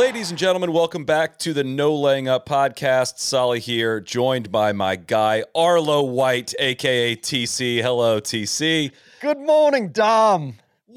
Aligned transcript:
Ladies 0.00 0.30
and 0.30 0.38
gentlemen, 0.38 0.72
welcome 0.72 1.04
back 1.04 1.38
to 1.40 1.52
the 1.52 1.62
No 1.62 1.94
Laying 1.94 2.26
Up 2.26 2.48
podcast. 2.48 3.18
Solly 3.18 3.60
here, 3.60 4.00
joined 4.00 4.50
by 4.50 4.72
my 4.72 4.96
guy 4.96 5.44
Arlo 5.54 6.02
White, 6.02 6.54
aka 6.58 7.14
TC. 7.14 7.82
Hello, 7.82 8.18
TC. 8.18 8.92
Good 9.20 9.38
morning, 9.38 9.90
Dom. 9.90 10.54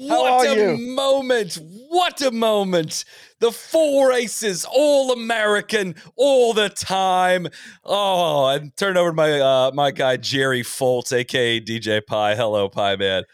How 0.08 0.22
what 0.22 0.48
a 0.48 0.54
you? 0.54 0.78
moment! 0.78 1.58
What 1.90 2.22
a 2.22 2.30
moment! 2.30 3.04
The 3.40 3.52
four 3.52 4.10
aces, 4.10 4.64
all 4.64 5.12
American, 5.12 5.96
all 6.16 6.54
the 6.54 6.70
time. 6.70 7.48
Oh, 7.84 8.46
and 8.46 8.74
turn 8.74 8.96
over 8.96 9.10
to 9.10 9.14
my 9.14 9.38
uh, 9.38 9.70
my 9.74 9.90
guy 9.90 10.16
Jerry 10.16 10.62
Foltz, 10.62 11.12
aka 11.12 11.60
DJ 11.60 12.04
Pie. 12.04 12.36
Hello, 12.36 12.70
Pie 12.70 12.96
Man. 12.96 13.24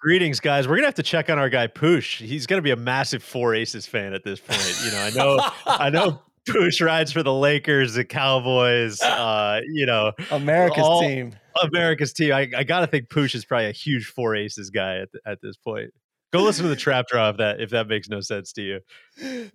Greetings, 0.00 0.38
guys. 0.38 0.68
We're 0.68 0.76
gonna 0.76 0.86
have 0.86 0.94
to 0.96 1.02
check 1.02 1.28
on 1.28 1.38
our 1.38 1.48
guy 1.48 1.66
Poosh. 1.66 2.24
He's 2.24 2.46
gonna 2.46 2.62
be 2.62 2.70
a 2.70 2.76
massive 2.76 3.22
Four 3.22 3.54
Aces 3.54 3.84
fan 3.86 4.14
at 4.14 4.22
this 4.22 4.38
point. 4.38 4.60
You 4.84 4.92
know, 4.92 4.98
I 5.00 5.10
know, 5.10 5.50
I 5.66 5.90
know. 5.90 6.22
Poosh 6.48 6.80
rides 6.84 7.12
for 7.12 7.22
the 7.22 7.32
Lakers, 7.34 7.94
the 7.94 8.04
Cowboys. 8.04 9.00
Uh, 9.02 9.60
you 9.72 9.84
know, 9.86 10.12
America's 10.30 10.82
all- 10.84 11.00
team. 11.00 11.34
America's 11.62 12.12
team. 12.12 12.32
I, 12.32 12.48
I 12.56 12.62
gotta 12.62 12.86
think 12.86 13.08
Poosh 13.08 13.34
is 13.34 13.44
probably 13.44 13.66
a 13.66 13.72
huge 13.72 14.06
Four 14.06 14.36
Aces 14.36 14.70
guy 14.70 14.98
at, 14.98 15.08
at 15.26 15.38
this 15.42 15.56
point. 15.56 15.90
Go 16.30 16.42
listen 16.42 16.64
to 16.64 16.68
the 16.68 16.76
trap 16.76 17.06
draw 17.08 17.30
if 17.30 17.38
that 17.38 17.58
if 17.58 17.70
that 17.70 17.88
makes 17.88 18.10
no 18.10 18.20
sense 18.20 18.52
to 18.52 18.62
you. 18.62 18.80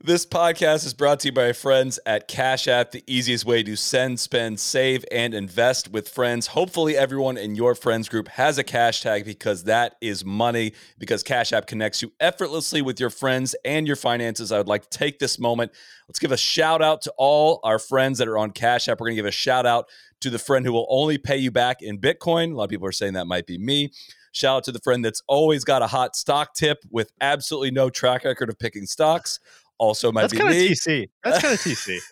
This 0.03 0.25
podcast 0.25 0.87
is 0.87 0.95
brought 0.95 1.19
to 1.19 1.27
you 1.27 1.31
by 1.31 1.53
friends 1.53 1.99
at 2.07 2.27
Cash 2.27 2.67
App, 2.67 2.89
the 2.89 3.03
easiest 3.05 3.45
way 3.45 3.61
to 3.61 3.75
send, 3.75 4.19
spend, 4.19 4.59
save, 4.59 5.05
and 5.11 5.35
invest 5.35 5.91
with 5.91 6.09
friends. 6.09 6.47
Hopefully, 6.47 6.97
everyone 6.97 7.37
in 7.37 7.53
your 7.53 7.75
friends 7.75 8.09
group 8.09 8.27
has 8.27 8.57
a 8.57 8.63
cash 8.63 9.01
tag 9.01 9.23
because 9.23 9.65
that 9.65 9.97
is 10.01 10.25
money. 10.25 10.73
Because 10.97 11.21
Cash 11.21 11.53
App 11.53 11.67
connects 11.67 12.01
you 12.01 12.11
effortlessly 12.19 12.81
with 12.81 12.99
your 12.99 13.11
friends 13.11 13.55
and 13.63 13.85
your 13.85 13.95
finances. 13.95 14.51
I 14.51 14.57
would 14.57 14.67
like 14.67 14.89
to 14.89 14.97
take 14.97 15.19
this 15.19 15.37
moment. 15.37 15.71
Let's 16.07 16.17
give 16.17 16.31
a 16.31 16.37
shout 16.37 16.81
out 16.81 17.03
to 17.03 17.13
all 17.19 17.59
our 17.63 17.77
friends 17.77 18.17
that 18.17 18.27
are 18.27 18.39
on 18.39 18.49
Cash 18.49 18.87
App. 18.87 18.99
We're 18.99 19.07
going 19.07 19.17
to 19.17 19.21
give 19.21 19.27
a 19.27 19.31
shout 19.31 19.67
out 19.67 19.89
to 20.21 20.31
the 20.31 20.39
friend 20.39 20.65
who 20.65 20.73
will 20.73 20.87
only 20.89 21.19
pay 21.19 21.37
you 21.37 21.51
back 21.51 21.83
in 21.83 21.99
Bitcoin. 21.99 22.53
A 22.53 22.55
lot 22.55 22.63
of 22.63 22.69
people 22.71 22.87
are 22.87 22.91
saying 22.91 23.13
that 23.13 23.27
might 23.27 23.45
be 23.45 23.59
me. 23.59 23.91
Shout 24.33 24.57
out 24.57 24.63
to 24.65 24.71
the 24.73 24.79
friend 24.79 25.05
that's 25.05 25.21
always 25.27 25.63
got 25.63 25.81
a 25.81 25.87
hot 25.87 26.15
stock 26.17 26.53
tip 26.53 26.79
with 26.91 27.11
absolutely 27.21 27.71
no 27.71 27.89
track 27.89 28.25
record 28.25 28.49
of 28.49 28.59
picking 28.59 28.85
stocks. 28.85 29.39
Also, 29.77 30.11
might 30.11 30.21
That's 30.23 30.33
be 30.33 30.39
kind 30.39 30.49
of 30.49 30.55
me. 30.55 30.69
TC. 30.69 31.09
That's 31.23 31.41
kind 31.41 31.53
of 31.53 31.59
TC. 31.59 31.99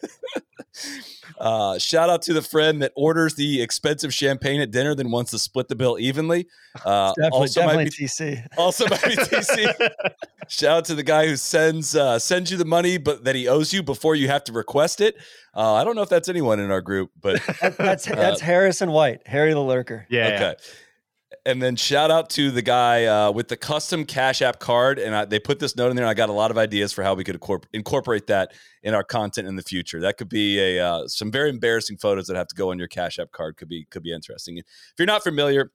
Uh, 1.39 1.77
shout 1.79 2.09
out 2.09 2.21
to 2.21 2.33
the 2.33 2.41
friend 2.41 2.81
that 2.83 2.91
orders 2.95 3.33
the 3.33 3.61
expensive 3.61 4.13
champagne 4.13 4.61
at 4.61 4.69
dinner, 4.69 4.93
then 4.93 5.09
wants 5.09 5.31
to 5.31 5.39
split 5.39 5.67
the 5.67 5.75
bill 5.75 5.97
evenly. 5.99 6.47
Uh, 6.85 7.09
Definitely, 7.17 7.39
also, 7.39 7.59
definitely 7.61 7.83
might 7.83 7.97
be, 7.97 8.05
TC. 8.05 8.47
also 8.57 8.87
might 8.87 9.01
be 9.03 9.15
TC. 9.15 9.89
shout 10.47 10.77
out 10.77 10.85
to 10.85 10.95
the 10.95 11.03
guy 11.03 11.27
who 11.27 11.35
sends 11.35 11.95
uh, 11.97 12.17
sends 12.17 12.49
you 12.49 12.55
the 12.57 12.63
money, 12.63 12.97
but 12.97 13.25
that 13.25 13.35
he 13.35 13.49
owes 13.49 13.73
you 13.73 13.83
before 13.83 14.15
you 14.15 14.27
have 14.29 14.45
to 14.45 14.53
request 14.53 15.01
it. 15.01 15.17
Uh, 15.53 15.73
I 15.73 15.83
don't 15.83 15.97
know 15.97 16.01
if 16.01 16.07
that's 16.07 16.29
anyone 16.29 16.61
in 16.61 16.71
our 16.71 16.79
group, 16.79 17.11
but 17.19 17.41
That- 17.61 17.77
that's 17.77 18.05
that's 18.05 18.39
Harrison 18.39 18.91
White, 18.91 19.27
Harry 19.27 19.51
the 19.51 19.59
Lurker. 19.59 20.05
Yeah. 20.09 20.29
yeah. 20.29 20.53
And 21.43 21.59
then 21.59 21.75
shout 21.75 22.11
out 22.11 22.29
to 22.31 22.51
the 22.51 22.61
guy 22.61 23.05
uh, 23.05 23.31
with 23.31 23.47
the 23.47 23.57
custom 23.57 24.05
Cash 24.05 24.43
App 24.43 24.59
card, 24.59 24.99
and 24.99 25.15
I, 25.15 25.25
they 25.25 25.39
put 25.39 25.57
this 25.57 25.75
note 25.75 25.89
in 25.89 25.95
there. 25.95 26.05
And 26.05 26.09
I 26.09 26.13
got 26.13 26.29
a 26.29 26.33
lot 26.33 26.51
of 26.51 26.57
ideas 26.59 26.93
for 26.93 27.01
how 27.01 27.15
we 27.15 27.23
could 27.23 27.39
incorpor- 27.39 27.65
incorporate 27.73 28.27
that 28.27 28.53
in 28.83 28.93
our 28.93 29.03
content 29.03 29.47
in 29.47 29.55
the 29.55 29.63
future. 29.63 29.99
That 30.01 30.17
could 30.17 30.29
be 30.29 30.59
a 30.59 30.85
uh, 30.85 31.07
some 31.07 31.31
very 31.31 31.49
embarrassing 31.49 31.97
photos 31.97 32.27
that 32.27 32.35
have 32.35 32.47
to 32.49 32.55
go 32.55 32.69
on 32.69 32.77
your 32.77 32.87
Cash 32.87 33.17
App 33.17 33.31
card. 33.31 33.57
Could 33.57 33.69
be 33.69 33.87
could 33.89 34.03
be 34.03 34.13
interesting. 34.13 34.57
If 34.57 34.65
you're 34.99 35.07
not 35.07 35.23
familiar, 35.23 35.71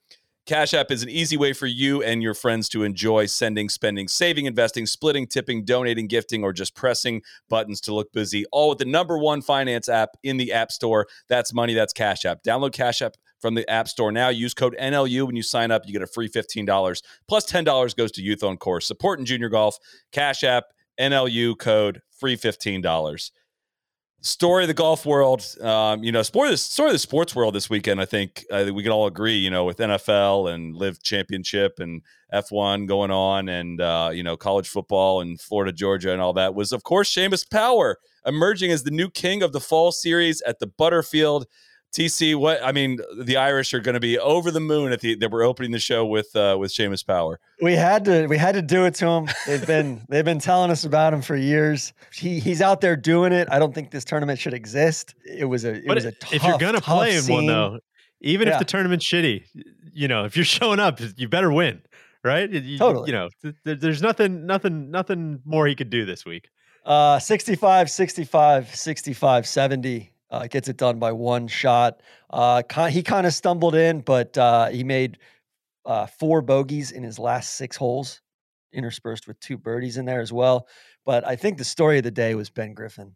Cash 0.47 0.73
App 0.75 0.93
is 0.93 1.03
an 1.03 1.09
easy 1.09 1.37
way 1.37 1.53
for 1.53 1.67
you 1.67 2.01
and 2.01 2.23
your 2.23 2.35
friends 2.35 2.69
to 2.69 2.85
enjoy 2.85 3.27
sending, 3.27 3.69
spending, 3.69 4.07
saving, 4.07 4.47
investing, 4.47 4.87
splitting, 4.87 5.27
tipping, 5.27 5.65
donating, 5.65 6.07
gifting, 6.07 6.45
or 6.45 6.53
just 6.53 6.77
pressing 6.77 7.23
buttons 7.49 7.81
to 7.81 7.93
look 7.93 8.13
busy. 8.13 8.45
All 8.53 8.69
with 8.69 8.79
the 8.79 8.85
number 8.85 9.19
one 9.19 9.43
finance 9.43 9.89
app 9.89 10.11
in 10.23 10.37
the 10.37 10.53
App 10.53 10.71
Store. 10.71 11.09
That's 11.29 11.53
money. 11.53 11.75
That's 11.75 11.93
Cash 11.93 12.25
App. 12.25 12.45
Download 12.45 12.73
Cash 12.73 13.03
App 13.03 13.17
from 13.41 13.55
the 13.55 13.69
App 13.71 13.89
Store 13.89 14.13
now. 14.13 14.29
Use 14.29 14.55
code 14.55 14.77
NLU 14.81 15.27
when 15.27 15.37
you 15.37 15.43
sign 15.43 15.71
up. 15.71 15.83
You 15.87 15.93
get 15.93 16.03
a 16.03 16.07
free 16.07 16.29
$15. 16.29 17.03
Plus 17.29 17.51
$10 17.51 17.97
goes 17.97 18.13
to 18.13 18.23
Youth 18.23 18.43
on 18.43 18.57
Course. 18.57 18.87
Support 18.87 19.19
in 19.19 19.27
junior 19.27 19.49
golf. 19.49 19.79
Cash 20.13 20.45
App, 20.45 20.65
NLU 20.99 21.59
code, 21.59 22.03
free 22.19 22.37
$15. 22.37 23.31
Story 24.23 24.65
of 24.65 24.69
the 24.69 24.75
golf 24.75 25.07
world, 25.07 25.45
um, 25.61 26.03
you 26.03 26.11
know, 26.11 26.23
story 26.23 26.49
of, 26.49 26.55
the, 26.55 26.57
story 26.57 26.89
of 26.89 26.95
the 26.95 26.99
sports 26.99 27.37
world 27.37 27.55
this 27.55 27.71
weekend. 27.71 28.01
I 28.01 28.07
think 28.07 28.45
think 28.51 28.75
we 28.75 28.83
can 28.83 28.91
all 28.91 29.07
agree, 29.07 29.37
you 29.37 29.51
know, 29.51 29.65
with 29.65 29.77
NFL 29.77 30.53
and 30.53 30.75
LIV 30.75 31.01
Championship 31.03 31.75
and 31.79 32.03
F1 32.33 32.89
going 32.89 33.13
on, 33.13 33.49
and 33.49 33.81
uh, 33.81 34.11
you 34.13 34.25
know, 34.25 34.37
college 34.37 34.69
football 34.69 35.21
and 35.21 35.41
Florida, 35.41 35.71
Georgia, 35.71 36.13
and 36.13 36.21
all 36.21 36.33
that 36.33 36.55
was, 36.55 36.73
of 36.73 36.83
course, 36.83 37.15
Seamus 37.15 37.49
Power 37.49 37.99
emerging 38.27 38.73
as 38.73 38.83
the 38.83 38.91
new 38.91 39.11
king 39.11 39.43
of 39.43 39.53
the 39.53 39.61
fall 39.61 39.93
series 39.93 40.43
at 40.43 40.59
the 40.59 40.67
Butterfield. 40.67 41.47
TC, 41.95 42.37
what 42.37 42.63
I 42.63 42.73
mean, 42.73 42.99
the 43.19 43.37
Irish 43.39 43.73
are 43.73 43.81
going 43.81 43.95
to 43.95 44.01
be 44.01 44.19
over 44.19 44.51
the 44.51 44.61
moon 44.61 44.93
at 44.93 45.01
the 45.01 45.15
that 45.17 45.31
we're 45.31 45.45
opening 45.45 45.71
the 45.71 45.79
show 45.79 46.05
with 46.05 46.35
uh, 46.37 46.57
with 46.59 46.71
Seamus 46.73 47.07
Power. 47.07 47.41
We 47.63 47.75
had 47.75 48.05
to 48.05 48.27
we 48.27 48.37
had 48.37 48.55
to 48.55 48.63
do 48.63 48.85
it 48.85 48.95
to 48.97 49.07
him. 49.07 49.29
They've 49.47 49.67
been 49.67 50.03
they've 50.11 50.25
been 50.25 50.39
telling 50.39 50.71
us 50.71 50.85
about 50.85 51.15
him 51.15 51.23
for 51.23 51.37
years. 51.37 51.95
He 52.15 52.39
he's 52.39 52.61
out 52.61 52.81
there 52.83 52.97
doing 52.97 53.33
it. 53.33 53.49
I 53.51 53.59
don't 53.59 53.75
think 53.75 53.91
this 53.91 54.05
tournament 54.05 54.39
should 54.39 54.53
exist. 54.55 55.15
It 55.25 55.47
was 55.47 55.65
a 55.65 55.75
it 55.77 55.85
But 55.87 55.95
was 55.95 56.05
a 56.05 56.13
tough, 56.13 56.35
if 56.35 56.45
you're 56.45 56.59
gonna 56.59 56.81
play 56.83 57.13
in 57.17 57.25
one 57.27 57.41
scene. 57.43 57.47
though, 57.47 57.79
even 58.21 58.49
Yeah. 58.49 58.55
if 58.55 58.59
the 58.59 58.65
tournament's 58.67 59.07
shitty, 59.11 59.45
you 59.93 60.07
know, 60.09 60.25
if 60.27 60.37
you're 60.37 60.45
showing 60.59 60.81
up, 60.81 61.01
you 61.17 61.29
better 61.29 61.51
win, 61.51 61.81
right? 62.23 62.51
You- 62.51 62.61
you- 62.61 62.79
Totally. 62.79 63.07
You 63.09 63.13
know, 63.15 63.29
th- 63.43 63.55
th- 63.65 63.79
there's 63.81 64.03
nothing, 64.03 64.45
nothing, 64.45 64.91
nothing 64.91 65.41
more 65.47 65.67
he 65.67 65.75
could 65.75 65.89
do 65.89 66.05
this 66.05 66.27
week. 66.27 66.51
Uh, 66.85 67.19
65, 67.19 67.91
65, 67.91 68.75
65, 68.75 69.47
70. 69.47 70.13
Uh, 70.29 70.47
gets 70.49 70.69
it 70.69 70.77
done 70.77 70.99
by 70.99 71.13
one 71.13 71.47
shot. 71.47 72.01
Uh, 72.31 72.61
he 72.89 73.03
kind 73.03 73.27
of 73.27 73.33
stumbled 73.33 73.77
in, 73.77 74.01
but 74.01 74.37
uh, 74.37 74.69
he 74.69 74.83
made 74.83 75.19
uh, 75.85 76.07
four 76.07 76.43
bogeys 76.43 76.91
in 76.91 77.03
his 77.03 77.19
last 77.19 77.55
six 77.55 77.77
holes, 77.77 78.21
interspersed 78.73 79.29
with 79.29 79.39
two 79.41 79.57
birdies 79.57 79.97
in 79.97 80.05
there 80.05 80.21
as 80.21 80.33
well. 80.33 80.67
But 81.05 81.25
I 81.25 81.37
think 81.37 81.59
the 81.59 81.65
story 81.65 81.99
of 81.99 82.05
the 82.05 82.11
day 82.11 82.35
was 82.35 82.51
Ben 82.51 82.75
Griffin. 82.75 83.15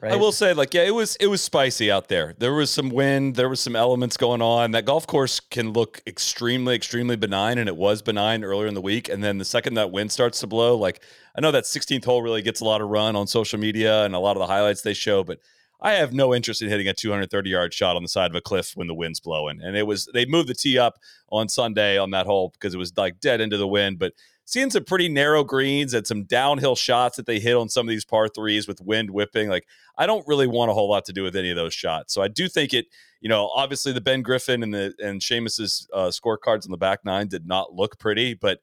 Right? 0.00 0.12
I 0.12 0.16
will 0.16 0.32
say, 0.32 0.52
like, 0.52 0.74
yeah, 0.74 0.82
it 0.82 0.94
was 0.94 1.16
it 1.16 1.28
was 1.28 1.40
spicy 1.40 1.90
out 1.90 2.08
there. 2.08 2.34
There 2.36 2.52
was 2.52 2.68
some 2.68 2.90
wind, 2.90 3.36
there 3.36 3.48
was 3.48 3.60
some 3.60 3.74
elements 3.74 4.18
going 4.18 4.42
on. 4.42 4.72
That 4.72 4.84
golf 4.84 5.06
course 5.06 5.40
can 5.40 5.72
look 5.72 6.02
extremely, 6.06 6.74
extremely 6.74 7.16
benign, 7.16 7.56
and 7.56 7.68
it 7.68 7.76
was 7.76 8.02
benign 8.02 8.44
earlier 8.44 8.66
in 8.66 8.74
the 8.74 8.82
week. 8.82 9.08
And 9.08 9.24
then 9.24 9.38
the 9.38 9.46
second 9.46 9.74
that 9.74 9.92
wind 9.92 10.12
starts 10.12 10.40
to 10.40 10.46
blow, 10.46 10.76
like 10.76 11.00
I 11.34 11.40
know 11.40 11.52
that 11.52 11.64
16th 11.64 12.04
hole 12.04 12.22
really 12.22 12.42
gets 12.42 12.60
a 12.60 12.64
lot 12.64 12.82
of 12.82 12.90
run 12.90 13.16
on 13.16 13.26
social 13.26 13.58
media 13.58 14.04
and 14.04 14.14
a 14.14 14.18
lot 14.18 14.36
of 14.36 14.40
the 14.40 14.46
highlights 14.46 14.82
they 14.82 14.94
show, 14.94 15.24
but 15.24 15.38
I 15.84 15.92
have 15.92 16.14
no 16.14 16.34
interest 16.34 16.62
in 16.62 16.70
hitting 16.70 16.88
a 16.88 16.94
230 16.94 17.50
yard 17.50 17.74
shot 17.74 17.94
on 17.94 18.02
the 18.02 18.08
side 18.08 18.30
of 18.30 18.34
a 18.34 18.40
cliff 18.40 18.72
when 18.74 18.86
the 18.86 18.94
wind's 18.94 19.20
blowing. 19.20 19.60
And 19.62 19.76
it 19.76 19.86
was 19.86 20.08
they 20.14 20.24
moved 20.24 20.48
the 20.48 20.54
tee 20.54 20.78
up 20.78 20.98
on 21.30 21.50
Sunday 21.50 21.98
on 21.98 22.10
that 22.12 22.24
hole 22.24 22.50
because 22.54 22.74
it 22.74 22.78
was 22.78 22.96
like 22.96 23.20
dead 23.20 23.42
into 23.42 23.58
the 23.58 23.68
wind, 23.68 23.98
but 23.98 24.14
seeing 24.46 24.70
some 24.70 24.84
pretty 24.84 25.08
narrow 25.08 25.44
greens 25.44 25.92
and 25.92 26.06
some 26.06 26.24
downhill 26.24 26.74
shots 26.74 27.18
that 27.18 27.26
they 27.26 27.38
hit 27.38 27.54
on 27.54 27.68
some 27.68 27.86
of 27.86 27.90
these 27.90 28.04
par 28.04 28.28
threes 28.28 28.66
with 28.66 28.80
wind 28.80 29.10
whipping. 29.10 29.50
Like, 29.50 29.66
I 29.98 30.06
don't 30.06 30.26
really 30.26 30.46
want 30.46 30.70
a 30.70 30.74
whole 30.74 30.88
lot 30.88 31.04
to 31.04 31.12
do 31.12 31.22
with 31.22 31.36
any 31.36 31.50
of 31.50 31.56
those 31.56 31.74
shots. 31.74 32.14
So 32.14 32.22
I 32.22 32.28
do 32.28 32.48
think 32.48 32.72
it, 32.72 32.86
you 33.20 33.28
know, 33.28 33.50
obviously 33.54 33.92
the 33.92 34.00
Ben 34.00 34.22
Griffin 34.22 34.62
and 34.62 34.72
the 34.72 34.94
and 34.98 35.20
Seamus's 35.20 35.86
uh, 35.92 36.08
scorecards 36.08 36.64
on 36.64 36.70
the 36.70 36.78
back 36.78 37.04
nine 37.04 37.28
did 37.28 37.46
not 37.46 37.74
look 37.74 37.98
pretty, 37.98 38.32
but 38.32 38.60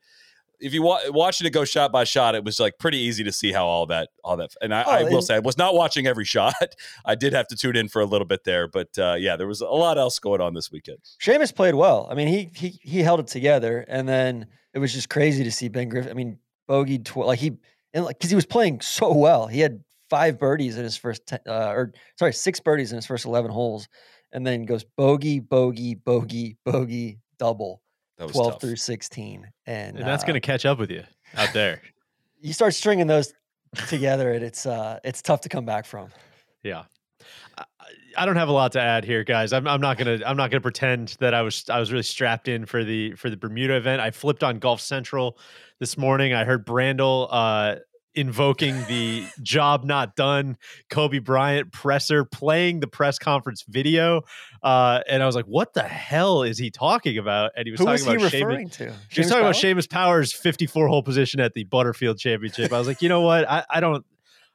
if 0.61 0.73
you 0.73 0.81
wa- 0.83 0.99
watching 1.09 1.47
it 1.47 1.49
go 1.51 1.65
shot 1.65 1.91
by 1.91 2.03
shot, 2.03 2.35
it 2.35 2.43
was 2.43 2.59
like 2.59 2.77
pretty 2.79 2.97
easy 2.99 3.23
to 3.23 3.31
see 3.31 3.51
how 3.51 3.65
all 3.65 3.85
that, 3.87 4.09
all 4.23 4.37
that. 4.37 4.53
And 4.61 4.73
I, 4.73 4.83
Oh, 4.83 4.91
I 4.91 5.03
will 5.03 5.15
and- 5.17 5.23
say, 5.23 5.35
I 5.35 5.39
was 5.39 5.57
not 5.57 5.73
watching 5.73 6.07
every 6.07 6.25
shot. 6.25 6.53
I 7.05 7.15
did 7.15 7.33
have 7.33 7.47
to 7.47 7.55
tune 7.55 7.75
in 7.75 7.87
for 7.87 8.01
a 8.01 8.05
little 8.05 8.27
bit 8.27 8.43
there, 8.43 8.67
but 8.67 8.89
uh, 8.97 9.15
yeah, 9.17 9.35
there 9.35 9.47
was 9.47 9.61
a 9.61 9.65
lot 9.67 9.97
else 9.97 10.19
going 10.19 10.41
on 10.41 10.53
this 10.53 10.71
weekend. 10.71 10.99
Seamus 11.21 11.53
played 11.53 11.75
well. 11.75 12.07
I 12.09 12.13
mean, 12.15 12.27
he 12.27 12.49
he 12.55 12.79
he 12.81 12.99
held 13.01 13.19
it 13.19 13.27
together, 13.27 13.83
and 13.87 14.07
then 14.07 14.47
it 14.73 14.79
was 14.79 14.93
just 14.93 15.09
crazy 15.09 15.43
to 15.43 15.51
see 15.51 15.67
Ben 15.67 15.89
Griffin. 15.89 16.11
I 16.11 16.13
mean, 16.13 16.37
bogey 16.67 16.99
tw- 16.99 17.17
like 17.17 17.39
he 17.39 17.53
and 17.93 18.05
like 18.05 18.17
because 18.17 18.29
he 18.29 18.35
was 18.35 18.45
playing 18.45 18.81
so 18.81 19.13
well. 19.13 19.47
He 19.47 19.59
had 19.59 19.83
five 20.09 20.37
birdies 20.39 20.77
in 20.77 20.83
his 20.83 20.97
first 20.97 21.25
ten, 21.27 21.39
uh, 21.47 21.69
or 21.71 21.93
sorry, 22.19 22.33
six 22.33 22.59
birdies 22.59 22.91
in 22.91 22.97
his 22.97 23.05
first 23.05 23.25
eleven 23.25 23.49
holes, 23.51 23.87
and 24.31 24.45
then 24.45 24.65
goes 24.65 24.83
bogey, 24.97 25.39
bogey, 25.39 25.95
bogey, 25.95 26.57
bogey, 26.65 27.19
double, 27.39 27.81
That 28.21 28.27
was 28.27 28.35
twelve 28.35 28.51
tough. 28.51 28.62
through 28.62 28.75
sixteen, 28.75 29.50
and, 29.65 29.97
And 29.97 30.07
that's 30.07 30.23
uh, 30.23 30.27
going 30.27 30.35
to 30.39 30.45
catch 30.45 30.63
up 30.63 30.77
with 30.77 30.91
you 30.91 31.03
out 31.38 31.51
there. 31.53 31.81
you 32.39 32.53
start 32.53 32.75
stringing 32.75 33.07
those 33.07 33.33
together, 33.88 34.33
and 34.33 34.44
it's 34.44 34.68
uh 34.68 35.00
it's 35.03 35.23
tough 35.23 35.41
to 35.41 35.50
come 35.50 35.65
back 35.65 35.85
from. 35.88 36.09
Yeah. 36.62 36.83
Uh, 37.57 37.63
I 38.15 38.27
don't 38.27 38.35
have 38.35 38.47
a 38.47 38.51
lot 38.51 38.73
to 38.73 38.79
add 38.79 39.06
here, 39.06 39.23
guys. 39.23 39.53
I'm, 39.53 39.68
I'm 39.68 39.81
not 39.81 39.97
gonna 39.97 40.19
I'm 40.23 40.38
not 40.38 40.51
gonna 40.51 40.62
pretend 40.62 41.18
that 41.19 41.33
I 41.33 41.41
was 41.41 41.68
I 41.68 41.79
was 41.79 41.91
really 41.91 42.03
strapped 42.03 42.47
in 42.47 42.68
for 42.68 42.83
the 42.83 43.15
for 43.15 43.31
the 43.31 43.38
Bermuda 43.38 43.75
event. 43.75 44.03
I 44.03 44.12
flipped 44.12 44.44
on 44.44 44.59
Golf 44.59 44.81
Central 44.81 45.39
this 45.79 45.97
morning. 45.97 46.31
I 46.31 46.44
heard 46.44 46.63
Brandel 46.63 47.27
uh, 47.31 47.77
invoking 48.13 48.75
the 48.87 49.25
job 49.41 49.83
not 49.83 50.15
done 50.15 50.57
Kobe 50.89 51.19
Bryant 51.19 51.71
presser, 51.71 52.25
playing 52.25 52.79
the 52.79 52.87
press 52.87 53.17
conference 53.17 53.63
video, 53.67 54.21
uh, 54.63 55.01
and 55.07 55.23
I 55.23 55.25
was 55.25 55.35
like, 55.35 55.45
"What 55.45 55.73
the 55.73 55.83
hell 55.83 56.43
is 56.43 56.57
he 56.57 56.71
talking 56.71 57.17
about?" 57.17 57.51
And 57.55 57.65
he 57.65 57.71
was 57.71 57.79
Who 57.79 57.85
talking 57.85 57.93
was 57.93 58.03
he 58.03 58.15
about 58.15 58.23
referring 58.33 58.69
Seamus, 58.69 58.77
to? 58.77 58.93
he 59.09 59.21
was 59.21 59.29
talking 59.29 59.43
about 59.43 59.53
Power? 59.53 59.63
Seamus 59.63 59.89
Powers' 59.89 60.33
54 60.33 60.87
hole 60.87 61.03
position 61.03 61.39
at 61.39 61.53
the 61.53 61.63
Butterfield 61.65 62.17
Championship. 62.17 62.71
I 62.73 62.77
was 62.77 62.87
like, 62.87 63.01
you 63.01 63.09
know 63.09 63.21
what? 63.21 63.49
I, 63.49 63.63
I 63.69 63.79
don't. 63.79 64.05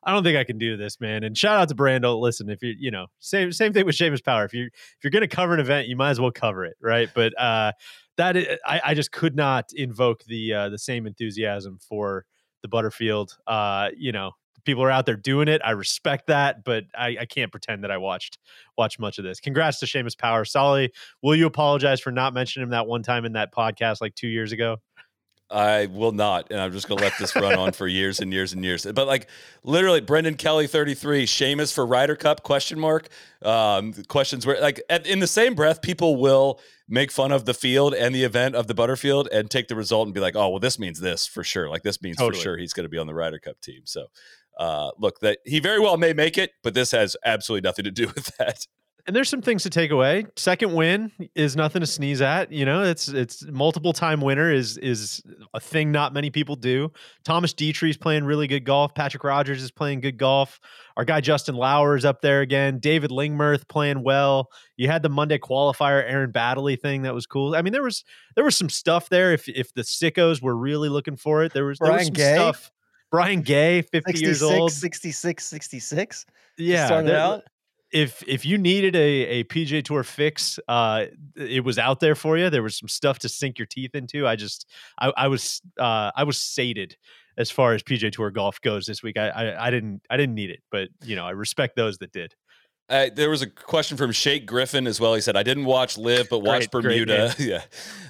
I 0.03 0.13
don't 0.13 0.23
think 0.23 0.37
I 0.39 0.45
can 0.45 0.57
do 0.57 0.77
this, 0.77 1.01
man. 1.01 1.25
And 1.25 1.37
shout 1.37 1.59
out 1.59 1.69
to 1.69 1.75
Brando. 1.75 2.21
Listen, 2.21 2.49
if 2.49 2.63
you 2.63 2.73
you 2.79 2.93
know 2.93 3.07
same 3.19 3.51
same 3.51 3.73
thing 3.73 3.87
with 3.87 3.97
Seamus 3.97 4.23
Power. 4.25 4.45
If 4.45 4.55
you 4.55 4.67
if 4.67 4.99
you're 5.03 5.11
gonna 5.11 5.27
cover 5.27 5.53
an 5.53 5.59
event, 5.59 5.89
you 5.89 5.97
might 5.97 6.11
as 6.11 6.21
well 6.21 6.31
cover 6.31 6.65
it, 6.65 6.77
right? 6.81 7.09
But 7.13 7.37
uh, 7.41 7.73
that 8.17 8.37
is, 8.37 8.47
I, 8.65 8.81
I 8.85 8.95
just 8.95 9.11
could 9.11 9.35
not 9.35 9.71
invoke 9.75 10.23
the 10.25 10.53
uh, 10.55 10.69
the 10.69 10.79
same 10.79 11.09
enthusiasm 11.09 11.81
for 11.89 12.25
the 12.67 12.71
Butterfield. 12.71 13.39
Uh, 13.47 13.91
you 13.97 14.13
know, 14.13 14.33
people 14.65 14.83
are 14.83 14.91
out 14.91 15.07
there 15.07 15.17
doing 15.17 15.49
it. 15.49 15.63
I 15.65 15.71
respect 15.71 16.27
that, 16.27 16.65
but 16.65 16.85
I, 16.97 17.17
I 17.21 17.25
can't 17.27 17.51
pretend 17.51 17.85
that 17.85 17.91
I 17.91 17.97
watched 17.97 18.39
watched 18.77 18.99
much 18.99 19.19
of 19.19 19.25
this. 19.25 19.41
Congrats 19.41 19.79
to 19.81 19.87
Seamus 19.87 20.19
Power. 20.19 20.45
Solly, 20.45 20.93
will 21.23 21.37
you 21.37 21.47
apologize 21.47 22.01
for 22.01 22.11
not 22.11 22.35
mentioning 22.35 22.65
him 22.65 22.71
that 22.71 22.87
one 22.87 23.03
time 23.03 23.25
in 23.25 23.33
that 23.33 23.55
podcast 23.55 24.01
like 24.01 24.15
two 24.15 24.29
years 24.29 24.53
ago? 24.53 24.79
I 25.51 25.87
will 25.87 26.13
not, 26.13 26.49
and 26.51 26.61
I'm 26.61 26.73
just 26.73 26.89
gonna 26.89 27.03
let 27.03 27.13
this 27.19 27.37
run 27.37 27.55
on 27.55 27.73
for 27.73 27.87
years 27.87 28.21
and 28.21 28.33
years 28.33 28.53
and 28.53 28.65
years. 28.65 28.85
But 28.85 29.07
like 29.07 29.29
literally, 29.63 30.01
Brendan 30.01 30.35
Kelly, 30.35 30.67
33, 30.67 31.25
Seamus 31.27 31.73
for 31.73 31.87
Ryder 31.87 32.17
Cup? 32.17 32.43
Question 32.43 32.81
mark. 32.81 33.09
Um, 33.43 33.93
questions 34.09 34.45
where 34.45 34.61
like 34.61 34.83
at, 34.91 35.07
in 35.07 35.21
the 35.21 35.27
same 35.27 35.55
breath, 35.55 35.83
people 35.83 36.17
will 36.17 36.61
make 36.89 37.13
fun 37.13 37.31
of 37.31 37.45
the 37.45 37.55
field 37.55 37.95
and 37.95 38.15
the 38.15 38.25
event 38.25 38.57
of 38.57 38.67
the 38.67 38.75
Butterfield 38.75 39.29
and 39.33 39.51
take 39.51 39.69
the 39.69 39.77
result 39.77 40.07
and 40.07 40.15
be 40.15 40.21
like, 40.21 40.35
oh 40.35 40.49
well, 40.49 40.61
this 40.61 40.79
means 40.79 41.01
this 41.01 41.27
for 41.27 41.45
sure. 41.45 41.69
Like 41.69 41.83
this 41.83 42.03
means 42.03 42.17
Totally. 42.17 42.39
for 42.39 42.43
sure 42.43 42.57
he's 42.57 42.73
going 42.73 42.85
to 42.85 42.91
be 42.91 42.99
on 42.99 43.07
the 43.07 43.15
Ryder 43.15 43.39
Cup 43.39 43.61
team. 43.61 43.83
So. 43.85 44.07
Uh, 44.59 44.91
look, 44.97 45.21
that 45.21 45.39
he 45.45 45.61
very 45.61 45.79
well 45.79 45.99
may 45.99 46.15
make 46.15 46.39
it, 46.39 46.53
but 46.63 46.73
this 46.73 46.91
has 46.91 47.15
absolutely 47.27 47.61
nothing 47.61 47.85
to 47.85 47.91
do 47.91 48.07
with 48.15 48.35
that. 48.39 48.67
And 49.07 49.15
there's 49.15 49.29
some 49.29 49.41
things 49.41 49.63
to 49.63 49.71
take 49.71 49.93
away. 49.93 50.27
Second 50.37 50.75
win 50.75 51.13
is 51.37 51.55
nothing 51.55 51.79
to 51.79 51.87
sneeze 51.87 52.21
at. 52.21 52.51
You 52.51 52.65
know, 52.65 52.83
it's 52.83 53.07
it's 53.07 53.45
multiple 53.45 53.93
time 53.93 54.21
winner 54.21 54.53
is 54.53 54.79
is 54.79 55.23
a 55.55 55.61
thing 55.61 55.93
not 55.93 56.13
many 56.13 56.29
people 56.29 56.57
do. 56.57 56.91
Thomas 57.25 57.55
Detry's 57.55 57.97
playing 57.97 58.25
really 58.25 58.49
good 58.49 58.65
golf. 58.65 58.97
Patrick 58.97 59.23
Rodgers 59.23 59.63
is 59.63 59.71
playing 59.71 60.01
good 60.01 60.19
golf. 60.19 60.59
Our 60.97 61.05
guy 61.05 61.21
Justin 61.21 61.55
Lower 61.55 61.95
is 61.95 62.05
up 62.05 62.21
there 62.21 62.41
again. 62.41 62.81
David 62.81 63.11
Lingmerth 63.11 63.69
playing 63.69 64.03
well. 64.03 64.51
You 64.77 64.89
had 64.89 65.03
the 65.03 65.09
Monday 65.09 65.39
qualifier 65.39 66.03
Aaron 66.05 66.33
Baddeley 66.33 66.81
thing 66.81 67.03
that 67.03 67.15
was 67.15 67.27
cool. 67.27 67.55
I 67.55 67.63
mean, 67.63 67.73
there 67.73 67.85
was 67.85 68.03
there 68.35 68.45
was 68.45 68.57
some 68.57 68.69
stuff 68.69 69.09
there. 69.09 69.33
If 69.33 69.49
if 69.49 69.73
the 69.73 69.83
sickos 69.83 70.43
were 70.43 70.57
really 70.57 70.89
looking 70.89 71.17
for 71.17 71.45
it, 71.45 71.53
there 71.53 71.65
was 71.65 71.79
there 71.79 71.93
was 71.93 71.97
Brian 71.97 72.07
some 72.07 72.15
Gay? 72.15 72.35
stuff. 72.35 72.73
Brian 73.13 73.43
Gay, 73.43 73.83
50 73.83 74.19
years 74.19 74.41
66, 74.41 74.43
old. 74.43 74.73
66, 74.73 75.47
66. 75.47 76.27
Yeah, 76.59 76.87
started 76.87 77.15
out. 77.15 77.45
If 77.97 78.23
if 78.29 78.45
you 78.45 78.59
needed 78.59 78.95
a 78.95 78.99
a 79.39 79.45
PGA 79.45 79.83
Tour 79.83 80.03
fix, 80.03 80.59
uh, 80.69 81.07
it 81.35 81.65
was 81.65 81.79
out 81.79 82.01
there 82.01 82.15
for 82.15 82.37
you. 82.37 82.51
There 82.51 82.63
was 82.63 82.77
some 82.77 82.89
stuff 82.89 83.19
to 83.21 83.29
sink 83.29 83.59
your 83.59 83.65
teeth 83.65 83.95
into. 83.95 84.27
I 84.27 84.37
just 84.37 84.67
I, 84.99 85.13
I 85.17 85.29
was 85.29 85.63
uh, 85.81 86.11
I 86.15 86.25
was 86.25 86.39
sated 86.39 86.97
as 87.39 87.51
far 87.51 87.73
as 87.73 87.83
PGA 87.83 88.13
Tour 88.13 88.31
golf 88.31 88.61
goes 88.61 88.85
this 88.85 89.03
week. 89.03 89.17
I, 89.17 89.29
I 89.31 89.69
I 89.69 89.71
didn't 89.71 90.03
I 90.11 90.19
didn't 90.19 90.35
need 90.35 90.51
it, 90.51 90.61
but 90.71 90.89
you 91.05 91.17
know 91.17 91.27
I 91.27 91.31
respect 91.31 91.75
those 91.75 91.97
that 91.99 92.13
did. 92.13 92.35
Uh, 92.91 93.07
there 93.15 93.31
was 93.31 93.41
a 93.41 93.49
question 93.49 93.97
from 93.97 94.13
Shake 94.13 94.47
Griffin 94.47 94.87
as 94.87 95.01
well. 95.01 95.15
He 95.15 95.23
said, 95.23 95.35
"I 95.35 95.43
didn't 95.43 95.65
watch 95.65 95.97
LIV, 95.97 96.29
but 96.29 96.41
watched 96.41 96.71
Great, 96.71 96.83
great 96.83 97.07
Bermuda. 97.07 97.35
yeah, 97.39 97.63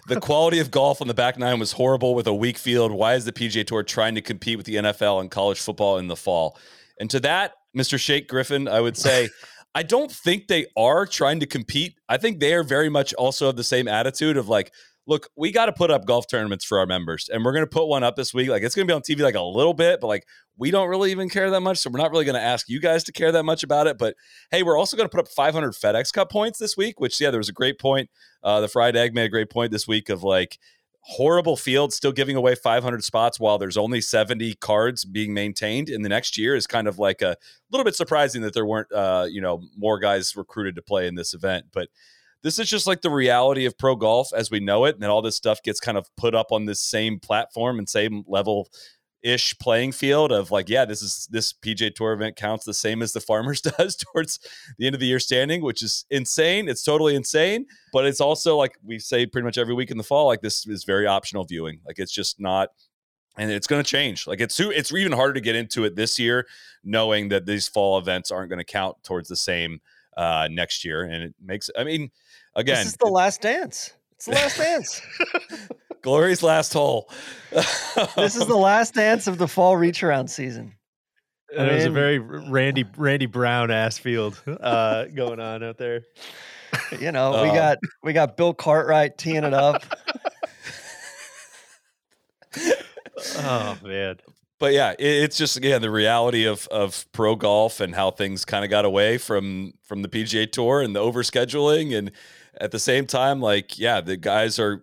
the 0.08 0.20
quality 0.20 0.58
of 0.58 0.72
golf 0.72 1.00
on 1.00 1.06
the 1.06 1.14
back 1.14 1.38
nine 1.38 1.60
was 1.60 1.72
horrible 1.72 2.16
with 2.16 2.26
a 2.26 2.34
weak 2.34 2.58
field. 2.58 2.90
Why 2.90 3.14
is 3.14 3.24
the 3.24 3.32
PGA 3.32 3.64
Tour 3.64 3.84
trying 3.84 4.16
to 4.16 4.20
compete 4.20 4.56
with 4.56 4.66
the 4.66 4.74
NFL 4.74 5.20
and 5.20 5.30
college 5.30 5.60
football 5.60 5.98
in 5.98 6.08
the 6.08 6.16
fall?" 6.16 6.58
And 6.98 7.08
to 7.10 7.20
that, 7.20 7.52
Mr. 7.76 7.98
Shake 8.00 8.26
Griffin, 8.26 8.68
I 8.68 8.80
would 8.80 8.96
say, 8.96 9.28
I 9.76 9.82
don't 9.82 10.10
think 10.10 10.48
they 10.48 10.64
are 10.74 11.04
trying 11.04 11.40
to 11.40 11.46
compete. 11.46 11.98
I 12.08 12.16
think 12.16 12.40
they 12.40 12.54
are 12.54 12.62
very 12.62 12.88
much 12.88 13.12
also 13.12 13.50
of 13.50 13.56
the 13.56 13.62
same 13.62 13.88
attitude 13.88 14.38
of 14.38 14.48
like, 14.48 14.72
look, 15.06 15.28
we 15.36 15.52
got 15.52 15.66
to 15.66 15.72
put 15.74 15.90
up 15.90 16.06
golf 16.06 16.26
tournaments 16.28 16.64
for 16.64 16.78
our 16.78 16.86
members, 16.86 17.28
and 17.30 17.44
we're 17.44 17.52
going 17.52 17.62
to 17.62 17.70
put 17.70 17.86
one 17.86 18.02
up 18.02 18.16
this 18.16 18.32
week. 18.32 18.48
Like, 18.48 18.62
it's 18.62 18.74
going 18.74 18.88
to 18.88 18.90
be 18.90 18.96
on 18.96 19.02
TV 19.02 19.20
like 19.20 19.34
a 19.34 19.42
little 19.42 19.74
bit, 19.74 20.00
but 20.00 20.06
like, 20.06 20.24
we 20.56 20.70
don't 20.70 20.88
really 20.88 21.10
even 21.10 21.28
care 21.28 21.50
that 21.50 21.60
much. 21.60 21.76
So 21.76 21.90
we're 21.90 21.98
not 21.98 22.10
really 22.10 22.24
going 22.24 22.36
to 22.36 22.40
ask 22.40 22.70
you 22.70 22.80
guys 22.80 23.04
to 23.04 23.12
care 23.12 23.30
that 23.32 23.42
much 23.42 23.62
about 23.62 23.86
it. 23.86 23.98
But 23.98 24.16
hey, 24.50 24.62
we're 24.62 24.78
also 24.78 24.96
going 24.96 25.10
to 25.10 25.14
put 25.14 25.20
up 25.20 25.28
500 25.28 25.74
FedEx 25.74 26.10
Cup 26.10 26.30
points 26.30 26.58
this 26.58 26.74
week, 26.74 26.98
which, 26.98 27.20
yeah, 27.20 27.30
there 27.30 27.38
was 27.38 27.50
a 27.50 27.52
great 27.52 27.78
point. 27.78 28.08
Uh, 28.42 28.60
the 28.62 28.68
Fried 28.68 28.96
Egg 28.96 29.12
made 29.14 29.26
a 29.26 29.28
great 29.28 29.50
point 29.50 29.72
this 29.72 29.86
week 29.86 30.08
of 30.08 30.22
like, 30.22 30.58
horrible 31.08 31.56
field 31.56 31.92
still 31.92 32.10
giving 32.10 32.34
away 32.34 32.56
500 32.56 33.04
spots 33.04 33.38
while 33.38 33.58
there's 33.58 33.76
only 33.76 34.00
70 34.00 34.54
cards 34.54 35.04
being 35.04 35.32
maintained 35.32 35.88
in 35.88 36.02
the 36.02 36.08
next 36.08 36.36
year 36.36 36.56
is 36.56 36.66
kind 36.66 36.88
of 36.88 36.98
like 36.98 37.22
a 37.22 37.36
little 37.70 37.84
bit 37.84 37.94
surprising 37.94 38.42
that 38.42 38.54
there 38.54 38.66
weren't 38.66 38.90
uh, 38.92 39.24
you 39.30 39.40
know 39.40 39.62
more 39.76 40.00
guys 40.00 40.34
recruited 40.34 40.74
to 40.74 40.82
play 40.82 41.06
in 41.06 41.14
this 41.14 41.32
event. 41.32 41.66
But 41.72 41.90
this 42.42 42.58
is 42.58 42.68
just 42.68 42.88
like 42.88 43.02
the 43.02 43.10
reality 43.10 43.66
of 43.66 43.78
pro 43.78 43.94
golf 43.94 44.30
as 44.34 44.50
we 44.50 44.58
know 44.58 44.84
it 44.84 44.96
and 44.96 45.02
then 45.02 45.10
all 45.10 45.22
this 45.22 45.36
stuff 45.36 45.62
gets 45.62 45.78
kind 45.78 45.96
of 45.96 46.08
put 46.16 46.34
up 46.34 46.50
on 46.50 46.64
this 46.64 46.80
same 46.80 47.20
platform 47.20 47.78
and 47.78 47.88
same 47.88 48.24
level 48.26 48.68
ish 49.26 49.58
playing 49.58 49.90
field 49.90 50.30
of 50.30 50.52
like 50.52 50.68
yeah 50.68 50.84
this 50.84 51.02
is 51.02 51.26
this 51.32 51.52
PGA 51.52 51.92
Tour 51.92 52.12
event 52.12 52.36
counts 52.36 52.64
the 52.64 52.72
same 52.72 53.02
as 53.02 53.12
the 53.12 53.20
Farmers 53.20 53.60
does 53.78 53.96
towards 53.96 54.38
the 54.78 54.86
end 54.86 54.94
of 54.94 55.00
the 55.00 55.06
year 55.06 55.18
standing 55.18 55.62
which 55.62 55.82
is 55.82 56.06
insane 56.10 56.68
it's 56.68 56.84
totally 56.84 57.16
insane 57.16 57.66
but 57.92 58.06
it's 58.06 58.20
also 58.20 58.56
like 58.56 58.78
we 58.84 59.00
say 59.00 59.26
pretty 59.26 59.44
much 59.44 59.58
every 59.58 59.74
week 59.74 59.90
in 59.90 59.98
the 59.98 60.04
fall 60.04 60.26
like 60.26 60.42
this 60.42 60.64
is 60.68 60.84
very 60.84 61.06
optional 61.06 61.44
viewing 61.44 61.80
like 61.84 61.98
it's 61.98 62.12
just 62.12 62.38
not 62.38 62.68
and 63.36 63.50
it's 63.50 63.66
going 63.66 63.82
to 63.82 63.88
change 63.88 64.28
like 64.28 64.40
it's 64.40 64.60
it's 64.60 64.92
even 64.92 65.10
harder 65.12 65.34
to 65.34 65.40
get 65.40 65.56
into 65.56 65.84
it 65.84 65.96
this 65.96 66.18
year 66.20 66.46
knowing 66.84 67.28
that 67.28 67.46
these 67.46 67.66
fall 67.66 67.98
events 67.98 68.30
aren't 68.30 68.48
going 68.48 68.60
to 68.60 68.64
count 68.64 68.96
towards 69.02 69.28
the 69.28 69.36
same 69.36 69.80
uh 70.16 70.46
next 70.52 70.84
year 70.84 71.02
and 71.02 71.24
it 71.24 71.34
makes 71.44 71.68
i 71.76 71.82
mean 71.82 72.10
again 72.54 72.76
This 72.76 72.86
is 72.86 72.96
the 72.96 73.06
last 73.06 73.42
dance. 73.42 73.92
It's 74.12 74.24
the 74.26 74.32
last 74.32 74.56
dance. 74.56 75.02
glory's 76.06 76.40
last 76.42 76.72
hole 76.72 77.10
this 77.50 78.36
is 78.36 78.46
the 78.46 78.54
last 78.56 78.94
dance 78.94 79.26
of 79.26 79.38
the 79.38 79.48
fall 79.48 79.76
reach 79.76 80.02
around 80.04 80.28
season. 80.28 80.72
I 81.58 81.62
And 81.62 81.70
it 81.70 81.74
was 81.74 81.84
a 81.86 81.90
very 81.90 82.18
Randy 82.20 82.84
Randy 82.96 83.26
Brown 83.26 83.70
ass 83.72 83.98
field 83.98 84.40
uh, 84.46 85.06
going 85.06 85.40
on 85.40 85.62
out 85.64 85.78
there. 85.78 86.02
You 87.00 87.10
know, 87.12 87.42
we 87.42 87.48
Oh. 87.50 87.54
got 87.54 87.78
we 88.02 88.12
got 88.12 88.36
Bill 88.36 88.52
Cartwright 88.54 89.16
teeing 89.18 89.42
it 89.44 89.54
up. 89.54 89.82
Oh 93.38 93.76
man. 93.82 94.16
but 94.58 94.72
yeah, 94.72 94.92
it, 94.92 94.98
it's 94.98 95.36
just 95.38 95.56
again 95.56 95.82
the 95.82 95.90
reality 95.90 96.44
of 96.46 96.66
of 96.68 97.06
pro 97.12 97.34
golf 97.36 97.80
and 97.80 97.94
how 97.94 98.10
things 98.10 98.44
kind 98.44 98.64
of 98.64 98.70
got 98.70 98.84
away 98.84 99.18
from 99.18 99.72
from 99.82 100.02
the 100.02 100.08
PGA 100.08 100.50
Tour 100.50 100.82
and 100.82 100.94
the 100.94 101.00
overscheduling, 101.00 101.96
and 101.96 102.10
at 102.60 102.70
the 102.70 102.78
same 102.78 103.06
time, 103.06 103.40
like 103.40 103.78
yeah, 103.78 104.00
the 104.00 104.16
guys 104.16 104.58
are 104.58 104.82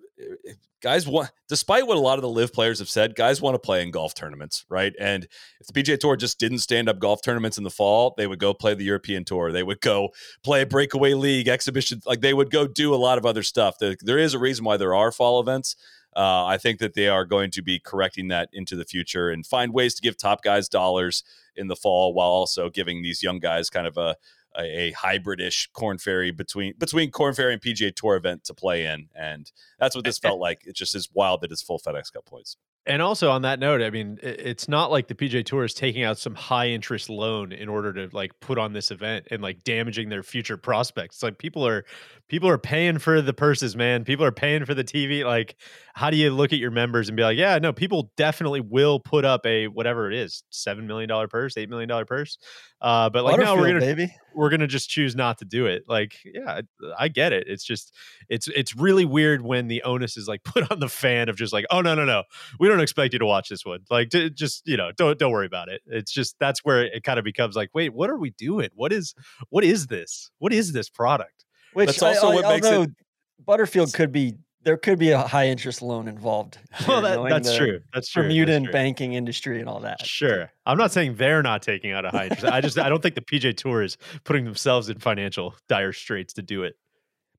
guys 0.84 1.08
want 1.08 1.32
despite 1.48 1.88
what 1.88 1.98
a 1.98 2.00
lot 2.00 2.20
of 2.20 2.22
the 2.22 2.30
LIV 2.30 2.54
players 2.54 2.80
have 2.80 2.90
said 2.90 3.16
guys 3.16 3.42
want 3.42 3.56
to 3.56 3.60
play 3.60 3.82
in 3.82 3.90
golf 3.90 4.14
tournaments 4.14 4.66
right? 4.70 4.94
And 5.00 5.28
if 5.60 5.68
the 5.68 5.74
pga 5.74 5.98
tour 5.98 6.16
just 6.16 6.40
didn't 6.40 6.60
stand 6.60 6.90
up 6.90 7.00
golf 7.00 7.22
tournaments 7.24 7.58
in 7.58 7.64
the 7.64 7.72
fall 7.72 8.14
they 8.18 8.28
would 8.28 8.40
go 8.40 8.54
play 8.54 8.76
the 8.76 8.84
european 8.84 9.24
tour. 9.24 9.52
They 9.52 9.64
would 9.64 9.82
go 9.82 10.10
play 10.44 10.62
a 10.62 10.66
breakaway 10.68 11.14
league 11.14 11.48
exhibition 11.48 12.02
like 12.06 12.22
they 12.22 12.34
would 12.34 12.52
go 12.52 12.68
do 12.68 12.94
a 12.94 12.98
lot 12.98 13.18
of 13.18 13.26
other 13.26 13.44
stuff. 13.44 13.80
There, 13.80 13.96
there 14.02 14.20
is 14.20 14.34
a 14.34 14.40
reason 14.40 14.66
why 14.66 14.78
there 14.78 14.94
are 14.94 15.12
fall 15.12 15.40
events. 15.40 15.76
Uh, 16.16 16.46
I 16.46 16.58
think 16.58 16.80
that 16.80 16.94
they 16.94 17.08
are 17.08 17.26
going 17.26 17.50
to 17.52 17.64
be 17.64 17.80
correcting 17.80 18.28
that 18.28 18.50
into 18.54 18.76
the 18.76 18.86
future 18.86 19.32
and 19.32 19.46
find 19.46 19.74
ways 19.74 19.96
to 19.96 20.02
give 20.02 20.16
top 20.16 20.44
guys 20.44 20.70
dollars 20.70 21.24
in 21.56 21.68
the 21.68 21.76
fall 21.76 22.14
while 22.14 22.30
also 22.30 22.70
giving 22.70 23.02
these 23.02 23.24
young 23.24 23.40
guys 23.40 23.70
kind 23.70 23.88
of 23.88 23.98
a 23.98 24.16
a, 24.58 24.90
a 24.90 24.92
hybridish 24.94 25.70
Korn 25.74 25.98
Ferry 25.98 26.32
between 26.32 26.74
between 26.78 27.12
Korn 27.12 27.34
Ferry 27.34 27.54
and 27.54 27.62
PGA 27.62 27.94
Tour 27.96 28.16
event 28.16 28.44
to 28.46 28.54
play 28.54 28.86
in, 28.86 29.10
and 29.16 29.52
that's 29.80 29.96
what 29.96 30.06
this 30.06 30.20
felt 30.20 30.40
like. 30.40 30.62
It 30.66 30.76
just 30.76 30.96
is 30.96 31.10
wild 31.14 31.42
that 31.42 31.52
it's 31.52 31.62
full 31.62 31.80
FedEx 31.80 32.14
Cup 32.14 32.26
points. 32.26 32.58
And 32.86 33.02
also 33.02 33.32
on 33.32 33.44
that 33.44 33.60
note, 33.60 33.82
I 33.82 33.90
mean, 33.90 34.20
it's 34.22 34.68
not 34.68 34.92
like 34.92 35.08
the 35.08 35.16
PGA 35.16 35.46
Tour 35.46 35.64
is 35.64 35.74
taking 35.74 36.04
out 36.04 36.18
some 36.18 36.36
high 36.36 36.68
interest 36.68 37.10
loan 37.10 37.54
in 37.54 37.70
order 37.70 37.94
to 37.94 38.10
like 38.16 38.38
put 38.42 38.58
on 38.58 38.74
this 38.74 38.92
event 38.92 39.28
and 39.32 39.42
like 39.42 39.64
damaging 39.64 40.10
their 40.10 40.22
future 40.24 40.58
prospects. 40.58 41.16
It's 41.16 41.24
like 41.24 41.38
people 41.38 41.66
are 41.66 41.86
people 42.28 42.50
are 42.50 42.58
paying 42.58 42.98
for 43.00 43.22
the 43.22 43.34
purses, 43.34 43.76
man. 43.78 44.04
People 44.04 44.26
are 44.26 44.32
paying 44.34 44.66
for 44.66 44.74
the 44.74 44.84
TV. 44.84 45.24
Like, 45.24 45.56
how 45.94 46.10
do 46.10 46.18
you 46.18 46.32
look 46.32 46.52
at 46.52 46.60
your 46.60 46.72
members 46.72 47.08
and 47.08 47.16
be 47.16 47.24
like, 47.24 47.38
yeah, 47.38 47.58
no, 47.60 47.72
people 47.72 48.12
definitely 48.18 48.60
will 48.60 49.00
put 49.00 49.24
up 49.24 49.46
a 49.46 49.68
whatever 49.68 50.12
it 50.12 50.18
is, 50.18 50.44
seven 50.50 50.86
million 50.86 51.08
dollar 51.08 51.28
purse, 51.30 51.56
eight 51.56 51.70
million 51.70 51.88
dollar 51.88 52.06
purse. 52.06 52.38
Uh, 52.82 53.10
but 53.10 53.24
like, 53.24 53.40
no, 53.40 53.56
we're 53.56 53.68
gonna 53.68 53.80
baby. 53.80 54.14
we're 54.36 54.50
gonna 54.50 54.68
just 54.68 54.90
choose 54.90 55.16
not 55.16 55.38
to 55.38 55.46
do 55.46 55.68
it. 55.68 55.84
Like, 55.88 56.16
yeah, 56.26 56.60
I- 56.60 56.64
I 57.00 57.08
get 57.08 57.32
it. 57.32 57.48
It's 57.48 57.64
just 57.64 57.96
it's 58.28 58.50
it's 58.50 58.76
really 58.76 59.06
weird 59.06 59.42
when 59.42 59.68
the 59.70 59.84
onus 59.84 60.18
is 60.18 60.28
like 60.28 60.44
put 60.44 60.70
on 60.70 60.80
the 60.82 60.90
fan 60.90 61.30
of 61.30 61.38
just 61.38 61.54
like, 61.54 61.66
oh 61.72 61.80
no 61.80 61.96
no 61.96 62.04
no, 62.04 62.24
we 62.60 62.68
don't 62.68 62.73
don't 62.74 62.82
expect 62.84 63.14
you 63.14 63.20
to 63.20 63.26
watch 63.26 63.50
this 63.50 63.66
one. 63.66 63.80
Like, 63.90 64.10
to, 64.10 64.30
just 64.30 64.64
you 64.66 64.78
know, 64.78 64.92
don't 64.96 65.18
don't 65.18 65.32
worry 65.32 65.46
about 65.46 65.70
it. 65.70 65.82
It's 65.86 66.12
just 66.12 66.36
that's 66.40 66.62
where 66.64 66.84
it 66.84 67.04
kind 67.04 67.20
of 67.20 67.26
becomes 67.26 67.56
like, 67.56 67.70
wait, 67.74 67.94
what 67.94 68.10
are 68.10 68.18
we 68.18 68.32
doing? 68.32 68.70
What 68.76 68.92
is 68.92 69.14
what 69.50 69.64
is 69.64 69.88
this? 69.88 70.32
What 70.40 70.54
is 70.54 70.74
this 70.74 70.90
product? 70.90 71.46
Which 71.74 71.88
That's 71.88 72.04
also 72.04 72.30
I, 72.30 72.36
what 72.36 72.44
makes 72.46 72.68
it- 72.68 72.74
although 72.74 72.92
Butterfield 73.46 73.94
could 73.94 74.12
be 74.12 74.36
there 74.64 74.78
could 74.78 74.98
be 74.98 75.12
a 75.12 75.20
high 75.22 75.48
interest 75.48 75.82
loan 75.82 76.08
involved. 76.08 76.58
Well, 76.88 77.02
that, 77.02 77.30
that's 77.30 77.52
the 77.52 77.58
true. 77.58 77.80
That's 77.94 78.10
true. 78.10 78.24
Bermudan 78.24 78.64
that's 78.64 78.64
true. 78.66 78.72
banking 78.74 79.14
industry 79.14 79.60
and 79.60 79.70
all 79.70 79.82
that. 79.82 80.06
Sure. 80.06 80.52
I'm 80.66 80.78
not 80.78 80.92
saying 80.92 81.16
they're 81.16 81.44
not 81.44 81.62
taking 81.62 81.92
out 81.92 82.06
a 82.06 82.10
high 82.10 82.26
interest. 82.26 82.46
I 82.46 82.62
just 82.62 82.78
I 82.78 82.90
don't 82.90 83.02
think 83.02 83.16
the 83.16 83.22
PGA 83.22 83.56
Tour 83.56 83.84
is 83.84 83.98
putting 84.24 84.46
themselves 84.46 84.90
in 84.90 85.00
financial 85.00 85.56
dire 85.70 85.94
straits 85.94 86.34
to 86.34 86.42
do 86.42 86.64
it. 86.64 86.76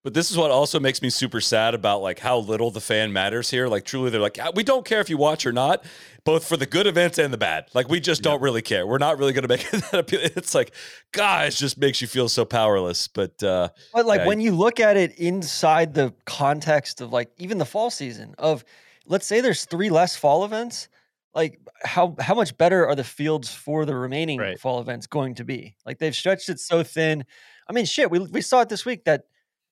But 0.04 0.12
this 0.12 0.30
is 0.30 0.36
what 0.36 0.50
also 0.50 0.78
makes 0.78 1.00
me 1.00 1.08
super 1.08 1.40
sad 1.40 1.72
about 1.74 2.02
like 2.02 2.18
how 2.18 2.36
little 2.38 2.70
the 2.70 2.80
fan 2.80 3.12
matters 3.12 3.50
here. 3.50 3.66
Like 3.68 3.84
truly, 3.86 4.10
they're 4.10 4.20
like, 4.20 4.38
"Ah, 4.40 4.52
we 4.54 4.62
don't 4.62 4.84
care 4.84 5.00
if 5.00 5.08
you 5.08 5.16
watch 5.16 5.46
or 5.46 5.52
not, 5.52 5.82
both 6.24 6.46
for 6.46 6.58
the 6.58 6.66
good 6.66 6.86
events 6.86 7.16
and 7.18 7.32
the 7.32 7.38
bad. 7.38 7.68
Like 7.72 7.88
we 7.88 8.00
just 8.00 8.22
don't 8.22 8.42
really 8.42 8.60
care. 8.60 8.86
We're 8.86 8.98
not 8.98 9.18
really 9.18 9.32
going 9.32 9.42
to 9.42 9.48
make 9.48 9.64
it 9.72 9.82
that 9.90 10.00
appeal. 10.00 10.20
It's 10.22 10.54
like, 10.54 10.72
gosh, 11.12 11.56
just 11.56 11.78
makes 11.78 12.02
you 12.02 12.06
feel 12.06 12.28
so 12.28 12.44
powerless. 12.44 13.08
But 13.08 13.42
uh, 13.42 13.70
But 13.94 14.04
like 14.04 14.20
Yeah. 14.20 14.26
when 14.26 14.40
you 14.40 14.52
look 14.54 14.78
at 14.78 14.98
it 14.98 15.18
inside 15.18 15.94
the 15.94 16.12
context 16.26 17.00
of 17.00 17.10
like 17.10 17.30
even 17.38 17.56
the 17.56 17.64
fall 17.64 17.88
season 17.90 18.34
of 18.38 18.62
let's 19.06 19.24
say 19.26 19.40
there's 19.40 19.64
three 19.64 19.88
less 19.88 20.16
fall 20.16 20.44
events, 20.44 20.88
like 21.34 21.58
how 21.82 22.14
how 22.20 22.34
much 22.34 22.54
better 22.58 22.86
are 22.86 22.94
the 22.94 23.04
fields 23.04 23.54
for 23.54 23.86
the 23.86 23.96
remaining 23.96 24.38
Right. 24.38 24.60
fall 24.60 24.80
events 24.80 25.06
going 25.06 25.34
to 25.36 25.44
be? 25.44 25.76
Like 25.86 25.98
they've 25.98 26.14
stretched 26.14 26.50
it 26.50 26.60
so 26.60 26.82
thin. 26.82 27.24
I 27.70 27.72
mean, 27.72 27.86
shit, 27.86 28.10
we 28.10 28.18
we 28.18 28.42
saw 28.42 28.60
it 28.60 28.68
this 28.68 28.84
week 28.84 29.04
that 29.04 29.24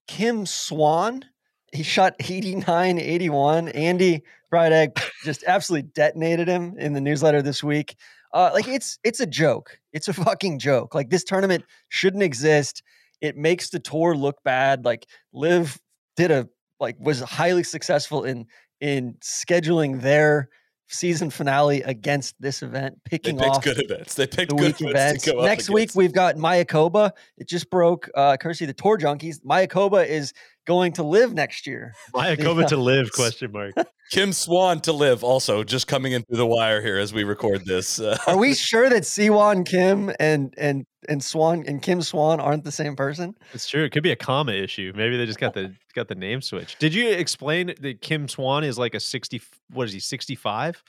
Kim 0.09 0.47
Swan, 0.47 1.25
he 1.73 1.83
shot 1.83 2.15
89, 2.21 2.99
81. 2.99 3.69
Andy 3.69 4.23
Fried 4.51 4.73
Egg 4.73 5.01
just 5.25 5.45
absolutely 5.47 5.89
detonated 5.95 6.49
him 6.49 6.75
in 6.79 6.93
the 6.93 7.01
newsletter 7.01 7.43
this 7.43 7.63
week. 7.63 7.97
Uh, 8.35 8.51
like 8.53 8.67
it's 8.69 8.99
it's 9.05 9.21
a 9.21 9.27
joke. 9.27 9.79
It's 9.93 10.09
a 10.09 10.13
fucking 10.13 10.59
joke. 10.59 10.95
Like 10.95 11.11
this 11.11 11.25
tournament 11.25 11.65
shouldn't 11.89 12.23
exist. 12.23 12.83
It 13.21 13.37
makes 13.37 13.71
the 13.71 13.79
tour 13.79 14.15
look 14.17 14.43
bad. 14.43 14.85
Like 14.85 15.07
Liv 15.33 15.79
did 16.17 16.31
a 16.31 16.49
like 16.81 16.97
was 16.99 17.21
highly 17.21 17.63
successful 17.63 18.25
in 18.25 18.47
in 18.81 19.15
scheduling 19.23 20.01
their 20.01 20.49
season 20.93 21.31
finale 21.31 21.83
against 21.83 22.41
this 22.41 22.63
event, 22.63 22.99
they 23.05 23.19
picking 23.19 23.39
picked 23.39 23.51
off 23.51 23.65
good 23.65 23.83
events. 23.83 24.15
They 24.15 24.27
picked 24.27 24.51
the 24.51 24.57
good 24.57 24.79
week 24.81 24.91
events. 24.91 24.91
events. 24.91 25.25
To 25.25 25.33
go 25.33 25.39
up 25.41 25.45
Next 25.47 25.71
week 25.71 25.91
we've 25.95 26.13
got 26.13 26.37
Mayakoba. 26.37 27.13
It 27.37 27.49
just 27.49 27.71
broke, 27.71 28.09
uh, 28.15 28.37
courtesy 28.37 28.65
of 28.65 28.69
the 28.69 28.75
Tour 28.75 28.99
Junkies. 28.99 29.41
Mayakoba 29.43 30.07
is 30.07 30.33
going 30.67 30.93
to 30.95 31.03
LIV 31.03 31.35
next 31.35 31.67
year. 31.67 31.95
Mayakoba 32.15 32.67
to 32.69 32.77
LIV 32.77 33.13
question 33.13 33.53
mark. 33.53 33.75
Kim 34.11 34.33
Swan 34.33 34.81
to 34.81 34.93
LIV 34.93 35.25
also 35.25 35.65
just 35.65 35.87
coming 35.87 36.13
in 36.13 36.23
through 36.23 36.37
the 36.37 36.47
wire 36.47 36.83
here 36.83 36.99
as 36.99 37.13
we 37.13 37.25
record 37.25 37.65
this. 37.65 37.99
Uh, 37.99 38.17
Are 38.27 38.37
we 38.37 38.55
sure 38.55 38.89
that 38.91 39.03
Siwon 39.03 39.67
Kim 39.67 40.13
and 40.21 40.55
and 40.59 40.85
and 41.09 41.23
Swan 41.23 41.65
and 41.67 41.83
Kim 41.83 42.03
Swan 42.03 42.41
aren't 42.41 42.65
the 42.65 42.73
same 42.73 42.97
person? 42.97 43.35
It's 43.53 43.69
true. 43.69 43.85
It 43.85 43.91
could 43.91 44.03
be 44.03 44.13
a 44.13 44.17
comma 44.17 44.53
issue. 44.53 44.93
Maybe 44.95 45.17
they 45.17 45.27
just 45.27 45.39
got 45.39 45.55
the 45.55 45.75
got 45.95 46.09
the 46.09 46.15
name 46.15 46.43
switch. 46.43 46.77
Did 46.79 46.95
you 46.95 47.11
explain 47.11 47.75
that 47.81 48.01
Kim 48.01 48.29
Swan 48.29 48.65
is 48.65 48.79
like 48.79 48.95
a 48.95 49.01
60 49.01 49.41
what 49.71 49.87
is 49.87 49.93
he 49.93 50.01
65 50.01 50.83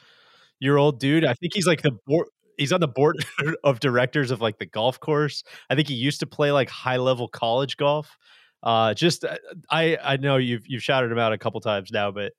year 0.60 0.78
old 0.78 1.00
dude? 1.00 1.26
I 1.26 1.34
think 1.34 1.54
he's 1.54 1.68
like 1.68 1.82
the 1.82 1.98
board 2.06 2.28
he's 2.58 2.72
on 2.72 2.82
the 2.82 2.88
board 2.88 3.26
of 3.64 3.80
directors 3.80 4.32
of 4.32 4.42
like 4.42 4.60
the 4.60 4.66
golf 4.66 5.00
course. 5.00 5.44
I 5.70 5.76
think 5.76 5.88
he 5.88 5.96
used 5.96 6.20
to 6.20 6.28
play 6.28 6.52
like 6.52 6.70
high 6.70 6.98
level 6.98 7.28
college 7.28 7.78
golf. 7.78 8.18
Uh 8.64 8.94
just 8.94 9.26
uh, 9.26 9.38
I 9.70 9.98
I 10.04 10.18
know 10.18 10.38
you've 10.38 10.66
you've 10.68 10.84
shouted 10.84 11.12
him 11.12 11.20
out 11.20 11.34
a 11.34 11.38
couple 11.38 11.60
times 11.62 11.92
now, 11.92 12.12
but 12.12 12.34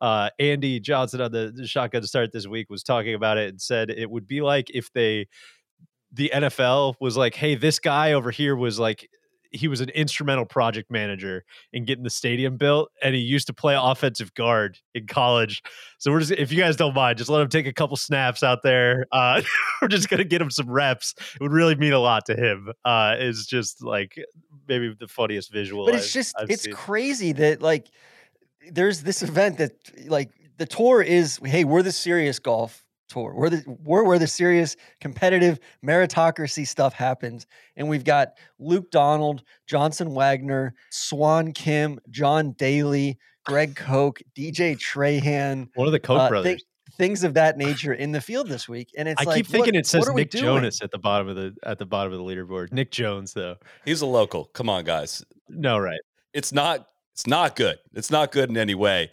uh 0.00 0.30
Andy 0.38 0.80
Johnson 0.80 1.20
on 1.20 1.32
the, 1.32 1.66
shotgun 1.66 2.02
start 2.02 2.32
this 2.32 2.46
week 2.46 2.68
was 2.68 2.82
talking 2.82 3.14
about 3.14 3.38
it 3.38 3.48
and 3.48 3.60
said 3.60 3.90
it 3.90 4.10
would 4.10 4.26
be 4.26 4.40
like 4.40 4.70
if 4.74 4.92
they 4.92 5.28
the 6.12 6.30
NFL 6.34 6.94
was 7.00 7.16
like, 7.16 7.34
hey, 7.34 7.54
this 7.54 7.78
guy 7.78 8.12
over 8.12 8.30
here 8.30 8.56
was 8.56 8.78
like 8.78 9.08
he 9.50 9.66
was 9.68 9.80
an 9.80 9.88
instrumental 9.90 10.44
project 10.44 10.90
manager 10.90 11.44
in 11.72 11.84
getting 11.84 12.04
the 12.04 12.10
stadium 12.10 12.56
built 12.56 12.90
and 13.02 13.14
he 13.14 13.20
used 13.20 13.46
to 13.46 13.54
play 13.54 13.74
offensive 13.78 14.34
guard 14.34 14.78
in 14.94 15.06
college. 15.06 15.62
So 15.98 16.10
we're 16.10 16.20
just 16.20 16.32
if 16.32 16.52
you 16.52 16.58
guys 16.58 16.76
don't 16.76 16.94
mind 16.94 17.16
just 17.18 17.30
let 17.30 17.40
him 17.40 17.48
take 17.48 17.66
a 17.66 17.72
couple 17.72 17.96
snaps 17.96 18.42
out 18.42 18.62
there 18.62 19.06
uh 19.12 19.40
we're 19.82 19.88
just 19.88 20.08
gonna 20.10 20.24
get 20.24 20.42
him 20.42 20.50
some 20.50 20.68
reps. 20.68 21.14
It 21.34 21.40
would 21.40 21.52
really 21.52 21.74
mean 21.76 21.92
a 21.94 21.98
lot 21.98 22.26
to 22.26 22.34
him 22.34 22.72
uh 22.84 23.16
is 23.18 23.46
just 23.46 23.82
like 23.82 24.22
maybe 24.68 24.94
the 24.98 25.08
funniest 25.08 25.50
visual 25.52 25.86
But 25.86 25.94
it's 25.96 26.04
I've- 26.04 26.12
just 26.12 26.36
I've 26.38 26.50
it's 26.50 26.62
seen. 26.64 26.74
crazy 26.74 27.32
that 27.32 27.62
like 27.62 27.88
there's 28.70 29.02
this 29.02 29.22
event 29.22 29.58
that 29.58 29.72
like 30.08 30.30
the 30.58 30.66
tour 30.66 31.02
is 31.02 31.38
hey 31.44 31.64
we're 31.64 31.82
the 31.82 31.92
serious 31.92 32.38
golf 32.38 32.84
tour. 33.08 33.32
We're 33.34 33.48
the 33.50 33.64
we're 33.82 34.02
where 34.04 34.18
the 34.18 34.26
serious 34.26 34.76
competitive 35.00 35.58
meritocracy 35.82 36.66
stuff 36.66 36.92
happens. 36.92 37.46
And 37.76 37.88
we've 37.88 38.04
got 38.04 38.32
Luke 38.58 38.90
Donald 38.90 39.42
Johnson 39.66 40.12
Wagner 40.12 40.74
Swan 40.90 41.52
Kim 41.52 41.98
John 42.10 42.52
Daly 42.58 43.16
Greg 43.46 43.76
Koch 43.76 44.20
DJ 44.36 44.76
Trahan 44.76 45.68
one 45.74 45.86
of 45.88 45.92
the 45.92 46.00
Koch 46.00 46.20
uh, 46.20 46.28
brothers 46.28 46.62
things 46.98 47.22
of 47.24 47.32
that 47.34 47.56
nature 47.56 47.94
in 47.94 48.12
the 48.12 48.20
field 48.20 48.48
this 48.48 48.68
week 48.68 48.90
and 48.98 49.08
it's 49.08 49.20
I 49.22 49.24
like 49.24 49.36
keep 49.36 49.46
thinking 49.46 49.74
what, 49.74 49.80
it 49.80 49.86
says 49.86 50.06
what 50.06 50.16
Nick? 50.16 50.30
Jonas 50.30 50.82
at 50.82 50.90
the 50.90 50.98
bottom 50.98 51.28
of 51.28 51.36
the 51.36 51.54
at 51.62 51.78
the 51.78 51.86
bottom 51.86 52.12
of 52.12 52.18
the 52.18 52.24
leaderboard. 52.24 52.72
Nick 52.72 52.90
Jones, 52.90 53.32
though. 53.32 53.56
he's 53.84 54.02
a 54.02 54.06
local. 54.06 54.46
Come 54.46 54.68
on, 54.68 54.84
guys. 54.84 55.24
No, 55.48 55.78
right. 55.78 56.00
it's 56.34 56.52
not 56.52 56.88
it's 57.14 57.26
not 57.26 57.56
good. 57.56 57.78
It's 57.94 58.10
not 58.10 58.32
good 58.32 58.50
in 58.50 58.56
any 58.56 58.74
way. 58.74 59.10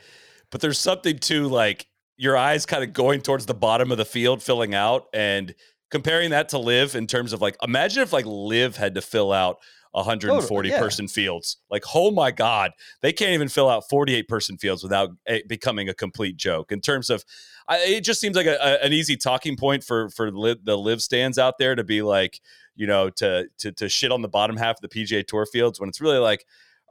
But 0.51 0.61
there's 0.61 0.79
something 0.79 1.19
to 1.19 1.47
like 1.47 1.87
your 2.17 2.37
eyes 2.37 2.65
kind 2.65 2.83
of 2.83 2.93
going 2.93 3.21
towards 3.21 3.45
the 3.45 3.53
bottom 3.53 3.91
of 3.91 3.97
the 3.97 4.05
field, 4.05 4.41
filling 4.41 4.73
out, 4.73 5.07
and 5.13 5.53
comparing 5.91 6.29
that 6.31 6.49
to 6.49 6.57
LIV 6.57 6.95
in 6.95 7.07
terms 7.07 7.33
of 7.33 7.41
like 7.41 7.55
imagine 7.61 8.03
if 8.03 8.13
like 8.13 8.25
LIV 8.25 8.77
had 8.77 8.95
to 8.95 9.01
fill 9.01 9.31
out 9.31 9.59
140 9.95 10.69
yeah. 10.69 10.79
person 10.79 11.07
fields. 11.07 11.57
Like, 11.69 11.83
oh 11.93 12.11
my 12.11 12.31
God, 12.31 12.71
they 13.01 13.13
can't 13.13 13.31
even 13.31 13.47
fill 13.47 13.69
out 13.69 13.87
48 13.89 14.27
person 14.27 14.57
fields 14.57 14.83
without 14.83 15.11
it 15.25 15.47
becoming 15.47 15.87
a 15.89 15.93
complete 15.93 16.37
joke. 16.37 16.71
In 16.71 16.81
terms 16.81 17.09
of, 17.09 17.23
I, 17.67 17.77
it 17.79 18.01
just 18.01 18.19
seems 18.19 18.35
like 18.35 18.45
a, 18.45 18.57
a- 18.61 18.85
an 18.85 18.93
easy 18.93 19.15
talking 19.15 19.55
point 19.55 19.83
for 19.83 20.09
for 20.09 20.31
li- 20.31 20.59
the 20.61 20.77
LIV 20.77 21.01
stands 21.01 21.37
out 21.37 21.57
there 21.57 21.75
to 21.75 21.83
be 21.83 22.01
like, 22.01 22.41
you 22.75 22.87
know, 22.87 23.09
to 23.11 23.47
to 23.59 23.71
to 23.71 23.87
shit 23.89 24.11
on 24.11 24.21
the 24.21 24.27
bottom 24.27 24.57
half 24.57 24.77
of 24.77 24.81
the 24.81 24.89
PGA 24.89 25.25
Tour 25.25 25.45
fields 25.45 25.79
when 25.79 25.87
it's 25.87 26.01
really 26.01 26.19
like, 26.19 26.45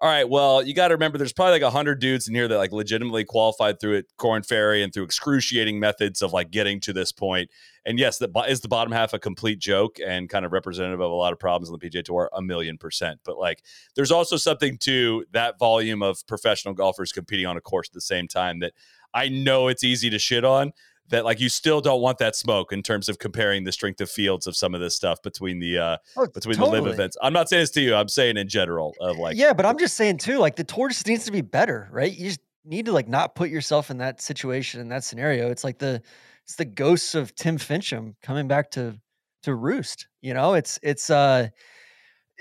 all 0.05 0.11
right, 0.11 0.29
well, 0.29 0.63
you 0.63 0.75
got 0.75 0.89
to 0.89 0.95
remember 0.95 1.17
there's 1.17 1.33
probably 1.33 1.53
like 1.53 1.63
a 1.63 1.71
hundred 1.71 1.99
dudes 1.99 2.29
in 2.29 2.35
here 2.35 2.47
that 2.47 2.59
like 2.59 2.73
legitimately 2.73 3.25
qualified 3.25 3.81
through 3.81 3.95
it, 3.95 4.13
Korn 4.19 4.43
Ferry, 4.43 4.83
and 4.83 4.93
through 4.93 5.05
excruciating 5.05 5.81
methods 5.81 6.21
of 6.21 6.31
like 6.31 6.51
getting 6.51 6.79
to 6.81 6.93
this 6.93 7.11
point. 7.11 7.51
And 7.87 7.99
yes, 7.99 8.19
that 8.19 8.31
is 8.47 8.61
the 8.61 8.69
bottom 8.69 8.93
half 8.93 9.15
a 9.15 9.19
complete 9.19 9.61
joke 9.61 9.97
and 10.07 10.29
kind 10.29 10.45
of 10.45 10.53
representative 10.53 11.01
of 11.01 11.11
a 11.11 11.15
lot 11.15 11.33
of 11.33 11.39
problems 11.39 11.71
on 11.71 11.79
the 11.81 11.89
PGA 11.89 12.05
Tour, 12.05 12.29
a 12.35 12.43
million 12.43 12.77
percent. 12.77 13.21
But 13.25 13.39
like, 13.39 13.63
there's 13.97 14.11
also 14.11 14.37
something 14.37 14.77
to 14.81 15.25
that 15.33 15.59
volume 15.59 16.03
of 16.03 16.19
professional 16.27 16.75
golfers 16.75 17.11
competing 17.11 17.47
on 17.47 17.57
a 17.57 17.63
course 17.63 17.89
at 17.89 17.95
the 17.95 18.03
same 18.03 18.29
time 18.29 18.59
that 18.59 18.75
I 19.15 19.31
know 19.31 19.69
it's 19.69 19.85
easy 19.85 20.11
to 20.11 20.19
shit 20.19 20.45
on. 20.45 20.73
That 21.11 21.25
like 21.25 21.39
you 21.39 21.49
still 21.49 21.81
don't 21.81 22.01
want 22.01 22.19
that 22.19 22.35
smoke 22.35 22.73
in 22.73 22.83
terms 22.83 23.09
of 23.09 23.19
comparing 23.19 23.65
the 23.65 23.73
strength 23.73 24.01
of 24.01 24.11
fields 24.11 24.47
of 24.47 24.57
some 24.57 24.75
of 24.75 24.81
this 24.81 24.97
stuff 24.97 25.23
between 25.23 25.59
the 25.59 25.79
uh 25.79 25.97
Oh, 26.17 26.27
between 26.27 26.59
the 26.59 26.65
LIV 26.65 26.87
events. 26.87 27.17
I'm 27.23 27.33
not 27.33 27.49
saying 27.49 27.63
this 27.63 27.71
to 27.73 27.83
you. 27.83 27.95
I'm 27.95 28.09
saying 28.09 28.37
in 28.39 28.49
general 28.49 28.95
of 29.01 29.19
like 29.19 29.37
yeah, 29.37 29.53
but 29.53 29.67
I'm 29.67 29.79
just 29.79 29.97
saying 29.97 30.19
too, 30.19 30.39
like 30.39 30.57
the 30.57 30.65
tour 30.65 30.89
just 30.89 31.07
needs 31.07 31.25
to 31.27 31.33
be 31.33 31.43
better, 31.43 31.89
right? 31.93 32.13
You 32.13 32.29
just 32.29 32.41
need 32.65 32.87
to 32.87 32.93
like 32.93 33.09
not 33.09 33.35
put 33.35 33.51
yourself 33.51 33.91
in 33.91 33.99
that 33.99 34.21
situation 34.23 34.81
in 34.81 34.89
that 34.89 35.05
scenario. 35.05 35.51
It's 35.51 35.65
like 35.65 35.79
the 35.79 36.01
it's 36.45 36.57
the 36.57 36.65
ghosts 36.65 37.15
of 37.15 37.35
Tim 37.35 37.59
Finchem 37.59 38.15
coming 38.23 38.49
back 38.49 38.71
to 38.73 38.99
to 39.43 39.55
roost. 39.55 40.09
You 40.23 40.35
know, 40.35 40.55
it's 40.55 40.79
it's 40.83 41.11
uh 41.11 41.49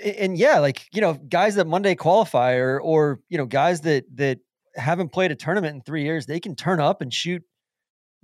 and 0.02 0.36
yeah, 0.36 0.58
like 0.58 0.86
you 0.92 1.00
know, 1.00 1.14
guys 1.14 1.54
that 1.54 1.66
Monday 1.66 1.94
qualify 1.94 2.54
or 2.54 2.80
or 2.80 3.20
you 3.28 3.38
know, 3.38 3.46
guys 3.46 3.82
that 3.82 4.04
that 4.16 4.38
haven't 4.74 5.10
played 5.10 5.30
a 5.30 5.36
tournament 5.36 5.74
in 5.76 5.80
three 5.82 6.02
years, 6.02 6.26
they 6.26 6.40
can 6.40 6.56
turn 6.56 6.80
up 6.80 7.00
and 7.00 7.12
shoot, 7.12 7.42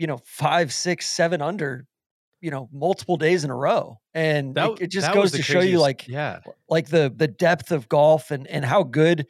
you 0.00 0.06
know, 0.06 0.18
five, 0.24 0.72
six, 0.72 1.06
seven 1.06 1.42
under, 1.42 1.86
you 2.40 2.50
know, 2.50 2.70
multiple 2.72 3.18
days 3.18 3.44
in 3.44 3.50
a 3.50 3.54
row. 3.54 4.00
And 4.14 4.54
That, 4.54 4.70
it, 4.70 4.80
it 4.80 4.90
just 4.90 5.12
goes 5.12 5.32
to 5.32 5.42
show 5.42 5.60
you 5.60 5.78
like 5.78 6.08
yeah. 6.08 6.40
like 6.70 6.88
the 6.88 7.12
the 7.14 7.28
depth 7.28 7.70
of 7.70 7.86
golf 7.86 8.30
and 8.30 8.46
and 8.46 8.64
how 8.64 8.82
good 8.82 9.26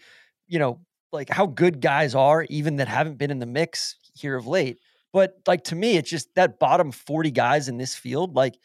you 0.46 0.60
know 0.60 0.80
like 1.12 1.28
how 1.28 1.46
good 1.46 1.80
guys 1.80 2.14
are 2.14 2.46
even 2.48 2.76
that 2.76 2.86
haven't 2.86 3.18
been 3.18 3.32
in 3.32 3.40
the 3.40 3.46
mix 3.46 3.96
here 4.14 4.36
of 4.36 4.46
late 4.46 4.78
but 5.12 5.40
like 5.46 5.64
to 5.64 5.74
me 5.74 5.96
it's 5.96 6.08
just 6.08 6.32
that 6.34 6.58
bottom 6.58 6.92
40 6.92 7.30
guys 7.30 7.68
in 7.68 7.78
this 7.78 7.94
field 7.94 8.36
like 8.36 8.56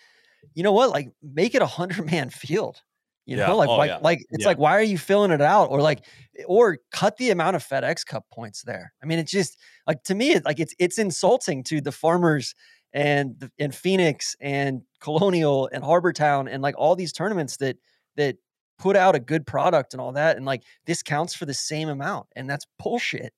you 0.54 0.64
know 0.64 0.72
what 0.72 0.90
like 0.92 1.12
make 1.24 1.56
it 1.56 1.62
a 1.62 1.66
100 1.66 2.10
man 2.12 2.30
field 2.30 2.82
you 3.26 3.38
Yeah. 3.38 3.48
know 3.48 3.58
like 3.58 3.70
Oh, 3.70 3.76
like, 3.78 3.90
yeah. 3.90 3.98
like 4.02 4.20
it's 4.30 4.42
Yeah. 4.44 4.48
like 4.48 4.58
why 4.58 4.76
are 4.78 4.82
you 4.84 4.98
filling 4.98 5.32
it 5.32 5.42
out 5.42 5.70
or 5.72 5.82
like 5.82 6.06
or 6.48 6.78
cut 6.92 7.18
the 7.18 7.30
amount 7.32 7.56
of 7.56 7.64
FedEx 7.66 8.06
Cup 8.06 8.26
points 8.32 8.64
there 8.64 8.94
i 9.02 9.06
mean 9.06 9.20
it's 9.20 9.32
just 9.32 9.58
like 9.88 10.04
to 10.04 10.16
me 10.16 10.32
it, 10.32 10.46
like 10.46 10.60
it's 10.60 10.74
it's 10.80 10.98
insulting 10.98 11.64
to 11.66 11.82
the 11.82 11.92
farmers 11.92 12.54
and 12.94 13.50
and 13.60 13.76
Phoenix 13.76 14.36
and 14.40 14.82
Colonial 15.02 15.70
and 15.74 15.84
Harbortown 15.84 16.48
and 16.50 16.64
like 16.64 16.76
all 16.78 16.96
these 16.96 17.12
tournaments 17.12 17.58
that 17.58 17.78
that 18.16 18.38
put 18.78 18.96
out 18.96 19.16
a 19.16 19.20
good 19.20 19.46
product 19.46 19.94
and 19.94 20.00
all 20.02 20.12
that 20.14 20.38
and 20.38 20.46
like 20.46 20.64
this 20.86 21.02
counts 21.04 21.34
for 21.34 21.46
the 21.46 21.54
same 21.54 21.90
amount 21.90 22.28
and 22.36 22.50
that's 22.50 22.66
bullshit. 22.80 23.34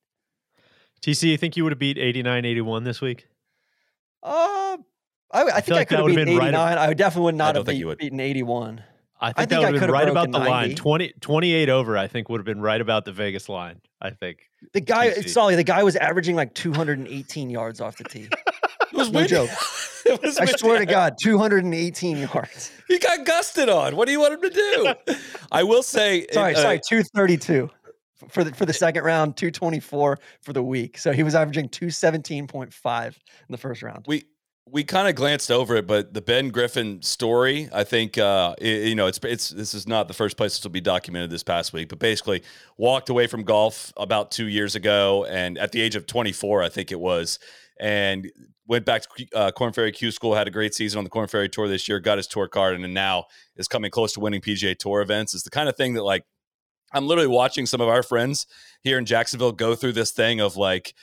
TC, 1.02 1.30
you 1.30 1.36
think 1.36 1.56
you 1.56 1.62
would 1.64 1.72
have 1.72 1.78
beat 1.78 1.96
89 1.98 2.44
81 2.44 2.84
this 2.84 3.00
week? 3.00 3.26
Uh, 4.22 4.76
I, 5.30 5.42
I, 5.42 5.50
think 5.60 5.64
feel 5.66 5.76
I 5.76 5.84
could 5.84 5.98
have 5.98 6.04
would've 6.04 6.16
beaten 6.16 6.36
right 6.36 6.48
89. 6.48 6.78
I 6.78 6.94
definitely 6.94 7.24
would 7.24 7.34
not 7.36 7.54
have 7.54 7.66
beat, 7.66 7.74
you 7.76 7.86
would. 7.86 7.98
beaten 7.98 8.18
81. 8.20 8.82
I 9.20 9.32
think 9.32 9.36
think 9.36 9.48
that 9.50 9.56
I 9.56 9.70
would 9.70 9.74
have 9.74 9.80
been 9.88 9.90
right 9.90 10.08
about 10.08 10.30
broken 10.30 10.44
the 10.44 10.50
line. 10.50 10.68
90. 10.68 10.74
20, 10.76 11.12
28 11.20 11.68
over, 11.68 11.98
I 11.98 12.06
think, 12.06 12.28
would 12.28 12.38
have 12.38 12.46
been 12.46 12.60
right 12.60 12.80
about 12.80 13.04
the 13.04 13.12
Vegas 13.12 13.48
line. 13.48 13.80
I 14.00 14.10
think. 14.10 14.48
The 14.72 14.80
guy, 14.80 15.08
TC. 15.10 15.16
it's 15.18 15.32
Solly, 15.32 15.56
the 15.56 15.64
guy 15.64 15.82
was 15.82 15.96
averaging 15.96 16.36
like 16.36 16.54
218 16.54 17.50
yards 17.50 17.80
off 17.80 17.96
the 17.96 18.04
tee. 18.04 18.28
It 18.90 18.96
was 18.96 19.12
No 19.12 19.18
windy. 19.18 19.30
joke. 19.30 19.50
it 20.06 20.22
was 20.22 20.38
I 20.38 20.44
windy. 20.44 20.58
swear 20.58 20.78
to 20.78 20.86
God, 20.86 21.14
218 21.22 22.16
yards. 22.16 22.72
He 22.88 22.98
got 22.98 23.24
gusted 23.26 23.68
on. 23.68 23.96
What 23.96 24.06
do 24.06 24.12
you 24.12 24.18
want 24.20 24.34
him 24.34 24.40
to 24.42 24.50
do? 24.50 25.14
I 25.52 25.62
will 25.62 25.82
say, 25.82 26.26
Sorry, 26.32 26.54
uh, 26.54 26.62
sorry, 26.62 26.80
232 26.88 27.70
for 28.30 28.44
the 28.44 28.52
for 28.54 28.64
the 28.66 28.72
second 28.72 29.04
round, 29.04 29.36
224 29.36 30.18
for 30.40 30.52
the 30.52 30.62
week. 30.62 30.96
So 30.98 31.12
he 31.12 31.22
was 31.22 31.34
averaging 31.34 31.68
217.5 31.68 33.06
in 33.06 33.12
the 33.50 33.58
first 33.58 33.82
round. 33.82 34.04
we 34.08 34.24
we 34.70 34.84
kind 34.84 35.08
of 35.08 35.14
glanced 35.14 35.50
over 35.50 35.76
it, 35.76 35.86
but 35.86 36.12
the 36.14 36.20
Ben 36.20 36.48
Griffin 36.50 37.00
story, 37.02 37.68
I 37.72 37.84
think, 37.84 38.18
uh, 38.18 38.54
i- 38.60 38.64
you 38.64 38.94
know, 38.94 39.06
it's 39.06 39.18
it's 39.22 39.50
this 39.50 39.74
is 39.74 39.86
not 39.86 40.08
the 40.08 40.14
first 40.14 40.36
place 40.36 40.56
this 40.56 40.64
will 40.64 40.70
be 40.70 40.80
documented 40.80 41.30
this 41.30 41.42
past 41.42 41.72
week, 41.72 41.88
but 41.88 41.98
basically 41.98 42.42
walked 42.76 43.08
away 43.08 43.26
from 43.26 43.44
golf 43.44 43.92
about 43.96 44.30
two 44.30 44.46
years 44.46 44.74
ago, 44.74 45.24
and 45.26 45.58
at 45.58 45.72
the 45.72 45.80
age 45.80 45.96
of 45.96 46.06
24, 46.06 46.62
I 46.62 46.68
think 46.68 46.92
it 46.92 47.00
was, 47.00 47.38
and 47.80 48.30
went 48.66 48.84
back 48.84 49.02
to 49.16 49.26
uh, 49.34 49.50
Korn 49.50 49.72
Ferry 49.72 49.92
Q 49.92 50.10
School, 50.10 50.34
had 50.34 50.46
a 50.48 50.50
great 50.50 50.74
season 50.74 50.98
on 50.98 51.04
the 51.04 51.10
Korn 51.10 51.28
Ferry 51.28 51.48
Tour 51.48 51.68
this 51.68 51.88
year, 51.88 51.98
got 52.00 52.18
his 52.18 52.26
tour 52.26 52.48
card, 52.48 52.74
and 52.78 52.94
now 52.94 53.24
is 53.56 53.68
coming 53.68 53.90
close 53.90 54.12
to 54.14 54.20
winning 54.20 54.40
PGA 54.40 54.74
Tour 54.76 55.00
events. 55.00 55.34
It's 55.34 55.44
the 55.44 55.50
kind 55.50 55.68
of 55.68 55.76
thing 55.76 55.94
that 55.94 56.02
like 56.02 56.24
I'm 56.92 57.06
literally 57.06 57.28
watching 57.28 57.66
some 57.66 57.80
of 57.80 57.88
our 57.88 58.02
friends 58.02 58.46
here 58.82 58.98
in 58.98 59.04
Jacksonville 59.04 59.52
go 59.52 59.74
through 59.74 59.92
this 59.92 60.10
thing 60.10 60.40
of 60.40 60.56
like, 60.56 60.94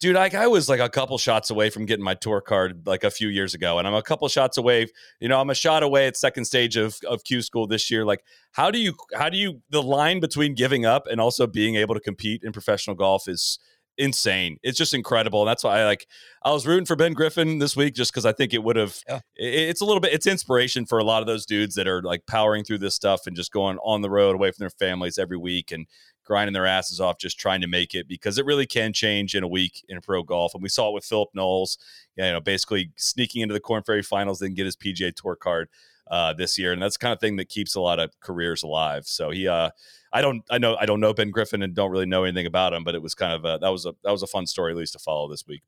dude, 0.00 0.16
like 0.16 0.34
I 0.34 0.46
was 0.46 0.68
like 0.68 0.80
a 0.80 0.88
couple 0.88 1.16
shots 1.18 1.50
away 1.50 1.70
from 1.70 1.86
getting 1.86 2.04
my 2.04 2.14
tour 2.14 2.40
card 2.40 2.86
like 2.86 3.04
a 3.04 3.10
few 3.10 3.28
years 3.28 3.54
ago, 3.54 3.78
and 3.78 3.86
I'm 3.86 3.94
a 3.94 4.02
couple 4.02 4.26
shots 4.28 4.56
away. 4.56 4.86
You 5.20 5.28
know, 5.28 5.40
I'm 5.40 5.50
a 5.50 5.54
shot 5.54 5.82
away 5.82 6.06
at 6.06 6.16
second 6.16 6.46
stage 6.46 6.76
of 6.76 6.96
of 7.06 7.22
Q 7.24 7.42
school 7.42 7.66
this 7.66 7.90
year. 7.90 8.04
Like, 8.04 8.24
how 8.52 8.70
do 8.70 8.78
you 8.78 8.94
how 9.14 9.28
do 9.28 9.36
you 9.36 9.62
the 9.70 9.82
line 9.82 10.20
between 10.20 10.54
giving 10.54 10.84
up 10.86 11.06
and 11.06 11.20
also 11.20 11.46
being 11.46 11.76
able 11.76 11.94
to 11.94 12.00
compete 12.00 12.42
in 12.42 12.52
professional 12.52 12.96
golf 12.96 13.28
is 13.28 13.58
insane. 13.98 14.56
It's 14.62 14.78
just 14.78 14.94
incredible. 14.94 15.42
And 15.42 15.48
that's 15.48 15.62
why 15.62 15.80
I 15.80 15.84
like 15.84 16.06
I 16.42 16.52
was 16.52 16.66
rooting 16.66 16.86
for 16.86 16.96
Ben 16.96 17.12
Griffin 17.12 17.58
this 17.58 17.76
week 17.76 17.94
just 17.94 18.10
because 18.10 18.24
I 18.24 18.32
think 18.32 18.54
it 18.54 18.62
would 18.62 18.76
have 18.76 18.96
Yeah. 19.06 19.20
it- 19.36 19.68
it's 19.68 19.82
a 19.82 19.84
little 19.84 20.00
bit 20.00 20.14
it's 20.14 20.26
inspiration 20.26 20.86
for 20.86 20.98
a 20.98 21.04
lot 21.04 21.20
of 21.20 21.26
those 21.26 21.44
dudes 21.44 21.74
that 21.74 21.86
are 21.86 22.00
like 22.00 22.24
powering 22.26 22.64
through 22.64 22.78
this 22.78 22.94
stuff 22.94 23.26
and 23.26 23.36
just 23.36 23.52
going 23.52 23.76
on 23.84 24.00
the 24.00 24.08
road 24.08 24.34
away 24.34 24.52
from 24.52 24.62
their 24.62 24.70
families 24.70 25.18
every 25.18 25.36
week 25.36 25.70
and 25.70 25.86
grinding 26.30 26.52
their 26.52 26.64
asses 26.66 27.00
off 27.00 27.18
just 27.18 27.40
trying 27.40 27.60
to 27.60 27.66
make 27.66 27.92
it 27.92 28.06
because 28.06 28.38
it 28.38 28.44
really 28.46 28.66
can 28.66 28.92
change 28.92 29.34
in 29.34 29.42
a 29.42 29.48
week 29.48 29.84
in 29.88 30.00
pro 30.00 30.22
golf. 30.22 30.54
And 30.54 30.62
we 30.62 30.68
saw 30.68 30.88
it 30.90 30.94
with 30.94 31.04
Philip 31.04 31.30
Knowles, 31.34 31.76
you 32.14 32.22
know, 32.22 32.38
basically 32.40 32.92
sneaking 32.96 33.42
into 33.42 33.52
the 33.52 33.58
Korn 33.58 33.82
Ferry 33.82 34.02
finals, 34.04 34.38
then 34.38 34.54
get 34.54 34.64
his 34.64 34.76
PGA 34.76 35.12
tour 35.12 35.34
card 35.34 35.68
uh, 36.08 36.32
this 36.32 36.56
year. 36.56 36.72
And 36.72 36.80
that's 36.80 36.96
the 36.96 37.02
kind 37.02 37.12
of 37.12 37.18
thing 37.18 37.34
that 37.36 37.48
keeps 37.48 37.74
a 37.74 37.80
lot 37.80 37.98
of 37.98 38.12
careers 38.20 38.62
alive. 38.62 39.06
So 39.06 39.30
he, 39.30 39.48
uh, 39.48 39.70
I 40.12 40.20
don't, 40.20 40.44
I 40.48 40.58
know, 40.58 40.76
I 40.80 40.86
don't 40.86 41.00
know 41.00 41.12
Ben 41.12 41.32
Griffin 41.32 41.62
and 41.64 41.74
don't 41.74 41.90
really 41.90 42.06
know 42.06 42.22
anything 42.22 42.46
about 42.46 42.72
him, 42.74 42.84
but 42.84 42.94
it 42.94 43.02
was 43.02 43.16
kind 43.16 43.32
of 43.32 43.44
a, 43.44 43.58
that 43.60 43.68
was 43.70 43.84
a, 43.84 43.92
that 44.04 44.12
was 44.12 44.22
a 44.22 44.28
fun 44.28 44.46
story 44.46 44.70
at 44.72 44.78
least 44.78 44.92
to 44.92 45.00
follow 45.00 45.28
this 45.28 45.44
week. 45.48 45.62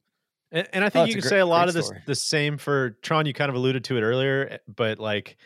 And, 0.53 0.69
and 0.73 0.85
I 0.85 0.87
Oh, 0.87 0.91
think 0.91 1.07
it's 1.07 1.09
you 1.17 1.23
can 1.23 1.29
great- 1.29 1.31
say 1.31 1.41
a 1.41 1.47
lot 1.47 1.67
of 1.67 1.75
this 1.75 1.87
story. 1.87 2.03
the 2.07 2.15
same 2.15 2.57
for 2.57 2.91
Tron. 3.03 3.27
You 3.27 3.33
kind 3.33 3.49
of 3.49 3.57
alluded 3.57 3.83
to 3.85 3.97
it 3.97 4.03
earlier, 4.03 4.49
eh, 4.53 4.59
but 4.69 4.99
like, 5.01 5.39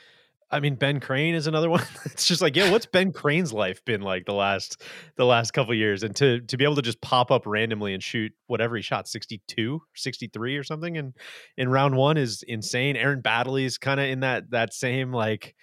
I 0.50 0.60
mean, 0.60 0.76
Ben 0.76 1.00
Crane 1.00 1.34
is 1.34 1.46
another 1.46 1.68
one. 1.70 1.84
it's 2.04 2.26
just 2.26 2.40
like, 2.40 2.56
yeah, 2.56 2.70
what's 2.70 2.86
Ben 2.86 3.12
Crane's 3.12 3.52
life 3.52 3.84
been 3.84 4.02
like 4.02 4.26
the 4.26 4.34
last 4.34 4.82
the 5.16 5.24
last 5.24 5.52
couple 5.52 5.74
years? 5.74 6.02
And 6.02 6.14
to 6.16 6.40
to 6.40 6.56
be 6.56 6.64
able 6.64 6.76
to 6.76 6.82
just 6.82 7.00
pop 7.00 7.30
up 7.30 7.46
randomly 7.46 7.94
and 7.94 8.02
shoot 8.02 8.32
whatever 8.46 8.76
he 8.76 8.82
shot, 8.82 9.08
62, 9.08 9.82
63 9.94 10.56
or 10.56 10.64
something 10.64 10.96
and 10.96 11.14
in 11.56 11.68
round 11.68 11.96
one 11.96 12.16
is 12.16 12.42
insane. 12.46 12.96
Aaron 12.96 13.22
Baddeley's 13.22 13.78
kind 13.78 14.00
of 14.00 14.06
in 14.06 14.20
that 14.20 14.50
that 14.50 14.72
same 14.72 15.12
like 15.12 15.54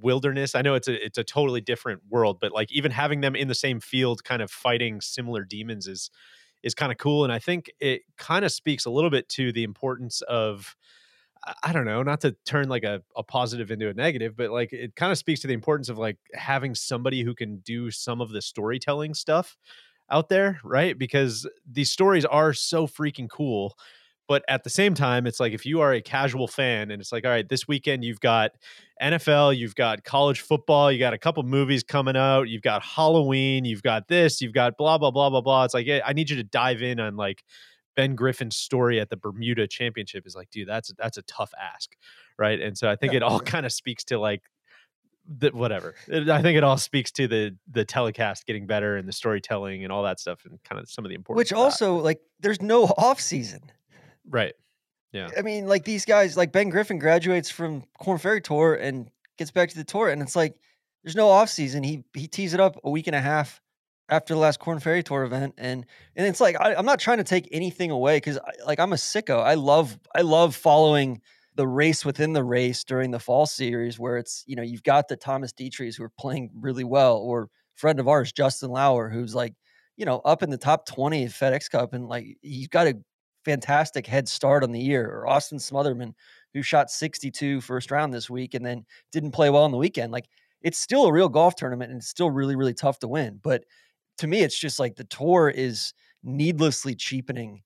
wilderness. 0.00 0.54
I 0.54 0.62
know 0.62 0.74
it's 0.74 0.88
a 0.88 1.04
it's 1.04 1.18
a 1.18 1.24
totally 1.24 1.60
different 1.60 2.02
world, 2.08 2.38
but 2.40 2.52
like 2.52 2.70
even 2.70 2.92
having 2.92 3.22
them 3.22 3.34
in 3.34 3.48
the 3.48 3.54
same 3.54 3.80
field, 3.80 4.22
kind 4.22 4.42
of 4.42 4.50
fighting 4.50 5.00
similar 5.00 5.44
demons 5.44 5.88
is 5.88 6.10
is 6.62 6.74
kind 6.74 6.92
of 6.92 6.98
cool. 6.98 7.24
And 7.24 7.32
I 7.32 7.38
think 7.38 7.70
it 7.80 8.02
kind 8.16 8.44
of 8.44 8.52
speaks 8.52 8.84
a 8.84 8.90
little 8.90 9.10
bit 9.10 9.28
to 9.30 9.52
the 9.52 9.64
importance 9.64 10.22
of 10.22 10.76
I- 11.62 11.72
don't 11.72 11.84
know, 11.84 12.02
not 12.02 12.20
to 12.22 12.32
turn 12.46 12.68
like 12.68 12.84
a, 12.84 13.02
a 13.16 13.22
positive 13.22 13.70
into 13.70 13.88
a 13.88 13.94
negative, 13.94 14.36
but 14.36 14.50
like 14.50 14.72
it 14.72 14.96
kind 14.96 15.12
of 15.12 15.18
speaks 15.18 15.40
to 15.40 15.46
the 15.46 15.52
importance 15.54 15.88
of 15.88 15.98
like 15.98 16.16
having 16.34 16.74
somebody 16.74 17.22
who 17.22 17.34
can 17.34 17.58
do 17.58 17.90
some 17.90 18.20
of 18.20 18.30
the 18.30 18.40
storytelling 18.42 19.14
stuff 19.14 19.56
out 20.10 20.28
there, 20.28 20.60
right? 20.64 20.98
Because 20.98 21.48
these 21.70 21.90
stories 21.90 22.24
are 22.24 22.52
so 22.52 22.86
freaking 22.86 23.28
cool. 23.28 23.76
But 24.26 24.42
at 24.48 24.64
the 24.64 24.70
same 24.70 24.94
time, 24.94 25.26
it's 25.26 25.38
like 25.38 25.52
if 25.52 25.66
you 25.66 25.80
are 25.82 25.92
a 25.92 26.00
casual 26.00 26.48
fan 26.48 26.90
and 26.90 26.98
it's 27.00 27.12
like, 27.12 27.26
all 27.26 27.30
right, 27.30 27.46
this 27.46 27.68
weekend 27.68 28.04
you've 28.04 28.20
got 28.20 28.52
NFL, 28.98 29.52
you've 29.52 29.74
got 29.74 30.02
college 30.02 30.40
football, 30.40 30.90
you 30.90 30.98
got 30.98 31.12
a 31.12 31.18
couple 31.18 31.42
movies 31.42 31.82
coming 31.82 32.16
out, 32.16 32.48
you've 32.48 32.62
got 32.62 32.82
Halloween, 32.82 33.66
you've 33.66 33.82
got 33.82 34.08
this, 34.08 34.40
you've 34.40 34.54
got 34.54 34.78
blah, 34.78 34.96
blah, 34.96 35.10
blah, 35.10 35.28
blah, 35.28 35.42
blah. 35.42 35.64
It's 35.64 35.74
like, 35.74 35.86
I 36.04 36.14
need 36.14 36.30
you 36.30 36.36
to 36.36 36.42
dive 36.44 36.80
in 36.80 37.00
on 37.00 37.16
like 37.16 37.44
Ben 37.96 38.14
Griffin's 38.14 38.56
story 38.56 38.98
at 39.00 39.10
the 39.10 39.16
Bermuda 39.16 39.66
Championship 39.66 40.26
is 40.26 40.34
like, 40.34 40.50
dude, 40.50 40.68
that's 40.68 40.92
that's 40.98 41.16
a 41.18 41.22
tough 41.22 41.52
ask, 41.60 41.94
right? 42.38 42.60
And 42.60 42.76
so 42.76 42.88
I 42.90 42.96
think 42.96 43.12
Yeah, 43.12 43.18
it 43.18 43.22
all 43.22 43.38
sure. 43.38 43.44
kind 43.46 43.66
of 43.66 43.72
speaks 43.72 44.04
to 44.04 44.18
like 44.18 44.42
the 45.26 45.50
whatever. 45.50 45.94
It- 46.08 46.28
I 46.28 46.42
think 46.42 46.56
it 46.58 46.64
all 46.64 46.76
speaks 46.76 47.10
to 47.12 47.26
the 47.28 47.56
the 47.70 47.84
telecast 47.84 48.46
getting 48.46 48.66
better 48.66 48.96
and 48.96 49.08
the 49.08 49.12
storytelling 49.12 49.82
and 49.84 49.92
all 49.92 50.02
that 50.02 50.20
stuff 50.20 50.44
and 50.44 50.62
kind 50.64 50.80
of 50.80 50.90
some 50.90 51.04
of 51.04 51.08
the 51.08 51.14
importance. 51.14 51.38
Which 51.40 51.50
that. 51.50 51.56
also, 51.56 51.96
like, 51.96 52.20
there's 52.40 52.60
no 52.60 52.84
off 52.98 53.20
season. 53.20 53.60
right, 54.28 54.54
Yeah. 55.12 55.28
I 55.38 55.42
mean, 55.42 55.66
like 55.66 55.84
these 55.84 56.04
guys, 56.04 56.36
like 56.36 56.52
Ben 56.52 56.68
Griffin 56.68 56.98
graduates 56.98 57.48
from 57.50 57.84
Korn 57.98 58.18
Ferry 58.18 58.40
Tour 58.42 58.74
and 58.74 59.08
gets 59.38 59.50
back 59.50 59.70
to 59.70 59.76
the 59.76 59.84
tour, 59.84 60.10
and 60.10 60.20
it's 60.20 60.36
like 60.36 60.56
there's 61.02 61.16
no 61.16 61.28
off 61.28 61.48
season. 61.48 61.82
He 61.84 62.04
he 62.14 62.26
tees 62.26 62.52
it 62.54 62.60
up 62.60 62.78
a 62.84 62.90
week 62.90 63.06
and 63.06 63.16
a 63.16 63.20
half 63.20 63.60
after 64.08 64.34
the 64.34 64.40
last 64.40 64.60
Korn 64.60 64.80
Ferry 64.80 65.02
Tour 65.02 65.24
event, 65.24 65.54
and 65.58 65.84
and 66.16 66.26
it's 66.26 66.40
like 66.40 66.56
I, 66.60 66.74
I'm 66.74 66.86
not 66.86 67.00
trying 67.00 67.18
to 67.18 67.24
take 67.24 67.48
anything 67.52 67.90
away 67.90 68.16
because 68.16 68.38
like 68.66 68.78
I'm 68.80 68.92
a 68.92 68.96
sicko. 68.96 69.42
I 69.42 69.54
love 69.54 69.98
I 70.14 70.22
love 70.22 70.54
following 70.54 71.20
the 71.56 71.66
race 71.66 72.04
within 72.04 72.32
the 72.32 72.42
race 72.44 72.84
during 72.84 73.10
the 73.12 73.20
fall 73.20 73.46
series 73.46 73.98
where 73.98 74.16
it's 74.16 74.44
you 74.46 74.56
know 74.56 74.62
you've 74.62 74.82
got 74.82 75.08
the 75.08 75.16
Thomas 75.16 75.52
Detrys 75.52 75.96
who 75.96 76.04
are 76.04 76.12
playing 76.18 76.50
really 76.54 76.84
well, 76.84 77.18
or 77.18 77.48
friend 77.74 77.98
of 77.98 78.08
ours 78.08 78.32
Justin 78.32 78.70
Lower 78.70 79.08
who's 79.08 79.34
like 79.34 79.54
you 79.96 80.04
know 80.04 80.18
up 80.24 80.42
in 80.42 80.50
the 80.50 80.58
top 80.58 80.86
20 80.86 81.24
at 81.24 81.30
FedEx 81.30 81.70
Cup, 81.70 81.94
and 81.94 82.06
like 82.06 82.36
he's 82.42 82.68
got 82.68 82.86
a 82.86 82.94
fantastic 83.44 84.06
head 84.06 84.28
start 84.28 84.64
on 84.64 84.72
the 84.72 84.80
year, 84.80 85.06
or 85.08 85.26
Austin 85.28 85.58
Smotherman, 85.58 86.12
who 86.52 86.62
shot 86.62 86.90
62 86.90 87.60
first 87.60 87.90
round 87.90 88.12
this 88.12 88.30
week 88.30 88.54
and 88.54 88.64
then 88.64 88.84
didn't 89.12 89.32
play 89.32 89.50
well 89.50 89.64
on 89.64 89.70
the 89.70 89.76
weekend. 89.78 90.12
Like 90.12 90.28
it's 90.62 90.78
still 90.78 91.04
a 91.06 91.12
real 91.12 91.28
golf 91.28 91.54
tournament 91.56 91.90
and 91.90 92.00
it's 92.00 92.08
still 92.08 92.30
really, 92.30 92.56
really 92.56 92.74
tough 92.74 92.98
to 93.00 93.08
win. 93.08 93.38
But 93.42 93.64
to 94.18 94.26
me, 94.26 94.40
it's 94.40 94.58
just 94.58 94.78
like 94.78 94.96
the 94.96 95.04
tour 95.04 95.48
is 95.48 95.92
needlessly 96.22 96.94
cheapening 96.94 97.62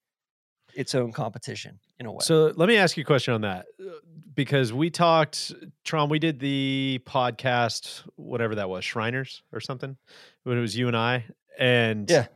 its 0.74 0.94
own 0.94 1.12
competition 1.12 1.78
in 1.98 2.06
a 2.06 2.12
way. 2.12 2.18
So 2.20 2.52
let 2.54 2.68
me 2.68 2.76
ask 2.76 2.96
you 2.96 3.02
a 3.02 3.06
question 3.06 3.34
on 3.34 3.40
that 3.42 3.66
uh, 3.80 3.90
because 4.34 4.72
we 4.72 4.90
talked, 4.90 5.52
Tron, 5.84 6.08
we 6.08 6.18
did 6.18 6.38
the 6.38 7.00
podcast, 7.04 8.02
whatever 8.16 8.54
that 8.56 8.68
was, 8.68 8.84
Shriners 8.84 9.42
or 9.52 9.60
something, 9.60 9.96
when 10.44 10.58
it 10.58 10.60
was 10.60 10.76
you 10.76 10.86
and 10.86 10.96
I. 10.96 11.24
And 11.58 12.08
Yeah. 12.08 12.26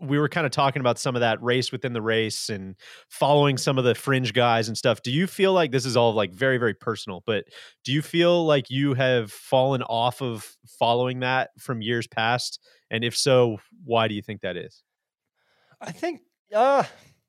We 0.00 0.18
were 0.18 0.28
kind 0.28 0.44
of 0.44 0.52
talking 0.52 0.80
about 0.80 0.98
some 0.98 1.14
of 1.14 1.20
that 1.20 1.42
race 1.42 1.70
within 1.72 1.92
the 1.92 2.02
race 2.02 2.48
and 2.50 2.76
following 3.08 3.56
some 3.56 3.78
of 3.78 3.84
the 3.84 3.94
fringe 3.94 4.32
guys 4.32 4.68
and 4.68 4.76
stuff. 4.76 5.02
Do 5.02 5.10
you 5.10 5.26
feel 5.26 5.52
like 5.52 5.70
this 5.70 5.86
is 5.86 5.96
all 5.96 6.12
like 6.12 6.34
very, 6.34 6.58
very 6.58 6.74
personal, 6.74 7.22
but 7.26 7.44
do 7.84 7.92
you 7.92 8.02
feel 8.02 8.44
like 8.44 8.70
you 8.70 8.94
have 8.94 9.30
fallen 9.32 9.82
off 9.82 10.20
of 10.20 10.56
following 10.78 11.20
that 11.20 11.50
from 11.58 11.80
years 11.80 12.06
past? 12.06 12.60
And 12.90 13.04
if 13.04 13.16
so, 13.16 13.58
why 13.84 14.08
do 14.08 14.14
you 14.14 14.22
think 14.22 14.40
that 14.42 14.56
is? 14.56 14.82
I 15.80 15.92
think, 15.92 16.22
uh, 16.54 16.84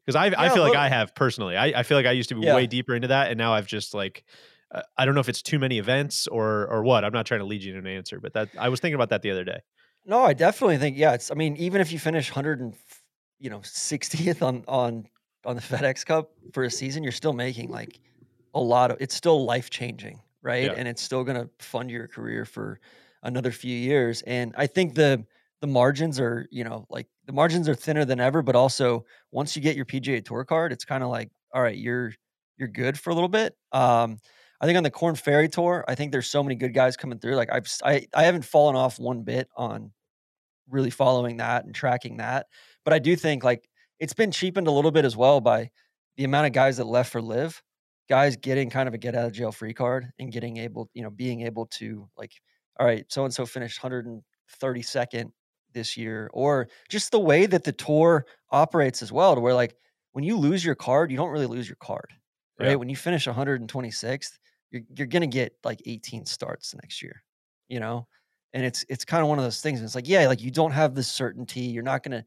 because 0.06 0.16
I, 0.16 0.26
I 0.38 0.50
feel 0.50 0.64
like 0.64 0.76
I 0.76 0.88
have 0.90 1.16
personally. 1.16 1.58
I, 1.58 1.80
I 1.80 1.84
feel 1.84 1.98
like 1.98 2.06
I 2.06 2.12
used 2.12 2.30
to 2.30 2.36
be 2.36 2.46
Yeah. 2.46 2.56
way 2.56 2.68
deeper 2.68 2.96
into 2.96 3.08
that, 3.10 3.30
and 3.30 3.38
now 3.38 3.54
I've 3.54 3.68
just 3.68 3.94
like 3.94 4.24
uh, 4.72 4.82
I 4.98 5.06
don't 5.06 5.16
know 5.16 5.22
if 5.22 5.30
it's 5.30 5.42
too 5.42 5.60
many 5.60 5.80
events 5.80 6.28
or 6.28 6.68
or 6.68 6.84
what. 6.84 7.04
I'm 7.04 7.14
not 7.14 7.26
trying 7.26 7.40
to 7.40 7.46
lead 7.46 7.64
you 7.64 7.74
to 7.74 7.80
an 7.80 7.88
answer, 7.88 8.20
but 8.20 8.34
that 8.34 8.50
I 8.58 8.70
was 8.70 8.80
thinking 8.80 8.96
about 8.96 9.10
that 9.10 9.22
the 9.24 9.32
other 9.32 9.44
day. 9.44 9.60
No, 10.06 10.24
I 10.24 10.34
definitely 10.34 10.78
think, 10.78 10.98
yeah, 10.98 11.14
it's, 11.14 11.32
I 11.32 11.34
mean, 11.36 11.56
even 11.58 11.82
if 11.82 11.92
you 11.92 12.00
finish 12.00 12.30
100 12.30 12.60
and, 12.60 12.74
you 13.40 13.50
know, 13.50 13.60
60th 13.60 14.42
on, 14.42 14.64
on, 14.68 15.08
on 15.46 15.56
the 15.56 15.62
FedEx 15.64 16.06
Cup 16.06 16.32
for 16.54 16.64
a 16.64 16.72
season, 16.72 17.04
you're 17.04 17.12
still 17.12 17.34
making 17.34 17.70
like 17.70 18.00
a 18.54 18.60
lot 18.60 18.92
of, 18.92 18.98
it's 19.00 19.16
still 19.16 19.46
life 19.46 19.70
changing, 19.70 20.22
right? 20.42 20.66
Yeah. 20.66 20.74
And 20.78 20.88
it's 20.88 21.02
still 21.02 21.24
going 21.24 21.42
to 21.42 21.50
fund 21.60 21.90
your 21.90 22.08
career 22.08 22.46
for 22.46 22.80
another 23.24 23.52
few 23.52 23.76
years. 23.76 24.22
And 24.24 24.54
I 24.58 24.68
think 24.68 24.94
the, 24.94 25.26
the 25.62 25.68
margins 25.68 26.20
are, 26.20 26.48
you 26.52 26.64
know, 26.64 26.86
like 26.90 27.08
the 27.26 27.34
margins 27.34 27.68
are 27.68 27.76
thinner 27.76 28.06
than 28.06 28.20
ever, 28.20 28.42
but 28.44 28.56
also 28.56 29.06
once 29.32 29.56
you 29.56 29.62
get 29.62 29.76
your 29.76 29.86
PGA 29.86 30.24
Tour 30.24 30.46
card, 30.46 30.72
it's 30.72 30.86
kind 30.86 31.04
of 31.04 31.10
like, 31.10 31.32
all 31.54 31.62
right, 31.62 31.78
you're 31.78 32.14
you're 32.58 32.68
good 32.68 33.00
for 33.00 33.10
a 33.10 33.14
little 33.14 33.30
bit. 33.30 33.56
Um, 33.72 34.18
I 34.62 34.66
think 34.66 34.78
on 34.78 34.84
the 34.84 34.92
Korn 34.92 35.16
Ferry 35.16 35.50
Tour, 35.50 35.84
I 35.88 35.96
think 35.96 36.12
there's 36.12 36.30
so 36.30 36.44
many 36.44 36.56
good 36.56 36.74
guys 36.74 36.96
coming 36.96 37.20
through. 37.20 37.36
Like 37.36 37.52
I've 37.52 37.68
I, 37.84 38.06
I 38.14 38.24
haven't 38.24 38.46
fallen 38.46 38.76
off 38.76 39.00
one 39.00 39.24
bit 39.24 39.50
on 39.58 39.92
really 40.70 40.90
following 40.90 41.38
that 41.38 41.66
and 41.66 41.74
tracking 41.76 42.18
that, 42.18 42.48
but 42.84 42.94
I 42.94 43.00
do 43.00 43.16
think 43.16 43.44
like 43.44 43.70
it's 44.00 44.14
been 44.14 44.32
cheapened 44.32 44.68
a 44.68 44.72
little 44.72 44.92
bit 44.92 45.06
as 45.06 45.16
well 45.16 45.42
by 45.42 45.70
the 46.18 46.24
amount 46.24 46.48
of 46.48 46.54
guys 46.54 46.78
that 46.78 46.86
left 46.86 47.12
for 47.12 47.22
LIV, 47.22 47.62
guys 48.10 48.36
getting 48.38 48.70
kind 48.70 48.88
of 48.88 48.94
a 48.94 48.98
get 48.98 49.16
out 49.16 49.26
of 49.26 49.32
jail 49.34 49.52
free 49.52 49.74
card 49.74 50.12
and 50.20 50.32
getting 50.32 50.58
able, 50.58 50.90
you 50.94 51.04
know, 51.04 51.10
being 51.10 51.42
able 51.42 51.66
to 51.68 52.10
like, 52.18 52.32
all 52.80 52.86
right, 52.86 53.06
so 53.12 53.24
and 53.26 53.34
so 53.34 53.46
finished 53.46 53.80
132nd 53.82 55.32
this 55.74 55.98
year, 55.98 56.30
or 56.34 56.68
just 56.90 57.12
the 57.12 57.20
way 57.20 57.46
that 57.46 57.64
the 57.64 57.72
tour 57.72 58.26
operates 58.52 59.02
as 59.02 59.12
well, 59.12 59.36
to 59.36 59.42
where 59.42 59.54
like 59.54 59.76
when 60.14 60.24
you 60.24 60.38
lose 60.38 60.64
your 60.64 60.76
card, 60.76 61.12
you 61.12 61.18
don't 61.18 61.32
really 61.32 61.48
lose 61.48 61.68
your 61.68 61.78
card, 61.78 62.14
right? 62.60 62.70
Yeah. 62.70 62.76
When 62.78 62.90
you 62.90 62.96
finish 62.96 63.28
126th, 63.28 64.40
you're 64.72 64.84
you're 64.96 65.08
gonna 65.08 65.28
get 65.28 65.54
like 65.64 65.82
18 65.86 66.26
starts 66.26 66.74
next 66.76 67.02
year, 67.02 67.24
you 67.68 67.80
know, 67.80 68.08
and 68.56 68.64
it's 68.66 68.84
it's 68.90 69.06
kind 69.06 69.22
of 69.22 69.28
one 69.30 69.38
of 69.38 69.44
those 69.44 69.62
things. 69.62 69.82
It's 69.82 69.94
like 69.94 70.08
yeah, 70.08 70.28
like 70.28 70.42
you 70.42 70.50
don't 70.50 70.72
have 70.72 70.96
the 70.96 71.04
certainty. 71.04 71.60
You're 71.62 71.84
not 71.84 72.02
gonna, 72.02 72.26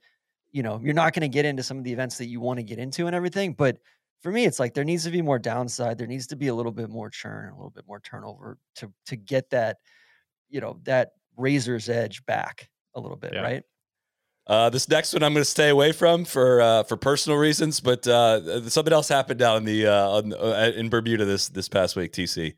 you 0.52 0.62
know, 0.62 0.78
you're 0.80 0.94
not 0.94 1.14
gonna 1.14 1.26
get 1.26 1.44
into 1.44 1.62
some 1.64 1.78
of 1.78 1.84
the 1.84 1.92
events 1.92 2.18
that 2.18 2.26
you 2.26 2.38
want 2.40 2.58
to 2.58 2.62
get 2.62 2.78
into 2.78 3.06
and 3.06 3.16
everything. 3.16 3.54
But 3.54 3.78
for 4.22 4.30
me, 4.30 4.44
it's 4.44 4.60
like 4.60 4.74
there 4.74 4.84
needs 4.84 5.04
to 5.04 5.10
be 5.10 5.22
more 5.22 5.38
downside. 5.38 5.96
There 5.98 6.06
needs 6.06 6.26
to 6.28 6.36
be 6.36 6.48
a 6.48 6.54
little 6.54 6.70
bit 6.72 6.90
more 6.90 7.08
churn, 7.10 7.50
a 7.52 7.56
little 7.56 7.70
bit 7.70 7.84
more 7.88 7.98
turnover 8.00 8.58
to 8.76 8.92
to 9.06 9.16
get 9.16 9.50
that, 9.50 9.78
you 10.50 10.60
know, 10.60 10.78
that 10.84 11.12
razor's 11.36 11.88
edge 11.88 12.24
back 12.26 12.68
a 12.94 13.00
little 13.00 13.16
bit, 13.16 13.32
Yeah. 13.32 13.40
right? 13.42 13.62
Uh, 14.46 14.70
this 14.70 14.88
next 14.88 15.12
one 15.12 15.22
I'm 15.22 15.34
going 15.34 15.44
to 15.44 15.50
stay 15.50 15.68
away 15.68 15.92
from 15.92 16.24
for 16.24 16.60
uh, 16.60 16.82
for 16.82 16.96
personal 16.96 17.38
reasons, 17.38 17.80
but 17.80 18.06
uh, 18.08 18.68
something 18.68 18.92
else 18.94 19.08
happened 19.08 19.38
down 19.38 19.58
in 19.58 19.64
the 19.64 19.86
uh, 19.86 20.08
on, 20.08 20.32
uh, 20.32 20.72
in 20.74 20.88
Bermuda 20.88 21.24
this 21.26 21.48
this 21.48 21.68
past 21.68 21.96
week. 21.96 22.12
TC. 22.12 22.54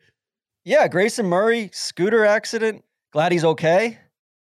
Yeah, 0.64 0.86
Grayson 0.88 1.26
Murray 1.26 1.68
scooter 1.72 2.24
accident. 2.24 2.84
Glad 3.12 3.32
he's 3.32 3.44
okay. 3.44 3.98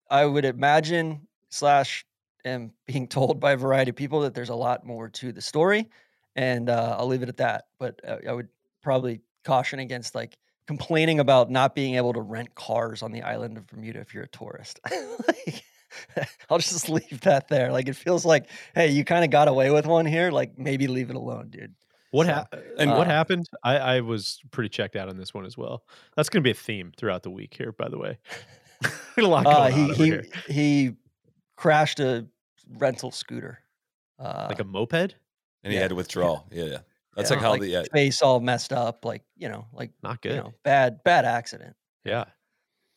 I 0.09 0.25
would 0.25 0.45
imagine 0.45 1.27
slash 1.49 2.05
am 2.43 2.71
being 2.87 3.07
told 3.09 3.39
by 3.39 3.53
a 3.53 3.57
variety 3.57 3.89
of 3.89 3.95
people 3.95 4.21
that 4.21 4.33
there's 4.33 4.49
a 4.49 4.55
lot 4.55 4.85
more 4.85 5.09
to 5.09 5.31
the 5.31 5.41
story, 5.41 5.89
and 6.35 6.69
uh, 6.69 6.95
I'll 6.99 7.07
leave 7.07 7.23
it 7.23 7.29
at 7.29 7.37
that. 7.37 7.65
But 7.79 7.99
uh, 8.07 8.17
I 8.27 8.33
would 8.33 8.49
probably 8.81 9.21
caution 9.43 9.79
against 9.79 10.15
like 10.15 10.37
complaining 10.67 11.19
about 11.19 11.51
not 11.51 11.75
being 11.75 11.95
able 11.95 12.13
to 12.13 12.21
rent 12.21 12.55
cars 12.55 13.03
on 13.03 13.11
the 13.11 13.21
island 13.21 13.57
of 13.57 13.67
Bermuda 13.67 13.99
if 13.99 14.13
you're 14.13 14.23
a 14.23 14.27
tourist. 14.29 14.79
like, 15.27 15.63
I'll 16.49 16.57
just 16.57 16.89
leave 16.89 17.21
that 17.21 17.47
there. 17.47 17.71
Like 17.71 17.87
it 17.87 17.95
feels 17.95 18.25
like, 18.25 18.49
hey, 18.73 18.89
you 18.89 19.05
kind 19.05 19.23
of 19.23 19.29
got 19.29 19.47
away 19.47 19.69
with 19.69 19.85
one 19.85 20.05
here. 20.05 20.31
Like 20.31 20.57
maybe 20.57 20.87
leave 20.87 21.09
it 21.09 21.15
alone, 21.15 21.49
dude. 21.49 21.75
What 22.15 22.27
So, 22.27 22.33
hap- 22.33 22.53
and 22.53 22.63
and 22.79 22.91
what 22.91 23.07
uh, 23.07 23.11
happened? 23.11 23.47
I, 23.63 23.77
I 23.77 23.99
was 24.01 24.39
pretty 24.51 24.69
checked 24.69 24.95
out 24.95 25.09
on 25.09 25.17
this 25.17 25.33
one 25.33 25.45
as 25.45 25.57
well. 25.57 25.83
That's 26.15 26.29
going 26.29 26.41
to 26.41 26.47
be 26.47 26.51
a 26.51 26.55
theme 26.55 26.91
throughout 26.97 27.23
the 27.23 27.29
week 27.29 27.53
here, 27.57 27.71
by 27.71 27.89
the 27.89 27.97
way. 27.97 28.17
a 29.17 29.21
lot 29.21 29.43
going 29.45 29.55
Uh, 29.55 29.59
on 29.59 29.71
he 29.71 29.83
over 29.83 29.93
he 29.93 30.05
here. 30.05 30.25
he 30.47 30.91
crashed 31.55 31.99
a 31.99 32.25
rental 32.77 33.11
scooter. 33.11 33.59
Uh, 34.19 34.47
like 34.49 34.59
a 34.59 34.63
moped. 34.63 35.15
And 35.63 35.73
he 35.73 35.75
had 35.79 35.89
to 35.89 35.95
withdraw. 35.95 36.43
Yeah, 36.51 36.63
yeah. 36.65 36.77
That's 37.15 37.29
yeah, 37.31 37.35
like 37.37 37.43
how 37.43 37.57
the 37.57 37.67
yeah. 37.67 37.83
face 37.93 38.21
all 38.21 38.39
messed 38.39 38.71
up, 38.73 39.03
like 39.05 39.23
you 39.37 39.49
know, 39.49 39.65
like 39.73 39.91
Not 40.03 40.21
good. 40.21 40.31
you 40.35 40.37
know, 40.37 40.53
bad 40.63 41.03
bad 41.03 41.25
accident. 41.25 41.75
yeah. 42.03 42.25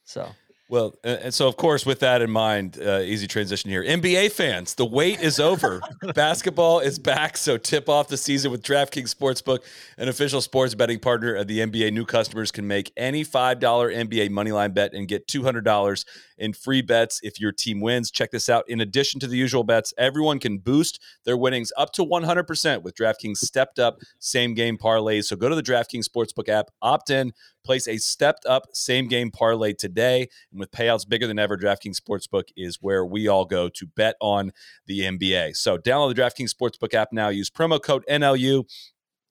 So 0.05 0.29
Well, 0.71 0.95
and 1.03 1.33
so 1.33 1.49
of 1.49 1.57
course, 1.57 1.87
with 1.87 2.01
that 2.01 2.21
in 2.21 2.31
mind, 2.31 2.79
uh, 2.79 2.99
easy 2.99 3.27
transition 3.27 3.71
here. 3.71 3.83
NBA 3.83 4.33
fans, 4.33 4.75
the 4.75 4.85
wait 4.85 5.19
is 5.19 5.41
over. 5.41 5.81
Basketball 6.15 6.81
is 6.81 6.99
back, 6.99 7.39
so 7.39 7.57
tip 7.57 7.89
off 7.89 8.09
the 8.09 8.19
season 8.19 8.51
with 8.51 8.63
DraftKings 8.63 9.15
Sportsbook, 9.15 9.61
an 9.97 10.09
official 10.09 10.43
sports 10.43 10.75
betting 10.75 10.99
partner 10.99 11.35
of 11.35 11.47
the 11.47 11.61
NBA. 11.61 11.95
New 11.95 12.05
customers 12.05 12.53
can 12.53 12.67
make 12.67 12.93
any 12.99 13.25
five 13.25 13.61
dollar 13.61 13.91
NBA 13.91 14.29
moneyline 14.29 14.75
bet 14.75 14.93
and 14.93 15.09
get 15.09 15.27
two 15.27 15.43
hundred 15.43 15.65
dollars 15.65 16.05
in 16.37 16.53
free 16.53 16.83
bets 16.83 17.19
if 17.23 17.41
your 17.41 17.51
team 17.51 17.81
wins. 17.81 18.11
Check 18.11 18.31
this 18.31 18.51
out. 18.51 18.69
In 18.69 18.83
addition 18.83 19.21
to 19.21 19.27
the 19.27 19.39
usual 19.39 19.65
bets, 19.65 19.95
everyone 19.97 20.39
can 20.39 20.59
boost 20.59 21.01
their 21.25 21.39
winnings 21.39 21.73
up 21.79 21.93
to 21.93 22.05
one 22.05 22.25
hundred 22.25 22.47
percent 22.47 22.83
with 22.83 22.95
DraftKings 22.95 23.39
stepped 23.39 23.79
up 23.79 23.97
same 24.19 24.53
game 24.53 24.77
parlays. 24.77 25.25
So 25.25 25.37
go 25.37 25.49
to 25.49 25.55
the 25.55 25.63
DraftKings 25.63 26.05
Sportsbook 26.05 26.51
app, 26.51 26.67
opt 26.83 27.09
in, 27.09 27.33
place 27.65 27.89
a 27.89 27.99
stepped 27.99 28.47
up 28.47 28.65
same 28.73 29.09
game 29.09 29.31
parlay 29.31 29.73
today. 29.73 30.29
And 30.59 30.61
with 30.61 30.73
payouts 30.73 31.09
bigger 31.09 31.29
than 31.29 31.39
ever, 31.39 31.57
DraftKings 31.57 32.01
Sportsbook 32.01 32.49
is 32.57 32.79
where 32.81 33.07
we 33.07 33.29
all 33.29 33.45
go 33.45 33.69
to 33.69 33.87
bet 33.87 34.17
on 34.21 34.51
the 34.87 35.03
NBA. 35.03 35.55
So 35.55 35.79
download 35.79 36.17
the 36.17 36.21
DraftKings 36.21 36.53
Sportsbook 36.53 36.95
app 36.95 37.13
now. 37.13 37.29
Use 37.29 37.49
promo 37.49 37.81
code 37.81 38.05
NLU. 38.11 38.65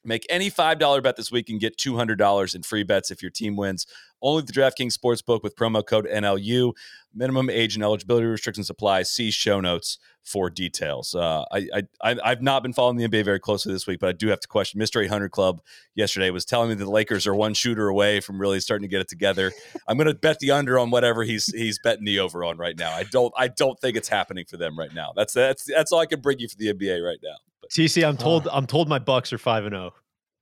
Make 0.07 0.25
any 0.29 0.49
$5 0.49 1.03
bet 1.03 1.17
this 1.17 1.33
week 1.33 1.49
and 1.49 1.59
get 1.59 1.77
$200 1.77 2.55
in 2.55 2.63
free 2.63 2.83
bets 2.83 3.11
if 3.11 3.21
your 3.21 3.29
team 3.29 3.57
wins. 3.57 3.85
Only 4.21 4.43
the 4.43 4.53
DraftKings 4.53 4.97
Sportsbook 4.97 5.43
with 5.43 5.57
promo 5.57 5.85
code 5.85 6.07
NLU. 6.07 6.71
Minimum 7.13 7.49
age 7.49 7.75
and 7.75 7.83
eligibility 7.83 8.25
restrictions 8.25 8.69
apply. 8.69 9.03
See 9.03 9.31
show 9.31 9.59
notes 9.59 9.99
for 10.23 10.49
details. 10.49 11.13
Uh, 11.13 11.43
I, 11.51 11.83
I, 12.01 12.17
I've 12.23 12.41
not 12.41 12.63
been 12.63 12.71
following 12.71 12.95
the 12.95 13.07
NBA 13.07 13.25
very 13.25 13.39
closely 13.39 13.73
this 13.73 13.85
week, 13.85 13.99
but 13.99 14.07
I 14.07 14.13
do 14.13 14.29
have 14.29 14.39
to 14.39 14.47
question. 14.47 14.79
Mr. 14.79 15.03
800 15.03 15.31
Club 15.31 15.61
yesterday 15.93 16.29
was 16.29 16.45
telling 16.45 16.69
me 16.69 16.75
that 16.75 16.85
the 16.85 16.89
Lakers 16.89 17.27
are 17.27 17.35
one 17.35 17.53
shooter 17.53 17.89
away 17.89 18.21
from 18.21 18.39
really 18.39 18.61
starting 18.61 18.83
to 18.83 18.89
get 18.89 19.01
it 19.01 19.09
together. 19.09 19.51
I'm 19.89 19.97
going 19.97 20.07
to 20.07 20.13
bet 20.13 20.39
the 20.39 20.51
under 20.51 20.79
on 20.79 20.89
whatever 20.89 21.23
he's 21.23 21.47
he's 21.47 21.79
betting 21.83 22.05
the 22.05 22.19
over 22.19 22.45
on 22.45 22.57
right 22.57 22.77
now. 22.77 22.91
I 22.91 23.03
don't 23.03 23.33
I 23.37 23.49
don't 23.49 23.77
think 23.79 23.97
it's 23.97 24.09
happening 24.09 24.45
for 24.45 24.55
them 24.55 24.79
right 24.79 24.93
now. 24.93 25.11
That's 25.15 25.33
that's 25.33 25.65
that's 25.65 25.91
all 25.91 25.99
I 25.99 26.05
can 26.05 26.21
bring 26.21 26.39
you 26.39 26.47
for 26.47 26.55
the 26.55 26.73
NBA 26.73 27.05
right 27.05 27.19
now. 27.21 27.35
But 27.75 27.83
TC, 27.83 28.07
I'm 28.07 28.17
told 28.17 28.47
Uh. 28.47 28.51
I'm 28.53 28.65
told 28.67 28.87
my 28.89 28.99
Bucks 28.99 29.31
are 29.33 29.37
five 29.37 29.65
and 29.65 29.73
zero. 29.73 29.93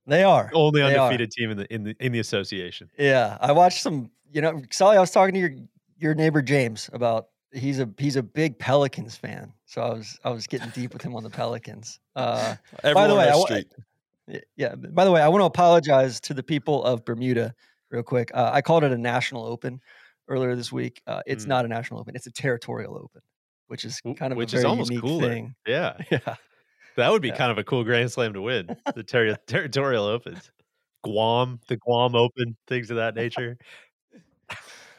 they 0.06 0.22
are 0.24 0.50
Only 0.54 0.80
They 0.82 0.94
are. 0.96 1.06
undefeated 1.06 1.30
team 1.32 1.50
in 1.50 1.56
the 1.58 1.72
in 1.74 1.82
the 1.84 1.96
in 2.00 2.12
the 2.12 2.18
association. 2.20 2.90
Yeah, 2.98 3.38
I 3.40 3.52
watched 3.52 3.82
some. 3.82 4.10
You 4.32 4.40
know, 4.42 4.62
Sally, 4.70 4.96
I 4.96 5.00
was 5.00 5.10
talking 5.10 5.34
to 5.34 5.40
your 5.40 5.50
your 5.98 6.14
neighbor 6.14 6.42
James 6.42 6.90
about 6.92 7.28
he's 7.52 7.78
a 7.80 7.88
he's 7.98 8.16
a 8.16 8.22
big 8.22 8.58
Pelicans 8.58 9.16
fan, 9.16 9.52
so 9.64 9.82
I 9.82 9.90
was 9.92 10.18
I 10.24 10.30
was 10.30 10.46
getting 10.46 10.68
deep 10.70 10.92
with 10.92 11.02
him 11.02 11.14
on 11.14 11.22
the 11.22 11.30
Pelicans. 11.30 12.00
Uh, 12.14 12.56
everyone 12.84 13.10
way, 13.16 13.24
on 13.24 13.28
I 13.28 13.30
our 13.32 13.38
wa- 13.38 13.46
street. 13.46 13.66
Y- 14.28 14.40
Yeah. 14.56 14.74
By 14.74 15.04
the 15.04 15.12
way, 15.12 15.20
I 15.22 15.28
want 15.28 15.40
to 15.42 15.46
apologize 15.46 16.20
to 16.22 16.34
the 16.34 16.42
people 16.42 16.82
of 16.84 17.04
Bermuda 17.04 17.54
real 17.90 18.02
quick. 18.02 18.30
Uh, 18.34 18.50
I 18.52 18.60
called 18.60 18.82
it 18.84 18.90
a 18.92 18.98
national 18.98 19.44
open 19.46 19.80
earlier 20.28 20.56
this 20.56 20.72
week. 20.72 21.00
Uh, 21.06 21.22
it's 21.26 21.44
Mm. 21.44 21.48
not 21.48 21.64
a 21.64 21.68
national 21.68 22.00
open; 22.00 22.16
it's 22.16 22.26
a 22.26 22.32
territorial 22.32 22.96
open, 22.96 23.22
which 23.68 23.84
is 23.84 24.00
kind 24.18 24.32
of 24.32 24.36
which 24.36 24.52
a 24.52 24.58
is 24.58 24.64
almost 24.64 24.90
unique 24.90 25.04
cooler. 25.04 25.28
thing. 25.28 25.54
Yeah, 25.66 25.96
Yeah. 26.10 26.34
That 26.96 27.10
would 27.12 27.22
be 27.22 27.28
Yeah. 27.28 27.36
kind 27.36 27.50
of 27.52 27.58
a 27.58 27.64
cool 27.64 27.84
Grand 27.84 28.10
Slam 28.10 28.32
to 28.34 28.40
win. 28.42 28.68
The 28.94 29.04
terri 29.04 29.36
territorial 29.46 30.04
opens, 30.04 30.50
Guam, 31.04 31.60
the 31.68 31.76
Guam 31.76 32.14
Open, 32.14 32.56
things 32.66 32.90
of 32.90 32.96
that 32.96 33.14
nature. 33.14 33.58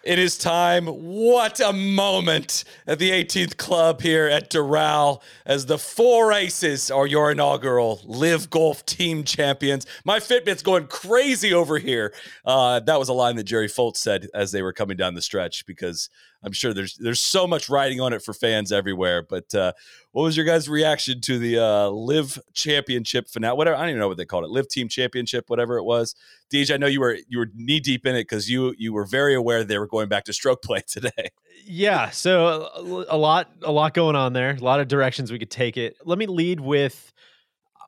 It 0.03 0.19
is 0.19 0.38
time. 0.38 0.86
What 0.86 1.60
a 1.60 1.73
moment 1.73 2.63
at 2.86 2.97
the 2.97 3.10
18th 3.12 3.57
Club 3.57 3.99
here 3.99 4.25
at 4.27 4.49
Doral 4.49 5.21
as 5.45 5.65
the 5.65 5.77
four 5.77 6.31
aces 6.31 6.89
are 6.89 7.05
your 7.05 7.29
inaugural 7.31 7.99
LIV 8.05 8.49
Golf 8.49 8.86
Team 8.86 9.25
Champions. 9.25 9.86
My 10.05 10.19
Fitbit's 10.19 10.63
going 10.63 10.88
crazy 10.88 11.53
over 11.53 11.77
here. 11.77 12.13
Uh, 12.45 12.79
that 12.81 12.97
was 12.97 13.10
a 13.10 13.13
line 13.13 13.36
that 13.36 13.43
Jerry 13.43 13.67
Foltz 13.67 13.97
said 13.97 14.27
as 14.33 14.53
they 14.53 14.62
were 14.62 14.71
coming 14.71 14.95
down 14.95 15.13
the 15.13 15.21
stretch 15.21 15.65
because 15.65 16.10
I'm 16.43 16.52
sure 16.52 16.73
there's 16.73 16.95
there's 16.95 17.19
so 17.19 17.47
much 17.47 17.69
riding 17.69 18.00
on 18.00 18.13
it 18.13 18.21
for 18.21 18.34
fans 18.34 18.71
everywhere. 18.71 19.21
But 19.21 19.54
uh, 19.56 19.73
what 20.12 20.23
was 20.23 20.38
your 20.38 20.45
guys' 20.45 20.69
reaction 20.69 21.19
to 21.21 21.39
the 21.39 21.60
uh, 21.60 21.89
LIV 21.89 22.39
Championship 22.54 23.28
finale? 23.28 23.58
Whatever 23.58 23.76
I 23.76 23.82
don't 23.82 23.89
even 23.89 24.00
know 24.00 24.08
what 24.08 24.17
they 24.17 24.26
called 24.26 24.43
it, 24.43 24.52
LIV 24.52 24.67
Team 24.69 24.88
Championship, 24.88 25.50
whatever 25.50 25.78
it 25.78 25.84
was. 25.84 26.15
DJ, 26.52 26.76
I 26.76 26.78
know 26.78 26.88
you 26.88 27.00
were 27.00 27.17
you 27.28 27.39
were 27.39 27.50
knee 27.54 27.80
deep 27.80 28.06
in 28.06 28.15
it 28.15 28.23
because 28.23 28.50
you 28.50 28.73
you 28.78 28.93
were 28.93 29.06
very 29.06 29.34
aware 29.34 29.63
they 29.63 29.80
were 29.80 29.88
going 29.88 30.10
back 30.10 30.26
to 30.26 30.34
stroke 30.34 30.62
play 30.62 30.82
today. 30.88 31.32
Yeah, 31.65 32.12
so 32.12 32.69
a, 32.76 33.15
a 33.15 33.17
lot, 33.17 33.52
a 33.63 33.71
lot 33.71 33.93
going 33.93 34.15
on 34.15 34.34
there. 34.34 34.52
A 34.52 34.63
lot 34.63 34.80
of 34.80 34.88
directions 34.88 35.32
we 35.32 35.39
could 35.39 35.52
take 35.52 35.76
it. 35.76 35.97
Let 36.06 36.17
me 36.17 36.28
lead 36.28 36.60
with. 36.60 37.13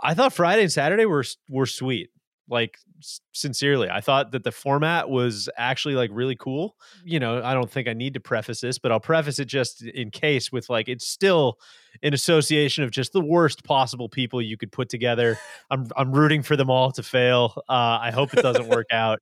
I 0.01 0.13
thought 0.13 0.33
Friday 0.33 0.63
and 0.63 0.71
Saturday 0.71 1.05
were 1.05 1.25
were 1.47 1.65
sweet. 1.65 2.09
Like 2.49 2.77
s- 2.99 3.21
sincerely, 3.33 3.89
I 3.89 4.01
thought 4.01 4.31
that 4.31 4.43
the 4.43 4.51
format 4.51 5.09
was 5.09 5.49
actually 5.57 5.95
like 5.95 6.09
really 6.13 6.35
cool. 6.35 6.75
You 7.05 7.19
know, 7.19 7.43
I 7.43 7.53
don't 7.53 7.69
think 7.71 7.87
I 7.87 7.93
need 7.93 8.13
to 8.15 8.19
preface 8.19 8.61
this, 8.61 8.79
but 8.79 8.91
I'll 8.91 8.99
preface 8.99 9.39
it 9.39 9.45
just 9.45 9.83
in 9.83 10.11
case 10.11 10.51
with 10.51 10.69
like 10.69 10.89
it's 10.89 11.07
still 11.07 11.57
an 12.03 12.13
association 12.13 12.83
of 12.83 12.91
just 12.91 13.13
the 13.13 13.21
worst 13.21 13.63
possible 13.63 14.09
people 14.09 14.41
you 14.41 14.57
could 14.57 14.71
put 14.71 14.89
together. 14.89 15.37
I'm 15.71 15.87
I'm 15.95 16.11
rooting 16.11 16.43
for 16.43 16.55
them 16.55 16.69
all 16.69 16.91
to 16.93 17.03
fail. 17.03 17.53
Uh, 17.69 17.99
I 18.01 18.11
hope 18.11 18.33
it 18.33 18.41
doesn't 18.41 18.67
work 18.67 18.87
out. 18.91 19.21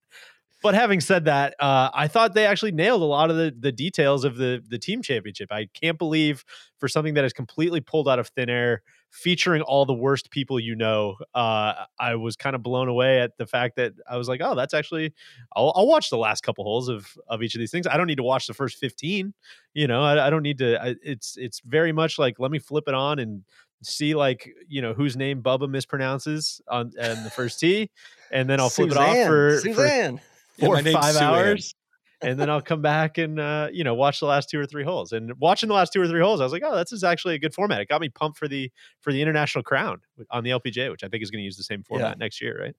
But 0.67 0.75
having 0.75 0.99
said 0.99 1.23
that, 1.23 1.55
uh, 1.61 1.91
I 1.93 2.09
thought 2.09 2.33
they 2.33 2.45
actually 2.45 2.73
nailed 2.73 3.01
a 3.01 3.05
lot 3.05 3.29
of 3.29 3.37
the, 3.37 3.55
the 3.57 3.71
details 3.71 4.25
of 4.25 4.35
the 4.35 4.61
the 4.67 4.77
team 4.77 5.01
championship. 5.01 5.49
I 5.49 5.69
can't 5.73 5.97
believe 5.97 6.43
for 6.77 6.89
something 6.89 7.13
that 7.13 7.23
is 7.23 7.31
completely 7.31 7.79
pulled 7.79 8.09
out 8.09 8.19
of 8.19 8.27
thin 8.27 8.49
air, 8.49 8.81
featuring 9.09 9.61
all 9.61 9.85
the 9.85 9.93
worst 9.93 10.29
people 10.29 10.59
you 10.59 10.75
know. 10.75 11.15
Uh, 11.33 11.85
I 11.97 12.15
was 12.15 12.35
kind 12.35 12.53
of 12.53 12.63
blown 12.63 12.89
away 12.89 13.21
at 13.21 13.37
the 13.37 13.45
fact 13.45 13.77
that 13.77 13.93
I 14.09 14.17
was 14.17 14.27
like, 14.27 14.41
oh, 14.43 14.55
that's 14.55 14.73
actually. 14.73 15.13
I'll, 15.55 15.71
I'll 15.73 15.87
watch 15.87 16.09
the 16.09 16.17
last 16.17 16.43
couple 16.43 16.65
holes 16.65 16.89
of 16.89 17.17
of 17.29 17.41
each 17.41 17.55
of 17.55 17.59
these 17.59 17.71
things. 17.71 17.87
I 17.87 17.95
don't 17.95 18.07
need 18.07 18.17
to 18.17 18.23
watch 18.23 18.47
the 18.47 18.53
first 18.53 18.77
fifteen. 18.77 19.33
You 19.73 19.87
know, 19.87 20.03
I, 20.03 20.27
I 20.27 20.29
don't 20.29 20.43
need 20.43 20.57
to. 20.57 20.83
I, 20.83 20.95
it's 21.01 21.37
it's 21.37 21.61
very 21.61 21.93
much 21.93 22.19
like 22.19 22.39
let 22.39 22.51
me 22.51 22.59
flip 22.59 22.89
it 22.89 22.93
on 22.93 23.19
and 23.19 23.43
see 23.83 24.15
like 24.15 24.51
you 24.67 24.81
know 24.81 24.93
whose 24.93 25.15
name 25.15 25.41
Bubba 25.41 25.69
mispronounces 25.69 26.59
on, 26.67 26.91
on 27.01 27.23
the 27.23 27.31
first 27.33 27.57
tee, 27.61 27.89
and 28.33 28.49
then 28.49 28.59
I'll 28.59 28.69
flip 28.69 28.91
it 28.91 28.97
off 28.97 29.15
for 29.15 29.55
for 29.55 29.59
Suzanne. 29.61 30.15
Yeah, 30.15 30.21
four 30.59 30.75
or 30.77 30.83
five 30.83 31.13
Sue 31.15 31.19
Ann. 31.19 31.23
hours 31.23 31.75
and 32.21 32.39
then 32.39 32.49
I'll 32.49 32.61
come 32.61 32.81
back 32.81 33.17
and 33.17 33.39
uh, 33.39 33.69
you 33.71 33.83
know 33.83 33.93
watch 33.93 34.19
the 34.19 34.25
last 34.25 34.49
two 34.49 34.59
or 34.59 34.65
three 34.65 34.83
holes. 34.83 35.11
And 35.11 35.33
watching 35.39 35.67
the 35.69 35.75
last 35.75 35.93
two 35.93 36.01
or 36.01 36.07
three 36.07 36.19
holes, 36.21 36.41
I 36.41 36.43
was 36.45 36.53
like, 36.53 36.63
oh, 36.65 36.75
this 36.75 36.91
is 36.91 37.03
actually 37.03 37.35
a 37.35 37.39
good 37.39 37.53
format. 37.53 37.79
It 37.81 37.87
got 37.87 38.01
me 38.01 38.09
pumped 38.09 38.37
for 38.39 38.47
the 38.47 38.71
for 39.01 39.13
the 39.13 39.21
international 39.21 39.63
crown 39.63 40.01
on 40.31 40.43
the 40.43 40.49
LPGA, 40.51 40.89
which 40.89 41.03
I 41.03 41.07
think 41.09 41.21
is 41.23 41.29
going 41.31 41.41
to 41.41 41.45
use 41.45 41.57
the 41.57 41.63
same 41.63 41.83
format 41.83 42.17
Yeah. 42.17 42.23
next 42.23 42.41
year, 42.41 42.59
right? 42.59 42.75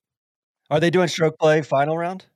Are 0.71 0.81
they 0.81 0.91
doing 0.91 1.09
stroke 1.09 1.38
play 1.38 1.62
final 1.62 1.97
round? 1.97 2.27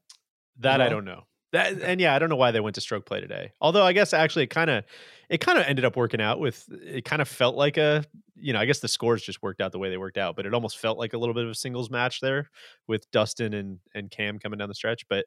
That 0.61 0.81
I 0.81 0.89
don't 0.89 1.05
know. 1.05 1.25
That 1.53 1.83
and 1.83 2.01
yeah, 2.01 2.15
I 2.15 2.19
don't 2.19 2.29
know 2.29 2.37
why 2.37 2.51
they 2.51 2.61
went 2.61 2.75
to 2.77 2.81
stroke 2.81 3.05
play 3.05 3.21
today. 3.21 3.53
Although 3.61 3.85
I 3.85 3.93
guess 3.93 4.13
actually 4.15 4.45
it 4.45 4.51
kind 4.51 4.71
of 4.71 4.85
it 5.29 5.39
kind 5.41 5.59
of 5.59 5.67
ended 5.67 5.85
up 5.85 5.97
working 5.97 6.21
out 6.21 6.41
with 6.41 6.67
it 6.71 7.05
kind 7.05 7.23
of 7.23 7.29
felt 7.29 7.57
like 7.57 7.77
a 7.77 8.05
you 8.37 8.53
know, 8.53 8.59
I 8.59 8.65
guess 8.65 8.81
the 8.81 8.89
scores 8.89 9.23
just 9.23 9.43
worked 9.43 9.61
out 9.61 9.71
the 9.71 9.79
way 9.79 9.89
they 9.89 9.99
worked 9.99 10.19
out, 10.19 10.35
but 10.35 10.47
it 10.47 10.55
almost 10.55 10.79
felt 10.79 10.99
like 10.99 11.13
a 11.13 11.19
little 11.19 11.35
bit 11.35 11.45
of 11.45 11.51
a 11.51 11.55
singles 11.55 11.91
match 11.91 12.21
there 12.21 12.51
with 12.89 13.11
Dustin 13.11 13.55
and 13.55 13.79
and 13.95 14.11
Cam 14.11 14.39
coming 14.39 14.59
down 14.59 14.69
the 14.69 14.75
stretch, 14.75 15.07
but 15.09 15.27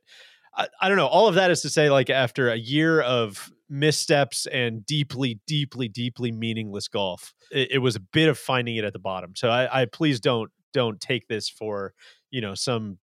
I, 0.55 0.67
I 0.81 0.87
don't 0.87 0.97
know. 0.97 1.07
All 1.07 1.27
of 1.27 1.35
that 1.35 1.51
is 1.51 1.61
to 1.61 1.69
say, 1.69 1.89
like 1.89 2.09
after 2.09 2.49
a 2.49 2.55
year 2.55 3.01
of 3.01 3.51
missteps 3.69 4.45
and 4.47 4.85
deeply, 4.85 5.39
deeply, 5.47 5.87
deeply 5.87 6.31
meaningless 6.31 6.87
golf, 6.87 7.33
it, 7.51 7.71
it 7.73 7.77
was 7.79 7.95
a 7.95 7.99
bit 7.99 8.29
of 8.29 8.37
finding 8.37 8.75
it 8.77 8.85
at 8.85 8.93
the 8.93 8.99
bottom. 8.99 9.33
So 9.35 9.49
I, 9.49 9.81
I 9.81 9.85
please 9.85 10.19
don't 10.19 10.51
don't 10.73 10.99
take 10.99 11.27
this 11.27 11.49
for 11.49 11.93
you 12.31 12.41
know 12.41 12.53
some 12.53 12.97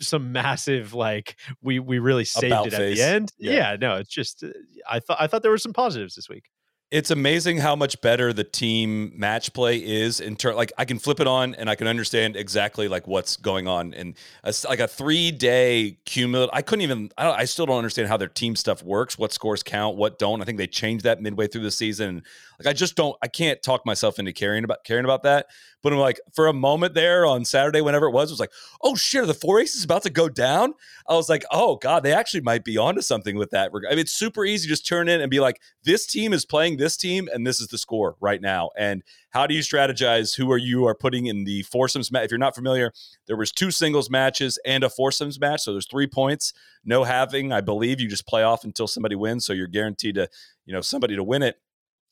some 0.00 0.32
massive 0.32 0.94
like 0.94 1.36
we 1.62 1.78
we 1.78 1.98
really 1.98 2.24
saved 2.24 2.52
About 2.52 2.66
it 2.68 2.74
at 2.74 2.78
the 2.78 3.02
end. 3.02 3.32
Yeah. 3.38 3.52
Yeah. 3.52 3.76
no, 3.80 3.96
it's 3.96 4.10
just 4.10 4.44
uh, 4.44 4.48
I 4.88 5.00
thought 5.00 5.18
I 5.20 5.26
thought 5.26 5.42
there 5.42 5.50
were 5.50 5.58
some 5.58 5.72
positives 5.72 6.14
this 6.14 6.28
week. 6.28 6.50
It's 6.90 7.12
amazing 7.12 7.58
how 7.58 7.76
much 7.76 8.00
better 8.00 8.32
the 8.32 8.42
team 8.42 9.12
match 9.14 9.52
play 9.52 9.76
is 9.76 10.18
in 10.18 10.34
turn. 10.34 10.56
Like 10.56 10.72
I 10.76 10.84
can 10.84 10.98
flip 10.98 11.20
it 11.20 11.28
on 11.28 11.54
and 11.54 11.70
I 11.70 11.76
can 11.76 11.86
understand 11.86 12.34
exactly 12.34 12.88
like 12.88 13.06
what's 13.06 13.36
going 13.36 13.68
on. 13.68 13.94
And 13.94 14.16
a 14.42 14.52
like 14.68 14.80
a 14.80 14.88
three 14.88 15.30
day 15.30 15.98
cumulative, 16.04 16.50
I 16.52 16.62
couldn't 16.62 16.82
even. 16.82 17.12
I, 17.16 17.24
don't, 17.24 17.38
I 17.38 17.44
still 17.44 17.66
don't 17.66 17.78
understand 17.78 18.08
how 18.08 18.16
their 18.16 18.28
team 18.28 18.56
stuff 18.56 18.82
works. 18.82 19.16
What 19.16 19.32
scores 19.32 19.62
count, 19.62 19.96
what 19.98 20.18
don't. 20.18 20.42
I 20.42 20.44
think 20.44 20.58
they 20.58 20.66
changed 20.66 21.04
that 21.04 21.22
midway 21.22 21.46
through 21.46 21.62
the 21.62 21.70
season. 21.70 22.24
Like 22.62 22.74
I 22.74 22.76
just 22.76 22.94
don't. 22.94 23.16
I 23.22 23.28
can't 23.28 23.62
talk 23.62 23.86
myself 23.86 24.18
into 24.18 24.34
caring 24.34 24.64
about 24.64 24.84
caring 24.84 25.06
about 25.06 25.22
that. 25.22 25.46
But 25.82 25.94
I'm 25.94 25.98
like, 25.98 26.20
for 26.34 26.46
a 26.46 26.52
moment 26.52 26.92
there 26.92 27.24
on 27.24 27.46
Saturday, 27.46 27.80
whenever 27.80 28.06
it 28.06 28.12
was, 28.12 28.28
it 28.28 28.34
was 28.34 28.40
like, 28.40 28.52
oh 28.82 28.96
shit, 28.96 29.22
are 29.22 29.26
the 29.26 29.32
four 29.32 29.60
aces 29.60 29.82
about 29.82 30.02
to 30.02 30.10
go 30.10 30.28
down? 30.28 30.74
I 31.08 31.14
was 31.14 31.30
like, 31.30 31.42
oh 31.50 31.76
god, 31.76 32.02
they 32.02 32.12
actually 32.12 32.42
might 32.42 32.62
be 32.62 32.76
onto 32.76 33.00
something 33.00 33.36
with 33.36 33.48
that. 33.50 33.70
I 33.74 33.90
mean, 33.90 34.00
it's 34.00 34.12
super 34.12 34.44
easy 34.44 34.66
to 34.66 34.68
just 34.68 34.86
turn 34.86 35.08
in 35.08 35.22
and 35.22 35.30
be 35.30 35.40
like, 35.40 35.62
this 35.84 36.06
team 36.06 36.34
is 36.34 36.44
playing 36.44 36.76
this 36.76 36.98
team, 36.98 37.30
and 37.32 37.46
this 37.46 37.60
is 37.60 37.68
the 37.68 37.78
score 37.78 38.16
right 38.20 38.42
now. 38.42 38.70
And 38.76 39.02
how 39.30 39.46
do 39.46 39.54
you 39.54 39.60
strategize? 39.60 40.36
Who 40.36 40.52
are 40.52 40.58
you 40.58 40.86
are 40.86 40.94
putting 40.94 41.26
in 41.26 41.44
the 41.44 41.62
foursomes 41.62 42.12
match? 42.12 42.26
If 42.26 42.30
you're 42.30 42.38
not 42.38 42.54
familiar, 42.54 42.92
there 43.26 43.36
was 43.36 43.50
two 43.50 43.70
singles 43.70 44.10
matches 44.10 44.58
and 44.66 44.84
a 44.84 44.90
foursomes 44.90 45.40
match, 45.40 45.62
so 45.62 45.72
there's 45.72 45.88
three 45.88 46.06
points. 46.06 46.52
No 46.84 47.04
having, 47.04 47.52
I 47.52 47.62
believe, 47.62 48.00
you 48.00 48.08
just 48.08 48.26
play 48.26 48.42
off 48.42 48.64
until 48.64 48.86
somebody 48.86 49.14
wins, 49.14 49.46
so 49.46 49.54
you're 49.54 49.66
guaranteed 49.66 50.16
to, 50.16 50.28
you 50.66 50.74
know, 50.74 50.82
somebody 50.82 51.16
to 51.16 51.24
win 51.24 51.42
it. 51.42 51.56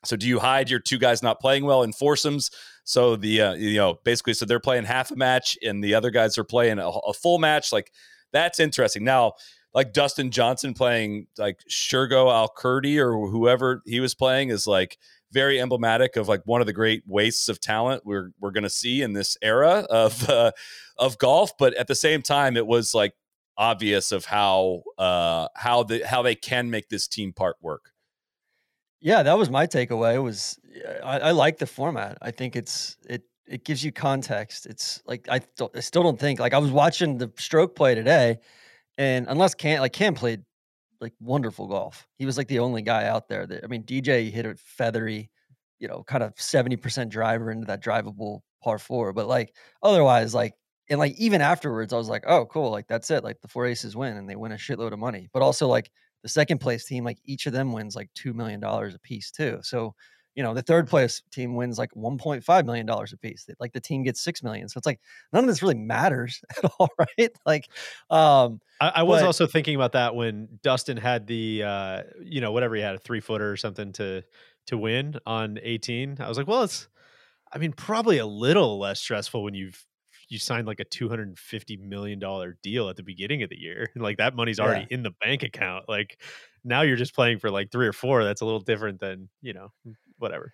So 0.04 0.16
do 0.16 0.26
you 0.28 0.38
hide 0.38 0.70
your 0.70 0.80
two 0.80 0.98
guys 0.98 1.22
not 1.22 1.40
playing 1.40 1.64
well 1.64 1.82
in 1.82 1.92
foursomes? 1.92 2.50
So 2.84 3.16
the 3.16 3.42
uh, 3.42 3.54
you 3.54 3.76
know 3.76 3.98
basically 4.04 4.34
so 4.34 4.46
they're 4.46 4.60
playing 4.60 4.84
half 4.84 5.10
a 5.10 5.16
match 5.16 5.58
and 5.62 5.82
the 5.82 5.94
other 5.94 6.10
guys 6.10 6.38
are 6.38 6.44
playing 6.44 6.78
a, 6.78 6.88
a 6.88 7.12
full 7.12 7.38
match. 7.38 7.72
Like 7.72 7.92
that's 8.32 8.60
interesting. 8.60 9.04
Now 9.04 9.34
like 9.74 9.92
Dustin 9.92 10.30
Johnson 10.30 10.74
playing 10.74 11.26
like 11.36 11.60
Shergo 11.70 12.32
Al 12.32 12.48
Kurdi 12.48 12.98
or 12.98 13.28
whoever 13.28 13.82
he 13.84 14.00
was 14.00 14.14
playing 14.14 14.50
is 14.50 14.66
like 14.66 14.98
very 15.32 15.60
emblematic 15.60 16.16
of 16.16 16.28
like 16.28 16.42
one 16.46 16.60
of 16.60 16.66
the 16.66 16.72
great 16.72 17.02
wastes 17.06 17.48
of 17.48 17.60
talent 17.60 18.04
we're 18.04 18.32
we're 18.40 18.50
to 18.50 18.70
see 18.70 19.02
in 19.02 19.12
this 19.12 19.36
era 19.42 19.86
of 19.90 20.28
uh, 20.28 20.52
of 20.96 21.18
golf. 21.18 21.52
But 21.58 21.74
at 21.74 21.86
the 21.86 21.94
same 21.94 22.22
time, 22.22 22.56
it 22.56 22.66
was 22.66 22.94
like 22.94 23.14
obvious 23.56 24.12
of 24.12 24.24
how 24.24 24.82
uh, 24.96 25.48
how 25.54 25.82
the 25.82 26.06
how 26.06 26.22
they 26.22 26.34
can 26.34 26.70
make 26.70 26.88
this 26.88 27.06
team 27.06 27.32
part 27.32 27.56
work. 27.60 27.92
Yeah, 29.00 29.22
that 29.22 29.38
was 29.38 29.48
my 29.50 29.66
takeaway. 29.66 30.14
It 30.14 30.18
was 30.18 30.58
I, 31.04 31.18
I 31.20 31.30
like 31.30 31.58
the 31.58 31.66
format. 31.66 32.18
I 32.20 32.30
think 32.30 32.56
it's 32.56 32.96
it 33.08 33.22
it 33.46 33.64
gives 33.64 33.84
you 33.84 33.92
context. 33.92 34.66
It's 34.66 35.02
like 35.06 35.28
I, 35.30 35.38
th- 35.38 35.70
I 35.74 35.80
still 35.80 36.02
don't 36.02 36.18
think 36.18 36.40
like 36.40 36.52
I 36.52 36.58
was 36.58 36.70
watching 36.70 37.16
the 37.18 37.30
stroke 37.36 37.76
play 37.76 37.94
today, 37.94 38.38
and 38.98 39.26
unless 39.28 39.54
Cam 39.54 39.80
like 39.82 39.92
Cam 39.94 40.14
played 40.14 40.44
like 41.00 41.14
wonderful 41.20 41.68
golf. 41.68 42.08
He 42.18 42.26
was 42.26 42.38
like 42.38 42.48
the 42.48 42.60
only 42.60 42.82
guy 42.82 43.06
out 43.06 43.28
there 43.28 43.46
that 43.46 43.64
I 43.64 43.68
mean 43.68 43.82
DJ 43.84 44.30
hit 44.30 44.46
a 44.46 44.56
feathery, 44.56 45.30
you 45.80 45.88
know, 45.88 46.02
kind 46.04 46.22
of 46.22 46.32
seventy 46.40 46.76
percent 46.76 47.10
driver 47.10 47.50
into 47.50 47.66
that 47.66 47.82
drivable 47.82 48.40
par 48.62 48.78
four. 48.78 49.12
But 49.12 49.28
like 49.28 49.54
otherwise, 49.82 50.34
like 50.34 50.54
and 50.90 50.98
like 50.98 51.14
even 51.18 51.40
afterwards, 51.42 51.92
I 51.92 51.98
was 51.98 52.08
like, 52.08 52.24
oh 52.26 52.46
cool, 52.46 52.70
like 52.70 52.88
that's 52.88 53.10
it. 53.10 53.24
Like 53.24 53.40
the 53.42 53.48
four 53.48 53.66
aces 53.66 53.96
win 53.96 54.16
and 54.16 54.28
they 54.28 54.36
win 54.36 54.52
a 54.52 54.56
shitload 54.56 54.92
of 54.92 54.98
money. 54.98 55.28
But 55.32 55.42
also 55.42 55.68
like 55.68 55.90
the 56.22 56.28
second 56.28 56.58
place 56.58 56.84
team, 56.84 57.04
like 57.04 57.18
each 57.24 57.46
of 57.46 57.52
them 57.52 57.72
wins 57.72 57.94
like 57.96 58.10
two 58.14 58.32
million 58.34 58.60
dollars 58.60 58.94
a 58.94 58.98
piece 58.98 59.30
too. 59.30 59.58
So, 59.62 59.94
you 60.34 60.42
know, 60.42 60.54
the 60.54 60.62
third 60.62 60.88
place 60.88 61.22
team 61.32 61.54
wins 61.56 61.78
like 61.78 61.94
one 61.96 62.18
point 62.18 62.44
five 62.44 62.64
million 62.66 62.86
dollars 62.86 63.12
a 63.12 63.16
piece. 63.16 63.48
Like 63.60 63.72
the 63.72 63.80
team 63.80 64.02
gets 64.04 64.20
six 64.20 64.42
million. 64.42 64.68
So 64.68 64.78
it's 64.78 64.86
like 64.86 65.00
none 65.32 65.44
of 65.44 65.48
this 65.48 65.62
really 65.62 65.74
matters 65.76 66.40
at 66.62 66.70
all, 66.78 66.88
right? 66.98 67.30
Like, 67.46 67.68
um, 68.10 68.60
I, 68.80 68.88
I 68.96 69.02
was 69.02 69.20
But- 69.22 69.26
also 69.26 69.46
thinking 69.46 69.74
about 69.74 69.92
that 69.92 70.14
when 70.14 70.48
Dustin 70.62 70.96
had 70.96 71.26
the 71.26 71.62
uh, 71.64 72.02
you 72.22 72.40
know 72.40 72.52
whatever 72.52 72.74
he 72.76 72.82
had 72.82 72.94
a 72.94 72.98
three 72.98 73.20
footer 73.20 73.50
or 73.50 73.56
something 73.56 73.92
to 73.94 74.22
to 74.66 74.78
win 74.78 75.16
on 75.26 75.58
18. 75.62 76.18
I 76.20 76.28
was 76.28 76.36
like, 76.38 76.46
well, 76.46 76.62
it's 76.62 76.88
I 77.52 77.58
mean 77.58 77.72
probably 77.72 78.18
a 78.18 78.26
little 78.26 78.78
less 78.78 79.00
stressful 79.00 79.42
when 79.42 79.54
you've 79.54 79.84
you 80.28 80.38
signed 80.38 80.66
like 80.66 80.80
a 80.80 80.84
250 80.84 81.76
million 81.78 82.18
dollar 82.18 82.56
deal 82.62 82.88
at 82.88 82.96
the 82.96 83.02
beginning 83.02 83.42
of 83.42 83.50
the 83.50 83.58
year. 83.58 83.90
and 83.94 84.02
Like 84.08 84.18
that 84.18 84.34
money's 84.34 84.60
already 84.60 84.86
in 84.90 85.02
the 85.02 85.12
bank 85.20 85.42
account. 85.42 85.88
Like 85.88 86.20
now 86.64 86.82
you're 86.82 86.96
just 86.96 87.14
playing 87.14 87.38
for 87.38 87.50
like 87.50 87.70
three 87.70 87.86
or 87.86 87.92
four. 87.92 88.24
That's 88.24 88.40
a 88.40 88.44
little 88.44 88.60
different 88.60 89.00
than 89.00 89.28
you 89.42 89.52
know 89.54 89.72
whatever. 90.18 90.52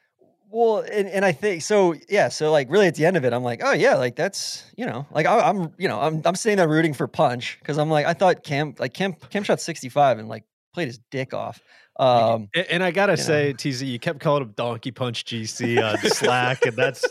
Well, 0.51 0.81
and, 0.81 1.09
and 1.09 1.25
I 1.25 1.33
think 1.33 1.63
so. 1.63 1.95
Yeah. 2.09 2.29
So 2.29 2.53
like, 2.53 2.71
really, 2.71 2.87
at 2.87 2.95
the 2.95 3.07
end 3.07 3.17
of 3.17 3.25
it, 3.25 3.33
I'm 3.33 3.43
like, 3.43 3.61
oh 3.65 3.73
yeah, 3.73 3.97
like 3.97 4.15
that's 4.15 4.65
you 4.77 4.87
know, 4.87 5.07
like 5.11 5.27
I, 5.27 5.41
I'm 5.41 5.73
you 5.79 5.89
know, 5.89 6.01
I'm 6.01 6.23
I'm 6.25 6.37
sitting 6.37 6.59
there 6.59 6.69
rooting 6.69 6.95
for 6.95 7.09
Punch 7.09 7.59
because 7.61 7.77
I'm 7.79 7.91
like, 7.91 8.07
I 8.07 8.13
thought 8.15 8.45
Cam 8.45 8.75
like 8.79 8.95
Cam 8.95 9.15
Cam 9.31 9.43
shot 9.43 9.61
65 9.61 10.19
and 10.21 10.29
like 10.29 10.45
played 10.73 10.87
his 10.87 10.99
dick 11.11 11.35
off. 11.35 11.61
Um, 11.99 12.49
And, 12.55 12.67
and 12.71 12.85
I 12.85 12.91
gotta 12.91 13.13
you 13.13 13.17
know. 13.19 13.23
say, 13.23 13.53
TZ, 13.53 13.83
you 13.85 13.99
kept 13.99 14.21
calling 14.21 14.43
him 14.43 14.53
Donkey 14.57 14.91
Punch 14.91 15.25
GC 15.25 15.83
on 15.83 15.99
Slack, 16.11 16.65
and 16.67 16.77
that's 16.77 17.05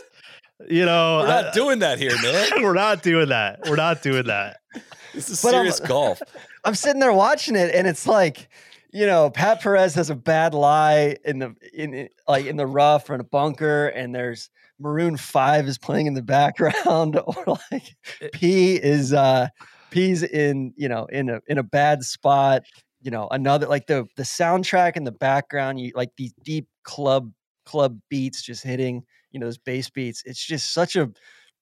you 0.68 0.84
know 0.84 1.18
We're 1.20 1.26
not 1.28 1.44
I- 1.46 1.52
doing 1.52 1.78
that 1.80 1.98
here, 1.98 2.12
man. 2.22 2.48
we're 2.62 2.74
not 2.74 3.02
doing 3.02 3.28
that. 3.28 3.60
We're 3.68 3.76
not 3.76 4.02
doing 4.02 4.26
that. 4.26 4.58
This 5.14 5.30
is 5.30 5.40
But 5.42 5.54
I'm- 5.54 5.62
serious 5.62 5.78
golf. 5.88 6.20
I'm 6.64 6.74
sitting 6.74 6.98
there 6.98 7.12
watching 7.12 7.54
it, 7.54 7.72
and 7.72 7.86
it's 7.86 8.04
like, 8.04 8.48
you 8.92 9.06
know, 9.06 9.30
Pat 9.30 9.60
Perez 9.60 9.94
has 9.94 10.10
a 10.10 10.16
bad 10.16 10.54
lie 10.54 11.16
in 11.24 11.38
the 11.38 11.54
in, 11.72 11.94
in 11.94 12.08
like 12.26 12.46
in 12.46 12.56
the 12.56 12.66
rough 12.66 13.08
or 13.08 13.14
in 13.14 13.20
a 13.20 13.24
bunker, 13.24 13.88
and 13.88 14.12
there's 14.12 14.50
Maroon 14.80 15.16
Five 15.16 15.68
is 15.68 15.78
playing 15.78 16.06
in 16.06 16.14
the 16.14 16.22
background, 16.22 17.20
or 17.26 17.58
like 17.70 17.94
P 18.32 18.74
is 18.74 19.12
uh 19.12 19.46
P's 19.90 20.24
in 20.24 20.72
you 20.76 20.88
know 20.88 21.04
in 21.06 21.28
a 21.28 21.40
in 21.46 21.58
a 21.58 21.62
bad 21.62 22.02
spot. 22.02 22.62
You 23.02 23.12
know, 23.12 23.28
another 23.30 23.66
like 23.68 23.86
the 23.86 24.06
the 24.16 24.24
soundtrack 24.24 24.96
in 24.96 25.04
the 25.04 25.12
background, 25.12 25.78
you 25.78 25.92
like 25.94 26.10
these 26.16 26.32
deep 26.44 26.66
club 26.82 27.30
club 27.66 28.00
beats 28.08 28.42
just 28.42 28.64
hitting, 28.64 29.04
you 29.34 29.40
know, 29.40 29.46
those 29.46 29.58
bass 29.58 29.90
beats. 29.90 30.22
It's 30.24 30.44
just 30.44 30.72
such 30.72 30.96
a 30.96 31.10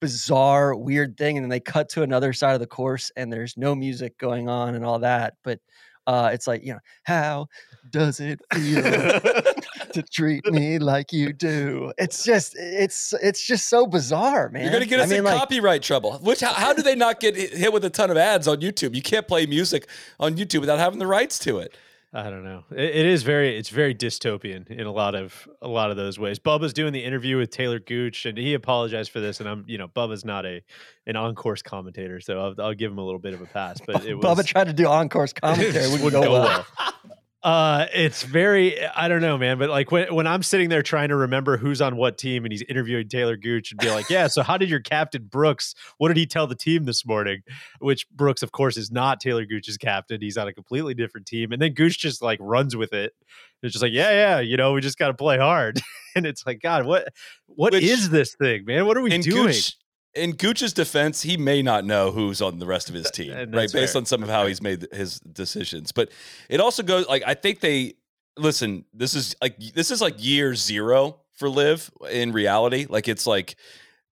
bizarre, 0.00 0.74
weird 0.76 1.16
thing. 1.16 1.38
And 1.38 1.44
then 1.44 1.48
they 1.48 1.60
cut 1.60 1.88
to 1.90 2.02
another 2.02 2.32
side 2.32 2.54
of 2.54 2.60
the 2.60 2.66
course 2.66 3.10
and 3.16 3.32
there's 3.32 3.56
no 3.56 3.74
music 3.74 4.18
going 4.18 4.48
on 4.48 4.74
and 4.74 4.84
all 4.84 4.98
that. 4.98 5.34
But 5.42 5.60
uh, 6.06 6.30
it's 6.32 6.46
like, 6.48 6.64
you 6.64 6.72
know, 6.72 6.80
how 7.04 7.46
does 7.90 8.18
it 8.18 8.40
feel 8.52 8.82
to 9.92 10.02
treat 10.12 10.44
me 10.50 10.80
like 10.80 11.12
you 11.12 11.32
do? 11.32 11.92
It's 11.96 12.24
just, 12.24 12.56
it's, 12.58 13.14
it's 13.22 13.46
just 13.46 13.68
so 13.68 13.86
bizarre, 13.86 14.50
man. 14.50 14.64
You're 14.64 14.72
gonna 14.72 14.86
get 14.86 15.00
I 15.00 15.04
us 15.04 15.10
mean, 15.10 15.20
in 15.20 15.24
like, 15.24 15.38
copyright 15.38 15.82
trouble. 15.82 16.18
Which 16.18 16.40
how, 16.40 16.52
how 16.52 16.72
do 16.72 16.82
they 16.82 16.96
not 16.96 17.20
get 17.20 17.36
hit 17.36 17.72
with 17.72 17.84
a 17.84 17.90
ton 17.90 18.10
of 18.10 18.16
ads 18.16 18.48
on 18.48 18.60
YouTube? 18.60 18.96
You 18.96 19.02
can't 19.02 19.28
play 19.28 19.46
music 19.46 19.88
on 20.18 20.34
YouTube 20.34 20.60
without 20.60 20.80
having 20.80 20.98
the 20.98 21.06
rights 21.06 21.38
to 21.40 21.58
it. 21.58 21.76
I 22.14 22.28
don't 22.28 22.44
know. 22.44 22.64
It, 22.70 22.94
it 22.94 23.06
is 23.06 23.22
very 23.22 23.56
it's 23.56 23.70
very 23.70 23.94
dystopian 23.94 24.68
in 24.68 24.86
a 24.86 24.92
lot 24.92 25.14
of 25.14 25.48
a 25.62 25.68
lot 25.68 25.90
of 25.90 25.96
those 25.96 26.18
ways. 26.18 26.38
Bubba's 26.38 26.74
doing 26.74 26.92
the 26.92 27.02
interview 27.02 27.38
with 27.38 27.50
Taylor 27.50 27.78
Gooch, 27.78 28.26
and 28.26 28.36
he 28.36 28.52
apologized 28.52 29.10
for 29.10 29.20
this. 29.20 29.40
And 29.40 29.48
I'm 29.48 29.64
you 29.66 29.78
know 29.78 29.88
Bubba's 29.88 30.24
not 30.24 30.44
a 30.44 30.62
an 31.06 31.16
on 31.16 31.34
course 31.34 31.62
commentator, 31.62 32.20
so 32.20 32.38
I'll, 32.38 32.66
I'll 32.66 32.74
give 32.74 32.92
him 32.92 32.98
a 32.98 33.04
little 33.04 33.18
bit 33.18 33.32
of 33.32 33.40
a 33.40 33.46
pass. 33.46 33.80
But 33.84 34.04
it 34.04 34.14
was 34.14 34.24
Bubba 34.24 34.44
tried 34.44 34.66
to 34.66 34.74
do 34.74 34.86
on-course 34.86 35.32
commentary. 35.32 35.72
Wouldn't 35.90 36.02
wouldn't 36.02 36.22
go 36.22 36.28
go 36.28 36.32
well. 36.32 36.66
Uh, 37.42 37.86
it's 37.92 38.22
very 38.22 38.84
I 38.86 39.08
don't 39.08 39.20
know, 39.20 39.36
man. 39.36 39.58
But 39.58 39.68
like 39.68 39.90
when 39.90 40.14
when 40.14 40.28
I'm 40.28 40.44
sitting 40.44 40.68
there 40.68 40.82
trying 40.82 41.08
to 41.08 41.16
remember 41.16 41.56
who's 41.56 41.80
on 41.80 41.96
what 41.96 42.16
team, 42.16 42.44
and 42.44 42.52
he's 42.52 42.62
interviewing 42.62 43.08
Taylor 43.08 43.36
Gooch, 43.36 43.72
and 43.72 43.80
be 43.80 43.90
like, 43.90 44.08
yeah. 44.08 44.28
So 44.28 44.42
how 44.42 44.56
did 44.56 44.70
your 44.70 44.78
captain 44.80 45.24
Brooks? 45.24 45.74
What 45.98 46.08
did 46.08 46.16
he 46.16 46.26
tell 46.26 46.46
the 46.46 46.54
team 46.54 46.84
this 46.84 47.04
morning? 47.04 47.42
Which 47.80 48.08
Brooks, 48.10 48.44
of 48.44 48.52
course, 48.52 48.76
is 48.76 48.92
not 48.92 49.20
Taylor 49.20 49.44
Gooch's 49.44 49.76
captain. 49.76 50.20
He's 50.20 50.36
on 50.36 50.46
a 50.46 50.52
completely 50.52 50.94
different 50.94 51.26
team, 51.26 51.50
and 51.50 51.60
then 51.60 51.74
Gooch 51.74 51.98
just 51.98 52.22
like 52.22 52.38
runs 52.40 52.76
with 52.76 52.92
it. 52.92 53.12
It's 53.62 53.72
just 53.72 53.82
like, 53.82 53.92
yeah, 53.92 54.10
yeah, 54.10 54.40
you 54.40 54.56
know, 54.56 54.72
we 54.72 54.80
just 54.80 54.98
got 54.98 55.08
to 55.08 55.14
play 55.14 55.38
hard. 55.38 55.80
and 56.16 56.26
it's 56.26 56.46
like, 56.46 56.60
God, 56.60 56.86
what 56.86 57.08
what 57.46 57.74
is 57.74 58.02
Which- 58.02 58.10
this 58.10 58.34
thing, 58.36 58.64
man? 58.66 58.86
What 58.86 58.96
are 58.96 59.02
we 59.02 59.10
doing? 59.18 59.46
Gooch, 59.46 59.76
in 60.14 60.32
Gooch's 60.32 60.72
defense, 60.72 61.22
he 61.22 61.36
may 61.36 61.62
not 61.62 61.84
know 61.84 62.10
who's 62.10 62.42
on 62.42 62.58
the 62.58 62.66
rest 62.66 62.88
of 62.88 62.94
his 62.94 63.10
team, 63.10 63.32
and 63.32 63.54
right? 63.54 63.72
Based 63.72 63.92
fair. 63.94 64.00
on 64.00 64.06
some 64.06 64.22
of 64.22 64.28
how 64.28 64.46
he's 64.46 64.62
made 64.62 64.86
his 64.92 65.20
decisions. 65.20 65.92
But 65.92 66.10
it 66.48 66.60
also 66.60 66.82
goes 66.82 67.06
like 67.08 67.22
I 67.26 67.34
think 67.34 67.60
they 67.60 67.94
listen. 68.36 68.84
This 68.92 69.14
is 69.14 69.34
like 69.40 69.58
this 69.74 69.90
is 69.90 70.00
like 70.00 70.14
year 70.18 70.54
zero 70.54 71.20
for 71.32 71.48
LIV 71.48 71.90
in 72.10 72.32
reality. 72.32 72.86
Like 72.88 73.08
it's 73.08 73.26
like 73.26 73.56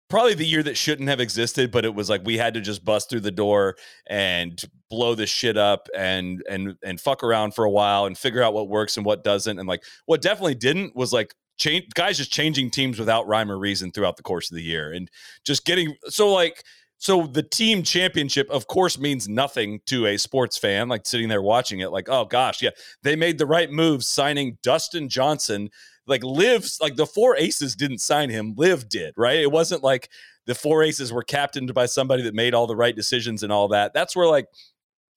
probably 0.08 0.34
the 0.34 0.46
year 0.46 0.62
that 0.62 0.76
shouldn't 0.76 1.08
have 1.08 1.20
existed, 1.20 1.70
but 1.70 1.84
it 1.84 1.94
was 1.94 2.08
like 2.08 2.22
we 2.24 2.38
had 2.38 2.54
to 2.54 2.61
just 2.61 2.84
bust 2.84 3.11
through 3.11 3.20
the 3.20 3.30
door 3.30 3.76
and 4.06 4.62
blow 4.88 5.14
this 5.14 5.30
shit 5.30 5.56
up 5.56 5.88
and 5.96 6.42
and 6.48 6.76
and 6.82 7.00
fuck 7.00 7.22
around 7.22 7.54
for 7.54 7.64
a 7.64 7.70
while 7.70 8.06
and 8.06 8.16
figure 8.16 8.42
out 8.42 8.54
what 8.54 8.68
works 8.68 8.96
and 8.96 9.04
what 9.04 9.24
doesn't. 9.24 9.58
And 9.58 9.68
like 9.68 9.82
what 10.06 10.22
definitely 10.22 10.54
didn't 10.54 10.94
was 10.94 11.12
like 11.12 11.34
change 11.59 11.87
guys 11.94 12.16
just 12.16 12.33
changing 12.33 12.71
teams 12.71 12.99
without 12.99 13.27
rhyme 13.27 13.51
or 13.51 13.59
reason 13.59 13.90
throughout 13.90 14.16
the 14.16 14.23
course 14.23 14.51
of 14.51 14.55
the 14.55 14.62
year 14.62 14.92
and 14.92 15.11
just 15.44 15.64
getting 15.64 15.94
so 16.09 16.33
like 16.33 16.64
so 16.99 17.27
the 17.27 17.42
team 17.42 17.83
championship 17.83 18.49
of 18.51 18.66
course 18.66 18.99
means 18.99 19.29
nothing 19.29 19.81
to 19.87 20.07
a 20.07 20.16
sports 20.16 20.57
fan 20.57 20.88
like 20.88 21.07
sitting 21.07 21.29
there 21.29 21.42
watching 21.42 21.81
it 21.81 21.90
like 21.90 22.09
oh 22.09 22.25
gosh 22.25 22.62
yeah 22.62 22.71
they 23.03 23.16
made 23.16 23.38
the 23.38 23.47
right 23.47 23.71
moves 23.71 24.07
signing 24.07 24.59
Dustin 24.62 25.09
Johnson. 25.09 25.71
Like 26.07 26.25
LIV's 26.25 26.79
like 26.81 26.97
the 26.97 27.07
four 27.07 27.37
aces 27.37 27.77
didn't 27.77 27.99
sign 27.99 28.31
him 28.31 28.55
LIV 28.57 28.88
did 28.88 29.14
right? 29.16 29.40
It 29.40 29.53
wasn't 29.53 29.83
like 29.83 30.09
the 30.47 30.55
four 30.55 30.83
aces 30.83 31.12
were 31.12 31.23
captained 31.23 31.75
by 31.75 31.85
somebody 31.85 32.23
that 32.23 32.35
made 32.35 32.55
all 32.55 32.66
the 32.66 32.75
right 32.75 32.97
decisions 32.97 33.42
and 33.42 33.53
all 33.53 33.68
that. 33.68 33.92
That's 33.92 34.16
where 34.16 34.27
like 34.27 34.47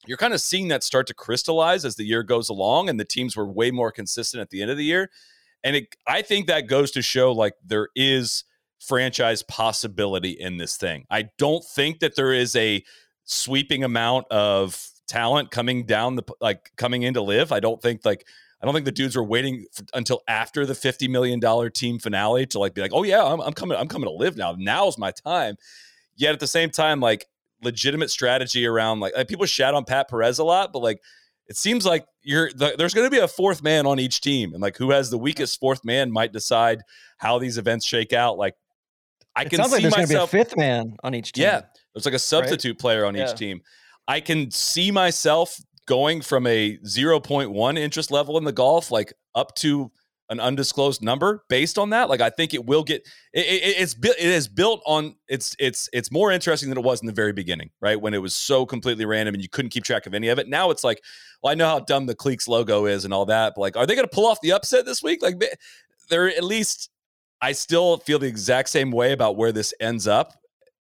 you're 0.05 0.17
kind 0.17 0.33
of 0.33 0.41
seeing 0.41 0.67
that 0.67 0.83
start 0.83 1.07
to 1.07 1.13
crystallize 1.13 1.85
as 1.85 1.95
the 1.95 2.03
year 2.03 2.23
goes 2.23 2.49
along 2.49 2.89
and 2.89 2.99
the 2.99 3.05
teams 3.05 3.37
were 3.37 3.45
way 3.45 3.71
more 3.71 3.91
consistent 3.91 4.41
at 4.41 4.49
the 4.49 4.61
end 4.61 4.71
of 4.71 4.77
the 4.77 4.83
year 4.83 5.09
and 5.63 5.75
it, 5.75 5.95
I 6.07 6.21
think 6.21 6.47
that 6.47 6.67
goes 6.67 6.91
to 6.91 7.01
show 7.01 7.31
like 7.31 7.53
there 7.65 7.89
is 7.95 8.43
franchise 8.79 9.43
possibility 9.43 10.31
in 10.31 10.57
this 10.57 10.75
thing. 10.75 11.05
I 11.09 11.29
don't 11.37 11.63
think 11.63 11.99
that 11.99 12.15
there 12.15 12.33
is 12.33 12.55
a 12.55 12.83
sweeping 13.25 13.83
amount 13.83 14.25
of 14.31 14.87
talent 15.07 15.51
coming 15.51 15.85
down 15.85 16.15
the 16.15 16.23
like 16.39 16.71
coming 16.77 17.03
in 17.03 17.13
to 17.13 17.21
LIV. 17.21 17.51
I 17.51 17.59
don't 17.59 17.81
think 17.81 18.05
like 18.05 18.25
I 18.61 18.65
don't 18.65 18.73
think 18.73 18.85
the 18.85 18.91
dudes 18.91 19.15
were 19.15 19.23
waiting 19.23 19.65
until 19.93 20.21
after 20.27 20.65
the 20.65 20.75
fifty 20.75 21.07
million 21.07 21.39
dollar 21.39 21.69
team 21.69 21.99
finale 21.99 22.45
to 22.47 22.59
like 22.59 22.73
be 22.73 22.81
like, 22.81 22.93
oh 22.93 23.03
yeah, 23.03 23.23
I'm, 23.23 23.41
I'm 23.41 23.53
coming, 23.53 23.77
I'm 23.77 23.87
coming 23.87 24.07
to 24.07 24.15
LIV 24.15 24.37
now. 24.37 24.55
Now's 24.57 24.97
my 24.97 25.11
time. 25.11 25.55
Yet 26.15 26.33
at 26.33 26.39
the 26.39 26.47
same 26.47 26.69
time, 26.69 26.99
like 26.99 27.27
legitimate 27.63 28.09
strategy 28.09 28.65
around 28.65 28.99
like, 28.99 29.15
like 29.15 29.27
people 29.27 29.45
shout 29.45 29.73
on 29.73 29.85
Pat 29.85 30.09
Perez 30.09 30.39
a 30.39 30.43
lot, 30.43 30.73
but 30.73 30.79
like 30.79 31.01
it 31.47 31.57
seems 31.57 31.85
like 31.85 32.05
you're 32.21 32.49
the, 32.53 32.75
there's 32.77 32.93
going 32.93 33.05
to 33.07 33.11
be 33.11 33.19
a 33.19 33.27
fourth 33.27 33.61
man 33.63 33.85
on 33.85 33.99
each 33.99 34.21
team, 34.21 34.53
and 34.53 34.61
like 34.61 34.77
who 34.77 34.91
has 34.91 35.09
the 35.09 35.17
weakest 35.17 35.59
fourth 35.59 35.83
man 35.83 36.11
might 36.11 36.31
decide 36.31 36.81
how 37.17 37.39
these 37.39 37.57
events 37.57 37.85
shake 37.85 38.13
out. 38.13 38.37
Like 38.37 38.55
I 39.35 39.43
It 39.43 39.49
can 39.49 39.57
sounds 39.57 39.71
like 39.71 39.79
see 39.79 39.83
there's 39.83 39.93
going 39.95 40.07
to 40.07 40.09
be 40.09 40.13
a 40.15 40.17
myself. 40.17 40.31
fifth 40.31 40.57
man 40.57 40.95
on 41.03 41.13
each 41.15 41.31
team. 41.33 41.43
Yeah, 41.43 41.61
there's 41.93 42.05
like 42.05 42.13
a 42.13 42.19
substitute 42.19 42.79
player 42.79 43.05
on 43.05 43.15
Yeah. 43.15 43.29
each 43.29 43.37
team. 43.37 43.61
I 44.07 44.19
can 44.19 44.51
see 44.51 44.91
myself 44.91 45.57
going 45.87 46.21
from 46.21 46.47
a 46.47 46.77
0.1 46.85 47.77
interest 47.77 48.11
level 48.11 48.37
in 48.37 48.43
the 48.43 48.51
golf, 48.51 48.91
like 48.91 49.13
up 49.35 49.55
to 49.55 49.91
an 50.31 50.39
undisclosed 50.39 51.03
number 51.03 51.43
based 51.49 51.77
on 51.77 51.91
that. 51.91 52.09
Like 52.09 52.21
I 52.21 52.31
think 52.31 52.53
it 52.55 52.65
will 52.65 52.83
get 52.83 53.05
it, 53.33 53.45
it, 53.45 53.75
it's 53.81 53.95
it 54.01 54.17
is 54.17 54.47
built 54.47 54.81
on 54.87 55.15
it's 55.27 55.55
it's 55.59 55.89
it's 55.93 56.11
more 56.11 56.31
interesting 56.31 56.69
than 56.69 56.77
it 56.77 56.83
was 56.83 57.01
in 57.01 57.05
the 57.05 57.13
very 57.13 57.33
beginning, 57.33 57.69
right? 57.81 57.99
When 57.99 58.13
it 58.15 58.21
was 58.21 58.33
so 58.33 58.65
completely 58.65 59.05
random 59.05 59.35
and 59.35 59.43
you 59.43 59.49
couldn't 59.49 59.69
keep 59.71 59.83
track 59.83 60.07
of 60.07 60.13
any 60.13 60.29
of 60.29 60.39
it. 60.39 60.47
Now 60.47 60.71
it's 60.71 60.83
like, 60.83 61.03
well, 61.43 61.51
I 61.51 61.55
know 61.55 61.67
how 61.67 61.79
dumb 61.81 62.07
the 62.07 62.15
Cleeks 62.15 62.47
logo 62.47 62.85
is 62.85 63.05
and 63.05 63.13
all 63.13 63.25
that, 63.25 63.53
but 63.55 63.61
like, 63.61 63.77
are 63.77 63.85
they 63.85 63.93
going 63.93 64.07
to 64.07 64.15
pull 64.15 64.25
off 64.25 64.39
the 64.41 64.53
upset 64.53 64.85
this 64.85 65.03
week? 65.03 65.21
Like, 65.21 65.39
they- 65.39 65.53
they're 66.09 66.29
at 66.29 66.43
least. 66.43 66.89
I 67.43 67.53
still 67.53 67.97
feel 67.97 68.19
the 68.19 68.27
exact 68.27 68.69
same 68.69 68.91
way 68.91 69.13
about 69.13 69.35
where 69.35 69.51
this 69.51 69.73
ends 69.79 70.07
up 70.07 70.33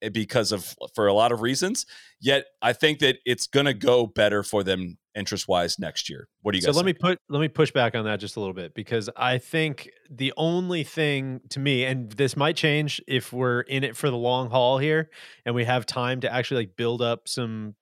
Eh, 0.02 0.08
because 0.08 0.50
of 0.50 0.74
for 0.94 1.06
a 1.06 1.12
lot 1.12 1.30
of 1.30 1.42
reasons. 1.42 1.84
Yet 2.20 2.46
I 2.62 2.72
think 2.72 3.00
that 3.00 3.18
it's 3.26 3.46
going 3.46 3.66
to 3.66 3.74
go 3.74 4.06
better 4.06 4.42
for 4.42 4.62
them 4.62 4.96
interest 5.14 5.46
wise 5.46 5.78
next 5.78 6.08
year. 6.08 6.28
What 6.40 6.52
do 6.52 6.58
you 6.58 6.62
guys? 6.62 6.74
so 6.74 6.76
let 6.78 6.86
me 6.86 6.94
put 6.94 7.18
let 7.28 7.40
me 7.40 7.48
push 7.48 7.70
back 7.70 7.94
on 7.94 8.04
that 8.06 8.18
just 8.18 8.36
a 8.36 8.40
little 8.40 8.54
bit 8.54 8.74
because 8.74 9.10
I 9.16 9.38
think 9.38 9.90
the 10.10 10.32
only 10.36 10.84
thing 10.84 11.40
to 11.50 11.60
me, 11.60 11.84
and 11.84 12.10
this 12.12 12.36
might 12.36 12.56
change 12.56 13.02
if 13.06 13.32
we're 13.32 13.60
in 13.60 13.84
it 13.84 13.94
for 13.96 14.08
the 14.10 14.16
long 14.16 14.48
haul 14.48 14.78
here 14.78 15.10
and 15.44 15.54
we 15.54 15.64
have 15.64 15.84
time 15.84 16.20
to 16.20 16.32
actually 16.32 16.62
like 16.64 16.76
build 16.76 17.02
up 17.02 17.28
some, 17.28 17.74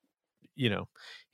you 0.57 0.71
know, 0.71 0.89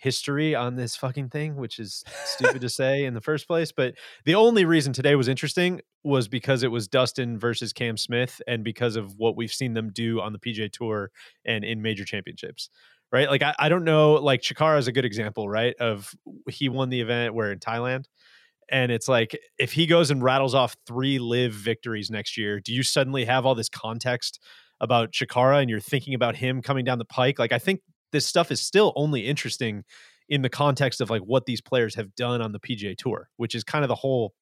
history 0.04 0.54
on 0.54 0.76
this 0.76 0.94
fucking 0.96 1.30
thing, 1.30 1.56
which 1.56 1.78
is 1.78 2.04
stupid 2.26 2.60
to 2.60 2.68
say 2.80 3.06
in 3.06 3.14
the 3.14 3.22
first 3.22 3.48
place. 3.48 3.72
But 3.72 3.94
the 4.26 4.34
only 4.34 4.66
reason 4.66 4.92
today 4.92 5.14
was 5.14 5.28
interesting 5.28 5.80
was 6.04 6.28
because 6.28 6.62
it 6.62 6.70
was 6.70 6.86
Dustin 6.86 7.38
versus 7.38 7.72
Cam 7.72 7.96
Smith 7.96 8.42
and 8.46 8.62
because 8.62 8.96
of 8.96 9.16
what 9.16 9.34
we've 9.34 9.52
seen 9.52 9.72
them 9.72 9.90
do 9.90 10.20
on 10.20 10.34
the 10.34 10.38
PGA 10.38 10.70
Tour 10.70 11.10
and 11.46 11.64
in 11.64 11.80
major 11.80 12.04
championships 12.04 12.68
right? 13.12 13.30
Like 13.30 13.42
I, 13.42 13.54
I 13.60 13.68
don't 13.68 13.84
know, 13.84 14.14
like 14.14 14.42
Chacarra 14.42 14.76
is 14.76 14.88
a 14.88 14.92
good 14.92 15.04
example, 15.04 15.48
right? 15.48 15.76
Of 15.78 16.12
he 16.50 16.68
won 16.68 16.88
the 16.88 17.00
event 17.00 17.32
where 17.32 17.52
in 17.52 17.60
Thailand. 17.60 18.06
And 18.68 18.90
it's 18.90 19.06
like 19.06 19.38
if 19.56 19.72
he 19.72 19.86
goes 19.86 20.10
and 20.10 20.20
rattles 20.20 20.52
off 20.52 20.74
three 20.84 21.20
LIV 21.20 21.52
victories 21.52 22.10
next 22.10 22.36
year, 22.36 22.58
do 22.58 22.72
you 22.72 22.82
suddenly 22.82 23.24
have 23.24 23.46
all 23.46 23.54
this 23.54 23.68
context 23.68 24.40
about 24.80 25.12
Chacarra 25.12 25.60
and 25.60 25.70
you're 25.70 25.78
thinking 25.78 26.14
about 26.14 26.34
him 26.34 26.60
coming 26.60 26.84
down 26.84 26.98
the 26.98 27.04
pike? 27.04 27.38
Like 27.38 27.52
I 27.52 27.60
think 27.60 27.82
this 28.14 28.26
stuff 28.26 28.50
is 28.50 28.60
still 28.62 28.92
only 28.96 29.26
interesting 29.26 29.84
in 30.30 30.40
the 30.40 30.48
context 30.48 31.02
of 31.02 31.10
like 31.10 31.20
what 31.22 31.44
these 31.44 31.60
players 31.60 31.94
have 31.96 32.14
done 32.14 32.40
on 32.40 32.52
the 32.52 32.58
PGA 32.60 32.96
tour, 32.96 33.28
which 33.36 33.54
is 33.54 33.62
kind 33.64 33.84
of 33.84 33.88
the 33.88 33.94
whole 33.94 34.32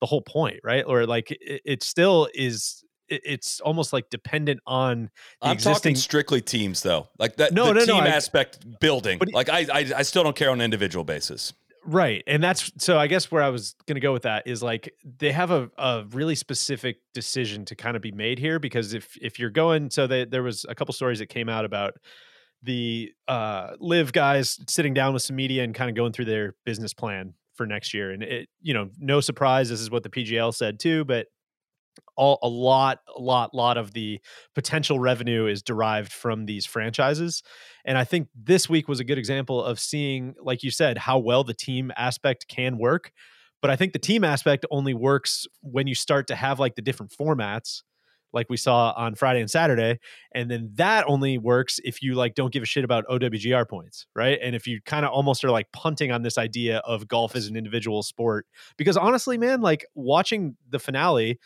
the 0.00 0.06
whole 0.06 0.22
point, 0.22 0.58
right? 0.64 0.84
Or 0.86 1.06
like 1.06 1.30
it, 1.30 1.62
it 1.64 1.82
still 1.82 2.28
is 2.34 2.82
it- 3.08 3.22
it's 3.24 3.60
almost 3.60 3.92
like 3.92 4.10
dependent 4.10 4.60
on 4.66 5.10
I'm 5.42 5.52
existing 5.52 5.94
talking 5.94 5.96
strictly 5.96 6.40
teams 6.40 6.82
though, 6.82 7.08
like 7.18 7.36
that. 7.36 7.52
No, 7.52 7.66
no, 7.72 7.80
no, 7.80 7.86
team 7.86 8.02
I- 8.02 8.08
aspect 8.08 8.80
building. 8.80 9.18
But- 9.18 9.32
like 9.32 9.48
I, 9.48 9.60
I, 9.72 9.92
I 9.98 10.02
still 10.02 10.24
don't 10.24 10.34
care 10.36 10.50
on 10.50 10.60
an 10.60 10.64
individual 10.64 11.04
basis. 11.04 11.52
Right. 11.84 12.22
And 12.26 12.42
that's 12.42 12.70
so 12.78 12.98
I 12.98 13.06
guess 13.06 13.30
where 13.30 13.42
I 13.42 13.48
was 13.48 13.74
going 13.86 13.94
to 13.94 14.00
go 14.00 14.12
with 14.12 14.22
that 14.24 14.46
is 14.46 14.62
like 14.62 14.92
they 15.18 15.32
have 15.32 15.50
a, 15.50 15.70
a 15.78 16.04
really 16.10 16.34
specific 16.34 16.98
decision 17.14 17.64
to 17.66 17.74
kind 17.76 17.96
of 17.96 18.02
be 18.02 18.12
made 18.12 18.38
here 18.38 18.58
because 18.58 18.92
if 18.92 19.16
if 19.22 19.38
you're 19.38 19.48
going 19.48 19.88
so 19.90 20.06
they, 20.06 20.24
there 20.26 20.42
was 20.42 20.66
a 20.68 20.74
couple 20.74 20.92
stories 20.92 21.20
that 21.20 21.28
came 21.28 21.48
out 21.48 21.64
about 21.64 21.94
the 22.62 23.12
uh 23.28 23.72
LIV 23.78 24.12
guys 24.12 24.58
sitting 24.68 24.94
down 24.94 25.12
with 25.12 25.22
some 25.22 25.36
media 25.36 25.62
and 25.62 25.74
kind 25.74 25.88
of 25.90 25.96
going 25.96 26.12
through 26.12 26.24
their 26.24 26.54
business 26.64 26.92
plan 26.92 27.34
for 27.54 27.66
next 27.66 27.92
year 27.92 28.10
and 28.10 28.22
it 28.22 28.48
you 28.60 28.74
know 28.74 28.88
no 28.98 29.20
surprise 29.20 29.68
this 29.68 29.80
is 29.80 29.90
what 29.90 30.02
the 30.02 30.10
PGL 30.10 30.54
said 30.54 30.78
too 30.78 31.04
but 31.04 31.26
all 32.16 32.38
a 32.42 32.48
lot 32.48 33.00
a 33.16 33.20
lot 33.20 33.54
lot 33.54 33.76
of 33.76 33.92
the 33.92 34.20
potential 34.54 34.98
revenue 34.98 35.46
is 35.46 35.62
derived 35.62 36.12
from 36.12 36.46
these 36.46 36.66
franchises 36.66 37.42
and 37.84 37.98
i 37.98 38.04
think 38.04 38.28
this 38.34 38.68
week 38.68 38.88
was 38.88 39.00
a 39.00 39.04
good 39.04 39.18
example 39.18 39.62
of 39.62 39.78
seeing 39.78 40.34
like 40.40 40.62
you 40.62 40.70
said 40.70 40.98
how 40.98 41.18
well 41.18 41.44
the 41.44 41.54
team 41.54 41.92
aspect 41.96 42.46
can 42.48 42.78
work 42.78 43.12
but 43.60 43.70
i 43.70 43.76
think 43.76 43.92
the 43.92 43.98
team 43.98 44.24
aspect 44.24 44.64
only 44.70 44.94
works 44.94 45.46
when 45.60 45.86
you 45.86 45.94
start 45.94 46.26
to 46.26 46.36
have 46.36 46.58
like 46.58 46.74
the 46.74 46.82
different 46.82 47.12
formats 47.12 47.82
like 48.32 48.48
we 48.50 48.56
saw 48.56 48.92
on 48.96 49.14
friday 49.14 49.40
and 49.40 49.50
saturday 49.50 49.98
and 50.32 50.50
then 50.50 50.70
that 50.74 51.04
only 51.06 51.38
works 51.38 51.80
if 51.84 52.02
you 52.02 52.14
like 52.14 52.34
don't 52.34 52.52
give 52.52 52.62
a 52.62 52.66
shit 52.66 52.84
about 52.84 53.04
owgr 53.08 53.68
points 53.68 54.06
right? 54.14 54.38
And 54.42 54.54
if 54.54 54.66
you 54.66 54.80
kind 54.84 55.04
of 55.04 55.12
almost 55.12 55.44
are 55.44 55.50
like 55.50 55.70
punting 55.72 56.12
on 56.12 56.22
this 56.22 56.38
idea 56.38 56.78
of 56.78 57.08
golf 57.08 57.36
as 57.36 57.46
an 57.46 57.56
individual 57.56 58.02
sport 58.02 58.46
because 58.76 58.96
honestly 58.96 59.38
man 59.38 59.60
like 59.60 59.86
watching 59.94 60.56
the 60.68 60.78
finale 60.78 61.38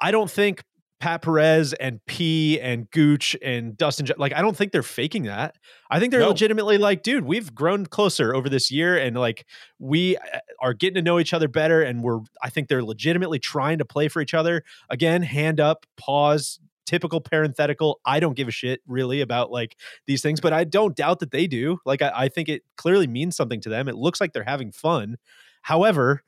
I 0.00 0.10
don't 0.10 0.30
think 0.30 0.62
Pat 1.04 1.20
Perez 1.20 1.74
and 1.74 2.00
P 2.06 2.58
and 2.62 2.90
Gooch 2.90 3.36
and 3.42 3.76
Dustin, 3.76 4.06
like, 4.16 4.32
I 4.32 4.40
don't 4.40 4.56
think 4.56 4.72
they're 4.72 4.82
faking 4.82 5.24
that. 5.24 5.58
I 5.90 6.00
think 6.00 6.12
they're 6.12 6.20
No. 6.20 6.28
legitimately 6.28 6.78
like, 6.78 7.02
dude, 7.02 7.26
we've 7.26 7.54
grown 7.54 7.84
closer 7.84 8.34
over 8.34 8.48
this 8.48 8.70
year 8.70 8.96
and 8.96 9.14
like 9.14 9.44
we 9.78 10.16
uh, 10.16 10.38
are 10.62 10.72
getting 10.72 10.94
to 10.94 11.02
know 11.02 11.18
each 11.20 11.34
other 11.34 11.46
better. 11.46 11.82
And 11.82 12.02
we're, 12.02 12.20
I 12.42 12.48
think 12.48 12.68
they're 12.68 12.82
legitimately 12.82 13.38
trying 13.38 13.76
to 13.80 13.84
play 13.84 14.08
for 14.08 14.22
each 14.22 14.32
other. 14.32 14.64
Again, 14.88 15.20
hand 15.20 15.60
up, 15.60 15.84
pause, 15.98 16.58
typical 16.86 17.20
parenthetical. 17.20 18.00
I 18.06 18.18
don't 18.18 18.32
give 18.34 18.48
a 18.48 18.50
shit 18.50 18.80
really 18.86 19.20
about 19.20 19.50
like 19.50 19.76
these 20.06 20.22
things, 20.22 20.40
but 20.40 20.54
I 20.54 20.64
don't 20.64 20.96
doubt 20.96 21.18
that 21.18 21.32
they 21.32 21.46
do. 21.46 21.80
Like, 21.84 22.00
I, 22.00 22.12
I 22.14 22.28
think 22.30 22.48
it 22.48 22.62
clearly 22.78 23.06
means 23.08 23.36
something 23.36 23.60
to 23.60 23.68
them. 23.68 23.90
It 23.90 23.96
looks 23.96 24.22
like 24.22 24.32
they're 24.32 24.42
having 24.42 24.72
fun. 24.72 25.18
However, 25.60 26.22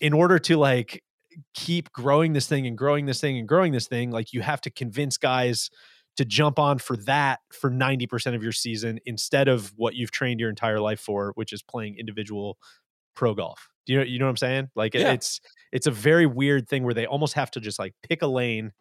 in 0.00 0.14
order 0.14 0.38
to 0.38 0.56
like 0.56 1.04
keep 1.54 1.92
growing 1.92 2.32
this 2.32 2.46
thing 2.46 2.66
and 2.66 2.76
growing 2.76 3.06
this 3.06 3.20
thing 3.20 3.38
and 3.38 3.46
growing 3.48 3.72
this 3.72 3.86
thing, 3.86 4.10
like 4.10 4.32
you 4.32 4.42
have 4.42 4.60
to 4.62 4.70
convince 4.70 5.16
guys 5.16 5.70
to 6.16 6.24
jump 6.24 6.58
on 6.58 6.78
for 6.78 6.96
that 6.96 7.40
for 7.52 7.70
90% 7.70 8.34
of 8.36 8.42
your 8.42 8.52
season 8.52 9.00
instead 9.04 9.48
of 9.48 9.72
what 9.76 9.94
you've 9.94 10.12
trained 10.12 10.38
your 10.40 10.48
entire 10.50 10.78
life 10.80 11.00
for, 11.00 11.32
which 11.34 11.52
is 11.52 11.62
playing 11.62 11.96
individual 11.98 12.56
pro 13.16 13.34
golf. 13.34 13.68
Do 13.86 13.92
you 13.92 13.98
know 13.98 14.04
you 14.04 14.18
know 14.18 14.26
what 14.26 14.30
I'm 14.30 14.36
saying? 14.36 14.68
Like 14.76 14.94
Yeah. 14.94 15.12
it's 15.12 15.40
it's 15.72 15.86
a 15.86 15.90
very 15.90 16.26
weird 16.26 16.68
thing 16.68 16.84
where 16.84 16.94
they 16.94 17.06
almost 17.06 17.34
have 17.34 17.50
to 17.52 17.60
just 17.60 17.78
like 17.78 17.94
pick 18.08 18.22
a 18.22 18.26
lane 18.26 18.72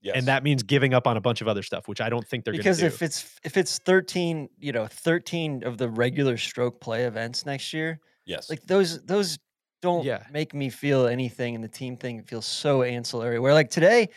Yes. 0.00 0.14
and 0.16 0.26
that 0.28 0.44
means 0.44 0.62
giving 0.62 0.94
up 0.94 1.08
on 1.08 1.16
a 1.16 1.20
bunch 1.20 1.40
of 1.40 1.48
other 1.48 1.64
stuff, 1.64 1.88
which 1.88 2.00
I 2.00 2.08
don't 2.08 2.24
think 2.26 2.44
they're 2.44 2.52
because 2.52 2.78
going 2.80 2.92
to 2.92 2.96
do. 2.98 3.02
if 3.02 3.02
it's 3.02 3.40
if 3.44 3.56
it's 3.56 3.78
13 3.78 4.48
you 4.60 4.70
know 4.72 4.86
13 4.86 5.64
of 5.64 5.76
the 5.76 5.88
regular 5.88 6.36
stroke 6.36 6.80
play 6.80 7.02
events 7.04 7.44
next 7.44 7.72
year 7.72 7.98
yes. 8.24 8.48
like 8.48 8.62
those 8.66 9.04
those 9.06 9.38
don't 9.82 10.04
Yeah. 10.04 10.24
make 10.30 10.54
me 10.54 10.70
feel 10.70 11.06
anything 11.06 11.54
and 11.54 11.62
the 11.62 11.68
team 11.68 11.96
thing 11.96 12.22
feels 12.24 12.46
so 12.46 12.82
ancillary 12.82 13.38
where 13.38 13.54
like 13.54 13.70
today 13.70 14.08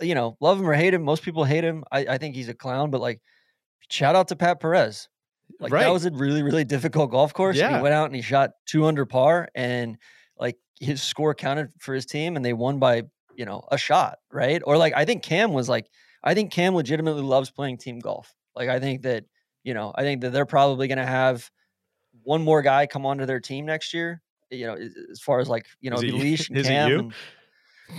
you 0.00 0.14
know, 0.14 0.36
love 0.40 0.58
him 0.58 0.68
or 0.68 0.74
hate 0.74 0.92
him. 0.92 1.02
Most 1.02 1.22
people 1.22 1.44
hate 1.44 1.62
him. 1.64 1.84
I, 1.90 2.00
I 2.00 2.18
think 2.18 2.34
he's 2.34 2.48
a 2.48 2.54
clown, 2.54 2.90
but 2.90 3.00
like, 3.00 3.20
shout 3.88 4.16
out 4.16 4.28
to 4.28 4.36
Pat 4.36 4.58
Perez. 4.60 5.08
Like 5.60 5.72
Right. 5.72 5.84
that 5.84 5.92
was 5.92 6.04
a 6.04 6.10
really, 6.10 6.42
really 6.42 6.64
difficult 6.64 7.12
golf 7.12 7.32
course. 7.32 7.56
Yeah. 7.56 7.76
he 7.76 7.82
went 7.82 7.94
out 7.94 8.06
and 8.06 8.14
he 8.14 8.20
shot 8.20 8.50
two 8.66 8.86
under 8.86 9.06
par, 9.06 9.48
and 9.54 9.96
like 10.36 10.58
his 10.80 11.00
score 11.02 11.34
counted 11.34 11.70
for 11.78 11.94
his 11.94 12.06
team, 12.06 12.34
and 12.34 12.44
they 12.44 12.52
won 12.52 12.78
by 12.80 13.02
you 13.36 13.44
know 13.44 13.62
a 13.70 13.78
shot, 13.78 14.18
right? 14.32 14.60
Or 14.66 14.76
like 14.76 14.94
I 14.96 15.04
think 15.04 15.22
Cam 15.22 15.52
was 15.52 15.68
like, 15.68 15.86
I 16.24 16.34
think 16.34 16.50
Cam 16.50 16.74
legitimately 16.74 17.22
loves 17.22 17.50
playing 17.50 17.78
team 17.78 18.00
golf. 18.00 18.34
Like 18.56 18.68
I 18.68 18.80
think 18.80 19.02
that 19.02 19.24
you 19.62 19.74
know, 19.74 19.92
I 19.94 20.02
think 20.02 20.22
that 20.22 20.30
they're 20.32 20.44
probably 20.44 20.88
going 20.88 20.98
to 20.98 21.06
have 21.06 21.48
one 22.24 22.42
more 22.42 22.62
guy 22.62 22.86
come 22.86 23.06
onto 23.06 23.26
their 23.26 23.40
team 23.40 23.64
next 23.64 23.94
year. 23.94 24.20
You 24.56 24.66
know, 24.66 24.74
as 25.10 25.20
far 25.20 25.40
as 25.40 25.48
like 25.48 25.66
you 25.80 25.90
know, 25.90 25.96
Is 25.96 26.02
it 26.02 26.06
be 26.06 26.12
you- 26.16 26.22
Leash 26.22 26.48
and 26.48 26.58
is 26.58 26.68
it 26.68 26.88
you? 26.88 26.98
and- 27.00 27.12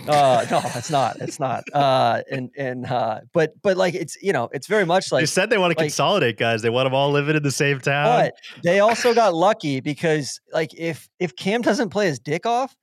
uh 0.08 0.44
no 0.50 0.60
it's 0.74 0.90
not 0.90 1.14
it's 1.20 1.38
not 1.38 1.62
uh 1.72 2.20
and 2.28 2.50
and 2.58 2.86
uh 2.86 3.20
but 3.32 3.52
but 3.62 3.76
like 3.76 3.94
it's 3.94 4.20
you 4.20 4.32
know 4.32 4.48
it's 4.52 4.66
very 4.66 4.84
much 4.84 5.12
like. 5.12 5.20
they 5.20 5.22
like 5.22 5.28
said 5.28 5.48
they 5.48 5.58
want 5.58 5.70
to 5.72 5.78
like- 5.78 5.86
consolidate 5.86 6.36
guys. 6.38 6.60
They 6.62 6.70
want 6.70 6.86
them 6.86 6.94
all 6.94 7.12
living 7.12 7.36
in 7.36 7.42
the 7.44 7.52
same 7.52 7.78
town. 7.78 8.04
but 8.06 8.34
they 8.64 8.80
also 8.80 9.14
got 9.14 9.32
lucky 9.32 9.78
because 9.80 10.40
like 10.52 10.74
if 10.74 11.08
if 11.20 11.36
Cam 11.36 11.62
doesn't 11.62 11.90
play 11.90 12.08
his 12.08 12.18
dick 12.18 12.46
off, 12.46 12.74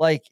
like 0.00 0.24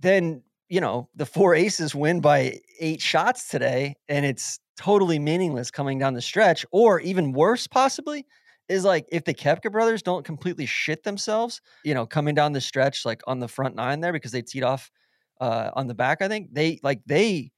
then 0.00 0.42
you 0.68 0.80
know 0.80 1.08
the 1.14 1.26
four 1.26 1.54
aces 1.54 1.94
win 1.94 2.20
by 2.20 2.58
eight 2.80 3.00
shots 3.00 3.48
today, 3.48 3.94
and 4.08 4.26
it's 4.26 4.58
totally 4.76 5.20
meaningless 5.20 5.70
coming 5.70 5.96
down 5.96 6.14
the 6.14 6.22
stretch. 6.22 6.66
Or 6.72 6.98
even 7.00 7.30
worse, 7.32 7.68
possibly 7.68 8.26
is 8.68 8.84
like 8.84 9.06
if 9.10 9.24
the 9.24 9.34
Koepka 9.34 9.70
brothers 9.70 10.02
don't 10.02 10.24
completely 10.24 10.66
shit 10.66 11.02
themselves, 11.02 11.60
you 11.84 11.94
know, 11.94 12.06
coming 12.06 12.34
down 12.34 12.52
the 12.52 12.60
stretch 12.60 13.04
like 13.04 13.22
on 13.26 13.40
the 13.40 13.48
front 13.48 13.74
nine 13.74 14.00
there 14.00 14.12
because 14.12 14.32
they 14.32 14.42
teed 14.42 14.62
off 14.62 14.90
uh, 15.40 15.70
on 15.74 15.86
the 15.86 15.94
back. 15.94 16.22
I 16.22 16.28
think 16.28 16.52
they 16.52 16.78
like 16.82 17.00
they 17.06 17.50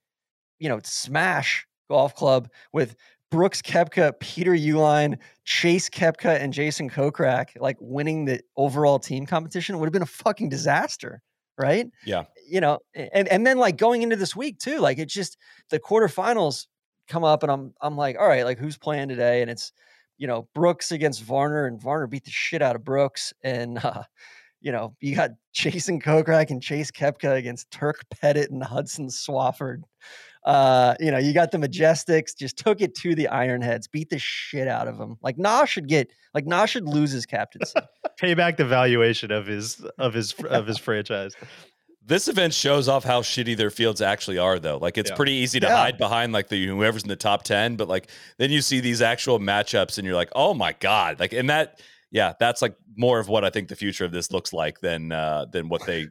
you 0.59 0.69
know 0.69 0.79
smash 0.83 1.65
golf 1.89 2.15
club 2.15 2.49
with 2.73 2.95
Brooks 3.31 3.61
Koepka, 3.61 4.19
Peter 4.19 4.51
Uihlein, 4.51 5.17
Chase 5.43 5.89
Koepka, 5.89 6.39
and 6.39 6.53
Jason 6.53 6.89
Kokrak, 6.89 7.49
like 7.59 7.77
winning 7.79 8.25
the 8.25 8.39
overall 8.55 8.99
team 8.99 9.25
competition 9.25 9.77
would 9.79 9.85
have 9.85 9.93
been 9.93 10.01
a 10.01 10.05
fucking 10.05 10.49
disaster, 10.49 11.21
right? 11.57 11.87
Yeah. 12.05 12.25
You 12.47 12.61
know, 12.61 12.79
and 12.95 13.27
and 13.27 13.45
then 13.45 13.57
like 13.57 13.77
going 13.77 14.03
into 14.03 14.15
this 14.15 14.35
week 14.35 14.59
too, 14.59 14.79
like 14.79 14.99
it's 14.99 15.13
just 15.13 15.37
the 15.69 15.79
quarterfinals 15.79 16.67
come 17.07 17.23
up, 17.23 17.43
and 17.43 17.51
I'm 17.51 17.73
I'm 17.81 17.97
like, 17.97 18.17
all 18.19 18.27
right, 18.27 18.45
like 18.45 18.57
who's 18.57 18.77
playing 18.77 19.09
today? 19.09 19.41
And 19.41 19.51
it's 19.51 19.71
you 20.17 20.27
know 20.27 20.47
Brooks 20.53 20.91
against 20.91 21.23
Varner, 21.23 21.65
and 21.65 21.81
Varner 21.81 22.07
beat 22.07 22.25
the 22.25 22.31
shit 22.31 22.61
out 22.61 22.75
of 22.75 22.83
Brooks, 22.83 23.33
and 23.43 23.83
uh, 23.83 24.03
you 24.61 24.71
know 24.71 24.95
you 24.99 25.15
got 25.15 25.31
Jason 25.53 25.99
Kokrak 25.99 26.49
and 26.49 26.61
Chase 26.61 26.91
Koepka 26.91 27.35
against 27.35 27.71
Turk 27.71 28.01
Pettit 28.09 28.51
and 28.51 28.63
Hudson 28.63 29.07
Swafford. 29.07 29.81
Uh, 30.45 30.93
you 30.99 31.09
know, 31.09 31.17
you 31.17 31.33
got 31.33 31.51
the 31.51 31.57
Majestics, 31.57 32.37
just 32.37 32.55
took 32.57 32.79
it 32.79 32.93
to 32.93 33.15
the 33.15 33.27
Ironheads, 33.31 33.89
beat 33.91 34.11
the 34.11 34.19
shit 34.19 34.67
out 34.67 34.87
of 34.87 34.99
them. 34.99 35.17
Like 35.23 35.39
Na 35.39 35.65
should 35.65 35.87
get, 35.87 36.11
like 36.35 36.45
Na 36.45 36.67
should 36.67 36.87
lose 36.87 37.11
his 37.11 37.25
captaincy. 37.25 37.73
Pay 38.17 38.35
back 38.35 38.57
the 38.57 38.65
valuation 38.65 39.31
of 39.31 39.47
his 39.47 39.83
of 39.97 40.13
his 40.13 40.33
of 40.33 40.67
his 40.67 40.77
franchise. 40.85 41.33
This 42.07 42.27
event 42.27 42.53
shows 42.53 42.87
off 42.87 43.03
how 43.03 43.21
shitty 43.21 43.57
their 43.57 43.71
fields 43.71 43.99
actually 44.01 44.37
are, 44.37 44.59
though. 44.59 44.77
Like 44.77 44.97
it's 44.97 45.09
Yeah. 45.09 45.15
pretty 45.15 45.31
easy 45.33 45.59
to 45.59 45.67
Yeah. 45.67 45.75
hide 45.75 45.97
behind 45.97 46.33
like 46.33 46.49
the 46.49 46.67
whoever's 46.67 47.01
in 47.03 47.09
the 47.09 47.15
top 47.15 47.43
ten, 47.43 47.75
but 47.77 47.87
like 47.87 48.09
then 48.37 48.51
you 48.51 48.61
see 48.61 48.79
these 48.79 49.01
actual 49.01 49.39
matchups, 49.39 49.97
and 49.97 50.05
you're 50.05 50.15
like, 50.15 50.29
oh 50.35 50.53
my 50.53 50.73
god, 50.73 51.19
like 51.19 51.33
and 51.33 51.49
that, 51.49 51.79
yeah, 52.11 52.33
that's 52.39 52.61
like 52.61 52.75
more 52.95 53.19
of 53.19 53.27
what 53.27 53.43
I 53.43 53.49
think 53.49 53.69
the 53.69 53.75
future 53.75 54.05
of 54.05 54.11
this 54.11 54.31
looks 54.31 54.53
like 54.53 54.79
than 54.81 55.11
uh 55.11 55.45
than 55.51 55.67
what 55.67 55.85
they 55.87 56.07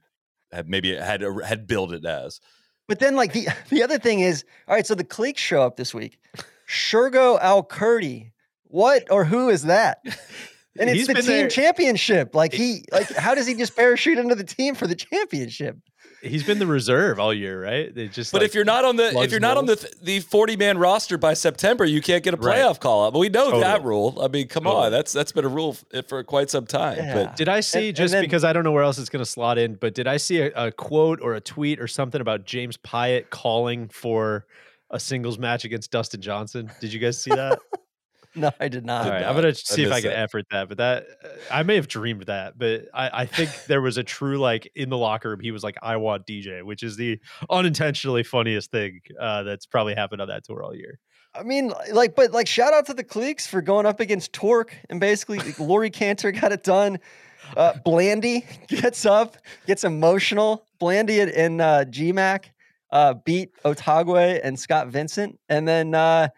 had 0.52 0.68
maybe 0.68 0.96
had 0.96 1.22
had 1.44 1.66
billed 1.66 1.92
it 1.92 2.04
as. 2.04 2.40
But 2.88 2.98
then, 2.98 3.14
like 3.14 3.32
the 3.32 3.46
the 3.70 3.82
other 3.84 3.98
thing 3.98 4.18
is, 4.20 4.44
all 4.66 4.74
right. 4.74 4.86
So 4.86 4.94
the 4.96 5.04
Cleeks 5.04 5.38
show 5.38 5.62
up 5.62 5.76
this 5.76 5.94
week. 5.94 6.18
Shergo 6.68 7.38
Al 7.40 7.62
Kurdi, 7.62 8.32
what 8.64 9.04
or 9.10 9.24
who 9.26 9.48
is 9.48 9.62
that? 9.64 9.98
And 10.78 10.90
it's 10.90 10.98
He's 10.98 11.06
the 11.06 11.14
been 11.14 11.22
team 11.22 11.32
there- 11.32 11.48
championship. 11.48 12.34
Like 12.34 12.52
he, 12.52 12.84
like 12.90 13.08
how 13.14 13.34
does 13.34 13.46
he 13.46 13.54
just 13.54 13.76
parachute 13.76 14.18
into 14.18 14.34
the 14.34 14.44
team 14.44 14.74
for 14.74 14.86
the 14.86 14.94
championship? 14.96 15.76
He's 16.20 16.42
been 16.42 16.58
the 16.58 16.66
reserve 16.66 17.20
all 17.20 17.34
year, 17.34 17.62
right? 17.62 17.94
They 17.94 18.08
just 18.08 18.32
But 18.32 18.40
like, 18.40 18.48
if 18.48 18.54
you're 18.54 18.64
not 18.64 18.84
on 18.86 18.96
the 18.96 19.16
if 19.20 19.30
you're 19.30 19.40
not 19.40 19.58
on 19.58 19.66
the 19.66 19.76
the 20.02 20.20
40 20.20 20.56
man 20.56 20.78
roster 20.78 21.18
by 21.18 21.34
September, 21.34 21.84
you 21.84 22.00
can't 22.00 22.24
get 22.24 22.32
a 22.32 22.38
Right. 22.38 22.58
playoff 22.60 22.80
call 22.80 23.04
up. 23.06 23.12
But 23.12 23.18
we 23.18 23.28
know 23.28 23.60
that 23.60 23.84
rule. 23.84 24.18
I 24.20 24.28
mean, 24.28 24.48
come 24.48 24.64
Totally. 24.64 24.86
on, 24.86 24.92
that's 24.92 25.12
that's 25.12 25.32
been 25.32 25.44
a 25.44 25.48
rule 25.48 25.76
eh, 25.92 26.00
for 26.08 26.24
quite 26.24 26.48
some 26.48 26.66
time. 26.66 26.96
Yeah. 26.96 27.14
But 27.14 27.36
Did 27.36 27.48
I 27.50 27.60
see 27.60 27.88
and 27.88 27.96
just 27.96 28.12
then- 28.12 28.22
because 28.24 28.42
I 28.42 28.54
don't 28.54 28.64
know 28.64 28.72
where 28.72 28.82
else 28.84 28.98
it's 28.98 29.10
going 29.10 29.24
to 29.24 29.30
slot 29.30 29.58
in, 29.58 29.74
but 29.74 29.94
did 29.94 30.06
I 30.06 30.16
see 30.16 30.40
a, 30.40 30.50
a 30.56 30.72
quote 30.72 31.20
or 31.20 31.34
a 31.34 31.40
tweet 31.42 31.78
or 31.78 31.86
something 31.86 32.20
about 32.22 32.46
James 32.46 32.78
Piot 32.78 33.28
calling 33.28 33.88
for 33.88 34.46
a 34.90 34.98
singles 34.98 35.38
match 35.38 35.64
against 35.66 35.90
Dustin 35.90 36.22
Johnson? 36.22 36.70
Did 36.80 36.92
you 36.94 37.00
guys 37.00 37.22
see 37.22 37.30
that? 37.32 37.58
No, 38.36 38.50
I 38.58 38.66
did 38.66 38.84
not. 38.84 39.04
All 39.04 39.12
right. 39.12 39.24
I'm 39.24 39.34
gonna 39.36 39.48
I 39.48 39.52
see 39.52 39.84
if 39.84 39.92
I 39.92 40.00
can 40.00 40.10
that. 40.10 40.18
effort 40.18 40.46
that, 40.50 40.68
but 40.68 40.78
that 40.78 41.06
uh, 41.24 41.28
I 41.52 41.62
may 41.62 41.76
have 41.76 41.86
dreamed 41.86 42.24
that, 42.24 42.58
but 42.58 42.86
I, 42.92 43.22
I 43.22 43.26
think 43.26 43.50
there 43.66 43.80
was 43.80 43.96
a 43.96 44.02
true 44.02 44.38
like 44.38 44.70
in 44.74 44.90
the 44.90 44.98
locker 44.98 45.30
room. 45.30 45.38
He 45.38 45.52
was 45.52 45.62
like, 45.62 45.76
"I 45.82 45.96
want 45.98 46.26
DJ," 46.26 46.64
which 46.64 46.82
is 46.82 46.96
the 46.96 47.20
unintentionally 47.48 48.24
funniest 48.24 48.72
thing 48.72 49.00
uh, 49.20 49.44
that's 49.44 49.66
probably 49.66 49.94
happened 49.94 50.20
on 50.20 50.28
that 50.28 50.44
tour 50.44 50.64
all 50.64 50.74
year. 50.74 50.98
I 51.34 51.42
mean, 51.42 51.72
like, 51.92 52.14
but 52.14 52.32
like, 52.32 52.46
shout 52.46 52.72
out 52.72 52.86
to 52.86 52.94
the 52.94 53.04
Cleeks 53.04 53.46
for 53.46 53.60
going 53.60 53.86
up 53.86 54.00
against 54.00 54.32
Torque 54.32 54.74
and 54.88 55.00
basically 55.00 55.38
like, 55.38 55.58
Laurie 55.58 55.90
Canter 55.90 56.32
got 56.32 56.52
it 56.52 56.62
done. 56.62 56.98
Uh, 57.56 57.74
Blandy 57.84 58.46
gets 58.68 59.04
up, 59.04 59.36
gets 59.66 59.84
emotional. 59.84 60.66
Blandy 60.78 61.20
and, 61.20 61.30
and 61.30 61.60
uh, 61.60 61.84
GMAC 61.84 62.44
uh, 62.90 63.14
beat 63.24 63.50
Otagwe 63.64 64.40
and 64.42 64.58
Scott 64.58 64.88
Vincent, 64.88 65.38
and 65.48 65.66
then 65.66 65.94
uh, 65.94 66.28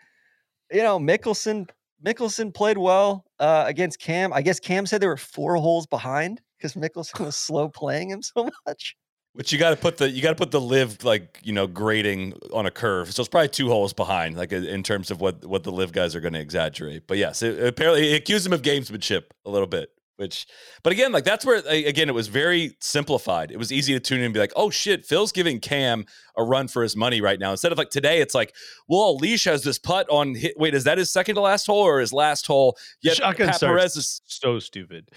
you 0.73 0.83
know 0.83 0.99
Mickelson. 0.99 1.69
Mickelson 2.05 2.53
played 2.53 2.79
well 2.79 3.25
uh, 3.39 3.65
against 3.67 4.01
Cam. 4.01 4.33
I 4.33 4.43
guess 4.43 4.61
Cam 4.61 4.87
said 4.87 5.01
they 5.01 5.07
were 5.07 5.17
four 5.17 5.57
holes 5.57 5.87
behind 5.87 6.41
because 6.59 6.75
Mickelson 6.75 7.25
was 7.25 7.37
slow 7.47 7.69
playing 7.69 8.11
him 8.11 8.23
so 8.37 8.49
much. 8.67 8.97
But 9.35 9.53
you 9.53 9.59
got 9.59 9.71
to 9.71 9.77
put 9.77 9.99
the 9.99 10.09
you 10.09 10.23
got 10.23 10.31
to 10.31 10.35
put 10.35 10.51
the 10.51 10.61
LIV 10.61 11.05
like 11.05 11.41
you 11.43 11.53
know 11.53 11.67
grading 11.67 12.33
on 12.55 12.65
a 12.65 12.71
curve. 12.71 13.13
So 13.13 13.21
it's 13.21 13.29
probably 13.29 13.51
two 13.51 13.69
holes 13.69 13.93
behind, 13.93 14.37
like 14.37 14.51
in 14.51 14.83
terms 14.83 15.11
of 15.11 15.21
what 15.21 15.45
what 15.45 15.63
the 15.63 15.71
LIV 15.71 15.93
guys 15.93 16.17
are 16.17 16.21
going 16.21 16.33
to 16.33 16.41
exaggerate. 16.41 17.07
But 17.07 17.19
yes, 17.19 17.43
it, 17.43 17.63
apparently 17.63 18.13
it 18.13 18.17
accused 18.23 18.47
him 18.47 18.55
of 18.55 18.63
gamesmanship 18.63 19.25
a 19.45 19.51
little 19.51 19.67
bit. 19.67 19.91
Which, 20.17 20.47
but 20.83 20.93
again, 20.93 21.13
like 21.13 21.25
that's 21.25 21.45
where 21.45 21.59
again 21.67 22.09
it 22.09 22.15
was 22.15 22.29
very 22.29 22.77
simplified. 22.81 23.51
It 23.51 23.59
was 23.59 23.71
easy 23.71 23.93
to 23.93 24.01
tune 24.01 24.19
in 24.21 24.25
and 24.25 24.35
be 24.35 24.41
like, 24.41 24.53
oh 24.57 24.71
shit, 24.71 25.05
Phil's 25.05 25.31
giving 25.31 25.61
Cam 25.61 26.07
a 26.37 26.43
run 26.43 26.69
for 26.69 26.83
his 26.83 26.97
money 26.97 27.21
right 27.21 27.39
now. 27.39 27.51
Instead 27.51 27.71
of 27.71 27.77
like 27.77 27.91
today, 27.91 28.21
it's 28.21 28.35
like, 28.35 28.55
well, 28.89 29.17
Leash 29.17 29.45
has 29.45 29.63
this 29.63 29.79
putt 29.79 30.07
on. 30.09 30.35
Hit, 30.35 30.55
wait, 30.57 30.75
is 30.75 30.85
that 30.85 30.97
his 30.97 31.11
second 31.13 31.35
to 31.35 31.43
last 31.43 31.67
hole 31.67 31.83
or 31.83 32.01
his 32.01 32.15
last 32.15 32.47
hole? 32.47 32.79
Yet 33.03 33.17
Shotgun 33.17 33.49
Pat 33.49 33.61
Perez 33.61 33.97
is 33.97 34.23
so 34.25 34.59
stupid. 34.59 35.11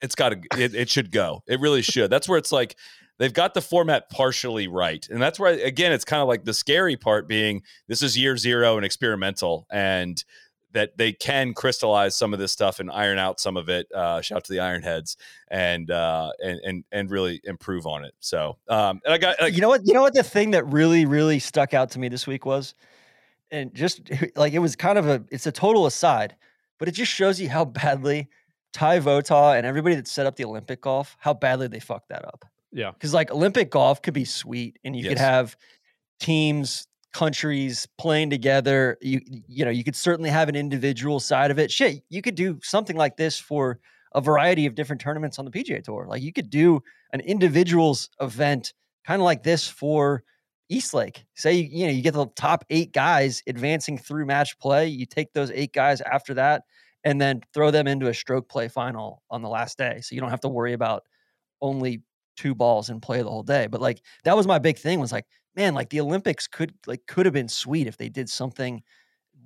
it's 0.00 0.14
got 0.14 0.30
to 0.30 0.40
it, 0.58 0.74
it 0.74 0.88
should 0.90 1.10
go 1.10 1.42
it 1.46 1.58
really 1.60 1.82
should 1.82 2.10
that's 2.10 2.28
where 2.28 2.38
it's 2.38 2.52
like 2.52 2.76
they've 3.18 3.32
got 3.32 3.54
the 3.54 3.62
format 3.62 4.10
partially 4.10 4.68
right 4.68 5.06
and 5.10 5.20
that's 5.22 5.40
where 5.40 5.52
again 5.64 5.90
it's 5.92 6.04
kind 6.04 6.20
of 6.20 6.28
like 6.28 6.44
the 6.44 6.52
scary 6.52 6.96
part 6.96 7.26
being 7.26 7.62
this 7.88 8.02
is 8.02 8.16
year 8.16 8.36
zero 8.36 8.76
and 8.76 8.84
experimental 8.84 9.66
and 9.70 10.22
that 10.76 10.96
they 10.98 11.12
can 11.12 11.54
crystallize 11.54 12.16
some 12.16 12.32
of 12.32 12.38
this 12.38 12.52
stuff 12.52 12.78
and 12.78 12.90
iron 12.90 13.18
out 13.18 13.40
some 13.40 13.56
of 13.56 13.68
it 13.68 13.86
uh 13.94 14.20
shout 14.20 14.44
to 14.44 14.52
the 14.52 14.58
ironheads 14.58 15.16
and 15.48 15.90
uh 15.90 16.30
and 16.42 16.60
and, 16.64 16.84
and 16.92 17.10
really 17.10 17.40
improve 17.44 17.86
on 17.86 18.04
it 18.04 18.14
so 18.20 18.56
um 18.68 19.00
and 19.04 19.14
i 19.14 19.18
got 19.18 19.36
like, 19.46 19.54
you 19.54 19.60
know 19.60 19.68
what? 19.68 19.86
You 19.86 19.94
know 19.94 20.02
what? 20.02 20.14
The 20.14 20.22
thing 20.22 20.50
that 20.52 20.66
really, 20.66 21.06
really 21.06 21.38
stuck 21.38 21.74
out 21.74 21.90
to 21.92 21.98
me 21.98 22.08
this 22.08 22.26
week 22.26 22.44
was, 22.44 22.74
and 23.50 23.72
just 23.74 24.10
like 24.36 24.52
it 24.52 24.58
was 24.58 24.76
kind 24.76 24.98
of 24.98 25.08
a, 25.08 25.24
it's 25.30 25.46
a 25.46 25.52
total 25.52 25.86
aside, 25.86 26.36
but 26.78 26.88
it 26.88 26.92
just 26.92 27.12
shows 27.12 27.40
you 27.40 27.48
how 27.48 27.64
badly 27.64 28.28
Ty 28.72 29.00
Votaw 29.00 29.56
and 29.56 29.66
everybody 29.66 29.94
that 29.94 30.08
set 30.08 30.26
up 30.26 30.36
the 30.36 30.44
Olympic 30.44 30.80
golf, 30.80 31.16
how 31.18 31.32
badly 31.32 31.68
they 31.68 31.80
fucked 31.80 32.08
that 32.08 32.24
up. 32.24 32.44
Yeah. 32.72 32.90
Because 32.90 33.14
like 33.14 33.30
Olympic 33.30 33.70
golf 33.70 34.02
could 34.02 34.14
be 34.14 34.24
sweet, 34.24 34.78
and 34.84 34.94
you 34.96 35.08
could 35.08 35.18
have 35.18 35.56
teams, 36.20 36.86
countries 37.16 37.88
playing 37.96 38.28
together. 38.28 38.98
You 39.00 39.20
you 39.48 39.64
know 39.64 39.70
you 39.70 39.82
could 39.82 39.96
certainly 39.96 40.28
have 40.28 40.50
an 40.50 40.54
individual 40.54 41.18
side 41.18 41.50
of 41.50 41.58
it. 41.58 41.70
Shit, 41.70 42.02
you 42.10 42.20
could 42.20 42.34
do 42.34 42.58
something 42.62 42.94
like 42.94 43.16
this 43.16 43.38
for 43.38 43.80
a 44.12 44.20
variety 44.20 44.66
of 44.66 44.74
different 44.74 45.00
tournaments 45.00 45.38
on 45.38 45.46
the 45.46 45.50
PGA 45.50 45.82
Tour. 45.82 46.06
Like 46.06 46.20
you 46.20 46.30
could 46.30 46.50
do 46.50 46.82
an 47.14 47.20
individuals 47.20 48.10
event 48.20 48.74
kind 49.06 49.22
of 49.22 49.24
like 49.24 49.42
this 49.42 49.66
for 49.66 50.24
East 50.68 50.92
Lake. 50.92 51.24
Say 51.34 51.54
you, 51.54 51.68
you 51.70 51.86
know 51.86 51.92
you 51.92 52.02
get 52.02 52.12
the 52.12 52.26
top 52.36 52.66
eight 52.68 52.92
guys 52.92 53.42
advancing 53.46 53.96
through 53.96 54.26
match 54.26 54.58
play. 54.58 54.88
You 54.88 55.06
take 55.06 55.32
those 55.32 55.50
eight 55.52 55.72
guys 55.72 56.02
after 56.02 56.34
that, 56.34 56.64
and 57.02 57.18
then 57.18 57.40
throw 57.54 57.70
them 57.70 57.86
into 57.86 58.08
a 58.08 58.14
stroke 58.14 58.46
play 58.46 58.68
final 58.68 59.22
on 59.30 59.40
the 59.40 59.48
last 59.48 59.78
day. 59.78 60.00
So 60.02 60.14
you 60.14 60.20
don't 60.20 60.30
have 60.30 60.40
to 60.42 60.48
worry 60.48 60.74
about 60.74 61.04
only 61.62 62.02
two 62.36 62.54
balls 62.54 62.90
and 62.90 63.00
play 63.00 63.22
the 63.22 63.30
whole 63.30 63.42
day. 63.42 63.68
But 63.68 63.80
like 63.80 64.02
that 64.24 64.36
was 64.36 64.46
my 64.46 64.58
big 64.58 64.76
thing 64.76 65.00
was 65.00 65.12
like, 65.12 65.24
man, 65.56 65.74
like 65.74 65.90
the 65.90 66.00
Olympics 66.00 66.46
could 66.46 66.74
like 66.86 67.06
could 67.06 67.26
have 67.26 67.32
been 67.32 67.48
sweet 67.48 67.86
if 67.86 67.96
they 67.96 68.08
did 68.08 68.28
something 68.28 68.82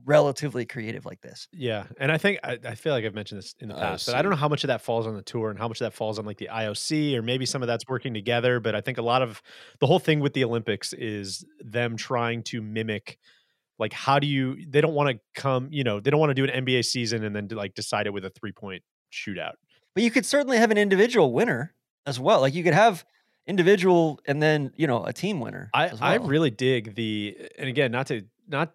relatively 0.04 0.64
creative 0.64 1.04
like 1.04 1.20
this. 1.20 1.48
Yeah, 1.52 1.84
and 1.98 2.10
I 2.10 2.18
think 2.18 2.40
I, 2.42 2.58
I 2.64 2.74
feel 2.74 2.92
like 2.92 3.04
I've 3.04 3.14
mentioned 3.14 3.38
this 3.38 3.54
in 3.60 3.68
the 3.68 3.74
past, 3.74 4.06
but 4.06 4.14
I 4.14 4.22
don't 4.22 4.30
know 4.30 4.36
how 4.36 4.48
much 4.48 4.64
of 4.64 4.68
that 4.68 4.80
falls 4.82 5.06
on 5.06 5.14
the 5.14 5.22
tour 5.22 5.50
and 5.50 5.58
how 5.58 5.68
much 5.68 5.80
of 5.80 5.86
that 5.86 5.94
falls 5.94 6.18
on 6.18 6.24
like 6.24 6.38
the 6.38 6.48
IOC 6.52 7.14
or 7.14 7.22
maybe 7.22 7.46
some 7.46 7.62
of 7.62 7.68
that's 7.68 7.86
working 7.88 8.14
together. 8.14 8.60
But 8.60 8.74
I 8.74 8.80
think 8.80 8.98
a 8.98 9.02
lot 9.02 9.22
of 9.22 9.42
the 9.78 9.86
whole 9.86 9.98
thing 9.98 10.20
with 10.20 10.34
the 10.34 10.44
Olympics 10.44 10.92
is 10.92 11.44
them 11.60 11.96
trying 11.96 12.42
to 12.44 12.60
mimic 12.60 13.18
like 13.78 13.92
how 13.92 14.18
do 14.18 14.26
you 14.26 14.58
they 14.68 14.80
don't 14.80 14.94
want 14.94 15.08
to 15.10 15.20
come 15.34 15.68
you 15.70 15.82
know 15.82 16.00
they 16.00 16.10
don't 16.10 16.20
want 16.20 16.30
to 16.30 16.34
do 16.34 16.44
an 16.44 16.66
NBA 16.66 16.84
season 16.84 17.24
and 17.24 17.34
then 17.34 17.48
like 17.50 17.74
decide 17.74 18.06
it 18.06 18.12
with 18.12 18.24
a 18.24 18.30
three 18.30 18.52
point 18.52 18.82
shootout. 19.12 19.54
But 19.94 20.04
you 20.04 20.10
could 20.10 20.26
certainly 20.26 20.58
have 20.58 20.70
an 20.70 20.78
individual 20.78 21.32
winner 21.32 21.74
as 22.06 22.20
well. 22.20 22.40
Like 22.40 22.54
you 22.54 22.62
could 22.62 22.74
have 22.74 23.04
individual 23.46 24.20
and 24.26 24.42
then 24.42 24.72
you 24.76 24.86
know 24.86 25.04
a 25.04 25.12
team 25.12 25.40
winner. 25.40 25.70
I 25.74 25.88
as 25.88 26.00
I 26.00 26.16
really 26.16 26.50
dig 26.50 26.94
the 26.94 27.36
and 27.58 27.68
again 27.68 27.92
not 27.92 28.06
to 28.08 28.22
not 28.48 28.74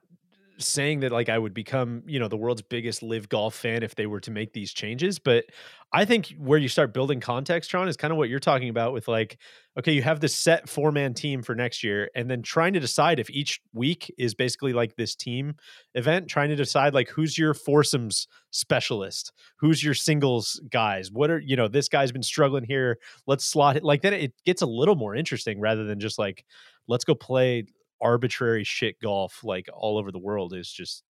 saying 0.57 1.01
that 1.01 1.11
like 1.11 1.29
I 1.29 1.37
would 1.37 1.53
become, 1.53 2.03
you 2.05 2.19
know, 2.19 2.27
the 2.27 2.37
world's 2.37 2.61
biggest 2.61 3.03
LIV 3.03 3.29
golf 3.29 3.55
fan 3.55 3.83
if 3.83 3.95
they 3.95 4.05
were 4.05 4.19
to 4.21 4.31
make 4.31 4.53
these 4.53 4.73
changes, 4.73 5.19
but 5.19 5.45
I 5.93 6.03
think 6.03 6.35
where 6.37 6.59
you 6.59 6.67
start 6.67 6.93
building 6.93 7.19
context, 7.19 7.69
Tron, 7.69 7.87
is 7.87 7.95
kind 7.95 8.11
of 8.11 8.17
what 8.17 8.27
you're 8.27 8.39
talking 8.39 8.69
about 8.69 8.91
with 8.91 9.07
like, 9.07 9.37
okay, 9.77 9.93
you 9.93 10.01
have 10.01 10.19
this 10.19 10.35
set 10.35 10.67
four 10.67 10.91
man 10.91 11.13
team 11.13 11.41
for 11.41 11.55
next 11.55 11.83
year, 11.83 12.09
and 12.15 12.29
then 12.29 12.41
trying 12.41 12.73
to 12.73 12.79
decide 12.79 13.19
if 13.19 13.29
each 13.29 13.61
week 13.73 14.13
is 14.17 14.33
basically 14.33 14.73
like 14.73 14.95
this 14.95 15.15
team 15.15 15.55
event, 15.93 16.27
trying 16.27 16.49
to 16.49 16.55
decide 16.55 16.93
like 16.93 17.09
who's 17.09 17.37
your 17.37 17.53
foursomes 17.53 18.27
specialist, 18.51 19.31
who's 19.57 19.83
your 19.83 19.93
singles 19.93 20.59
guys, 20.69 21.11
what 21.11 21.29
are 21.29 21.39
you 21.39 21.55
know, 21.55 21.67
this 21.67 21.87
guy's 21.87 22.11
been 22.11 22.23
struggling 22.23 22.65
here, 22.65 22.97
let's 23.27 23.45
slot 23.45 23.77
it 23.77 23.83
like 23.83 24.01
that. 24.01 24.13
It 24.13 24.33
gets 24.45 24.61
a 24.61 24.67
little 24.67 24.95
more 24.95 25.15
interesting 25.15 25.59
rather 25.59 25.85
than 25.85 25.99
just 25.99 26.19
like, 26.19 26.45
let's 26.87 27.05
go 27.05 27.15
play 27.15 27.65
arbitrary 28.05 28.63
shit 28.63 28.99
golf 29.01 29.43
like 29.43 29.67
all 29.73 29.97
over 29.97 30.11
the 30.11 30.19
world 30.19 30.53
is 30.53 30.71
just 30.71 31.03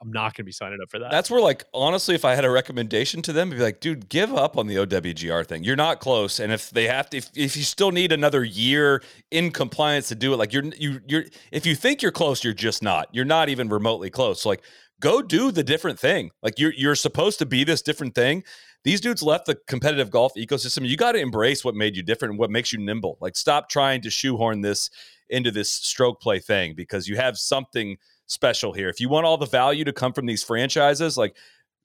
I'm 0.00 0.10
not 0.10 0.34
going 0.34 0.42
to 0.42 0.44
be 0.44 0.52
signing 0.52 0.78
up 0.82 0.90
for 0.90 0.98
that. 0.98 1.10
That's 1.10 1.30
where, 1.30 1.40
like, 1.40 1.64
honestly, 1.72 2.14
if 2.14 2.24
I 2.24 2.34
had 2.34 2.44
a 2.44 2.50
recommendation 2.50 3.22
to 3.22 3.32
them, 3.32 3.48
it'd 3.48 3.58
be 3.58 3.62
like, 3.62 3.80
dude, 3.80 4.08
give 4.08 4.34
up 4.34 4.56
on 4.56 4.66
the 4.66 4.76
OWGR 4.76 5.46
thing. 5.46 5.62
You're 5.62 5.76
not 5.76 6.00
close, 6.00 6.40
and 6.40 6.52
if 6.52 6.70
they 6.70 6.88
have 6.88 7.10
to, 7.10 7.18
if, 7.18 7.30
if 7.36 7.56
you 7.56 7.62
still 7.62 7.92
need 7.92 8.12
another 8.12 8.42
year 8.42 9.02
in 9.30 9.50
compliance 9.52 10.08
to 10.08 10.14
do 10.14 10.32
it, 10.32 10.36
like 10.36 10.52
you're 10.52 10.64
you 10.64 11.00
you're 11.06 11.24
if 11.52 11.64
you 11.66 11.76
think 11.76 12.02
you're 12.02 12.12
close, 12.12 12.42
you're 12.42 12.54
just 12.54 12.82
not. 12.82 13.08
You're 13.12 13.24
not 13.24 13.48
even 13.48 13.68
remotely 13.68 14.10
close. 14.10 14.42
So, 14.42 14.48
like, 14.48 14.62
go 15.00 15.20
do 15.20 15.50
the 15.50 15.64
different 15.64 15.98
thing. 15.98 16.30
Like 16.42 16.58
you're 16.58 16.72
you're 16.72 16.94
supposed 16.94 17.38
to 17.40 17.46
be 17.46 17.64
this 17.64 17.82
different 17.82 18.14
thing. 18.14 18.44
These 18.84 19.00
dudes 19.00 19.22
left 19.22 19.46
the 19.46 19.56
competitive 19.68 20.10
golf 20.10 20.32
ecosystem. 20.36 20.86
You 20.86 20.96
got 20.96 21.12
to 21.12 21.20
embrace 21.20 21.64
what 21.64 21.74
made 21.74 21.96
you 21.96 22.02
different 22.02 22.32
and 22.32 22.38
what 22.38 22.50
makes 22.50 22.72
you 22.72 22.80
nimble. 22.80 23.16
Like, 23.20 23.36
stop 23.36 23.68
trying 23.68 24.00
to 24.02 24.10
shoehorn 24.10 24.60
this 24.60 24.90
into 25.28 25.50
this 25.50 25.70
stroke 25.70 26.20
play 26.20 26.38
thing 26.38 26.74
because 26.74 27.08
you 27.08 27.16
have 27.16 27.38
something 27.38 27.96
special 28.26 28.72
here. 28.72 28.88
If 28.88 29.00
you 29.00 29.08
want 29.08 29.26
all 29.26 29.36
the 29.36 29.46
value 29.46 29.84
to 29.84 29.92
come 29.92 30.12
from 30.12 30.26
these 30.26 30.42
franchises, 30.42 31.16
like 31.16 31.36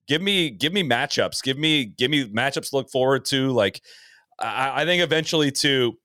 give 0.07 0.21
me 0.21 0.49
give 0.49 0.73
me 0.73 0.83
matchups, 0.83 1.43
give 1.43 1.57
me 1.57 1.85
give 1.85 2.11
me 2.11 2.25
matchups 2.25 2.69
to 2.69 2.77
look 2.77 2.89
forward 2.89 3.25
to. 3.25 3.51
Like 3.51 3.81
I, 4.39 4.81
I 4.81 4.85
think 4.85 5.03
eventually 5.03 5.51
to 5.51 5.97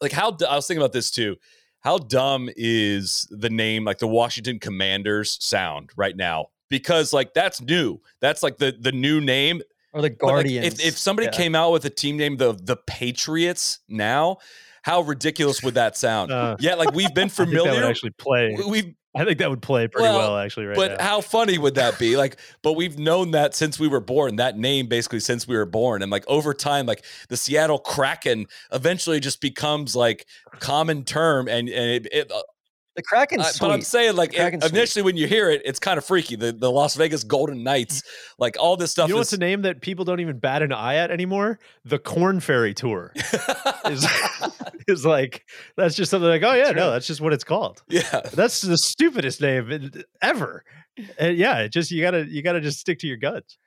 like 0.00 0.12
how 0.12 0.36
I 0.48 0.56
was 0.56 0.66
thinking 0.66 0.82
about 0.82 0.92
this 0.92 1.10
too. 1.10 1.36
How 1.80 1.98
dumb 1.98 2.50
is 2.56 3.28
the 3.30 3.50
name 3.50 3.84
like 3.84 3.98
the 3.98 4.08
Washington 4.08 4.58
Commanders 4.58 5.38
sound 5.40 5.90
right 5.96 6.16
now? 6.16 6.46
Because 6.68 7.12
like 7.12 7.32
that's 7.32 7.60
new. 7.60 8.00
That's 8.20 8.42
like 8.42 8.58
the 8.58 8.76
the 8.78 8.92
new 8.92 9.20
name. 9.20 9.62
Or 9.96 10.02
the 10.02 10.10
But, 10.10 10.26
like, 10.26 10.32
Guardians. 10.34 10.66
if 10.80 10.84
if 10.86 10.98
somebody 10.98 11.26
Yeah. 11.26 11.32
came 11.38 11.54
out 11.54 11.72
with 11.72 11.84
a 11.84 11.90
team 11.90 12.16
name 12.16 12.36
the 12.36 12.52
the 12.52 12.76
Patriots 12.76 13.80
now, 13.88 14.38
how 14.82 15.00
ridiculous 15.00 15.62
would 15.62 15.74
that 15.74 15.96
sound? 15.96 16.30
Uh, 16.30 16.56
yeah, 16.60 16.74
like 16.74 16.92
we've 16.94 17.12
been 17.14 17.24
I 17.26 17.28
think 17.28 17.36
that 17.50 17.54
would 17.54 17.62
familiar. 17.64 17.84
actually 17.84 18.10
play. 18.10 18.54
we- 18.58 18.64
We've 18.70 18.94
I 19.18 19.24
think 19.24 19.38
that 19.38 19.48
would 19.48 19.62
play 19.62 19.88
pretty 19.88 20.06
Well, 20.06 20.18
well, 20.18 20.36
actually 20.36 20.66
right 20.66 20.76
but 20.76 20.98
now. 20.98 21.02
how 21.02 21.20
funny 21.22 21.56
would 21.56 21.76
that 21.76 21.98
be? 21.98 22.18
Like, 22.18 22.36
but 22.60 22.74
we've 22.74 22.98
known 22.98 23.30
that 23.30 23.54
since 23.54 23.78
we 23.78 23.88
were 23.88 23.98
born. 24.02 24.36
That 24.36 24.58
name 24.58 24.88
basically 24.88 25.20
since 25.20 25.48
we 25.48 25.56
were 25.56 25.64
born, 25.64 26.02
and 26.02 26.12
like 26.12 26.24
over 26.28 26.52
time, 26.52 26.84
like 26.84 27.02
the 27.30 27.36
Seattle 27.38 27.78
Kraken 27.78 28.44
eventually 28.72 29.18
just 29.18 29.40
becomes 29.40 29.96
like 29.96 30.26
common 30.60 31.02
term, 31.02 31.48
and 31.48 31.66
and 31.70 31.90
it. 32.04 32.08
it 32.12 32.30
uh, 32.30 32.42
the 32.96 33.02
Kraken's 33.02 33.42
I- 33.46 33.50
sweet. 33.50 33.68
but 33.68 33.72
I'm 33.74 33.82
saying 33.82 34.16
like 34.16 34.32
it- 34.34 34.36
Kraken's 34.38 34.64
sweet. 34.64 34.74
initially 34.76 35.02
when 35.02 35.16
you 35.16 35.26
hear 35.26 35.50
it, 35.50 35.62
it's 35.64 35.78
kind 35.78 35.98
of 35.98 36.04
freaky. 36.04 36.34
The 36.36 36.52
the 36.52 36.70
Las 36.70 36.96
Vegas 36.96 37.22
Golden 37.24 37.62
Knights, 37.62 38.02
like 38.38 38.56
all 38.58 38.76
this 38.76 38.90
stuff 38.90 39.08
you 39.08 39.14
know 39.14 39.20
is 39.20 39.26
what's 39.26 39.32
a 39.34 39.38
name 39.38 39.62
that 39.62 39.80
people 39.80 40.04
don't 40.04 40.20
even 40.20 40.38
bat 40.38 40.62
an 40.62 40.72
eye 40.72 40.96
at 40.96 41.10
anymore? 41.10 41.58
The 41.84 41.98
Korn 41.98 42.40
Ferry 42.40 42.74
Tour 42.74 43.12
is 43.90 44.06
is 44.88 45.04
like 45.06 45.44
that's 45.76 45.94
just 45.94 46.10
something 46.10 46.28
like 46.28 46.42
oh 46.42 46.54
yeah 46.54 46.70
no 46.72 46.90
that's 46.90 47.06
just 47.06 47.20
what 47.20 47.32
it's 47.32 47.44
called. 47.44 47.82
yeah. 47.88 48.20
That's 48.32 48.60
the 48.62 48.78
stupidest 48.78 49.40
name 49.40 49.90
ever. 50.22 50.64
And 51.18 51.36
yeah, 51.36 51.58
it 51.58 51.72
just 51.72 51.90
you 51.90 52.02
gotta 52.02 52.26
you 52.26 52.42
gotta 52.42 52.60
just 52.60 52.80
stick 52.80 52.98
to 53.00 53.06
your 53.06 53.18
guts. 53.18 53.58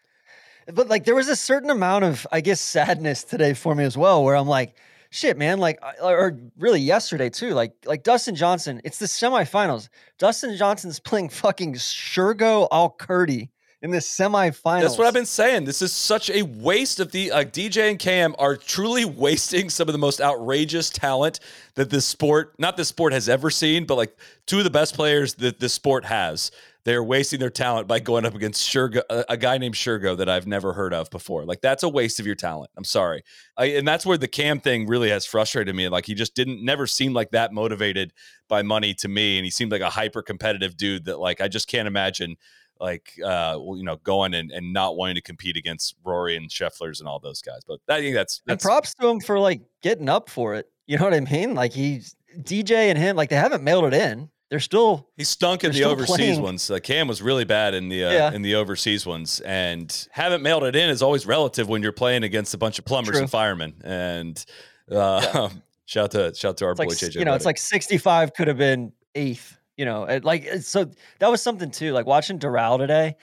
but 0.73 0.87
like 0.89 1.03
there 1.05 1.15
was 1.15 1.27
a 1.27 1.35
certain 1.35 1.69
amount 1.71 2.03
of 2.05 2.27
i 2.31 2.41
guess 2.41 2.59
sadness 2.61 3.23
today 3.23 3.53
for 3.53 3.73
me 3.75 3.83
as 3.83 3.97
well 3.97 4.23
where 4.23 4.35
i'm 4.35 4.47
like 4.47 4.75
shit 5.09 5.37
man 5.37 5.59
like 5.59 5.79
uh, 5.81 6.05
or 6.05 6.37
really 6.57 6.79
yesterday 6.79 7.29
too 7.29 7.51
like 7.51 7.73
like 7.85 8.03
dustin 8.03 8.35
johnson 8.35 8.79
it's 8.83 8.99
the 8.99 9.05
semifinals 9.05 9.89
dustin 10.17 10.55
johnson's 10.55 10.99
playing 10.99 11.29
fucking 11.29 11.73
shergo 11.73 12.67
al-kurdi 12.71 13.49
in 13.81 13.91
the 13.91 13.99
semifinals 13.99 14.81
That's 14.81 14.97
what 14.97 15.07
I've 15.07 15.13
been 15.13 15.25
saying. 15.25 15.63
This 15.63 15.81
is 15.81 15.93
such 15.93 16.29
a 16.29 16.41
waste 16.41 16.99
of 16.99 17.11
the 17.11 17.31
uh, 17.31 17.37
like 17.37 17.53
DJ 17.53 17.89
and 17.89 17.97
Cam 17.97 18.35
are 18.37 18.57
truly 18.57 19.05
wasting 19.25 19.69
some 19.69 19.87
of 19.87 19.93
the 19.93 19.99
most 19.99 20.19
outrageous 20.19 20.89
talent 20.89 21.39
that 21.75 21.89
this 21.89 22.05
sport, 22.05 22.53
not 22.59 22.75
this 22.75 22.89
sport 22.89 23.13
has 23.13 23.29
ever 23.29 23.49
seen, 23.49 23.85
but 23.85 23.95
like 23.95 24.17
two 24.45 24.57
of 24.57 24.65
the 24.65 24.69
best 24.69 24.95
players 24.95 25.35
that 25.35 25.59
this 25.59 25.73
sport 25.73 26.05
has. 26.05 26.51
They're 26.85 27.03
wasting 27.03 27.39
their 27.39 27.49
talent 27.49 27.87
by 27.87 27.99
going 27.99 28.25
up 28.25 28.35
against 28.35 28.67
Shergo, 28.67 29.01
a, 29.09 29.37
guy 29.37 29.57
named 29.57 29.75
Shergo 29.75 30.17
that 30.17 30.29
I've 30.29 30.47
never 30.47 30.73
heard 30.73 30.93
of 30.93 31.09
before. 31.09 31.45
Like 31.45 31.61
that's 31.61 31.83
a 31.83 31.89
waste 31.89 32.19
of 32.19 32.25
your 32.25 32.35
talent. 32.35 32.71
I'm 32.77 32.83
sorry, 32.83 33.23
I, 33.57 33.65
and 33.65 33.87
that's 33.87 34.05
where 34.05 34.17
the 34.17 34.27
Cam 34.27 34.59
thing 34.59 34.87
really 34.87 35.09
has 35.09 35.25
frustrated 35.25 35.75
me. 35.75 35.89
Like 35.89 36.05
he 36.05 36.13
just 36.13 36.35
didn't 36.35 36.63
never 36.63 36.87
seemed 36.87 37.15
like 37.15 37.31
that 37.31 37.53
motivated 37.53 38.13
by 38.47 38.61
money 38.61 38.93
to 38.95 39.07
me, 39.07 39.37
and 39.37 39.45
he 39.45 39.51
seemed 39.51 39.71
like 39.71 39.81
a 39.81 39.89
hyper 39.89 40.21
competitive 40.21 40.77
dude 40.77 41.05
that 41.05 41.19
like 41.19 41.41
I 41.41 41.47
just 41.47 41.67
can't 41.67 41.87
imagine 41.87 42.37
like 42.79 43.11
uh 43.23 43.59
well, 43.59 43.77
you 43.77 43.83
know 43.83 43.97
going 43.97 44.33
and, 44.33 44.51
and 44.51 44.71
not 44.71 44.95
wanting 44.95 45.15
to 45.15 45.21
compete 45.21 45.57
against 45.57 45.95
Rory 46.05 46.37
and 46.37 46.49
Schefflers 46.49 46.99
and 46.99 47.09
all 47.09 47.19
those 47.19 47.41
guys. 47.41 47.59
But 47.67 47.79
I 47.89 47.99
think 47.99 48.15
that's 48.15 48.41
and 48.47 48.53
that's 48.53 48.63
props 48.63 48.93
to 48.95 49.07
him 49.07 49.19
for 49.19 49.37
like 49.37 49.61
getting 49.81 50.07
up 50.07 50.29
for 50.29 50.55
it 50.55 50.69
you 50.89 50.97
know 50.97 51.03
what 51.03 51.13
i 51.13 51.19
mean 51.19 51.53
like 51.53 51.71
he's 51.71 52.15
dj 52.39 52.71
and 52.71 52.97
him 52.97 53.15
like 53.15 53.29
they 53.29 53.35
haven't 53.35 53.63
mailed 53.63 53.85
it 53.85 53.93
in 53.93 54.27
they're 54.49 54.59
still 54.59 55.07
he 55.15 55.23
stunk 55.23 55.63
in 55.63 55.71
the 55.71 55.83
overseas 55.83 56.15
playing. 56.15 56.41
ones. 56.41 56.71
Uh, 56.71 56.79
Cam 56.79 57.07
was 57.07 57.21
really 57.21 57.45
bad 57.45 57.73
in 57.73 57.87
the 57.89 58.03
uh, 58.05 58.11
Yeah. 58.11 58.31
in 58.33 58.41
the 58.41 58.55
overseas 58.55 59.05
ones, 59.05 59.39
and 59.41 60.07
haven't 60.11 60.41
mailed 60.41 60.63
it 60.63 60.75
in 60.75 60.89
is 60.89 61.01
always 61.01 61.25
relative 61.25 61.67
when 61.69 61.81
you're 61.83 61.91
playing 61.91 62.23
against 62.23 62.53
a 62.53 62.57
bunch 62.57 62.79
of 62.79 62.85
plumbers 62.85 63.13
True. 63.13 63.21
and 63.21 63.29
firemen. 63.29 63.75
And 63.83 64.43
uh, 64.91 65.49
shout 65.85 66.05
out 66.15 66.31
to 66.31 66.35
shout 66.35 66.49
out 66.51 66.57
to 66.57 66.65
our 66.65 66.71
it's 66.71 66.79
boy 66.79 66.85
like 66.85 66.97
JJ. 66.97 67.15
you 67.15 67.25
know, 67.25 67.33
it's 67.35 67.45
like 67.45 67.57
65 67.59 68.33
could 68.33 68.47
have 68.47 68.57
been 68.57 68.91
eighth. 69.15 69.57
You 69.77 69.85
know, 69.85 70.03
it- 70.05 70.25
like 70.25 70.45
so 70.61 70.89
that 71.19 71.29
was 71.29 71.41
something 71.41 71.69
too. 71.71 71.91
Like 71.93 72.05
watching 72.05 72.39
Doral 72.39 72.77
today, 72.79 73.15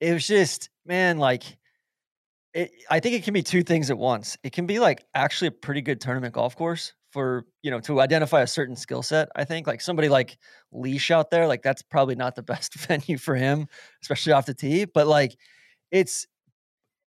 it 0.00 0.12
was 0.12 0.26
just 0.26 0.70
man, 0.86 1.18
like 1.18 1.42
it. 2.54 2.70
I 2.90 3.00
think 3.00 3.14
it 3.16 3.24
can 3.24 3.34
be 3.34 3.42
two 3.42 3.62
things 3.62 3.90
at 3.90 3.98
once. 3.98 4.38
It 4.42 4.52
can 4.52 4.66
be 4.66 4.78
like 4.78 5.04
actually 5.14 5.48
a 5.48 5.52
pretty 5.52 5.80
good 5.82 6.00
tournament 6.00 6.34
golf 6.34 6.54
course 6.56 6.92
for 7.12 7.44
you 7.62 7.70
know 7.70 7.80
to 7.80 8.00
identify 8.00 8.40
a 8.42 8.46
certain 8.46 8.76
skill 8.76 9.02
set. 9.02 9.28
I 9.36 9.44
think 9.44 9.66
like 9.66 9.80
somebody 9.80 10.08
like 10.08 10.38
Leash 10.72 11.10
out 11.10 11.30
there, 11.30 11.46
like 11.46 11.62
that's 11.62 11.82
probably 11.82 12.14
not 12.14 12.34
the 12.34 12.42
best 12.42 12.74
venue 12.86 13.18
for 13.18 13.34
him, 13.34 13.68
especially 14.02 14.32
off 14.32 14.46
the 14.46 14.54
tee. 14.54 14.84
But 14.84 15.06
like 15.06 15.36
it's 15.90 16.26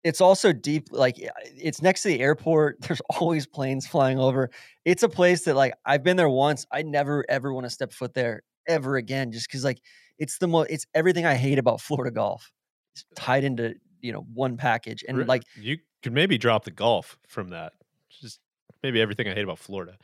it's 0.03 0.21
also 0.21 0.53
deep 0.53 0.89
like 0.91 1.17
it's 1.19 1.81
next 1.81 2.03
to 2.03 2.09
the 2.09 2.21
airport 2.21 2.77
there's 2.83 3.01
always 3.19 3.47
planes 3.47 3.87
flying 3.87 4.19
over 4.19 4.51
it's 4.85 5.03
a 5.03 5.09
place 5.09 5.45
that 5.45 5.57
like 5.57 5.73
i've 5.87 6.03
been 6.03 6.19
there 6.19 6.29
once 6.29 6.67
i 6.71 6.83
never 6.83 7.25
ever 7.31 7.55
want 7.55 7.65
to 7.65 7.71
step 7.71 7.91
foot 7.91 8.13
there 8.13 8.43
ever 8.69 8.97
again 8.97 9.33
just 9.33 9.49
because 9.49 9.65
like 9.65 9.81
it's 10.19 10.37
the 10.37 10.47
most 10.47 10.71
it's 10.71 10.85
everything 10.93 11.25
i 11.25 11.35
hate 11.35 11.59
about 11.59 11.81
florida 11.81 12.11
golf 12.11 12.53
it's 12.95 13.07
uh, 13.13 13.15
tied 13.17 13.45
into 13.45 13.75
you 14.03 14.13
know 14.13 14.27
one 14.35 14.59
package 14.59 15.03
and 15.09 15.27
like 15.27 15.43
you 15.59 15.79
could 16.05 16.13
maybe 16.13 16.37
drop 16.37 16.65
the 16.65 16.71
golf 16.71 17.19
from 17.27 17.49
that. 17.49 17.73
Just 18.21 18.39
maybe 18.85 19.01
everything 19.01 19.27
I 19.27 19.35
hate 19.35 19.43
about 19.43 19.59
Florida. 19.59 19.97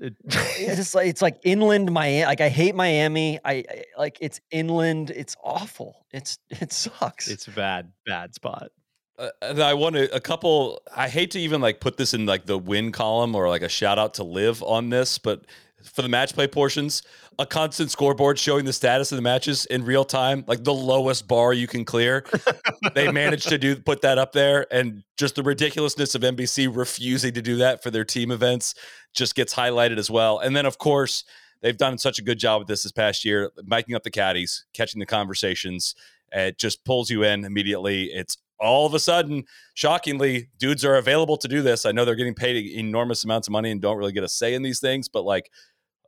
It- 0.00 0.16
it's 0.24 0.76
just 0.76 0.94
like 0.98 1.06
it's 1.06 1.22
like 1.22 1.38
inland 1.44 1.90
miami 1.90 2.26
like 2.26 2.42
i 2.42 2.50
hate 2.50 2.74
miami 2.74 3.38
I, 3.44 3.52
I 3.70 3.84
like 3.96 4.18
it's 4.20 4.40
inland 4.50 5.10
it's 5.10 5.36
awful 5.42 6.04
it's 6.12 6.36
it 6.50 6.70
sucks 6.72 7.28
it's 7.28 7.46
a 7.46 7.50
bad, 7.52 7.92
bad 8.04 8.34
spot. 8.34 8.72
Uh, 9.18 9.30
and 9.40 9.62
I 9.62 9.72
want 9.72 9.96
to 9.96 10.14
a 10.14 10.20
couple. 10.20 10.82
I 10.94 11.08
hate 11.08 11.30
to 11.30 11.40
even 11.40 11.62
like 11.62 11.80
put 11.80 11.96
this 11.96 12.12
in 12.12 12.26
like 12.26 12.44
the 12.44 12.58
win 12.58 12.92
column 12.92 13.34
or 13.34 13.48
like 13.48 13.62
a 13.62 13.68
shout 13.70 13.98
out 13.98 14.12
to 14.14 14.24
live 14.24 14.62
on 14.62 14.90
this, 14.90 15.16
but 15.16 15.46
for 15.82 16.02
the 16.02 16.08
match 16.08 16.34
play 16.34 16.46
portions, 16.46 17.02
a 17.38 17.46
constant 17.46 17.90
scoreboard 17.90 18.38
showing 18.38 18.64
the 18.64 18.72
status 18.72 19.12
of 19.12 19.16
the 19.16 19.22
matches 19.22 19.66
in 19.66 19.84
real 19.84 20.04
time, 20.04 20.44
like 20.46 20.64
the 20.64 20.74
lowest 20.74 21.28
bar 21.28 21.52
you 21.52 21.66
can 21.66 21.84
clear. 21.84 22.24
they 22.94 23.10
managed 23.10 23.48
to 23.48 23.58
do 23.58 23.76
put 23.76 24.00
that 24.02 24.18
up 24.18 24.32
there, 24.32 24.66
and 24.72 25.02
just 25.16 25.34
the 25.34 25.42
ridiculousness 25.42 26.14
of 26.14 26.22
NBC 26.22 26.74
refusing 26.74 27.34
to 27.34 27.42
do 27.42 27.56
that 27.56 27.82
for 27.82 27.90
their 27.90 28.04
team 28.04 28.30
events 28.30 28.74
just 29.14 29.34
gets 29.34 29.54
highlighted 29.54 29.98
as 29.98 30.10
well. 30.10 30.38
And 30.38 30.56
then 30.56 30.66
of 30.66 30.78
course. 30.78 31.24
they've 31.62 31.76
done 31.76 31.96
such 31.98 32.18
a 32.18 32.22
good 32.22 32.38
job 32.38 32.60
with 32.60 32.68
this 32.68 32.82
this 32.82 32.92
past 32.92 33.24
year, 33.24 33.50
miking 33.64 33.94
up 33.94 34.02
the 34.02 34.10
caddies, 34.10 34.66
catching 34.74 35.00
the 35.00 35.06
conversations. 35.06 35.94
It 36.32 36.58
just 36.58 36.84
pulls 36.84 37.10
you 37.10 37.22
in 37.22 37.44
immediately. 37.44 38.04
It's 38.04 38.36
all 38.58 38.86
of 38.86 38.94
a 38.94 39.00
sudden, 39.00 39.44
shockingly, 39.74 40.48
dudes 40.58 40.84
are 40.84 40.96
available 40.96 41.36
to 41.38 41.48
do 41.48 41.62
this. 41.62 41.84
I 41.84 41.92
know 41.92 42.04
they're 42.04 42.14
getting 42.14 42.34
paid 42.34 42.56
enormous 42.66 43.24
amounts 43.24 43.48
of 43.48 43.52
money 43.52 43.70
and 43.70 43.80
don't 43.80 43.96
really 43.96 44.12
get 44.12 44.24
a 44.24 44.28
say 44.28 44.54
in 44.54 44.62
these 44.62 44.80
things, 44.80 45.08
but 45.08 45.24
like 45.24 45.50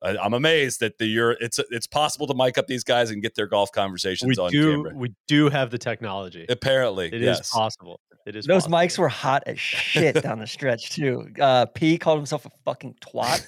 I'm 0.03 0.33
amazed 0.35 0.81
that 0.81 0.99
the 0.99 1.07
you're 1.07 1.33
it's 1.41 1.59
it's 1.71 1.87
possible 1.87 2.27
to 2.29 2.35
mic 2.35 2.57
up 2.57 2.69
these 2.69 2.85
guys 2.85 3.11
and 3.11 3.21
get 3.21 3.35
their 3.35 3.49
golf 3.49 3.73
conversations 3.73 4.39
we 4.39 4.43
on 4.45 4.51
do, 4.51 4.71
camera. 4.77 4.95
We 4.95 5.13
do 5.27 5.49
have 5.49 5.71
the 5.71 5.79
technology. 5.79 6.47
Apparently, 6.49 7.09
It 7.09 7.15
is 7.15 7.39
yes. 7.39 7.51
possible. 7.51 8.01
It 8.25 8.37
is 8.37 8.47
Those 8.47 8.65
possible. 8.67 8.79
mics 8.79 8.99
were 8.99 9.09
hot 9.09 9.43
as 9.47 9.59
shit 9.59 10.23
down 10.23 10.39
the 10.39 10.47
stretch 10.47 10.91
too. 10.91 11.29
Uh, 11.41 11.67
P 11.67 11.99
called 11.99 12.19
himself 12.19 12.47
a 12.47 12.51
fucking 12.65 12.95
twat. 13.01 13.45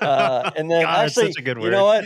Uh, 0.00 0.50
and 0.56 0.70
then 0.70 0.82
God, 0.82 0.94
that's 1.02 1.18
actually, 1.18 1.32
such 1.32 1.40
a 1.40 1.44
good 1.44 1.60
you 1.60 1.70
know 1.70 1.84
what? 1.84 2.04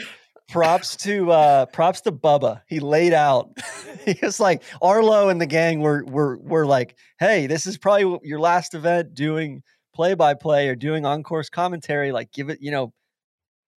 Props 0.48 0.96
to 0.98 1.32
uh, 1.32 1.66
props 1.66 2.00
to 2.02 2.12
Bubba. 2.12 2.62
He 2.68 2.78
laid 2.80 3.12
out. 3.12 3.50
he 4.04 4.16
was 4.22 4.38
like 4.38 4.62
Arlo 4.80 5.28
and 5.28 5.40
the 5.40 5.46
gang 5.46 5.80
were 5.80 6.04
were 6.04 6.38
were 6.38 6.66
like, 6.66 6.96
hey, 7.18 7.46
this 7.46 7.66
is 7.66 7.76
probably 7.76 8.20
your 8.22 8.38
last 8.38 8.74
event 8.74 9.14
doing 9.14 9.62
play 9.94 10.14
by 10.14 10.34
play 10.34 10.68
or 10.68 10.76
doing 10.76 11.04
on 11.04 11.22
course 11.22 11.48
commentary. 11.48 12.12
Like, 12.12 12.30
give 12.30 12.48
it, 12.48 12.58
you 12.60 12.70
know, 12.70 12.92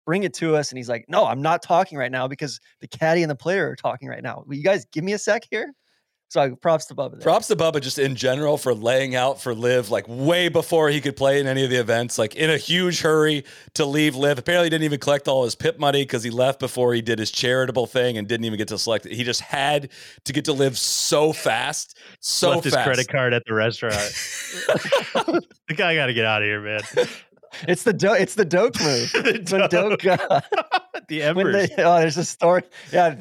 bring 0.05 0.23
it 0.23 0.33
to 0.35 0.55
us. 0.55 0.71
And 0.71 0.77
he's 0.77 0.89
like, 0.89 1.05
no, 1.07 1.25
I'm 1.25 1.41
not 1.41 1.63
talking 1.63 1.97
right 1.97 2.11
now 2.11 2.27
because 2.27 2.59
the 2.81 2.87
caddy 2.87 3.23
and 3.23 3.31
the 3.31 3.35
player 3.35 3.69
are 3.69 3.75
talking 3.75 4.07
right 4.07 4.23
now. 4.23 4.43
Will 4.45 4.55
you 4.55 4.63
guys 4.63 4.85
give 4.91 5.03
me 5.03 5.13
a 5.13 5.19
sec 5.19 5.47
here? 5.49 5.73
So 6.29 6.55
props 6.55 6.85
to 6.85 6.95
Bubba. 6.95 7.13
There. 7.13 7.21
Props 7.21 7.47
to 7.47 7.55
Bubba 7.55 7.81
just 7.81 7.97
in 7.97 8.15
general 8.15 8.55
for 8.57 8.75
laying 8.75 9.15
out 9.15 9.41
for 9.41 9.55
Liv 9.55 9.89
like 9.89 10.05
way 10.07 10.47
before 10.47 10.89
he 10.89 11.01
could 11.01 11.15
play 11.15 11.39
in 11.39 11.47
any 11.47 11.63
of 11.63 11.71
the 11.71 11.77
events, 11.77 12.19
like 12.19 12.35
in 12.35 12.51
a 12.51 12.57
huge 12.57 13.01
hurry 13.01 13.43
to 13.73 13.83
leave 13.83 14.15
Liv. 14.15 14.37
Apparently, 14.37 14.67
he 14.67 14.69
didn't 14.69 14.83
even 14.83 14.99
collect 14.99 15.27
all 15.27 15.43
his 15.43 15.55
pip 15.55 15.79
money 15.79 16.03
because 16.03 16.21
he 16.21 16.29
left 16.29 16.59
before 16.59 16.93
he 16.93 17.01
did 17.01 17.17
his 17.17 17.31
charitable 17.31 17.87
thing 17.87 18.15
and 18.15 18.27
didn't 18.27 18.45
even 18.45 18.59
get 18.59 18.67
to 18.67 18.77
select 18.77 19.07
it. 19.07 19.13
He 19.13 19.23
just 19.23 19.41
had 19.41 19.89
to 20.25 20.33
get 20.33 20.45
to 20.45 20.53
LIV 20.53 20.77
so 20.77 21.33
fast, 21.33 21.97
so 22.19 22.49
Left 22.51 22.63
fast. 22.63 22.75
his 22.75 22.83
credit 22.83 23.07
card 23.09 23.33
at 23.33 23.43
the 23.47 23.53
restaurant. 23.55 23.95
the 25.67 25.73
guy 25.75 25.95
got 25.95 26.05
to 26.05 26.13
get 26.13 26.25
out 26.25 26.43
of 26.43 26.47
here, 26.47 26.61
man. 26.61 26.81
It's 27.67 27.83
the 27.83 27.93
do- 27.93 28.13
it's 28.13 28.35
the 28.35 28.45
Doak 28.45 28.79
move. 28.81 29.11
It's 29.15 29.51
when 29.51 29.69
Doak 29.69 30.05
uh, 30.05 30.41
the 31.07 31.23
embers. 31.23 31.69
they, 31.69 31.83
oh, 31.83 31.99
there's 31.99 32.17
a 32.17 32.25
story. 32.25 32.63
Yeah, 32.91 33.15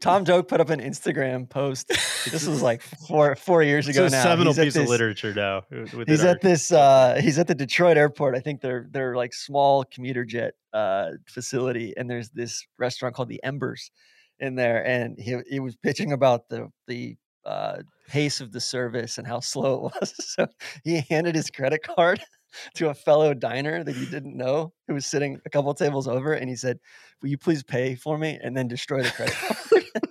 Tom 0.00 0.24
Doak 0.24 0.48
put 0.48 0.60
up 0.60 0.70
an 0.70 0.80
Instagram 0.80 1.48
post. 1.48 1.88
This 1.88 2.46
was 2.46 2.62
like 2.62 2.82
four 2.82 3.36
four 3.36 3.62
years 3.62 3.88
it's 3.88 3.96
ago 3.96 4.06
a 4.06 4.10
now. 4.10 4.22
seminal 4.22 4.52
He's 4.52 4.64
piece 4.64 4.76
of 4.76 4.88
literature 4.88 5.34
now. 5.34 5.62
within 5.70 6.04
He's 6.06 6.24
our- 6.24 6.30
at 6.30 6.40
this. 6.40 6.70
Uh, 6.72 7.18
he's 7.20 7.38
at 7.38 7.46
the 7.46 7.54
Detroit 7.54 7.96
airport. 7.96 8.34
I 8.36 8.40
think 8.40 8.60
they're 8.60 8.86
they're 8.90 9.16
like 9.16 9.32
small 9.34 9.84
commuter 9.84 10.24
jet 10.24 10.54
uh, 10.72 11.12
facility, 11.26 11.94
and 11.96 12.08
there's 12.08 12.30
this 12.30 12.64
restaurant 12.78 13.14
called 13.14 13.28
the 13.28 13.42
Embers 13.42 13.90
in 14.38 14.54
there, 14.54 14.86
and 14.86 15.18
he 15.18 15.38
he 15.48 15.60
was 15.60 15.76
pitching 15.76 16.12
about 16.12 16.48
the 16.48 16.68
the 16.86 17.16
uh, 17.44 17.78
pace 18.08 18.40
of 18.42 18.52
the 18.52 18.60
service 18.60 19.16
and 19.18 19.26
how 19.26 19.40
slow 19.40 19.74
it 19.86 20.00
was. 20.00 20.14
So 20.20 20.46
he 20.84 21.02
handed 21.08 21.34
his 21.34 21.50
credit 21.50 21.82
card 21.82 22.20
to 22.74 22.90
a 22.90 22.94
fellow 22.94 23.34
diner 23.34 23.84
that 23.84 23.96
he 23.96 24.06
didn't 24.06 24.36
know 24.36 24.72
who 24.86 24.94
was 24.94 25.06
sitting 25.06 25.40
a 25.44 25.50
couple 25.50 25.72
tables 25.74 26.08
over, 26.08 26.34
and 26.34 26.48
he 26.48 26.56
said, 26.56 26.78
"Will 27.22 27.30
you 27.30 27.38
please 27.38 27.62
pay 27.62 27.94
for 27.94 28.18
me?" 28.18 28.38
and 28.42 28.56
then 28.56 28.68
destroy 28.68 29.02
the 29.02 29.10
credit 29.10 29.34
card. 29.34 29.56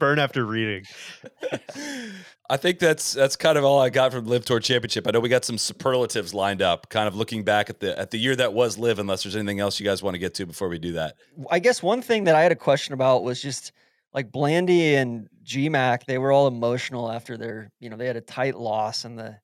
burn 0.00 0.18
after 0.18 0.44
reading. 0.44 0.84
I 2.50 2.56
think 2.56 2.80
that's 2.80 3.12
that's 3.12 3.36
kind 3.36 3.56
of 3.56 3.64
all 3.64 3.78
I 3.78 3.90
got 3.90 4.10
from 4.10 4.26
LIV 4.26 4.44
Tour 4.46 4.58
Championship. 4.58 5.06
I 5.06 5.12
know 5.12 5.20
we 5.20 5.28
got 5.28 5.44
some 5.44 5.58
superlatives 5.58 6.34
lined 6.34 6.62
up, 6.62 6.88
kind 6.88 7.06
of 7.06 7.14
looking 7.14 7.44
back 7.44 7.70
at 7.70 7.78
the 7.78 7.96
at 7.96 8.10
the 8.10 8.18
year 8.18 8.34
that 8.34 8.52
was 8.52 8.76
LIV. 8.76 8.98
Unless 8.98 9.22
there's 9.22 9.36
anything 9.36 9.60
else 9.60 9.78
you 9.78 9.86
guys 9.86 10.02
want 10.02 10.14
to 10.14 10.18
get 10.18 10.34
to 10.34 10.46
before 10.46 10.68
we 10.68 10.80
do 10.80 10.92
that. 10.92 11.14
I 11.50 11.60
guess 11.60 11.80
one 11.80 12.02
thing 12.02 12.24
that 12.24 12.34
I 12.34 12.42
had 12.42 12.50
a 12.50 12.56
question 12.56 12.94
about 12.94 13.22
was 13.22 13.40
just 13.40 13.70
like 14.12 14.32
Blandy 14.32 14.96
and 14.96 15.28
GMAC, 15.44 16.04
they 16.06 16.18
were 16.18 16.32
all 16.32 16.48
emotional 16.48 17.10
after 17.10 17.36
their, 17.36 17.70
you 17.78 17.88
know, 17.88 17.96
they 17.96 18.06
had 18.06 18.16
a 18.16 18.20
tight 18.20 18.56
loss 18.56 19.04
in 19.04 19.14
the 19.14 19.36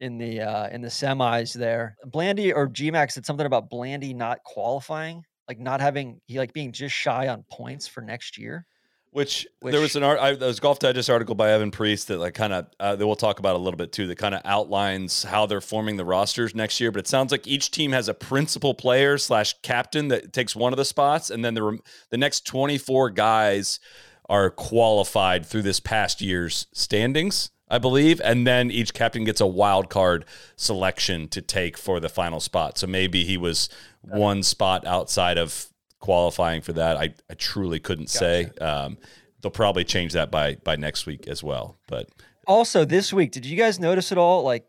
in 0.00 0.18
the 0.18 0.40
uh 0.40 0.68
in 0.68 0.80
the 0.80 0.88
semis 0.88 1.54
there. 1.54 1.96
Blandy 2.06 2.52
or 2.52 2.68
GMAC 2.68 3.12
said 3.12 3.26
something 3.26 3.46
about 3.46 3.70
Blandy 3.70 4.14
not 4.14 4.42
qualifying, 4.44 5.24
like 5.48 5.58
not 5.58 5.80
having 5.80 6.20
he 6.26 6.38
like 6.38 6.52
being 6.52 6.72
just 6.72 6.94
shy 6.94 7.28
on 7.28 7.44
points 7.50 7.86
for 7.86 8.00
next 8.00 8.38
year. 8.38 8.66
Which, 9.12 9.44
there 9.60 9.80
was 9.80 9.96
an 9.96 10.04
art, 10.04 10.20
I, 10.20 10.34
there 10.34 10.46
was 10.46 10.60
Golf 10.60 10.78
Digest 10.78 11.10
article 11.10 11.34
by 11.34 11.48
Evin 11.48 11.72
Priest 11.72 12.06
that 12.08 12.18
like 12.18 12.34
kind 12.34 12.52
of 12.52 12.66
uh, 12.78 12.94
that 12.94 13.04
we'll 13.04 13.16
talk 13.16 13.40
about 13.40 13.56
a 13.56 13.58
little 13.58 13.76
bit 13.76 13.90
too. 13.90 14.06
That 14.06 14.18
kind 14.18 14.36
of 14.36 14.40
outlines 14.44 15.24
how 15.24 15.46
they're 15.46 15.60
forming 15.60 15.96
the 15.96 16.04
rosters 16.04 16.54
next 16.54 16.78
year. 16.78 16.92
But 16.92 17.00
it 17.00 17.08
sounds 17.08 17.32
like 17.32 17.44
each 17.48 17.72
team 17.72 17.90
has 17.90 18.08
a 18.08 18.14
principal 18.14 18.72
player 18.72 19.18
slash 19.18 19.56
captain 19.62 20.08
that 20.08 20.32
takes 20.32 20.54
one 20.54 20.72
of 20.72 20.76
the 20.76 20.84
spots, 20.84 21.28
and 21.28 21.44
then 21.44 21.54
the 21.54 21.80
the 22.10 22.18
next 22.18 22.46
twenty 22.46 22.78
four 22.78 23.10
guys 23.10 23.80
are 24.28 24.48
qualified 24.48 25.44
through 25.44 25.62
this 25.62 25.80
past 25.80 26.20
year's 26.20 26.68
standings. 26.72 27.50
I 27.70 27.78
believe, 27.78 28.20
and 28.22 28.46
then 28.46 28.70
each 28.70 28.92
captain 28.92 29.24
gets 29.24 29.40
a 29.40 29.46
wild 29.46 29.88
card 29.88 30.24
selection 30.56 31.28
to 31.28 31.40
take 31.40 31.78
for 31.78 32.00
the 32.00 32.08
final 32.08 32.40
spot. 32.40 32.76
So 32.78 32.86
maybe 32.86 33.24
he 33.24 33.36
was 33.36 33.68
one 34.02 34.42
spot 34.42 34.86
outside 34.86 35.38
of 35.38 35.66
qualifying 36.00 36.62
for 36.62 36.72
that. 36.72 36.96
I, 36.96 37.14
I 37.30 37.34
truly 37.34 37.78
couldn't 37.78 38.10
say. 38.10 38.50
Um, 38.60 38.98
they'll 39.40 39.50
probably 39.50 39.84
change 39.84 40.12
that 40.14 40.30
by 40.30 40.56
by 40.56 40.76
next 40.76 41.06
week 41.06 41.28
as 41.28 41.42
well. 41.42 41.78
But 41.86 42.08
Also, 42.46 42.84
this 42.84 43.12
week, 43.12 43.30
did 43.30 43.46
you 43.46 43.56
guys 43.56 43.78
notice 43.78 44.10
at 44.10 44.18
all 44.18 44.42
like 44.42 44.66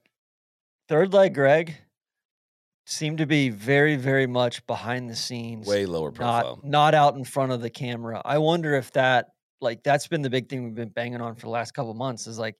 third 0.88 1.14
leg 1.14 1.34
Greg 1.34 1.76
seemed 2.86 3.20
to 3.20 3.26
be 3.26 3.49
very, 3.49 3.95
very 3.95 4.28
much 4.28 4.66
behind 4.68 5.10
the 5.10 5.16
scenes. 5.16 5.68
way 5.68 5.86
lower 5.86 6.12
profile. 6.12 6.60
not 6.64 6.66
not 6.66 6.93
out 6.93 7.16
in 7.16 7.24
front 7.24 7.52
of 7.52 7.62
the 7.62 7.70
camera. 7.70 8.22
I 8.24 8.38
wonder 8.38 8.76
if 8.76 8.91
that 8.91 9.28
like 9.60 9.84
that's 9.84 10.08
been 10.08 10.22
the 10.22 10.30
big 10.30 10.49
thing 10.49 10.64
we've 10.66 10.76
been 10.76 10.89
banging 10.89 11.22
on 11.22 11.36
for 11.36 11.41
the 11.41 11.49
last 11.49 11.74
couple 11.74 11.93
months 11.93 12.28
is 12.28 12.38
like 12.38 12.56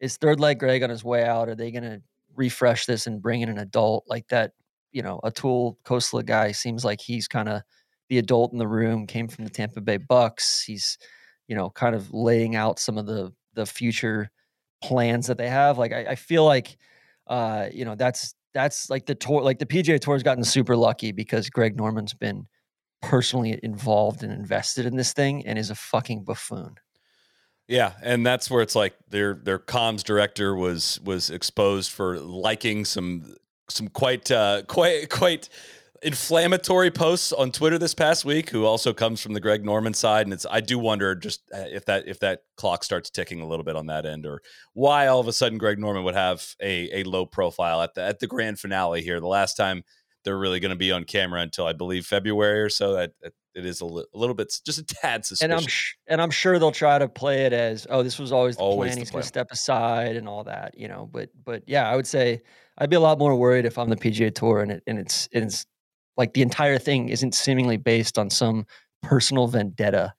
is 0.00 0.16
third 0.16 0.40
leg 0.40 0.58
Greg 0.58 0.82
on 0.82 0.90
his 0.90 1.04
way 1.04 1.24
out? 1.24 1.48
Are 1.48 1.54
they 1.54 1.70
gonna 1.70 2.00
refresh 2.34 2.86
this 2.86 3.06
and 3.06 3.22
bring 3.22 3.40
in 3.40 3.48
an 3.48 3.58
adult 3.58 4.04
like 4.08 4.28
that? 4.28 4.52
You 4.92 5.02
know, 5.02 5.20
Atul 5.24 5.76
Khosla 5.84 6.24
guy 6.24 6.52
seems 6.52 6.84
like 6.84 7.00
he's 7.00 7.28
kind 7.28 7.48
of 7.48 7.62
the 8.08 8.18
adult 8.18 8.52
in 8.52 8.58
the 8.58 8.68
room. 8.68 9.06
Came 9.06 9.28
from 9.28 9.44
the 9.44 9.50
Tampa 9.50 9.80
Bay 9.80 9.96
Bucks. 9.96 10.62
He's 10.62 10.98
you 11.48 11.56
know 11.56 11.70
kind 11.70 11.94
of 11.94 12.12
laying 12.12 12.56
out 12.56 12.78
some 12.78 12.98
of 12.98 13.06
the 13.06 13.32
the 13.54 13.66
future 13.66 14.30
plans 14.82 15.26
that 15.26 15.38
they 15.38 15.48
have. 15.48 15.78
Like 15.78 15.92
I, 15.92 16.06
I 16.10 16.14
feel 16.14 16.44
like 16.44 16.76
uh, 17.26 17.68
you 17.72 17.84
know 17.84 17.94
that's 17.94 18.34
that's 18.54 18.88
like 18.90 19.06
the 19.06 19.14
tour 19.14 19.42
like 19.42 19.58
the 19.58 19.66
PGA 19.66 20.00
tour 20.00 20.14
has 20.14 20.22
gotten 20.22 20.44
super 20.44 20.76
lucky 20.76 21.12
because 21.12 21.50
Greg 21.50 21.76
Norman's 21.76 22.14
been 22.14 22.46
personally 23.02 23.58
involved 23.62 24.22
and 24.22 24.32
invested 24.32 24.86
in 24.86 24.96
this 24.96 25.12
thing 25.12 25.46
and 25.46 25.58
is 25.58 25.70
a 25.70 25.74
fucking 25.74 26.24
buffoon. 26.24 26.76
Yeah, 27.68 27.92
and 28.02 28.24
that's 28.24 28.48
where 28.48 28.62
it's 28.62 28.76
like 28.76 28.94
their 29.10 29.34
their 29.34 29.58
comms 29.58 30.04
director 30.04 30.54
was 30.54 31.00
was 31.04 31.30
exposed 31.30 31.90
for 31.90 32.18
liking 32.20 32.84
some 32.84 33.34
some 33.68 33.88
quite 33.88 34.30
uh, 34.30 34.62
quite 34.68 35.10
quite 35.10 35.48
inflammatory 36.02 36.90
posts 36.90 37.32
on 37.32 37.50
Twitter 37.50 37.78
this 37.78 37.92
past 37.94 38.24
week. 38.24 38.50
Who 38.50 38.64
also 38.64 38.92
comes 38.92 39.20
from 39.20 39.32
the 39.32 39.40
Greg 39.40 39.64
Norman 39.64 39.94
side, 39.94 40.26
and 40.26 40.32
it's 40.32 40.46
I 40.48 40.60
do 40.60 40.78
wonder 40.78 41.16
just 41.16 41.42
uh, 41.52 41.64
if 41.66 41.84
that 41.86 42.06
if 42.06 42.20
that 42.20 42.42
clock 42.56 42.84
starts 42.84 43.10
ticking 43.10 43.40
a 43.40 43.46
little 43.46 43.64
bit 43.64 43.74
on 43.74 43.86
that 43.86 44.06
end, 44.06 44.26
or 44.26 44.42
why 44.74 45.08
all 45.08 45.18
of 45.18 45.26
a 45.26 45.32
sudden 45.32 45.58
Greg 45.58 45.80
Norman 45.80 46.04
would 46.04 46.14
have 46.14 46.54
a 46.62 47.00
a 47.00 47.02
low 47.02 47.26
profile 47.26 47.82
at 47.82 47.94
the 47.94 48.02
at 48.02 48.20
the 48.20 48.28
grand 48.28 48.60
finale 48.60 49.02
here. 49.02 49.18
The 49.18 49.26
last 49.26 49.56
time 49.56 49.82
they're 50.26 50.36
really 50.36 50.60
going 50.60 50.70
to 50.70 50.76
be 50.76 50.92
on 50.92 51.04
camera 51.04 51.40
until 51.40 51.66
I 51.66 51.72
believe 51.72 52.04
February 52.04 52.60
or 52.60 52.68
so. 52.68 52.94
That, 52.94 53.12
that 53.22 53.32
it 53.54 53.64
is 53.64 53.80
a, 53.80 53.86
li- 53.86 54.04
a 54.12 54.18
little 54.18 54.34
bit 54.34 54.52
just 54.66 54.78
a 54.78 54.84
tad 54.84 55.24
suspicious. 55.24 55.42
And 55.42 55.54
I'm 55.54 55.66
sh- 55.66 55.94
and 56.06 56.20
I'm 56.20 56.30
sure 56.30 56.58
they'll 56.58 56.72
try 56.72 56.98
to 56.98 57.08
play 57.08 57.46
it 57.46 57.54
as 57.54 57.86
oh 57.88 58.02
this 58.02 58.18
was 58.18 58.32
always 58.32 58.56
the 58.56 58.62
Always 58.62 58.88
plan. 58.90 58.96
the 58.96 59.00
He's 59.00 59.10
going 59.10 59.22
to 59.22 59.28
step 59.28 59.50
aside 59.50 60.16
and 60.16 60.28
all 60.28 60.44
that, 60.44 60.76
you 60.76 60.88
know. 60.88 61.08
But 61.10 61.30
but 61.42 61.62
yeah, 61.66 61.88
I 61.88 61.96
would 61.96 62.06
say 62.06 62.42
I'd 62.76 62.90
be 62.90 62.96
a 62.96 63.00
lot 63.00 63.18
more 63.18 63.34
worried 63.34 63.64
if 63.64 63.78
I'm 63.78 63.88
the 63.88 63.96
PGA 63.96 64.34
Tour 64.34 64.60
and 64.60 64.72
it 64.72 64.82
and 64.86 64.98
it's 64.98 65.28
it's 65.32 65.64
like 66.16 66.34
the 66.34 66.42
entire 66.42 66.78
thing 66.78 67.08
isn't 67.08 67.34
seemingly 67.34 67.76
based 67.76 68.18
on 68.18 68.28
some 68.28 68.66
personal 69.02 69.46
vendetta. 69.46 70.12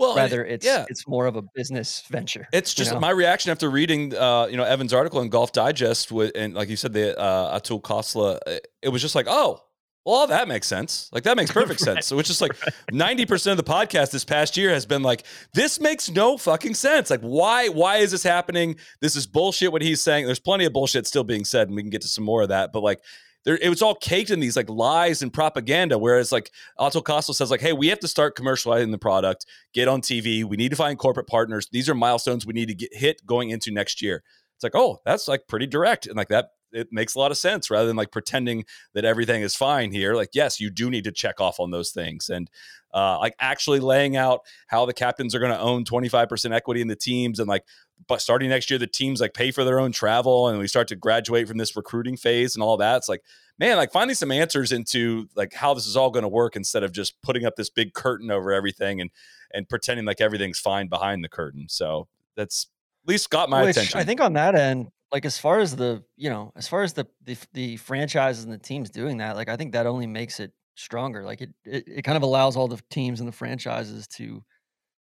Well, 0.00 0.16
Rather, 0.16 0.44
it- 0.44 0.54
it's 0.54 0.66
yeah, 0.66 0.84
it's 0.88 1.06
more 1.06 1.26
of 1.26 1.36
a 1.36 1.42
business 1.54 2.02
venture. 2.10 2.48
It's 2.52 2.76
you 2.76 2.82
just 2.84 2.94
know? 2.94 3.00
my 3.00 3.10
reaction 3.10 3.52
after 3.52 3.70
reading, 3.70 4.16
uh, 4.16 4.46
you 4.50 4.56
know, 4.56 4.64
Evan's 4.64 4.92
article 4.92 5.20
in 5.20 5.28
Golf 5.28 5.52
Digest, 5.52 6.10
with, 6.10 6.32
and 6.34 6.54
like 6.54 6.68
you 6.68 6.76
said, 6.76 6.92
the 6.92 7.16
uh, 7.16 7.58
Atul 7.60 7.80
Khosla. 7.80 8.38
uh, 8.46 8.58
It 8.82 8.88
was 8.88 9.02
just 9.02 9.14
like, 9.14 9.26
oh, 9.28 9.62
well, 10.06 10.26
that 10.28 10.48
makes 10.48 10.66
sense. 10.66 11.10
Like 11.12 11.24
that 11.24 11.36
makes 11.36 11.52
perfect 11.60 11.78
sense. 11.80 12.06
So 12.06 12.18
it's 12.18 12.26
just 12.28 12.40
like 12.40 12.52
ninety 12.90 13.26
percent 13.26 13.60
of 13.60 13.64
the 13.64 13.70
podcast 13.70 14.10
this 14.10 14.24
past 14.24 14.56
year 14.56 14.70
has 14.70 14.86
been 14.86 15.02
like, 15.02 15.24
this 15.52 15.78
makes 15.78 16.10
no 16.10 16.38
fucking 16.38 16.74
sense. 16.74 17.10
Like, 17.10 17.20
why? 17.20 17.68
Why 17.68 17.98
is 17.98 18.10
this 18.10 18.22
happening? 18.22 18.76
This 19.02 19.14
is 19.14 19.26
bullshit. 19.26 19.70
What 19.70 19.82
he's 19.82 20.02
saying. 20.02 20.24
There's 20.24 20.40
plenty 20.40 20.64
of 20.64 20.72
bullshit 20.72 21.06
still 21.06 21.22
being 21.24 21.44
said, 21.44 21.68
and 21.68 21.76
we 21.76 21.82
can 21.82 21.90
get 21.90 22.00
to 22.00 22.08
some 22.08 22.24
more 22.24 22.42
of 22.42 22.48
that. 22.48 22.72
But 22.72 22.82
like. 22.82 23.00
There, 23.44 23.58
it 23.60 23.68
was 23.68 23.82
all 23.82 23.94
caked 23.94 24.30
in 24.30 24.40
these 24.40 24.56
like 24.56 24.68
lies 24.68 25.22
and 25.22 25.32
propaganda. 25.32 25.98
Whereas 25.98 26.30
like 26.30 26.50
Atul 26.78 27.02
Khosla 27.02 27.34
says, 27.34 27.50
like, 27.50 27.60
hey, 27.60 27.72
we 27.72 27.88
have 27.88 28.00
to 28.00 28.08
start 28.08 28.36
commercializing 28.36 28.90
the 28.90 28.98
product, 28.98 29.46
get 29.72 29.88
on 29.88 30.02
TV. 30.02 30.44
We 30.44 30.56
need 30.56 30.70
to 30.70 30.76
find 30.76 30.98
corporate 30.98 31.26
partners. 31.26 31.68
These 31.72 31.88
are 31.88 31.94
milestones 31.94 32.44
we 32.44 32.52
need 32.52 32.68
to 32.68 32.74
get 32.74 32.94
hit 32.94 33.24
going 33.24 33.50
into 33.50 33.70
next 33.70 34.02
year. 34.02 34.22
It's 34.56 34.62
like, 34.62 34.74
oh, 34.74 35.00
that's 35.04 35.26
like 35.26 35.48
pretty 35.48 35.66
direct. 35.66 36.06
And 36.06 36.16
like 36.16 36.28
that 36.28 36.50
it 36.72 36.88
makes 36.92 37.14
a 37.14 37.18
lot 37.18 37.30
of 37.30 37.38
sense 37.38 37.70
rather 37.70 37.86
than 37.86 37.96
like 37.96 38.12
pretending 38.12 38.64
that 38.94 39.04
everything 39.04 39.42
is 39.42 39.56
fine 39.56 39.92
here. 39.92 40.14
Like, 40.14 40.30
yes, 40.34 40.60
you 40.60 40.70
do 40.70 40.90
need 40.90 41.04
to 41.04 41.12
check 41.12 41.40
off 41.40 41.60
on 41.60 41.70
those 41.70 41.90
things. 41.90 42.28
And 42.28 42.50
uh, 42.92 43.18
like 43.18 43.34
actually 43.38 43.80
laying 43.80 44.16
out 44.16 44.40
how 44.66 44.86
the 44.86 44.92
captains 44.92 45.34
are 45.34 45.38
going 45.38 45.52
to 45.52 45.60
own 45.60 45.84
25% 45.84 46.54
equity 46.54 46.80
in 46.80 46.88
the 46.88 46.96
teams 46.96 47.38
and 47.38 47.48
like 47.48 47.64
but 48.06 48.20
starting 48.20 48.48
next 48.48 48.70
year 48.70 48.78
the 48.78 48.86
teams 48.86 49.20
like 49.20 49.34
pay 49.34 49.50
for 49.50 49.64
their 49.64 49.78
own 49.80 49.92
travel 49.92 50.48
and 50.48 50.58
we 50.58 50.66
start 50.66 50.88
to 50.88 50.96
graduate 50.96 51.46
from 51.46 51.58
this 51.58 51.76
recruiting 51.76 52.16
phase 52.16 52.54
and 52.54 52.62
all 52.62 52.76
that 52.76 52.96
it's 52.96 53.08
like 53.08 53.22
man 53.58 53.76
like 53.76 53.92
finding 53.92 54.14
some 54.14 54.30
answers 54.30 54.72
into 54.72 55.28
like 55.36 55.52
how 55.52 55.74
this 55.74 55.86
is 55.86 55.96
all 55.96 56.10
going 56.10 56.22
to 56.22 56.28
work 56.28 56.56
instead 56.56 56.82
of 56.82 56.92
just 56.92 57.20
putting 57.22 57.44
up 57.44 57.56
this 57.56 57.70
big 57.70 57.92
curtain 57.92 58.30
over 58.30 58.52
everything 58.52 59.00
and 59.00 59.10
and 59.52 59.68
pretending 59.68 60.04
like 60.04 60.20
everything's 60.20 60.58
fine 60.58 60.88
behind 60.88 61.22
the 61.22 61.28
curtain 61.28 61.66
so 61.68 62.06
that's 62.36 62.68
at 63.04 63.08
least 63.08 63.30
got 63.30 63.48
my 63.48 63.62
Which 63.62 63.76
attention 63.76 63.98
I 63.98 64.04
think 64.04 64.20
on 64.20 64.34
that 64.34 64.54
end, 64.54 64.88
like 65.12 65.24
as 65.24 65.38
far 65.38 65.58
as 65.60 65.76
the 65.76 66.04
you 66.16 66.30
know, 66.30 66.52
as 66.56 66.68
far 66.68 66.82
as 66.82 66.92
the 66.92 67.06
the, 67.24 67.36
the 67.52 67.76
franchises 67.78 68.44
and 68.44 68.52
the 68.52 68.58
teams 68.58 68.90
doing 68.90 69.18
that, 69.18 69.36
like 69.36 69.48
I 69.48 69.56
think 69.56 69.72
that 69.72 69.86
only 69.86 70.06
makes 70.06 70.40
it 70.40 70.52
stronger. 70.74 71.24
Like 71.24 71.40
it, 71.40 71.50
it 71.64 71.84
it 71.86 72.02
kind 72.02 72.16
of 72.16 72.22
allows 72.22 72.56
all 72.56 72.68
the 72.68 72.80
teams 72.90 73.20
and 73.20 73.28
the 73.28 73.32
franchises 73.32 74.06
to 74.08 74.44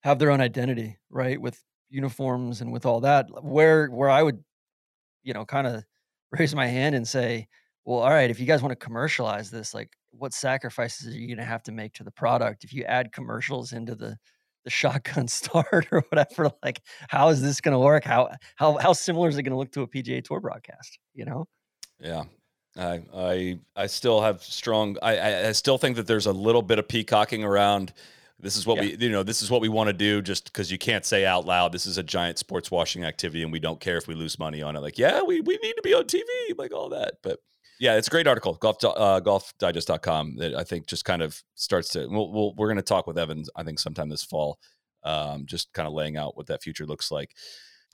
have 0.02 0.18
their 0.18 0.30
own 0.30 0.40
identity, 0.40 0.96
right? 1.10 1.40
With 1.40 1.62
uniforms 1.90 2.60
and 2.60 2.72
with 2.72 2.86
all 2.86 3.00
that. 3.00 3.26
Where 3.44 3.88
where 3.88 4.10
I 4.10 4.22
would, 4.22 4.42
you 5.22 5.32
know, 5.34 5.44
kind 5.44 5.66
of 5.66 5.84
raise 6.32 6.54
my 6.54 6.66
hand 6.66 6.94
and 6.94 7.06
say, 7.06 7.48
well, 7.84 8.00
all 8.00 8.10
right, 8.10 8.30
if 8.30 8.38
you 8.40 8.46
guys 8.46 8.62
want 8.62 8.72
to 8.72 8.84
commercialize 8.84 9.50
this, 9.50 9.74
like 9.74 9.90
what 10.10 10.32
sacrifices 10.34 11.08
are 11.08 11.18
you 11.18 11.26
going 11.26 11.38
to 11.38 11.44
have 11.44 11.62
to 11.64 11.72
make 11.72 11.92
to 11.94 12.04
the 12.04 12.10
product 12.10 12.64
if 12.64 12.72
you 12.72 12.84
add 12.84 13.12
commercials 13.12 13.72
into 13.72 13.94
the 13.94 14.16
the 14.64 14.70
shotgun 14.70 15.28
start 15.28 15.86
or 15.92 16.00
whatever 16.10 16.50
like 16.64 16.82
how 17.08 17.28
is 17.28 17.40
this 17.42 17.60
going 17.60 17.72
to 17.72 17.78
work 17.78 18.04
how 18.04 18.28
how 18.56 18.76
how 18.78 18.92
similar 18.92 19.28
is 19.28 19.36
it 19.38 19.42
going 19.42 19.52
to 19.52 19.56
look 19.58 19.70
to 19.70 19.82
a 19.82 19.86
pga 19.86 20.22
tour 20.24 20.40
broadcast 20.40 20.98
you 21.14 21.24
know 21.24 21.46
Yeah. 22.00 22.24
I 22.76 23.02
I 23.14 23.58
I 23.74 23.86
still 23.86 24.20
have 24.20 24.42
strong 24.42 24.96
I 25.02 25.18
I- 25.18 25.48
I 25.48 25.52
still 25.52 25.78
think 25.78 25.96
that 25.96 26.06
there's 26.06 26.26
a 26.26 26.32
little 26.32 26.62
bit 26.62 26.78
of 26.78 26.86
peacocking 26.86 27.42
around 27.42 27.92
this 28.40 28.56
is 28.56 28.66
what 28.66 28.76
Yeah. 28.76 28.82
we 28.98 29.06
you 29.06 29.10
know 29.10 29.22
this 29.22 29.42
is 29.42 29.50
what 29.50 29.60
we 29.60 29.68
want 29.68 29.88
to 29.88 29.92
do 29.92 30.22
just 30.22 30.44
because 30.44 30.70
you 30.70 30.78
can't 30.78 31.04
say 31.04 31.26
out 31.26 31.44
loud 31.46 31.72
this 31.72 31.86
is 31.86 31.98
a 31.98 32.02
giant 32.02 32.38
sports 32.38 32.70
washing 32.70 33.04
activity 33.04 33.42
and 33.42 33.50
we 33.52 33.58
don't 33.58 33.80
care 33.80 33.96
if 33.96 34.06
we 34.06 34.14
lose 34.14 34.38
money 34.38 34.62
on 34.62 34.76
it. 34.76 34.80
Like 34.80 34.98
yeah 34.98 35.22
we 35.22 35.40
we 35.40 35.58
need 35.62 35.74
to 35.74 35.82
be 35.82 35.94
on 35.94 36.04
TV 36.04 36.22
like 36.56 36.72
all 36.72 36.88
that. 36.90 37.14
But 37.22 37.38
yeah 37.80 37.96
it's 37.96 38.08
a 38.08 38.10
great 38.10 38.26
article 38.26 38.54
golf 38.54 38.76
uh, 38.84 39.20
golfdigest.com 39.20 40.36
that 40.36 40.54
I 40.54 40.64
think 40.64 40.86
just 40.86 41.04
kind 41.04 41.22
of 41.22 41.40
starts 41.54 41.88
to 41.90 42.06
we'll, 42.08 42.32
we'll 42.32 42.54
we're 42.54 42.68
going 42.68 42.76
to 42.76 42.82
talk 42.82 43.06
with 43.06 43.18
Evans 43.18 43.50
I 43.56 43.62
think 43.64 43.78
sometime 43.78 44.08
this 44.08 44.24
fall 44.24 44.58
um, 45.04 45.46
just 45.46 45.72
kind 45.72 45.86
of 45.86 45.94
laying 45.94 46.16
out 46.16 46.36
what 46.36 46.46
that 46.48 46.62
future 46.62 46.84
looks 46.86 47.10
like 47.10 47.34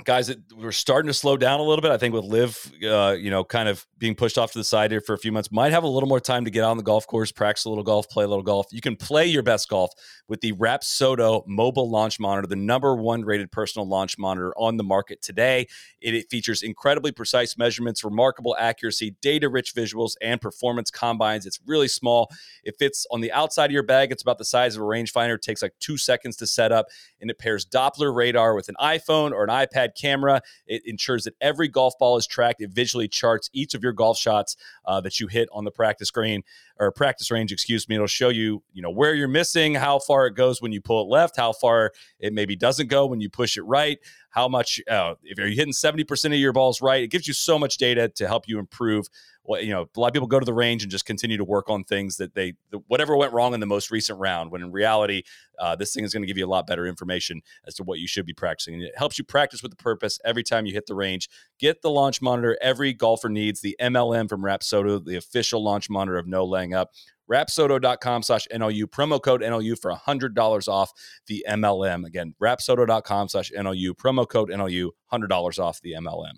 guys 0.03 0.27
that 0.27 0.39
we're 0.53 0.73
starting 0.73 1.07
to 1.07 1.15
slow 1.15 1.37
down 1.37 1.61
a 1.61 1.63
little 1.63 1.81
bit. 1.81 1.93
I 1.93 1.97
think 1.97 2.15
with 2.15 2.25
Liv, 2.25 2.73
uh, 2.85 3.15
you 3.17 3.31
know, 3.31 3.45
kind 3.45 3.69
of 3.69 3.87
being 3.97 4.17
pushed 4.17 4.37
off 4.37 4.51
to 4.53 4.59
the 4.59 4.65
side 4.65 4.91
here 4.91 5.01
for 5.01 5.15
a 5.15 5.19
few 5.19 5.31
months, 5.31 5.53
might 5.53 5.71
have 5.71 5.85
a 5.85 5.89
little 5.89 6.09
more 6.09 6.19
time 6.19 6.45
to 6.45 6.51
get 6.51 6.65
on 6.65 6.77
the 6.77 6.83
golf 6.83 7.07
course, 7.07 7.31
practice 7.31 7.65
a 7.65 7.69
little 7.69 7.85
golf, 7.85 8.09
play 8.09 8.25
a 8.25 8.29
little 8.29 8.43
golf. 8.43 8.67
You 8.73 8.81
can 8.81 8.97
play 8.97 9.27
your 9.27 9.45
best 9.45 9.69
golf 9.69 9.93
with 10.27 10.41
the 10.41 10.53
Rapsodo 10.55 11.45
mobile 11.47 11.89
launch 11.89 12.19
monitor, 12.19 12.49
the 12.49 12.57
number 12.57 12.97
one 12.97 13.23
rated 13.23 13.53
personal 13.53 13.87
launch 13.87 14.19
monitor 14.19 14.53
on 14.57 14.79
the 14.79 14.85
market 14.85 15.23
today. 15.23 15.69
It, 16.01 16.15
it 16.15 16.27
features 16.29 16.63
incredibly 16.63 17.13
precise 17.13 17.57
measurements, 17.57 18.03
remarkable 18.03 18.57
accuracy, 18.59 19.15
data 19.23 19.49
rich 19.49 19.75
visuals, 19.77 20.15
and 20.21 20.41
performance 20.41 20.91
combines. 20.91 21.47
It's 21.47 21.61
really 21.67 21.89
small. 21.89 22.31
It 22.65 22.75
fits 22.81 23.07
on 23.13 23.21
the 23.21 23.31
outside 23.31 23.67
of 23.67 23.73
your 23.73 23.85
bag. 23.85 24.11
It's 24.11 24.23
about 24.23 24.39
the 24.39 24.45
size 24.45 24.75
of 24.75 24.83
a 24.83 24.85
rangefinder. 24.85 25.37
It 25.37 25.43
takes 25.43 25.63
like 25.63 25.75
two 25.79 25.97
seconds 25.97 26.37
to 26.39 26.49
set 26.49 26.73
up, 26.73 26.87
and 27.21 27.31
it 27.31 27.39
pairs 27.39 27.65
Doppler 27.65 28.15
radar 28.15 28.57
with 28.57 28.69
an 28.69 28.77
iPhone 28.81 29.31
or 29.31 29.45
an 29.45 29.51
iPad 29.51 29.84
camera. 29.95 30.41
It 30.67 30.83
ensures 30.87 31.25
that 31.25 31.35
every 31.41 31.69
golf 31.69 31.95
ball 31.99 32.17
is 32.17 32.27
tracked. 32.27 32.61
It 32.61 32.71
visually 32.71 33.09
charts 33.09 33.51
each 33.53 33.75
of 33.75 33.83
your 33.83 33.93
golf 33.93 34.19
shots 34.19 34.57
uh, 34.85 35.01
that 35.03 35.21
you 35.21 35.27
hit 35.27 35.49
on 35.53 35.65
the 35.65 35.71
practice 35.71 36.11
green 36.11 36.43
or 36.79 36.91
practice 36.91 37.31
range. 37.31 37.53
Excuse 37.53 37.89
me. 37.89 37.95
It'll 37.97 38.07
show 38.07 38.29
you, 38.29 38.63
you 38.73 38.83
know, 38.83 38.91
where 38.91 39.15
you're 39.15 39.29
missing, 39.29 39.75
how 39.75 39.99
far 39.99 40.27
it 40.27 40.35
goes 40.35 40.63
when 40.63 40.73
you 40.73 40.81
pull 40.81 41.03
it 41.03 41.09
left, 41.09 41.37
how 41.37 41.53
far 41.53 41.93
it 42.19 42.33
maybe 42.33 42.57
doesn't 42.57 42.89
go 42.89 43.07
when 43.07 43.21
you 43.21 43.29
push 43.29 43.57
it 43.57 43.63
right, 43.63 43.99
how 44.31 44.49
much 44.49 44.81
uh, 44.89 45.15
if 45.23 45.39
you're 45.39 45.49
hitting 45.49 45.73
70% 45.73 46.27
of 46.27 46.33
your 46.35 46.53
balls 46.53 46.81
right. 46.81 47.03
It 47.03 47.09
gives 47.09 47.29
you 47.29 47.35
so 47.35 47.59
much 47.59 47.77
data 47.77 48.09
to 48.09 48.27
help 48.27 48.49
you 48.49 48.59
improve 48.59 49.07
you 49.47 49.71
know 49.71 49.87
a 49.95 50.01
lot 50.01 50.09
of 50.09 50.13
people 50.15 50.27
go 50.27 50.41
to 50.41 50.47
the 50.47 50.55
range 50.55 50.83
and 50.83 50.91
just 50.91 51.05
continue 51.05 51.37
to 51.37 51.45
work 51.45 51.69
on 51.69 51.85
things 51.85 52.17
that 52.17 52.35
they 52.35 52.55
the, 52.71 52.79
whatever 52.89 53.17
went 53.17 53.33
wrong 53.33 53.55
in 53.55 53.61
the 53.61 53.67
most 53.67 53.91
recent 53.91 54.19
round 54.19 54.51
when 54.51 54.63
in 54.63 54.73
reality 54.73 55.23
uh, 55.59 55.77
this 55.77 55.93
thing 55.93 56.05
is 56.05 56.13
going 56.13 56.23
to 56.23 56.27
give 56.27 56.39
you 56.39 56.47
a 56.47 56.49
lot 56.49 56.67
better 56.67 56.87
information 56.87 57.43
as 57.67 57.75
to 57.75 57.83
what 57.83 57.99
you 57.99 58.09
should 58.09 58.27
be 58.27 58.33
practicing 58.33 58.75
and 58.75 58.83
it 58.83 58.97
helps 58.97 59.19
you 59.19 59.25
practice 59.25 59.63
with 59.63 59.71
the 59.71 59.77
purpose 59.77 60.19
every 60.25 60.43
time 60.43 60.67
you 60.67 60.73
hit 60.73 60.87
the 60.87 60.95
range 60.95 61.29
get 61.59 61.83
the 61.83 61.91
launch 61.91 62.23
monitor 62.23 62.57
every 62.61 62.93
golfer 62.93 63.29
needs 63.29 63.61
the 63.61 63.77
mlm 63.81 64.29
from 64.29 64.43
rapsodo 64.43 65.05
the 65.05 65.17
official 65.17 65.63
launch 65.63 65.91
monitor 65.91 66.17
of 66.17 66.27
no 66.27 66.45
laying 66.45 66.75
up 66.75 66.91
rapsodo.com 67.31 68.23
slash 68.23 68.47
NLU, 68.53 68.85
promo 68.85 69.19
code 69.23 69.41
NLU 69.41 69.79
for 69.79 69.91
$100 69.91 70.69
off 70.69 70.93
the 71.27 71.43
MLM. 71.49 72.05
Again, 72.05 72.35
rapsodo.com 72.39 73.29
slash 73.29 73.51
NLU, 73.51 73.93
promo 73.93 74.29
code 74.29 74.51
NLU, 74.51 74.91
$100 75.11 75.59
off 75.59 75.81
the 75.81 75.93
MLM. 75.93 76.35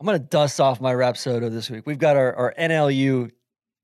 I'm 0.00 0.06
going 0.06 0.18
to 0.18 0.24
dust 0.24 0.60
off 0.60 0.80
my 0.80 0.92
rapsodo 0.92 1.50
this 1.50 1.70
week 1.70 1.86
we've 1.86 1.98
got 1.98 2.16
our, 2.16 2.34
our 2.36 2.54
nlu 2.58 3.30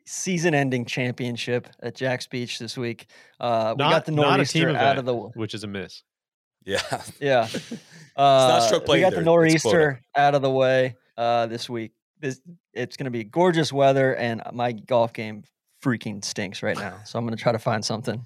season 0.04 0.54
ending 0.54 0.84
championship 0.84 1.68
at 1.82 1.94
jack's 1.94 2.26
beach 2.26 2.58
this 2.58 2.76
week 2.76 3.06
uh 3.40 3.74
we 3.76 3.82
got 3.84 4.04
the 4.04 4.12
not 4.12 4.40
a 4.40 4.44
team 4.44 4.64
nor'easter 4.64 4.68
out 4.70 4.96
event, 4.96 4.98
of 4.98 5.04
the 5.06 5.14
which 5.14 5.54
is 5.54 5.64
a 5.64 5.66
miss. 5.68 6.02
Yeah. 6.64 6.80
yeah 7.20 7.44
it's 7.52 7.72
uh, 8.16 8.48
not 8.48 8.62
stroke 8.64 8.84
play 8.84 8.98
we 8.98 9.00
got 9.00 9.08
either. 9.08 9.16
the 9.16 9.20
It's 9.20 9.26
nor'easter 9.26 10.00
out 10.16 10.34
of 10.34 10.42
the 10.42 10.50
way 10.50 10.96
uh 11.16 11.46
this 11.46 11.68
week 11.70 11.92
this 12.20 12.40
it's 12.72 12.96
going 12.96 13.04
to 13.06 13.10
be 13.10 13.24
gorgeous 13.24 13.72
weather 13.72 14.14
and 14.16 14.42
my 14.52 14.72
golf 14.72 15.12
game 15.12 15.44
freaking 15.82 16.24
stinks 16.24 16.62
right 16.62 16.76
now 16.78 16.98
so 17.04 17.18
i'm 17.18 17.24
going 17.24 17.36
to 17.36 17.42
try 17.42 17.52
to 17.52 17.58
find 17.58 17.84
something 17.84 18.24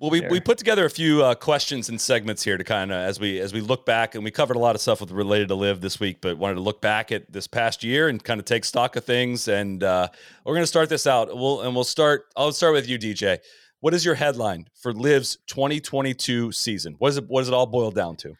Well, 0.00 0.10
we, 0.10 0.20
we 0.28 0.38
put 0.38 0.58
together 0.58 0.84
a 0.84 0.90
few 0.90 1.24
uh, 1.24 1.34
questions 1.34 1.88
and 1.88 2.00
segments 2.00 2.44
here 2.44 2.56
to 2.56 2.62
kind 2.62 2.92
of 2.92 2.98
as 2.98 3.18
we 3.18 3.40
as 3.40 3.52
we 3.52 3.60
look 3.60 3.84
back, 3.84 4.14
and 4.14 4.22
we 4.22 4.30
covered 4.30 4.54
a 4.54 4.60
lot 4.60 4.76
of 4.76 4.80
stuff 4.80 5.00
with 5.00 5.10
related 5.10 5.48
to 5.48 5.56
live 5.56 5.80
this 5.80 5.98
week, 5.98 6.18
but 6.20 6.38
wanted 6.38 6.54
to 6.54 6.60
look 6.60 6.80
back 6.80 7.10
at 7.10 7.32
this 7.32 7.48
past 7.48 7.82
year 7.82 8.08
and 8.08 8.22
kind 8.22 8.38
of 8.38 8.44
take 8.44 8.64
stock 8.64 8.94
of 8.94 9.04
things. 9.04 9.48
And 9.48 9.82
uh, 9.82 10.08
we're 10.44 10.54
going 10.54 10.62
to 10.62 10.68
start 10.68 10.88
this 10.88 11.08
out. 11.08 11.36
We'll 11.36 11.62
and 11.62 11.74
we'll 11.74 11.82
start. 11.82 12.26
I'll 12.36 12.52
start 12.52 12.74
with 12.74 12.88
you, 12.88 12.96
DJ. 12.96 13.38
What 13.80 13.92
is 13.92 14.04
your 14.04 14.14
headline 14.14 14.68
for 14.80 14.92
LIV's 14.92 15.38
2022 15.48 16.52
season? 16.52 16.94
What 16.98 17.08
is 17.08 17.16
it? 17.16 17.24
What 17.26 17.40
does 17.40 17.48
it 17.48 17.54
all 17.54 17.66
boil 17.66 17.90
down 17.90 18.14
to? 18.18 18.34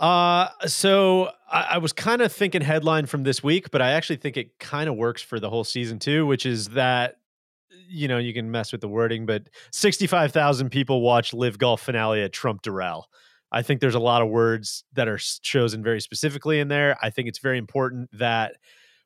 Uh, 0.00 0.48
so 0.66 1.30
I, 1.48 1.66
I 1.74 1.78
was 1.78 1.92
kind 1.92 2.22
of 2.22 2.32
thinking 2.32 2.60
headline 2.60 3.06
from 3.06 3.22
this 3.22 3.40
week, 3.40 3.70
but 3.70 3.80
I 3.80 3.92
actually 3.92 4.16
think 4.16 4.36
it 4.36 4.58
kind 4.58 4.88
of 4.88 4.96
works 4.96 5.22
for 5.22 5.38
the 5.38 5.48
whole 5.48 5.64
season 5.64 6.00
too, 6.00 6.26
which 6.26 6.44
is 6.44 6.70
that 6.70 7.18
you 7.88 8.08
know 8.08 8.18
you 8.18 8.34
can 8.34 8.50
mess 8.50 8.72
with 8.72 8.80
the 8.80 8.88
wording, 8.88 9.26
but 9.26 9.48
sixty-five 9.72 10.32
thousand 10.32 10.70
people 10.70 11.00
watch 11.00 11.32
LIV 11.32 11.58
Golf 11.58 11.82
finale 11.82 12.22
at 12.22 12.32
Trump 12.32 12.62
Doral. 12.62 13.04
I 13.52 13.62
think 13.62 13.80
there's 13.80 13.94
a 13.94 14.00
lot 14.00 14.22
of 14.22 14.28
words 14.28 14.84
that 14.94 15.08
are 15.08 15.18
chosen 15.18 15.82
very 15.82 16.00
specifically 16.00 16.58
in 16.58 16.68
there. 16.68 16.96
I 17.00 17.10
think 17.10 17.28
it's 17.28 17.38
very 17.38 17.58
important 17.58 18.10
that 18.18 18.56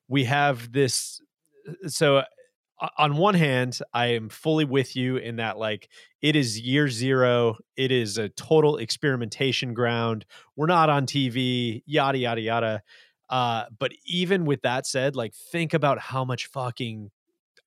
we 0.08 0.24
have 0.24 0.72
this. 0.72 1.20
So, 1.86 2.16
uh, 2.80 2.88
on 2.96 3.16
one 3.16 3.34
hand, 3.34 3.78
I 3.92 4.06
am 4.06 4.30
fully 4.30 4.64
with 4.64 4.96
you 4.96 5.18
in 5.18 5.36
that, 5.36 5.58
like, 5.58 5.88
it 6.22 6.36
is 6.36 6.58
year 6.58 6.88
zero. 6.88 7.58
It 7.76 7.92
is 7.92 8.16
a 8.16 8.30
total 8.30 8.78
experimentation 8.78 9.74
ground. 9.74 10.24
We're 10.56 10.66
not 10.66 10.88
on 10.88 11.06
TV, 11.06 11.82
yada, 11.84 12.18
yada, 12.18 12.40
yada. 12.40 12.82
Uh, 13.28 13.64
but 13.78 13.92
even 14.06 14.46
with 14.46 14.62
that 14.62 14.86
said, 14.86 15.14
like, 15.14 15.34
think 15.52 15.74
about 15.74 15.98
how 15.98 16.24
much 16.24 16.46
fucking 16.46 17.10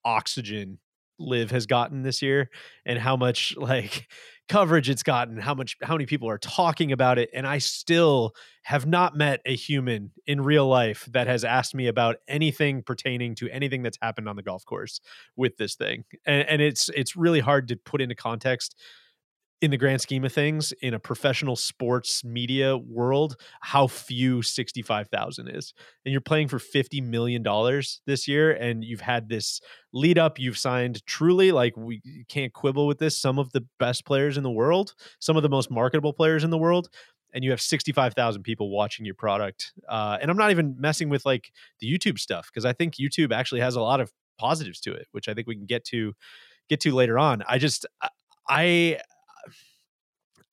oxygen 0.03 0.79
LIV 1.19 1.51
has 1.51 1.65
gotten 1.65 2.01
this 2.01 2.21
year 2.21 2.49
and 2.85 2.99
how 2.99 3.15
much 3.15 3.55
like 3.57 4.07
coverage 4.49 4.89
it's 4.89 5.03
gotten 5.03 5.37
how 5.37 5.53
much 5.53 5.77
how 5.81 5.93
many 5.93 6.05
people 6.05 6.29
are 6.29 6.37
talking 6.37 6.91
about 6.91 7.17
it 7.17 7.29
and 7.33 7.47
i 7.47 7.57
still 7.57 8.33
have 8.63 8.85
not 8.85 9.15
met 9.15 9.39
a 9.45 9.55
human 9.55 10.11
in 10.27 10.41
real 10.41 10.67
life 10.67 11.07
that 11.13 11.27
has 11.27 11.45
asked 11.45 11.73
me 11.73 11.87
about 11.87 12.17
anything 12.27 12.83
pertaining 12.83 13.35
to 13.35 13.49
anything 13.51 13.83
that's 13.83 13.97
happened 14.01 14.27
on 14.27 14.35
the 14.35 14.43
golf 14.43 14.65
course 14.65 14.99
with 15.37 15.55
this 15.55 15.75
thing 15.75 16.03
and, 16.25 16.47
and 16.49 16.61
it's 16.61 16.89
it's 16.89 17.15
really 17.15 17.39
hard 17.39 17.69
to 17.69 17.77
put 17.77 18.01
into 18.01 18.15
context 18.15 18.75
in 19.63 19.71
the 19.71 19.77
grand 19.77 20.01
scheme 20.01 20.25
of 20.25 20.33
things 20.33 20.73
in 20.81 20.93
a 20.93 20.99
professional 20.99 21.55
sports 21.55 22.21
media 22.25 22.77
world 22.77 23.37
how 23.61 23.87
few 23.87 24.41
65,000 24.41 25.47
is. 25.47 25.73
And 26.05 26.11
you're 26.11 26.19
playing 26.19 26.49
for 26.49 26.59
50 26.59 26.99
million 26.99 27.43
dollars 27.43 28.01
this 28.05 28.27
year 28.27 28.51
and 28.51 28.83
you've 28.83 28.99
had 28.99 29.29
this 29.29 29.61
lead 29.93 30.17
up 30.17 30.37
you've 30.37 30.57
signed 30.57 31.05
truly 31.05 31.53
like 31.53 31.77
we 31.77 32.01
can't 32.27 32.51
quibble 32.51 32.87
with 32.87 32.97
this 32.99 33.17
some 33.17 33.39
of 33.39 33.53
the 33.53 33.65
best 33.79 34.05
players 34.05 34.35
in 34.35 34.43
the 34.43 34.51
world 34.51 34.93
some 35.19 35.37
of 35.37 35.43
the 35.43 35.49
most 35.49 35.71
marketable 35.71 36.11
players 36.11 36.43
in 36.43 36.49
the 36.49 36.57
world 36.57 36.89
and 37.33 37.43
you 37.43 37.51
have 37.51 37.61
65,000 37.61 38.43
people 38.43 38.69
watching 38.69 39.05
your 39.05 39.15
product. 39.15 39.71
Uh, 39.87 40.17
and 40.21 40.29
i'm 40.29 40.37
not 40.37 40.51
even 40.51 40.75
messing 40.77 41.07
with 41.09 41.25
like 41.25 41.51
the 41.79 41.87
youtube 41.91 42.19
stuff 42.19 42.49
because 42.51 42.65
i 42.65 42.73
think 42.73 42.95
youtube 42.95 43.31
actually 43.31 43.61
has 43.61 43.75
a 43.75 43.81
lot 43.81 44.01
of 44.01 44.11
positives 44.37 44.81
to 44.81 44.91
it 44.91 45.07
which 45.11 45.29
i 45.29 45.33
think 45.33 45.47
we 45.47 45.55
can 45.55 45.65
get 45.65 45.85
to 45.85 46.13
get 46.69 46.79
to 46.81 46.93
later 46.93 47.19
on. 47.19 47.43
I 47.47 47.57
just 47.57 47.85
I- 48.01 48.09
i 48.49 48.99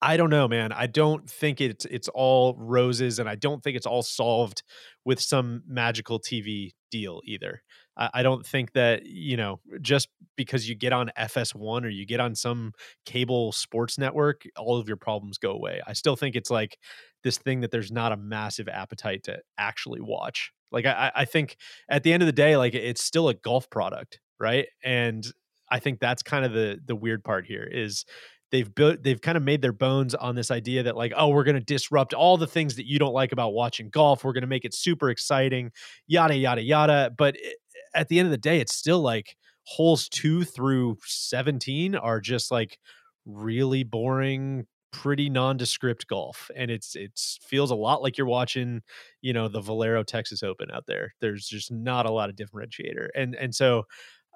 I 0.01 0.17
don't 0.17 0.31
know, 0.31 0.47
man. 0.47 0.71
I 0.71 0.87
don't 0.87 1.29
think 1.29 1.61
it's 1.61 1.85
it's 1.85 2.07
all 2.09 2.55
roses, 2.57 3.19
and 3.19 3.29
I 3.29 3.35
don't 3.35 3.63
think 3.63 3.77
it's 3.77 3.85
all 3.85 4.01
solved 4.01 4.63
with 5.05 5.19
some 5.19 5.61
magical 5.67 6.19
TV 6.19 6.71
deal 6.89 7.21
either. 7.25 7.61
I, 7.97 8.09
I 8.15 8.23
don't 8.23 8.45
think 8.45 8.73
that, 8.73 9.05
you 9.05 9.37
know, 9.37 9.59
just 9.81 10.09
because 10.35 10.67
you 10.67 10.75
get 10.75 10.91
on 10.93 11.11
FS1 11.15 11.85
or 11.85 11.89
you 11.89 12.05
get 12.07 12.19
on 12.19 12.33
some 12.35 12.73
cable 13.05 13.51
sports 13.51 13.97
network, 13.99 14.41
all 14.57 14.77
of 14.77 14.87
your 14.87 14.97
problems 14.97 15.37
go 15.37 15.51
away. 15.51 15.81
I 15.85 15.93
still 15.93 16.15
think 16.15 16.35
it's 16.35 16.49
like 16.49 16.77
this 17.23 17.37
thing 17.37 17.61
that 17.61 17.69
there's 17.71 17.91
not 17.91 18.11
a 18.11 18.17
massive 18.17 18.67
appetite 18.67 19.23
to 19.25 19.39
actually 19.59 20.01
watch. 20.01 20.51
Like 20.71 20.85
I, 20.87 21.11
I 21.15 21.25
think 21.25 21.57
at 21.89 22.01
the 22.03 22.11
end 22.13 22.23
of 22.23 22.27
the 22.27 22.33
day, 22.33 22.57
like 22.57 22.73
it's 22.73 23.03
still 23.03 23.29
a 23.29 23.35
golf 23.35 23.69
product, 23.69 24.19
right? 24.39 24.65
And 24.83 25.25
I 25.69 25.79
think 25.79 25.99
that's 25.99 26.23
kind 26.23 26.43
of 26.43 26.53
the 26.53 26.79
the 26.83 26.95
weird 26.95 27.23
part 27.23 27.45
here 27.45 27.63
is 27.63 28.03
they've 28.51 28.73
built 28.73 29.03
they've 29.03 29.21
kind 29.21 29.37
of 29.37 29.43
made 29.43 29.61
their 29.61 29.73
bones 29.73 30.13
on 30.15 30.35
this 30.35 30.51
idea 30.51 30.83
that 30.83 30.95
like 30.95 31.13
oh 31.15 31.29
we're 31.29 31.43
going 31.43 31.55
to 31.55 31.61
disrupt 31.61 32.13
all 32.13 32.37
the 32.37 32.47
things 32.47 32.75
that 32.75 32.85
you 32.87 32.99
don't 32.99 33.13
like 33.13 33.31
about 33.31 33.53
watching 33.53 33.89
golf. 33.89 34.23
We're 34.23 34.33
going 34.33 34.41
to 34.41 34.47
make 34.47 34.65
it 34.65 34.73
super 34.73 35.09
exciting 35.09 35.71
yada 36.07 36.35
yada 36.35 36.61
yada. 36.61 37.11
But 37.17 37.35
it, 37.37 37.57
at 37.95 38.07
the 38.07 38.19
end 38.19 38.27
of 38.27 38.31
the 38.31 38.37
day 38.37 38.59
it's 38.59 38.75
still 38.75 39.01
like 39.01 39.35
holes 39.63 40.09
2 40.09 40.43
through 40.43 40.97
17 41.05 41.95
are 41.95 42.19
just 42.19 42.51
like 42.51 42.77
really 43.25 43.83
boring 43.83 44.65
pretty 44.91 45.29
nondescript 45.29 46.07
golf. 46.07 46.51
And 46.55 46.69
it's 46.69 46.95
it's 46.95 47.39
feels 47.41 47.71
a 47.71 47.75
lot 47.75 48.01
like 48.01 48.17
you're 48.17 48.27
watching 48.27 48.81
you 49.21 49.33
know 49.33 49.47
the 49.47 49.61
Valero 49.61 50.03
Texas 50.03 50.43
Open 50.43 50.69
out 50.71 50.85
there. 50.87 51.13
There's 51.21 51.45
just 51.47 51.71
not 51.71 52.05
a 52.05 52.11
lot 52.11 52.29
of 52.29 52.35
differentiator. 52.35 53.07
And 53.15 53.35
and 53.35 53.55
so 53.55 53.83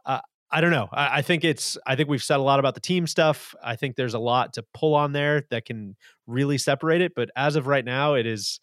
uh, 0.05 0.21
I 0.55 0.61
don't 0.61 0.71
know. 0.71 0.87
I, 0.93 1.17
I, 1.17 1.21
think 1.21 1.43
it's. 1.43 1.77
I 1.85 1.97
think 1.97 2.07
we've 2.07 2.23
said 2.23 2.37
a 2.37 2.41
lot 2.41 2.59
about 2.59 2.75
the 2.75 2.79
team 2.79 3.07
stuff. 3.07 3.53
I 3.61 3.75
think 3.75 3.97
there's 3.97 4.13
a 4.13 4.19
lot 4.19 4.53
to 4.53 4.63
pull 4.73 4.95
on 4.95 5.11
there 5.11 5.43
that 5.49 5.65
can 5.65 5.97
really 6.27 6.57
separate 6.57 7.01
it. 7.01 7.11
But 7.13 7.29
as 7.35 7.57
of 7.57 7.67
right 7.67 7.83
now, 7.83 8.13
it 8.13 8.25
is. 8.25 8.61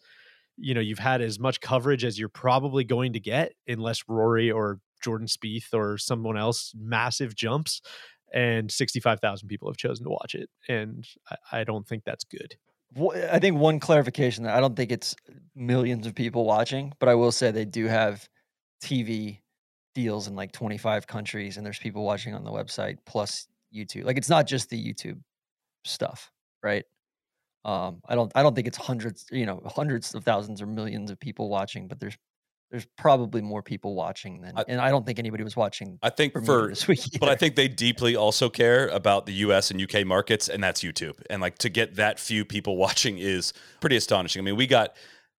You 0.57 0.73
know, 0.73 0.81
you've 0.81 0.99
had 0.99 1.21
as 1.21 1.39
much 1.39 1.61
coverage 1.61 2.03
as 2.03 2.17
you're 2.17 2.29
probably 2.29 2.83
going 2.83 3.13
to 3.13 3.19
get, 3.19 3.53
unless 3.67 4.03
Rory 4.07 4.51
or 4.51 4.79
Jordan 5.03 5.27
Spieth 5.27 5.71
or 5.71 5.99
someone 5.99 6.37
else 6.37 6.73
massive 6.75 7.35
jumps, 7.35 7.81
and 8.33 8.71
65,000 8.71 9.47
people 9.47 9.69
have 9.69 9.77
chosen 9.77 10.05
to 10.05 10.09
watch 10.09 10.33
it, 10.33 10.49
and 10.67 11.07
I, 11.29 11.59
I 11.59 11.63
don't 11.63 11.87
think 11.87 12.03
that's 12.05 12.23
good. 12.23 12.55
I 13.31 13.39
think 13.39 13.57
one 13.57 13.79
clarification 13.79 14.47
I 14.47 14.59
don't 14.59 14.75
think 14.75 14.91
it's 14.91 15.15
millions 15.55 16.07
of 16.07 16.15
people 16.15 16.45
watching, 16.45 16.93
but 16.99 17.09
I 17.09 17.15
will 17.15 17.31
say 17.31 17.51
they 17.51 17.65
do 17.65 17.85
have 17.85 18.27
TV 18.83 19.39
deals 19.93 20.27
in 20.27 20.35
like 20.35 20.51
25 20.51 21.07
countries 21.07 21.57
and 21.57 21.65
there's 21.65 21.79
people 21.79 22.03
watching 22.03 22.33
on 22.33 22.43
the 22.43 22.51
website 22.51 22.97
plus 23.05 23.47
YouTube. 23.73 24.05
Like 24.05 24.17
it's 24.17 24.29
not 24.29 24.47
just 24.47 24.69
the 24.69 24.83
YouTube 24.83 25.19
stuff, 25.85 26.31
right? 26.61 26.85
Um, 27.65 28.01
I 28.07 28.15
don't 28.15 28.31
I 28.35 28.43
don't 28.43 28.55
think 28.55 28.67
it's 28.67 28.77
hundreds, 28.77 29.25
you 29.31 29.45
know, 29.45 29.61
hundreds 29.65 30.13
of 30.15 30.23
thousands 30.23 30.61
or 30.61 30.65
millions 30.65 31.11
of 31.11 31.19
people 31.19 31.49
watching, 31.49 31.87
but 31.87 31.99
there's 31.99 32.17
there's 32.71 32.87
probably 32.97 33.39
more 33.39 33.61
people 33.61 33.93
watching 33.93 34.41
than 34.41 34.57
I, 34.57 34.65
and 34.67 34.81
I 34.81 34.89
don't 34.89 35.05
think 35.05 35.19
anybody 35.19 35.43
was 35.43 35.55
watching. 35.55 35.99
I 36.01 36.09
think 36.09 36.33
for 36.43 36.69
this 36.69 36.87
week, 36.89 37.05
either. 37.05 37.19
but 37.19 37.29
I 37.29 37.35
think 37.35 37.55
they 37.55 37.67
deeply 37.67 38.15
also 38.15 38.49
care 38.49 38.87
about 38.87 39.27
the 39.27 39.33
US 39.33 39.69
and 39.71 39.79
UK 39.79 40.05
markets 40.05 40.49
and 40.49 40.61
that's 40.63 40.83
YouTube. 40.83 41.13
And 41.29 41.41
like 41.41 41.57
to 41.59 41.69
get 41.69 41.95
that 41.95 42.19
few 42.19 42.43
people 42.43 42.75
watching 42.85 43.17
is 43.19 43.53
pretty 43.79 43.95
astonishing. 43.95 44.41
I 44.41 44.43
mean, 44.43 44.55
we 44.55 44.67
got 44.67 44.95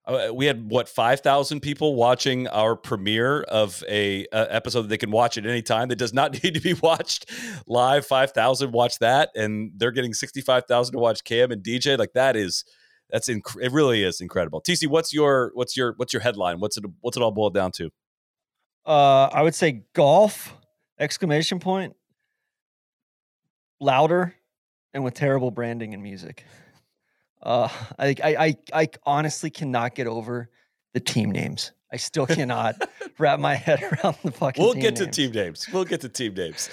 uh, 0.06 0.30
we 0.34 0.46
had 0.46 0.70
what 0.70 0.88
5000 0.88 1.60
people 1.60 1.94
watching 1.94 2.46
our 2.48 2.76
premiere 2.76 3.42
of 3.42 3.82
a, 3.88 4.26
episode 4.32 4.82
that 4.82 4.88
they 4.88 4.98
can 4.98 5.10
watch 5.10 5.38
at 5.38 5.46
any 5.46 5.62
time 5.62 5.88
that 5.88 5.96
does 5.96 6.12
not 6.12 6.32
need 6.44 6.54
to 6.54 6.60
be 6.60 6.74
watched 6.74 7.30
live. 7.66 8.06
5000 8.06 8.72
watch 8.72 8.98
that 8.98 9.30
and 9.34 9.72
they're 9.76 9.90
getting 9.90 10.12
65000 10.12 10.92
to 10.92 10.98
watch 10.98 11.24
cam 11.24 11.50
and 11.50 11.62
dj 11.62 11.98
like 11.98 12.12
that 12.12 12.36
is 12.36 12.64
that's 13.10 13.28
inc- 13.28 13.60
it 13.60 13.72
really 13.72 14.02
is 14.02 14.20
incredible. 14.20 14.60
Tc 14.60 14.86
what's 14.88 15.12
your 15.12 15.52
what's 15.54 15.76
your 15.76 15.94
what's 15.96 16.12
your 16.12 16.22
headline? 16.22 16.60
What's 16.60 16.76
it 16.76 16.84
what's 17.00 17.16
it 17.16 17.22
all 17.22 17.32
boiled 17.32 17.54
down 17.54 17.72
to? 17.72 17.90
Uh 18.86 19.28
i 19.32 19.40
would 19.42 19.54
say 19.54 19.84
golf 19.94 20.54
exclamation 20.98 21.58
point 21.58 21.96
louder 23.80 24.34
and 24.92 25.02
with 25.02 25.14
terrible 25.14 25.50
branding 25.50 25.94
and 25.94 26.02
music 26.02 26.44
uh, 27.44 27.68
I, 27.98 28.14
I, 28.22 28.56
I 28.72 28.88
honestly 29.04 29.50
cannot 29.50 29.94
get 29.94 30.06
over 30.06 30.50
the 30.94 31.00
team 31.00 31.30
names. 31.30 31.72
I 31.92 31.96
still 31.96 32.26
cannot 32.38 32.76
wrap 33.18 33.38
my 33.38 33.54
head 33.54 33.82
around 34.04 34.16
the 34.24 34.32
fucking. 34.32 34.62
Team. 34.62 34.64
We'll 34.64 34.74
get 34.74 34.98
names. 34.98 35.00
to 35.00 35.06
team 35.06 35.32
names. 35.32 35.68
We'll 35.72 35.84
get 35.84 36.00
to 36.00 36.08
team 36.08 36.34
names. 36.34 36.68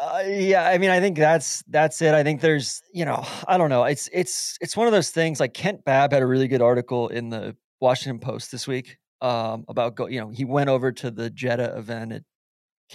Uh, 0.00 0.22
yeah, 0.26 0.68
I 0.68 0.78
mean, 0.78 0.90
I 0.90 1.00
think 1.00 1.16
that's 1.16 1.62
that's 1.68 2.00
it. 2.02 2.14
I 2.14 2.22
think 2.22 2.40
there's, 2.40 2.82
you 2.92 3.04
know, 3.04 3.26
I 3.48 3.58
don't 3.58 3.70
know. 3.70 3.84
It's 3.84 4.08
it's 4.12 4.56
it's 4.60 4.76
one 4.76 4.86
of 4.86 4.92
those 4.92 5.10
things. 5.10 5.40
Like 5.40 5.54
Kent 5.54 5.84
Babb 5.84 6.12
had 6.12 6.22
a 6.22 6.26
really 6.26 6.48
good 6.48 6.62
article 6.62 7.08
in 7.08 7.30
the 7.30 7.56
Washington 7.80 8.20
Post 8.20 8.52
this 8.52 8.68
week 8.68 8.98
um, 9.20 9.64
about 9.68 9.96
go. 9.96 10.06
You 10.06 10.20
know, 10.20 10.28
he 10.28 10.44
went 10.44 10.70
over 10.70 10.92
to 10.92 11.10
the 11.10 11.30
Jeddah 11.30 11.76
event 11.76 12.12
at. 12.12 12.22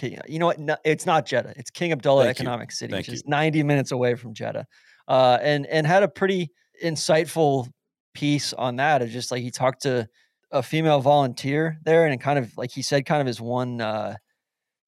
You 0.00 0.40
know 0.40 0.46
what? 0.46 0.58
No, 0.58 0.76
it's 0.84 1.06
not 1.06 1.24
Jeddah. 1.24 1.54
It's 1.56 1.70
King 1.70 1.92
Abdullah 1.92 2.24
Thank 2.24 2.40
Economic 2.40 2.70
you. 2.72 2.74
City, 2.74 2.90
Thank 2.90 3.02
which 3.02 3.08
you. 3.10 3.14
is 3.14 3.26
90 3.26 3.62
minutes 3.62 3.92
away 3.92 4.16
from 4.16 4.34
Jeddah, 4.34 4.66
uh, 5.06 5.38
and 5.40 5.66
and 5.66 5.86
had 5.86 6.02
a 6.02 6.08
pretty 6.08 6.50
insightful 6.84 7.68
piece 8.14 8.52
on 8.52 8.76
that. 8.76 9.02
It's 9.02 9.12
just 9.12 9.30
like 9.30 9.42
he 9.42 9.50
talked 9.50 9.82
to 9.82 10.08
a 10.50 10.62
female 10.62 11.00
volunteer 11.00 11.78
there, 11.84 12.06
and 12.06 12.20
kind 12.20 12.38
of 12.38 12.56
like 12.56 12.70
he 12.70 12.82
said, 12.82 13.06
kind 13.06 13.20
of 13.20 13.26
his 13.26 13.40
one 13.40 13.80
uh, 13.80 14.16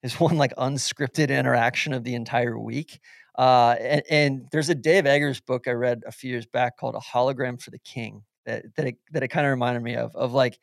his 0.02 0.14
one 0.20 0.38
like 0.38 0.54
unscripted 0.56 1.28
interaction 1.28 1.92
of 1.92 2.04
the 2.04 2.14
entire 2.14 2.58
week. 2.58 3.00
Uh, 3.36 3.76
and, 3.80 4.02
and 4.08 4.48
there's 4.50 4.70
a 4.70 4.74
Dave 4.74 5.04
Eggers 5.04 5.40
book 5.40 5.68
I 5.68 5.72
read 5.72 6.02
a 6.06 6.12
few 6.12 6.30
years 6.30 6.46
back 6.46 6.78
called 6.78 6.94
A 6.94 7.00
Hologram 7.00 7.60
for 7.60 7.70
the 7.70 7.78
King 7.80 8.22
that 8.46 8.64
that 8.76 8.86
it, 8.86 8.96
that 9.12 9.22
it 9.22 9.28
kind 9.28 9.46
of 9.46 9.50
reminded 9.50 9.82
me 9.82 9.96
of 9.96 10.14
of 10.14 10.32
like, 10.32 10.58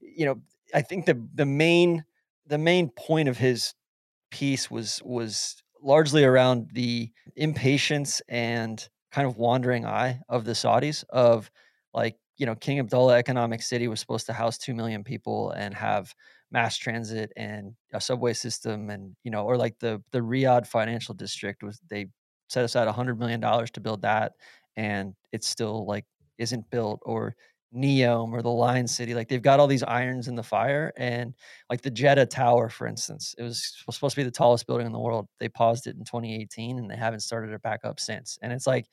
you 0.00 0.26
know, 0.26 0.40
I 0.74 0.82
think 0.82 1.06
the 1.06 1.20
the 1.34 1.46
main 1.46 2.04
the 2.46 2.58
main 2.58 2.90
point 2.90 3.28
of 3.28 3.38
his 3.38 3.74
piece 4.30 4.70
was 4.70 5.00
was 5.04 5.62
largely 5.82 6.24
around 6.24 6.70
the 6.72 7.10
impatience 7.36 8.22
and 8.28 8.88
kind 9.12 9.26
of 9.26 9.36
wandering 9.36 9.86
eye 9.86 10.20
of 10.28 10.44
the 10.44 10.52
Saudis 10.52 11.04
of 11.10 11.50
like, 11.94 12.16
you 12.38 12.46
know, 12.46 12.54
King 12.54 12.78
Abdullah 12.78 13.18
Economic 13.18 13.62
City 13.62 13.88
was 13.88 14.00
supposed 14.00 14.26
to 14.26 14.32
house 14.32 14.58
2 14.58 14.74
million 14.74 15.04
people 15.04 15.50
and 15.52 15.74
have 15.74 16.14
mass 16.50 16.76
transit 16.76 17.32
and 17.36 17.74
a 17.92 18.00
subway 18.00 18.32
system 18.32 18.90
and, 18.90 19.14
you 19.24 19.30
know, 19.30 19.44
or 19.44 19.56
like 19.56 19.78
the 19.78 20.02
the 20.12 20.20
Riyadh 20.20 20.66
financial 20.66 21.14
district 21.14 21.62
was 21.62 21.80
they 21.88 22.06
set 22.48 22.64
aside 22.64 22.86
100 22.86 23.18
million 23.18 23.40
dollars 23.40 23.70
to 23.72 23.80
build 23.80 24.02
that 24.02 24.32
and 24.76 25.14
it's 25.32 25.48
still 25.48 25.86
like 25.86 26.04
isn't 26.38 26.68
built 26.70 27.00
or 27.04 27.34
Neom 27.74 28.32
or 28.32 28.42
the 28.42 28.50
Lion 28.50 28.86
City. 28.86 29.14
Like 29.14 29.28
they've 29.28 29.42
got 29.42 29.60
all 29.60 29.66
these 29.66 29.82
irons 29.82 30.28
in 30.28 30.34
the 30.34 30.42
fire. 30.42 30.92
And 30.96 31.34
like 31.70 31.82
the 31.82 31.90
Jeddah 31.90 32.26
Tower, 32.26 32.68
for 32.68 32.86
instance, 32.86 33.34
it 33.38 33.42
was 33.42 33.74
supposed 33.90 34.14
to 34.14 34.20
be 34.20 34.24
the 34.24 34.30
tallest 34.30 34.66
building 34.66 34.86
in 34.86 34.92
the 34.92 34.98
world. 35.00 35.28
They 35.40 35.48
paused 35.48 35.86
it 35.86 35.96
in 35.96 36.04
2018 36.04 36.78
and 36.78 36.90
they 36.90 36.96
haven't 36.96 37.20
started 37.20 37.52
it 37.52 37.62
back 37.62 37.80
up 37.84 37.98
since. 38.00 38.38
And 38.42 38.52
it's 38.52 38.66
like, 38.66 38.86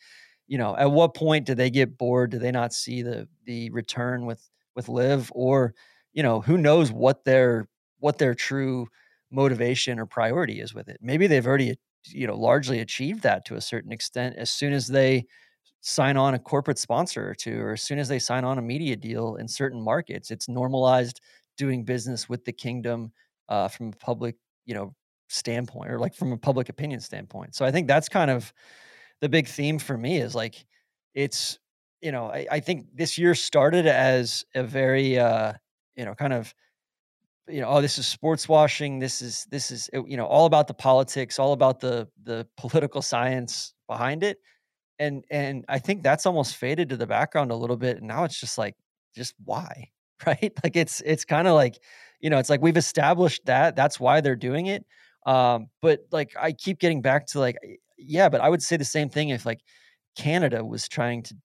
you 0.48 0.58
know, 0.58 0.76
at 0.76 0.92
what 0.92 1.14
point 1.14 1.46
do 1.46 1.56
they 1.56 1.70
get 1.70 1.98
bored? 1.98 2.32
Do 2.32 2.40
they 2.40 2.52
not 2.52 2.74
see 2.74 3.02
the 3.02 3.28
the 3.46 3.70
return 3.72 4.26
with 4.26 4.50
with 4.76 4.90
LIV? 4.90 5.32
Or, 5.36 5.76
you 6.14 6.24
know, 6.24 6.42
who 6.42 6.58
knows 6.58 6.92
what 6.92 7.24
their 7.26 7.68
what 8.00 8.18
their 8.18 8.34
true 8.34 8.88
motivation 9.32 10.00
or 10.00 10.06
priority 10.06 10.60
is 10.60 10.74
with 10.74 10.88
it. 10.90 10.98
Maybe 11.02 11.28
they've 11.28 11.46
already, 11.46 11.76
you 12.08 12.26
know, 12.28 12.36
largely 12.36 12.80
achieved 12.80 13.22
that 13.24 13.46
to 13.46 13.56
a 13.56 13.62
certain 13.62 13.92
extent 13.92 14.36
as 14.38 14.50
soon 14.50 14.74
as 14.74 14.88
they 14.88 15.26
sign 15.82 16.18
on 16.18 16.34
a 16.34 16.40
corporate 16.40 16.78
sponsor 16.78 17.30
or 17.30 17.36
two, 17.36 17.60
or 17.62 17.74
as 17.74 17.82
soon 17.82 18.00
as 18.00 18.08
they 18.08 18.20
sign 18.20 18.44
on 18.44 18.58
a 18.58 18.62
media 18.62 18.96
deal 18.96 19.36
in 19.36 19.48
certain 19.48 19.82
markets, 19.82 20.32
it's 20.32 20.50
normalized 20.50 21.22
doing 21.58 21.84
business 21.84 22.28
with 22.28 22.46
the 22.46 22.52
kingdom 22.52 23.12
uh, 23.50 23.68
from 23.68 23.90
a 23.90 23.96
public, 23.98 24.36
you 24.66 24.74
know, 24.74 24.94
standpoint 25.30 25.92
or 25.92 26.00
like 26.00 26.16
from 26.16 26.32
a 26.32 26.38
public 26.38 26.70
opinion 26.70 27.00
standpoint. 27.00 27.56
So 27.56 27.66
I 27.66 27.72
think 27.72 27.88
that's 27.88 28.10
kind 28.10 28.32
of 28.32 28.52
the 29.22 29.30
big 29.30 29.48
theme 29.48 29.80
for 29.80 29.98
me 29.98 30.18
is 30.18 30.36
like 30.36 30.66
it's 31.14 31.60
you 32.02 32.12
know 32.12 32.28
I, 32.28 32.48
I 32.52 32.60
think 32.60 32.88
this 32.94 33.18
year 33.18 33.36
started 33.36 33.86
as 33.86 34.46
a 34.56 34.64
very 34.64 35.20
uh, 35.20 35.54
you 35.96 36.06
know 36.06 36.16
kind 36.16 36.34
of 36.34 36.54
you 37.48 37.62
know 37.62 37.68
oh 37.68 37.82
this 37.82 37.98
is 37.98 38.08
sports 38.08 38.48
washing 38.48 39.00
this 39.00 39.22
is 39.22 39.46
this 39.50 39.72
is 39.72 39.90
you 39.94 40.18
know 40.18 40.26
all 40.26 40.46
about 40.46 40.68
the 40.68 40.74
politics 40.74 41.40
all 41.40 41.54
about 41.54 41.80
the 41.80 42.08
the 42.24 42.48
political 42.58 43.02
science 43.02 43.74
behind 43.88 44.24
it 44.24 44.38
and 45.00 45.24
and 45.32 45.66
I 45.70 45.80
think 45.80 46.04
that's 46.04 46.26
almost 46.26 46.58
faded 46.58 46.90
to 46.90 46.98
the 46.98 47.08
background 47.08 47.52
a 47.52 47.56
little 47.56 47.78
bit. 47.78 47.98
And 47.98 48.08
now 48.08 48.26
it's 48.26 48.40
just 48.40 48.58
like, 48.58 48.76
just 49.16 49.34
why, 49.46 49.90
right? 50.26 50.54
Like 50.64 50.76
it's 50.76 51.02
it's 51.06 51.26
kind 51.26 51.48
of 51.48 51.56
like, 51.56 51.80
you 52.20 52.30
know, 52.30 52.38
it's 52.38 52.50
like 52.50 52.62
we've 52.62 52.78
established 52.78 53.46
that 53.46 53.76
that's 53.76 54.00
why 54.00 54.22
they're 54.22 54.36
doing 54.36 54.68
it. 54.68 54.86
Um, 55.26 55.68
but 55.82 56.02
like 56.12 56.34
I 56.40 56.52
keep 56.52 56.80
getting 56.80 57.02
back 57.02 57.28
to 57.28 57.40
like, 57.40 57.58
yeah, 57.98 58.30
but 58.30 58.42
I 58.42 58.50
would 58.50 58.62
say 58.62 58.78
the 58.78 58.86
same 58.86 59.10
thing 59.10 59.30
if 59.30 59.46
like 59.46 59.62
Canada 60.18 60.66
was 60.66 60.88
trying 60.88 61.24
to 61.24 61.36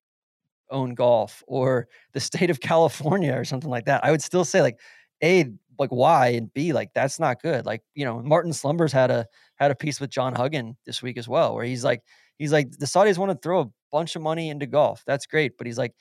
own 0.70 0.94
golf 0.94 1.42
or 1.46 1.88
the 2.12 2.20
state 2.30 2.50
of 2.50 2.60
California 2.60 3.34
or 3.34 3.44
something 3.44 3.70
like 3.70 3.86
that. 3.86 4.04
I 4.04 4.10
would 4.10 4.22
still 4.22 4.44
say 4.44 4.62
like, 4.62 4.78
a 5.22 5.46
like 5.78 5.90
why 5.90 6.28
and 6.28 6.52
b 6.54 6.72
like 6.72 6.90
that's 6.94 7.18
not 7.18 7.40
good. 7.42 7.66
Like 7.66 7.82
you 7.94 8.04
know, 8.04 8.20
Martin 8.22 8.52
Slumbers 8.52 8.92
had 8.92 9.10
a 9.10 9.26
had 9.56 9.70
a 9.70 9.74
piece 9.74 10.00
with 10.00 10.10
John 10.10 10.34
Huggan 10.34 10.76
this 10.86 11.02
week 11.02 11.16
as 11.16 11.28
well, 11.28 11.54
where 11.54 11.64
he's 11.64 11.84
like 11.84 12.02
he's 12.38 12.52
like 12.52 12.70
the 12.72 12.86
Saudis 12.86 13.18
want 13.18 13.32
to 13.32 13.38
throw 13.38 13.60
a 13.60 13.70
bunch 13.92 14.16
of 14.16 14.22
money 14.22 14.50
into 14.50 14.66
golf. 14.66 15.02
That's 15.06 15.26
great, 15.26 15.56
but 15.56 15.66
he's 15.66 15.78
like 15.78 15.94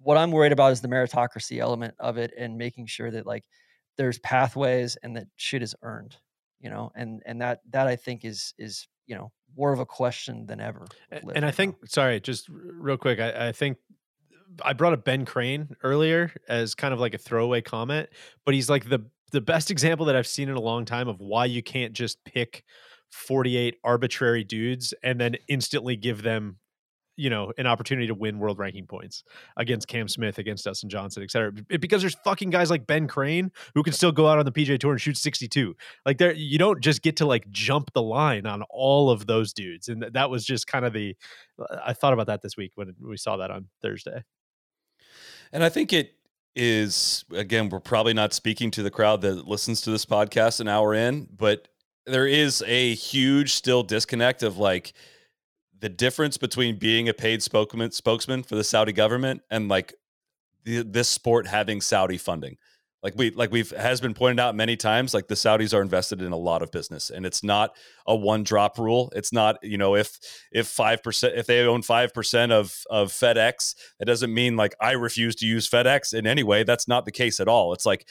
what 0.00 0.16
I'm 0.16 0.30
worried 0.30 0.52
about 0.52 0.72
is 0.72 0.80
the 0.80 0.88
meritocracy 0.88 1.58
element 1.58 1.94
of 1.98 2.18
it 2.18 2.32
and 2.38 2.56
making 2.56 2.86
sure 2.86 3.10
that 3.10 3.26
like 3.26 3.44
there's 3.96 4.18
pathways 4.20 4.96
and 5.02 5.16
that 5.16 5.26
shit 5.36 5.62
is 5.62 5.74
earned, 5.82 6.16
you 6.60 6.70
know, 6.70 6.90
and 6.94 7.22
and 7.26 7.40
that 7.42 7.60
that 7.70 7.86
I 7.86 7.96
think 7.96 8.24
is 8.24 8.54
is 8.58 8.86
you 9.06 9.16
know 9.16 9.32
more 9.56 9.72
of 9.72 9.80
a 9.80 9.86
question 9.86 10.46
than 10.46 10.60
ever. 10.60 10.86
And 11.10 11.44
I 11.44 11.50
think, 11.50 11.76
now. 11.80 11.86
sorry, 11.88 12.20
just 12.20 12.48
real 12.48 12.96
quick, 12.96 13.18
I, 13.18 13.48
I 13.48 13.52
think 13.52 13.78
I 14.62 14.72
brought 14.72 14.92
up 14.92 15.04
Ben 15.04 15.24
Crane 15.24 15.70
earlier 15.82 16.32
as 16.48 16.74
kind 16.74 16.94
of 16.94 17.00
like 17.00 17.14
a 17.14 17.18
throwaway 17.18 17.60
comment, 17.60 18.08
but 18.44 18.54
he's 18.54 18.70
like 18.70 18.88
the 18.88 19.04
the 19.32 19.40
best 19.40 19.70
example 19.72 20.06
that 20.06 20.16
I've 20.16 20.26
seen 20.26 20.48
in 20.48 20.56
a 20.56 20.60
long 20.60 20.84
time 20.84 21.08
of 21.08 21.20
why 21.20 21.46
you 21.46 21.62
can't 21.62 21.92
just 21.92 22.22
pick 22.24 22.64
48 23.10 23.76
arbitrary 23.84 24.44
dudes 24.44 24.94
and 25.02 25.20
then 25.20 25.36
instantly 25.48 25.96
give 25.96 26.22
them 26.22 26.58
you 27.18 27.28
know 27.28 27.52
an 27.58 27.66
opportunity 27.66 28.06
to 28.06 28.14
win 28.14 28.38
world 28.38 28.58
ranking 28.58 28.86
points 28.86 29.24
against 29.56 29.88
Cam 29.88 30.08
Smith, 30.08 30.38
against 30.38 30.64
Dustin 30.64 30.88
Johnson, 30.88 31.22
et 31.22 31.30
cetera. 31.30 31.52
Because 31.52 32.00
there's 32.00 32.14
fucking 32.24 32.50
guys 32.50 32.70
like 32.70 32.86
Ben 32.86 33.08
Crane 33.08 33.50
who 33.74 33.82
can 33.82 33.92
still 33.92 34.12
go 34.12 34.28
out 34.28 34.38
on 34.38 34.44
the 34.44 34.52
PGA 34.52 34.78
Tour 34.78 34.92
and 34.92 35.00
shoot 35.00 35.16
62. 35.16 35.76
Like 36.06 36.16
there, 36.18 36.32
you 36.32 36.58
don't 36.58 36.80
just 36.80 37.02
get 37.02 37.16
to 37.16 37.26
like 37.26 37.50
jump 37.50 37.92
the 37.92 38.02
line 38.02 38.46
on 38.46 38.62
all 38.70 39.10
of 39.10 39.26
those 39.26 39.52
dudes, 39.52 39.88
and 39.88 40.06
that 40.12 40.30
was 40.30 40.46
just 40.46 40.66
kind 40.66 40.86
of 40.86 40.94
the. 40.94 41.16
I 41.84 41.92
thought 41.92 42.12
about 42.12 42.28
that 42.28 42.40
this 42.40 42.56
week 42.56 42.72
when 42.76 42.94
we 43.00 43.16
saw 43.16 43.36
that 43.38 43.50
on 43.50 43.66
Thursday. 43.82 44.22
And 45.52 45.64
I 45.64 45.68
think 45.68 45.92
it 45.92 46.12
is 46.54 47.24
again, 47.32 47.68
we're 47.68 47.80
probably 47.80 48.14
not 48.14 48.32
speaking 48.32 48.70
to 48.72 48.82
the 48.82 48.90
crowd 48.90 49.22
that 49.22 49.46
listens 49.46 49.80
to 49.82 49.90
this 49.90 50.04
podcast 50.06 50.60
an 50.60 50.68
hour 50.68 50.94
in, 50.94 51.28
but 51.36 51.68
there 52.08 52.26
is 52.26 52.62
a 52.66 52.94
huge 52.94 53.52
still 53.52 53.82
disconnect 53.82 54.42
of 54.42 54.58
like 54.58 54.92
the 55.80 55.88
difference 55.88 56.36
between 56.36 56.78
being 56.78 57.08
a 57.08 57.14
paid 57.14 57.42
spokesman 57.42 57.90
spokesman 57.92 58.42
for 58.42 58.56
the 58.56 58.64
Saudi 58.64 58.92
government 58.92 59.42
and 59.50 59.68
like 59.68 59.94
the, 60.64 60.82
this 60.82 61.08
sport 61.08 61.46
having 61.46 61.80
Saudi 61.80 62.18
funding. 62.18 62.56
Like 63.00 63.14
we 63.16 63.30
like 63.30 63.52
we've 63.52 63.70
has 63.70 64.00
been 64.00 64.12
pointed 64.12 64.40
out 64.40 64.56
many 64.56 64.76
times, 64.76 65.14
like 65.14 65.28
the 65.28 65.36
Saudis 65.36 65.72
are 65.72 65.80
invested 65.80 66.20
in 66.20 66.32
a 66.32 66.36
lot 66.36 66.62
of 66.62 66.72
business, 66.72 67.10
and 67.10 67.24
it's 67.24 67.44
not 67.44 67.76
a 68.08 68.16
one 68.16 68.42
drop 68.42 68.76
rule. 68.76 69.12
It's 69.14 69.32
not 69.32 69.56
you 69.62 69.78
know 69.78 69.94
if 69.94 70.18
if 70.50 70.66
five 70.66 71.00
percent 71.00 71.34
if 71.36 71.46
they 71.46 71.60
own 71.60 71.82
five 71.82 72.12
percent 72.12 72.50
of 72.50 72.76
of 72.90 73.12
FedEx, 73.12 73.76
it 74.00 74.06
doesn't 74.06 74.34
mean 74.34 74.56
like 74.56 74.74
I 74.80 74.92
refuse 74.92 75.36
to 75.36 75.46
use 75.46 75.70
FedEx 75.70 76.12
in 76.12 76.26
any 76.26 76.42
way. 76.42 76.64
That's 76.64 76.88
not 76.88 77.04
the 77.04 77.12
case 77.12 77.38
at 77.38 77.46
all. 77.46 77.72
It's 77.72 77.86
like 77.86 78.04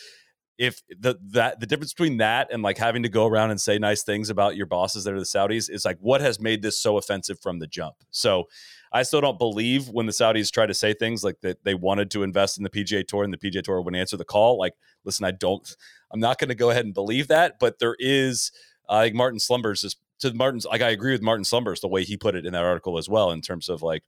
if 0.58 0.82
the 0.90 1.16
that 1.22 1.60
the 1.60 1.68
difference 1.68 1.94
between 1.94 2.18
that 2.18 2.52
and 2.52 2.64
like 2.64 2.78
having 2.78 3.04
to 3.04 3.10
go 3.10 3.28
around 3.28 3.52
and 3.52 3.62
say 3.62 3.78
nice 3.78 4.04
things 4.04 4.30
about 4.30 4.56
your 4.56 4.66
bosses 4.66 5.04
that 5.04 5.14
are 5.14 5.20
the 5.20 5.26
Saudis 5.26 5.70
is 5.70 5.86
like 5.86 5.98
what 6.00 6.22
has 6.22 6.40
made 6.40 6.62
this 6.62 6.80
so 6.80 6.98
offensive 6.98 7.40
from 7.40 7.60
the 7.60 7.68
jump. 7.68 7.96
So 8.10 8.46
I 8.92 9.04
still 9.04 9.22
don't 9.22 9.38
believe 9.38 9.90
when 9.90 10.06
the 10.06 10.12
Saudis 10.12 10.52
try 10.52 10.66
to 10.66 10.74
say 10.74 10.94
things 10.94 11.24
like 11.24 11.42
that 11.42 11.64
they 11.64 11.76
wanted 11.76 12.10
to 12.12 12.24
invest 12.24 12.58
in 12.58 12.64
the 12.64 12.70
PGA 12.70 13.06
Tour 13.08 13.24
and 13.24 13.34
the 13.34 13.38
PGA 13.38 13.62
Tour 13.62 13.82
wouldn't 13.82 14.00
answer 14.00 14.18
the 14.18 14.26
call. 14.26 14.58
Like, 14.58 14.74
listen, 15.04 15.26
I 15.26 15.32
don't, 15.32 15.76
I'm 16.12 16.20
not 16.20 16.40
going 16.40 16.50
to 16.50 16.56
go 16.56 16.70
ahead 16.70 16.86
and 16.86 16.94
believe 16.94 17.28
that, 17.28 17.60
but 17.60 17.80
there 17.80 17.96
is, 18.00 18.52
uh, 18.90 18.96
like 18.96 19.14
Martin 19.14 19.40
Slumbers 19.40 19.84
is 19.84 19.98
to 20.20 20.34
Martin's, 20.34 20.66
like 20.66 20.82
I 20.82 20.90
agree 20.90 21.12
with 21.12 21.22
Martin 21.22 21.44
Slumbers 21.44 21.82
the 21.82 21.88
way 21.88 22.04
he 22.04 22.18
put 22.18 22.36
it 22.36 22.46
in 22.46 22.54
that 22.54 22.64
article 22.64 22.98
as 22.98 23.10
well 23.10 23.32
in 23.32 23.42
terms 23.42 23.70
of 23.70 23.84
like 23.84 24.04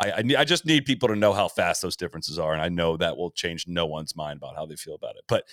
I, 0.00 0.10
I, 0.10 0.24
I 0.38 0.44
just 0.44 0.66
need 0.66 0.84
people 0.84 1.08
to 1.08 1.16
know 1.16 1.32
how 1.32 1.48
fast 1.48 1.82
those 1.82 1.96
differences 1.96 2.38
are, 2.38 2.52
and 2.52 2.60
I 2.60 2.68
know 2.68 2.96
that 2.96 3.16
will 3.16 3.30
change 3.30 3.66
no 3.66 3.86
one's 3.86 4.16
mind 4.16 4.38
about 4.38 4.56
how 4.56 4.66
they 4.66 4.76
feel 4.76 4.94
about 4.94 5.16
it. 5.16 5.24
But 5.28 5.44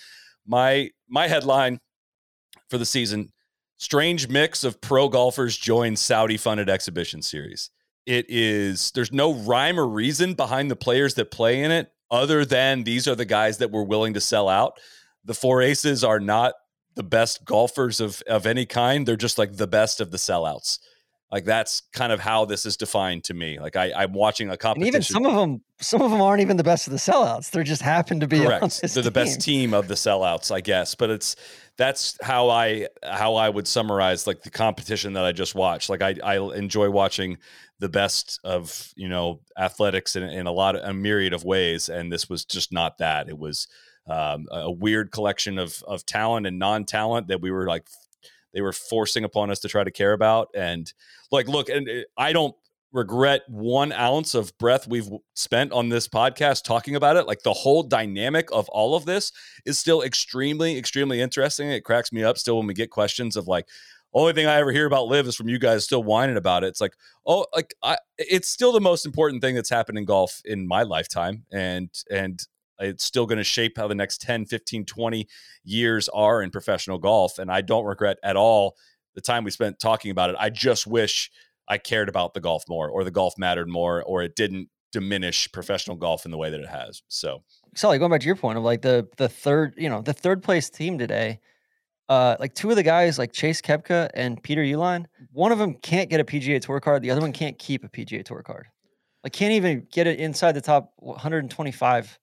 my 0.46 0.90
my 1.08 1.28
headline 1.28 1.80
for 2.68 2.78
the 2.78 2.86
season: 2.86 3.30
strange 3.78 4.28
mix 4.28 4.64
of 4.64 4.80
pro 4.80 5.08
golfers 5.08 5.56
join 5.56 5.96
Saudi 5.96 6.36
funded 6.36 6.68
exhibition 6.68 7.22
series. 7.22 7.70
It 8.06 8.26
is 8.28 8.90
there's 8.92 9.12
no 9.12 9.34
rhyme 9.34 9.78
or 9.78 9.86
reason 9.86 10.34
behind 10.34 10.70
the 10.70 10.76
players 10.76 11.14
that 11.14 11.30
play 11.30 11.62
in 11.62 11.70
it, 11.70 11.90
other 12.10 12.44
than 12.44 12.84
these 12.84 13.08
are 13.08 13.14
the 13.14 13.24
guys 13.24 13.58
that 13.58 13.70
were 13.70 13.84
willing 13.84 14.14
to 14.14 14.20
sell 14.20 14.48
out. 14.48 14.78
The 15.24 15.34
four 15.34 15.62
aces 15.62 16.04
are 16.04 16.20
not 16.20 16.54
the 16.94 17.02
best 17.02 17.44
golfers 17.44 18.00
of 18.00 18.22
of 18.26 18.46
any 18.46 18.66
kind. 18.66 19.06
They're 19.06 19.16
just 19.16 19.38
like 19.38 19.56
the 19.56 19.66
best 19.66 20.00
of 20.00 20.10
the 20.10 20.18
sellouts. 20.18 20.78
Like 21.34 21.44
that's 21.44 21.82
kind 21.92 22.12
of 22.12 22.20
how 22.20 22.44
this 22.44 22.64
is 22.64 22.76
defined 22.76 23.24
to 23.24 23.34
me. 23.34 23.58
Like 23.58 23.74
I, 23.74 24.04
am 24.04 24.12
watching 24.12 24.50
a 24.50 24.56
competition. 24.56 24.94
And 24.94 24.94
even 24.94 25.02
some 25.02 25.26
of 25.26 25.34
them, 25.34 25.62
some 25.80 26.00
of 26.00 26.12
them 26.12 26.22
aren't 26.22 26.40
even 26.40 26.56
the 26.56 26.62
best 26.62 26.86
of 26.86 26.92
the 26.92 26.96
sellouts. 27.00 27.50
They 27.50 27.64
just 27.64 27.82
happen 27.82 28.20
to 28.20 28.28
be 28.28 28.38
correct. 28.38 28.80
They're 28.94 29.02
the 29.02 29.10
best 29.10 29.40
team 29.40 29.74
of 29.74 29.88
the 29.88 29.94
sellouts, 29.94 30.54
I 30.54 30.60
guess. 30.60 30.94
But 30.94 31.10
it's 31.10 31.34
that's 31.76 32.16
how 32.22 32.50
I 32.50 32.86
how 33.02 33.34
I 33.34 33.48
would 33.48 33.66
summarize 33.66 34.28
like 34.28 34.42
the 34.42 34.50
competition 34.50 35.14
that 35.14 35.24
I 35.24 35.32
just 35.32 35.56
watched. 35.56 35.90
Like 35.90 36.02
I 36.02 36.14
I 36.22 36.38
enjoy 36.54 36.88
watching 36.88 37.38
the 37.80 37.88
best 37.88 38.38
of 38.44 38.92
you 38.94 39.08
know 39.08 39.40
athletics 39.58 40.14
in, 40.14 40.22
in 40.22 40.46
a 40.46 40.52
lot 40.52 40.76
of 40.76 40.88
a 40.88 40.94
myriad 40.94 41.32
of 41.32 41.42
ways, 41.42 41.88
and 41.88 42.12
this 42.12 42.30
was 42.30 42.44
just 42.44 42.72
not 42.72 42.98
that. 42.98 43.28
It 43.28 43.36
was 43.36 43.66
um, 44.06 44.46
a 44.52 44.70
weird 44.70 45.10
collection 45.10 45.58
of 45.58 45.82
of 45.88 46.06
talent 46.06 46.46
and 46.46 46.60
non 46.60 46.84
talent 46.84 47.26
that 47.26 47.40
we 47.40 47.50
were 47.50 47.66
like 47.66 47.88
they 48.54 48.62
were 48.62 48.72
forcing 48.72 49.24
upon 49.24 49.50
us 49.50 49.58
to 49.60 49.68
try 49.68 49.84
to 49.84 49.90
care 49.90 50.12
about. 50.12 50.48
And 50.54 50.90
like, 51.30 51.48
look, 51.48 51.68
and 51.68 51.88
uh, 51.88 52.02
I 52.16 52.32
don't 52.32 52.54
regret 52.92 53.42
one 53.48 53.92
ounce 53.92 54.34
of 54.34 54.56
breath 54.58 54.86
we've 54.86 55.10
spent 55.34 55.72
on 55.72 55.88
this 55.88 56.06
podcast 56.06 56.62
talking 56.62 56.94
about 56.94 57.16
it. 57.16 57.26
Like 57.26 57.42
the 57.42 57.52
whole 57.52 57.82
dynamic 57.82 58.48
of 58.52 58.68
all 58.68 58.94
of 58.94 59.04
this 59.04 59.32
is 59.66 59.78
still 59.78 60.02
extremely, 60.02 60.78
extremely 60.78 61.20
interesting. 61.20 61.70
It 61.70 61.84
cracks 61.84 62.12
me 62.12 62.22
up 62.22 62.38
still 62.38 62.56
when 62.56 62.68
we 62.68 62.74
get 62.74 62.90
questions 62.90 63.36
of 63.36 63.48
like, 63.48 63.66
only 64.16 64.32
thing 64.32 64.46
I 64.46 64.60
ever 64.60 64.70
hear 64.70 64.86
about 64.86 65.08
LIV 65.08 65.26
is 65.26 65.34
from 65.34 65.48
you 65.48 65.58
guys 65.58 65.82
still 65.82 66.04
whining 66.04 66.36
about 66.36 66.62
it. 66.62 66.68
It's 66.68 66.80
like, 66.80 66.94
oh, 67.26 67.46
like 67.52 67.74
I, 67.82 67.96
it's 68.16 68.48
still 68.48 68.70
the 68.70 68.80
most 68.80 69.04
important 69.04 69.42
thing 69.42 69.56
that's 69.56 69.70
happened 69.70 69.98
in 69.98 70.04
golf 70.04 70.40
in 70.44 70.68
my 70.68 70.84
lifetime. 70.84 71.44
And, 71.52 71.90
and 72.08 72.40
it's 72.78 73.04
still 73.04 73.26
going 73.26 73.38
to 73.38 73.44
shape 73.44 73.76
how 73.76 73.88
the 73.88 73.94
next 73.94 74.20
10, 74.20 74.46
15, 74.46 74.84
20 74.84 75.28
years 75.64 76.08
are 76.10 76.42
in 76.42 76.50
professional 76.50 76.98
golf. 76.98 77.38
And 77.38 77.50
I 77.50 77.60
don't 77.60 77.84
regret 77.84 78.18
at 78.22 78.36
all 78.36 78.76
the 79.14 79.20
time 79.20 79.44
we 79.44 79.50
spent 79.50 79.78
talking 79.78 80.10
about 80.10 80.30
it. 80.30 80.36
I 80.38 80.50
just 80.50 80.86
wish 80.86 81.30
I 81.68 81.78
cared 81.78 82.08
about 82.08 82.34
the 82.34 82.40
golf 82.40 82.64
more 82.68 82.88
or 82.88 83.04
the 83.04 83.10
golf 83.10 83.34
mattered 83.38 83.68
more 83.68 84.02
or 84.02 84.22
it 84.22 84.36
didn't 84.36 84.68
diminish 84.92 85.50
professional 85.50 85.96
golf 85.96 86.24
in 86.24 86.30
the 86.30 86.36
way 86.36 86.50
that 86.50 86.60
it 86.60 86.68
has. 86.68 87.02
So, 87.08 87.42
Sully, 87.74 87.98
going 87.98 88.10
back 88.10 88.20
to 88.20 88.26
your 88.26 88.36
point 88.36 88.58
of 88.58 88.64
like 88.64 88.82
the 88.82 89.08
the 89.16 89.28
third, 89.28 89.74
you 89.76 89.88
know, 89.88 90.02
the 90.02 90.12
third 90.12 90.42
place 90.42 90.70
team 90.70 90.98
today, 90.98 91.40
uh, 92.08 92.36
like 92.38 92.54
two 92.54 92.70
of 92.70 92.76
the 92.76 92.82
guys, 92.82 93.18
like 93.18 93.32
Chase 93.32 93.60
Koepka 93.60 94.10
and 94.14 94.42
Peter 94.42 94.62
Uihlein, 94.62 95.06
one 95.32 95.52
of 95.52 95.58
them 95.58 95.74
can't 95.74 96.10
get 96.10 96.20
a 96.20 96.24
PGA 96.24 96.60
Tour 96.60 96.80
card, 96.80 97.02
the 97.02 97.10
other 97.10 97.20
one 97.20 97.32
can't 97.32 97.58
keep 97.58 97.84
a 97.84 97.88
PGA 97.88 98.24
Tour 98.24 98.42
card. 98.42 98.66
Like 99.24 99.32
can't 99.32 99.52
even 99.52 99.86
get 99.90 100.06
it 100.06 100.20
inside 100.20 100.52
the 100.52 100.60
top 100.60 100.92
125 100.98 102.18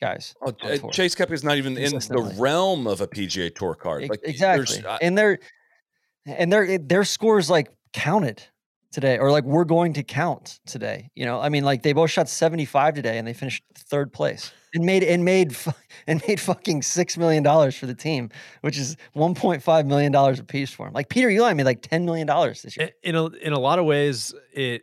guys. 0.00 0.34
Oh, 0.42 0.54
uh, 0.62 0.78
Chase 0.90 1.14
Koepka 1.14 1.32
is 1.32 1.44
not 1.44 1.56
even 1.56 1.76
in 1.76 1.92
the 1.92 2.34
realm 2.38 2.86
of 2.86 3.00
a 3.00 3.06
PGA 3.06 3.54
Tour 3.54 3.74
card. 3.74 4.08
Like 4.08 4.20
exactly, 4.24 4.84
uh 4.84 4.98
and 5.00 5.16
their 5.16 5.38
and 6.26 6.52
their 6.52 6.78
their 6.78 7.04
scores 7.04 7.50
like 7.50 7.70
counted 7.92 8.42
today, 8.92 9.18
or 9.18 9.30
like 9.30 9.44
we're 9.44 9.64
going 9.64 9.92
to 9.94 10.02
count 10.02 10.60
today. 10.66 11.10
You 11.14 11.24
know, 11.24 11.40
I 11.40 11.48
mean, 11.48 11.64
like 11.64 11.82
they 11.82 11.92
both 11.92 12.10
shot 12.10 12.28
seventy 12.28 12.64
five 12.64 12.94
today, 12.94 13.18
and 13.18 13.26
they 13.26 13.34
finished 13.34 13.62
third 13.74 14.12
place 14.12 14.52
and 14.74 14.84
made 14.84 15.02
and 15.02 15.24
made 15.24 15.56
and 16.06 16.22
made 16.26 16.40
fucking 16.40 16.82
six 16.82 17.16
million 17.16 17.42
dollars 17.42 17.76
for 17.76 17.86
the 17.86 17.94
team, 17.94 18.30
which 18.62 18.78
is 18.78 18.96
one 19.12 19.34
point 19.34 19.62
five 19.62 19.86
million 19.86 20.12
dollars 20.12 20.38
a 20.38 20.44
piece 20.44 20.70
for 20.70 20.86
him. 20.86 20.92
Like 20.92 21.08
Peter 21.08 21.28
Uihlein 21.28 21.56
made 21.56 21.64
like 21.64 21.82
ten 21.82 22.04
million 22.04 22.26
dollars 22.26 22.62
this 22.62 22.76
year. 22.76 22.90
In 23.02 23.14
a 23.14 23.26
in 23.26 23.52
a 23.52 23.58
lot 23.58 23.78
of 23.78 23.84
ways, 23.84 24.34
it 24.52 24.82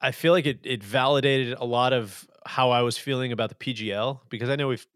I 0.00 0.12
feel 0.12 0.32
like 0.32 0.46
it 0.46 0.60
it 0.64 0.82
validated 0.84 1.56
a 1.58 1.64
lot 1.64 1.92
of 1.92 2.26
how 2.46 2.70
I 2.70 2.82
was 2.82 2.96
feeling 2.96 3.32
about 3.32 3.48
the 3.48 3.54
PGL 3.54 4.20
because 4.28 4.48
I 4.48 4.56
know 4.56 4.68
we've, 4.68 4.86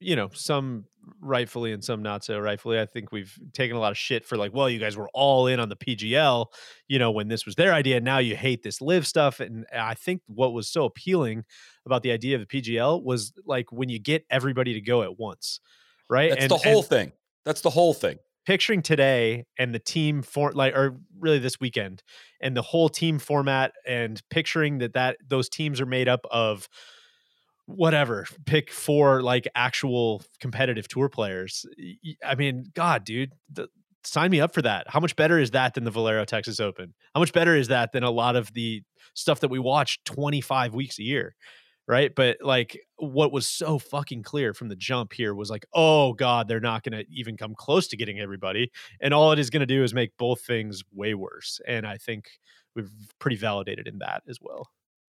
you 0.00 0.16
know, 0.16 0.30
some 0.32 0.84
rightfully 1.20 1.72
and 1.72 1.82
some 1.82 2.02
not 2.02 2.24
so 2.24 2.38
rightfully. 2.38 2.80
I 2.80 2.86
think 2.86 3.12
we've 3.12 3.36
taken 3.52 3.76
a 3.76 3.80
lot 3.80 3.92
of 3.92 3.98
shit 3.98 4.24
for 4.24 4.36
like, 4.36 4.54
well, 4.54 4.68
you 4.68 4.78
guys 4.78 4.96
were 4.96 5.08
all 5.14 5.46
in 5.46 5.60
on 5.60 5.68
the 5.68 5.76
PGL, 5.76 6.46
you 6.88 6.98
know, 6.98 7.10
when 7.10 7.28
this 7.28 7.46
was 7.46 7.54
their 7.54 7.72
idea. 7.72 8.00
Now 8.00 8.18
you 8.18 8.36
hate 8.36 8.62
this 8.62 8.80
LIV 8.80 9.06
stuff. 9.06 9.40
And 9.40 9.66
I 9.74 9.94
think 9.94 10.22
what 10.26 10.52
was 10.52 10.68
so 10.68 10.84
appealing 10.84 11.44
about 11.84 12.02
the 12.02 12.12
idea 12.12 12.36
of 12.36 12.46
the 12.46 12.62
PGL 12.62 13.02
was 13.02 13.32
like 13.44 13.70
when 13.72 13.88
you 13.88 13.98
get 13.98 14.24
everybody 14.30 14.74
to 14.74 14.80
go 14.80 15.02
at 15.02 15.18
once, 15.18 15.60
right? 16.10 16.30
That's 16.30 16.42
and, 16.42 16.50
the 16.50 16.56
whole 16.56 16.78
and, 16.78 16.86
thing. 16.86 17.12
That's 17.44 17.60
the 17.60 17.70
whole 17.70 17.94
thing 17.94 18.18
picturing 18.46 18.82
today 18.82 19.44
and 19.58 19.74
the 19.74 19.78
team 19.78 20.22
for 20.22 20.52
like 20.52 20.74
or 20.74 20.96
really 21.18 21.38
this 21.38 21.60
weekend 21.60 22.02
and 22.40 22.56
the 22.56 22.62
whole 22.62 22.88
team 22.88 23.18
format 23.18 23.72
and 23.86 24.22
picturing 24.30 24.78
that 24.78 24.94
that 24.94 25.16
those 25.26 25.48
teams 25.48 25.80
are 25.80 25.86
made 25.86 26.08
up 26.08 26.26
of 26.30 26.68
whatever 27.66 28.26
pick 28.46 28.70
four 28.70 29.22
like 29.22 29.48
actual 29.56 30.22
competitive 30.40 30.86
tour 30.86 31.08
players 31.08 31.66
i 32.24 32.36
mean 32.36 32.64
god 32.74 33.04
dude 33.04 33.32
the, 33.52 33.68
sign 34.06 34.30
me 34.30 34.40
up 34.40 34.54
for 34.54 34.62
that. 34.62 34.86
How 34.88 35.00
much 35.00 35.16
better 35.16 35.38
is 35.38 35.50
that 35.50 35.74
than 35.74 35.84
the 35.84 35.90
valero 35.90 36.24
texas 36.24 36.60
open? 36.60 36.94
How 37.14 37.20
much 37.20 37.32
better 37.32 37.56
is 37.56 37.68
that 37.68 37.92
than 37.92 38.02
a 38.02 38.10
lot 38.10 38.36
of 38.36 38.52
the 38.52 38.82
stuff 39.14 39.40
that 39.40 39.48
we 39.48 39.58
watch 39.58 40.02
25 40.04 40.74
weeks 40.74 40.98
a 40.98 41.02
year 41.02 41.34
right? 41.86 42.14
But 42.14 42.38
like 42.40 42.80
what 42.96 43.32
was 43.32 43.46
so 43.46 43.78
fucking 43.78 44.22
clear 44.22 44.54
from 44.54 44.68
the 44.68 44.76
jump 44.76 45.12
here 45.12 45.34
was 45.34 45.50
like, 45.50 45.66
oh 45.74 46.12
god, 46.14 46.48
they're 46.48 46.60
not 46.60 46.82
going 46.82 46.98
to 46.98 47.04
even 47.10 47.36
come 47.36 47.54
close 47.54 47.86
to 47.88 47.96
getting 47.96 48.20
everybody, 48.20 48.70
and 49.00 49.14
all 49.14 49.32
it 49.32 49.38
is 49.38 49.50
going 49.50 49.60
to 49.60 49.66
do 49.66 49.84
is 49.84 49.94
make 49.94 50.16
both 50.16 50.40
things 50.40 50.82
way 50.92 51.14
worse. 51.14 51.60
And 51.66 51.86
I 51.86 51.96
think 51.98 52.28
we've 52.74 52.90
pretty 53.18 53.36
validated 53.36 53.86
in 53.86 53.98
that 53.98 54.22
as 54.28 54.38
well. 54.40 54.68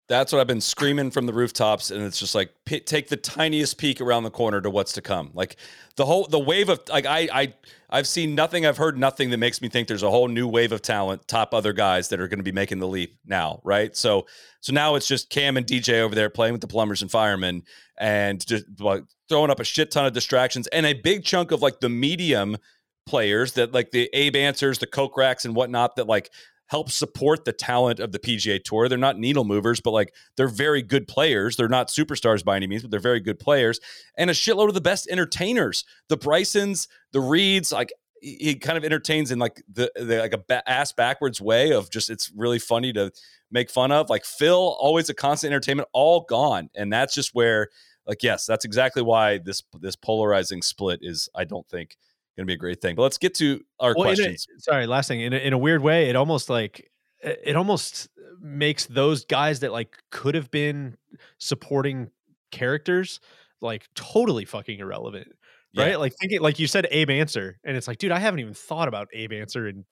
That's 0.10 0.32
what 0.32 0.40
I've 0.40 0.48
been 0.48 0.62
screaming 0.62 1.12
from 1.12 1.26
the 1.26 1.34
rooftops, 1.34 1.92
and 1.92 2.02
it's 2.02 2.18
just 2.18 2.34
like 2.34 2.54
p- 2.66 2.80
take 2.80 3.10
the 3.10 3.18
tiniest 3.18 3.78
peek 3.78 4.00
around 4.00 4.24
the 4.24 4.30
corner 4.30 4.62
to 4.62 4.70
what's 4.70 4.94
to 4.94 5.02
come. 5.02 5.32
Like 5.34 5.58
the 5.98 6.06
whole 6.06 6.28
the 6.28 6.40
wave 6.40 6.70
of 6.70 6.80
like 6.88 7.06
I 7.06 7.28
I 7.34 7.54
I've 7.90 8.08
seen 8.08 8.34
nothing, 8.34 8.66
I've 8.66 8.78
heard 8.78 8.98
nothing 8.98 9.32
that 9.32 9.38
makes 9.38 9.62
me 9.62 9.68
think 9.68 9.90
there's 9.90 10.04
a 10.04 10.10
whole 10.10 10.30
new 10.30 10.48
wave 10.48 10.72
of 10.72 10.82
talent, 10.82 11.28
top 11.28 11.54
other 11.54 11.74
guys 11.74 12.08
that 12.10 12.22
are 12.22 12.30
going 12.30 12.40
to 12.40 12.44
be 12.44 12.54
making 12.54 12.80
the 12.80 12.88
leap 12.88 13.18
now, 13.26 13.60
right? 13.66 13.96
So 13.98 14.28
so 14.62 14.72
now 14.72 14.96
it's 14.96 15.08
just 15.08 15.30
Cam 15.30 15.58
and 15.58 15.66
DJ 15.66 16.00
over 16.00 16.16
there 16.16 16.30
playing 16.30 16.54
with 16.54 16.62
the 16.62 16.68
plumbers 16.68 17.02
and 17.02 17.12
firemen, 17.12 17.64
and 17.98 18.46
just 18.46 18.66
like, 18.80 19.04
throwing 19.28 19.52
up 19.52 19.60
a 19.60 19.66
shit 19.66 19.92
ton 19.92 20.06
of 20.06 20.14
distractions, 20.14 20.68
and 20.68 20.86
a 20.86 20.94
big 20.94 21.26
chunk 21.26 21.52
of 21.52 21.62
like 21.62 21.82
the 21.82 21.90
medium 21.90 22.58
players 23.06 23.54
that 23.54 23.74
like 23.74 23.92
the 23.92 24.10
Abe 24.14 24.36
Ancers, 24.36 24.80
the 24.80 24.88
Kokrak's, 24.88 25.44
and 25.44 25.54
whatnot 25.54 25.98
that 25.98 26.08
like 26.08 26.32
help 26.68 26.92
support 26.92 27.46
the 27.46 27.54
talent 27.54 28.00
of 28.00 28.12
the 28.12 28.20
PGA 28.20 28.64
Tour. 28.64 28.88
They're 28.88 28.98
not 28.98 29.18
needle 29.18 29.44
movers, 29.44 29.82
but 29.82 29.92
like 29.92 30.14
they're 30.36 30.48
very 30.48 30.82
good 30.82 31.08
players. 31.08 31.56
They're 31.56 31.68
not 31.68 31.88
superstars 31.88 32.44
by 32.44 32.56
any 32.56 32.68
means, 32.68 32.84
but 32.84 32.92
they're 32.92 33.00
very 33.00 33.20
good 33.20 33.40
players 33.40 33.80
and 34.18 34.30
a 34.30 34.34
shitload 34.34 34.68
of 34.68 34.74
the 34.74 34.82
best 34.82 35.08
entertainers. 35.10 35.86
The 36.10 36.18
Brysons, 36.18 36.88
the 37.12 37.22
Reeds, 37.22 37.72
like 37.72 37.92
he 38.22 38.56
kind 38.56 38.78
of 38.78 38.84
entertains 38.84 39.32
in 39.32 39.40
like 39.40 39.62
the, 39.72 39.92
the 39.96 40.20
like 40.20 40.34
a 40.34 40.40
ba- 40.40 40.70
ass 40.70 40.92
backwards 40.92 41.40
way 41.40 41.72
of 41.72 41.90
just 41.90 42.10
it's 42.10 42.32
really 42.36 42.60
funny 42.60 42.92
to 42.94 43.12
make 43.52 43.70
fun 43.70 43.92
of. 43.92 44.10
Like 44.10 44.26
Phil, 44.26 44.76
always 44.80 45.10
a 45.10 45.14
constant 45.14 45.52
entertainment, 45.52 45.90
all 45.94 46.22
gone, 46.22 46.70
and 46.76 46.92
that's 46.92 47.14
just 47.14 47.34
where 47.34 47.70
like 48.06 48.24
yes, 48.24 48.46
that's 48.46 48.66
exactly 48.66 49.02
why 49.02 49.38
this 49.38 49.64
this 49.80 49.96
polarizing 49.96 50.62
split 50.62 51.00
is. 51.02 51.30
I 51.36 51.44
don't 51.44 51.68
think 51.68 51.98
going 52.38 52.46
to 52.46 52.52
be 52.52 52.54
a 52.54 52.58
great 52.58 52.82
thing. 52.82 52.96
But 52.96 53.04
let's 53.04 53.18
get 53.18 53.34
to 53.36 53.62
our 53.80 53.94
well, 53.96 54.06
questions. 54.06 54.48
A, 54.58 54.62
sorry, 54.62 54.88
last 54.88 55.08
thing. 55.08 55.22
In 55.22 55.34
a, 55.34 55.38
in 55.38 55.54
a 55.54 55.58
weird 55.58 55.82
way, 55.82 56.10
it 56.10 56.16
almost 56.16 56.50
like 56.50 56.90
it 57.22 57.56
almost 57.56 58.10
makes 58.40 58.86
those 58.86 59.26
guys 59.26 59.62
that 59.62 59.72
like 59.72 59.98
could 60.12 60.36
have 60.36 60.52
been 60.52 60.96
supporting 61.40 62.10
characters 62.52 63.20
like 63.60 63.88
totally 63.96 64.46
fucking 64.46 64.80
irrelevant. 64.80 65.28
Right? 65.76 65.92
Yeah. 65.92 65.98
Like 65.98 66.14
thinking 66.20 66.42
like 66.42 66.60
you 66.60 66.68
said 66.68 66.88
Abe 66.92 67.10
Ancer 67.10 67.60
and 67.64 67.76
it's 67.76 67.88
like 67.88 67.98
dude, 67.98 68.12
I 68.12 68.20
haven't 68.20 68.40
even 68.40 68.54
thought 68.54 68.88
about 68.88 69.08
Abe 69.14 69.34
Ancer 69.34 69.68
in 69.68 69.86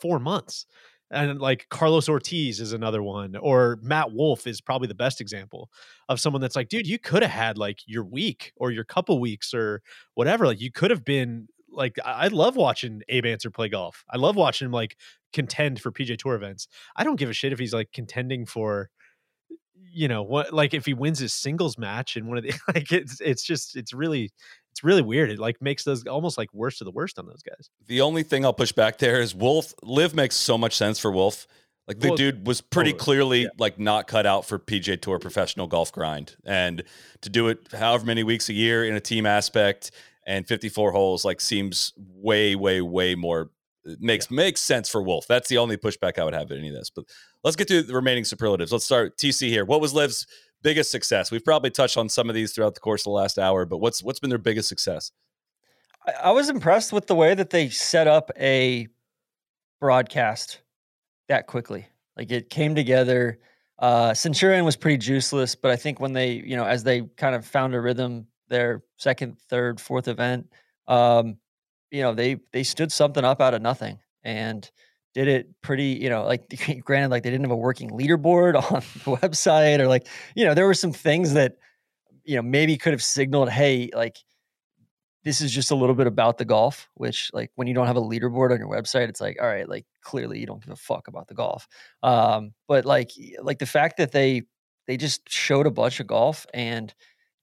4 0.00 0.18
months. 0.18 0.66
And 1.10 1.40
like 1.40 1.66
Carlos 1.70 2.06
Ortiz 2.06 2.60
is 2.60 2.74
another 2.74 3.02
one, 3.02 3.34
or 3.34 3.78
Matt 3.80 4.12
Wolff 4.12 4.46
is 4.46 4.60
probably 4.60 4.88
the 4.88 4.94
best 4.94 5.22
example 5.22 5.70
of 6.10 6.20
someone 6.20 6.42
that's 6.42 6.54
like, 6.54 6.68
dude, 6.68 6.86
you 6.86 6.98
could 6.98 7.22
have 7.22 7.32
had 7.32 7.56
like 7.56 7.78
your 7.86 8.04
week 8.04 8.52
or 8.56 8.70
your 8.70 8.84
couple 8.84 9.18
weeks 9.18 9.54
or 9.54 9.80
whatever. 10.14 10.46
Like 10.46 10.60
you 10.60 10.70
could 10.70 10.90
have 10.90 11.06
been 11.06 11.48
like 11.72 11.96
I 12.04 12.28
love 12.28 12.56
watching 12.56 13.02
Abe 13.08 13.26
Ancer 13.26 13.50
play 13.50 13.68
golf. 13.68 14.04
I 14.10 14.16
love 14.16 14.36
watching 14.36 14.66
him 14.66 14.72
like 14.72 14.96
contend 15.32 15.80
for 15.80 15.92
PGA 15.92 16.18
Tour 16.18 16.34
events. 16.34 16.68
I 16.96 17.04
don't 17.04 17.16
give 17.16 17.30
a 17.30 17.34
shit 17.34 17.52
if 17.52 17.58
he's 17.58 17.74
like 17.74 17.92
contending 17.92 18.46
for 18.46 18.90
you 19.90 20.08
know 20.08 20.22
what 20.22 20.52
like 20.52 20.74
if 20.74 20.84
he 20.84 20.94
wins 20.94 21.18
his 21.18 21.32
singles 21.32 21.78
match 21.78 22.16
in 22.16 22.26
one 22.26 22.38
of 22.38 22.44
the 22.44 22.52
like 22.74 22.92
it's 22.92 23.20
it's 23.20 23.42
just 23.42 23.76
it's 23.76 23.92
really 23.92 24.32
it's 24.72 24.84
really 24.84 25.02
weird. 25.02 25.30
It 25.30 25.38
like 25.38 25.60
makes 25.60 25.84
those 25.84 26.06
almost 26.06 26.38
like 26.38 26.52
worst 26.52 26.80
of 26.80 26.84
the 26.84 26.92
worst 26.92 27.18
on 27.18 27.26
those 27.26 27.42
guys. 27.42 27.70
The 27.86 28.00
only 28.00 28.22
thing 28.22 28.44
I'll 28.44 28.52
push 28.52 28.72
back 28.72 28.98
there 28.98 29.20
is 29.20 29.34
Wolff 29.34 29.74
LIV 29.82 30.14
makes 30.14 30.36
so 30.36 30.56
much 30.56 30.76
sense 30.76 30.98
for 30.98 31.10
Wolff 31.10 31.46
Like 31.86 32.00
the 32.00 32.08
well, 32.08 32.16
dude 32.16 32.46
was 32.46 32.60
pretty 32.60 32.92
totally. 32.92 33.04
clearly 33.04 33.42
yeah. 33.42 33.48
like 33.58 33.78
not 33.78 34.06
cut 34.06 34.26
out 34.26 34.44
for 34.46 34.58
PGA 34.58 35.00
Tour 35.00 35.18
professional 35.18 35.66
golf 35.66 35.90
grind, 35.90 36.36
and 36.44 36.84
to 37.22 37.30
do 37.30 37.48
it 37.48 37.68
however 37.72 38.04
many 38.04 38.22
weeks 38.22 38.48
a 38.48 38.52
year 38.52 38.84
in 38.84 38.94
a 38.94 39.00
team 39.00 39.26
aspect 39.26 39.90
and 40.28 40.46
54 40.46 40.92
holes 40.92 41.24
like 41.24 41.40
seems 41.40 41.94
way 41.96 42.54
way 42.54 42.82
way 42.82 43.14
more 43.14 43.50
uh, 43.88 43.94
makes 43.98 44.30
yeah. 44.30 44.36
makes 44.36 44.60
sense 44.60 44.88
for 44.88 45.02
Wolff. 45.02 45.26
That's 45.26 45.48
the 45.48 45.58
only 45.58 45.76
pushback 45.76 46.18
I 46.18 46.24
would 46.24 46.34
have 46.34 46.52
at 46.52 46.58
any 46.58 46.68
of 46.68 46.74
this. 46.74 46.90
But 46.90 47.06
let's 47.42 47.56
get 47.56 47.66
to 47.68 47.82
the 47.82 47.94
remaining 47.94 48.24
superlatives. 48.24 48.70
Let's 48.70 48.84
start 48.84 49.16
TC 49.16 49.48
here. 49.48 49.64
What 49.64 49.80
was 49.80 49.94
LIV's 49.94 50.26
biggest 50.62 50.90
success? 50.90 51.30
We've 51.30 51.44
probably 51.44 51.70
touched 51.70 51.96
on 51.96 52.10
some 52.10 52.28
of 52.28 52.34
these 52.34 52.52
throughout 52.52 52.74
the 52.74 52.80
course 52.80 53.00
of 53.00 53.04
the 53.04 53.10
last 53.10 53.38
hour, 53.38 53.64
but 53.64 53.78
what's 53.78 54.02
what's 54.02 54.20
been 54.20 54.30
their 54.30 54.38
biggest 54.38 54.68
success? 54.68 55.10
I, 56.06 56.12
I 56.24 56.30
was 56.30 56.50
impressed 56.50 56.92
with 56.92 57.06
the 57.06 57.14
way 57.14 57.34
that 57.34 57.48
they 57.48 57.70
set 57.70 58.06
up 58.06 58.30
a 58.38 58.86
broadcast 59.80 60.60
that 61.28 61.46
quickly. 61.46 61.88
Like 62.18 62.30
it 62.30 62.50
came 62.50 62.74
together. 62.74 63.38
Uh, 63.78 64.12
Centurion 64.12 64.66
was 64.66 64.76
pretty 64.76 64.98
juiceless, 64.98 65.56
but 65.60 65.70
I 65.70 65.76
think 65.76 66.00
when 66.00 66.12
they, 66.12 66.32
you 66.32 66.56
know, 66.56 66.64
as 66.64 66.84
they 66.84 67.02
kind 67.16 67.34
of 67.34 67.46
found 67.46 67.74
a 67.74 67.80
rhythm, 67.80 68.26
their 68.48 68.82
second, 68.96 69.38
third, 69.48 69.80
fourth 69.80 70.08
event, 70.08 70.46
um, 70.86 71.36
you 71.90 72.02
know, 72.02 72.14
they 72.14 72.36
they 72.52 72.62
stood 72.62 72.92
something 72.92 73.24
up 73.24 73.40
out 73.40 73.54
of 73.54 73.62
nothing 73.62 73.98
and 74.22 74.70
did 75.14 75.28
it 75.28 75.48
pretty, 75.62 75.98
you 76.00 76.08
know, 76.08 76.24
like 76.24 76.44
granted, 76.84 77.10
like 77.10 77.22
they 77.22 77.30
didn't 77.30 77.44
have 77.44 77.50
a 77.52 77.56
working 77.56 77.90
leaderboard 77.90 78.54
on 78.72 78.80
the 78.80 79.18
website 79.20 79.78
or 79.80 79.88
like, 79.88 80.06
you 80.34 80.44
know, 80.44 80.54
there 80.54 80.66
were 80.66 80.74
some 80.74 80.92
things 80.92 81.32
that, 81.34 81.56
you 82.24 82.36
know, 82.36 82.42
maybe 82.42 82.76
could 82.76 82.92
have 82.92 83.02
signaled, 83.02 83.48
hey, 83.48 83.90
like 83.94 84.18
this 85.24 85.40
is 85.40 85.50
just 85.52 85.70
a 85.70 85.74
little 85.74 85.94
bit 85.94 86.06
about 86.06 86.38
the 86.38 86.44
golf, 86.44 86.88
which 86.94 87.30
like 87.32 87.50
when 87.56 87.66
you 87.66 87.74
don't 87.74 87.86
have 87.86 87.96
a 87.96 88.02
leaderboard 88.02 88.52
on 88.52 88.58
your 88.58 88.68
website, 88.68 89.08
it's 89.08 89.20
like, 89.20 89.36
all 89.40 89.48
right, 89.48 89.68
like 89.68 89.86
clearly 90.02 90.38
you 90.38 90.46
don't 90.46 90.62
give 90.62 90.72
a 90.72 90.76
fuck 90.76 91.08
about 91.08 91.28
the 91.28 91.34
golf. 91.34 91.66
Um, 92.02 92.52
but 92.66 92.84
like 92.84 93.10
like 93.42 93.58
the 93.58 93.66
fact 93.66 93.96
that 93.98 94.12
they 94.12 94.42
they 94.86 94.96
just 94.96 95.28
showed 95.28 95.66
a 95.66 95.70
bunch 95.70 96.00
of 96.00 96.06
golf 96.06 96.46
and 96.54 96.94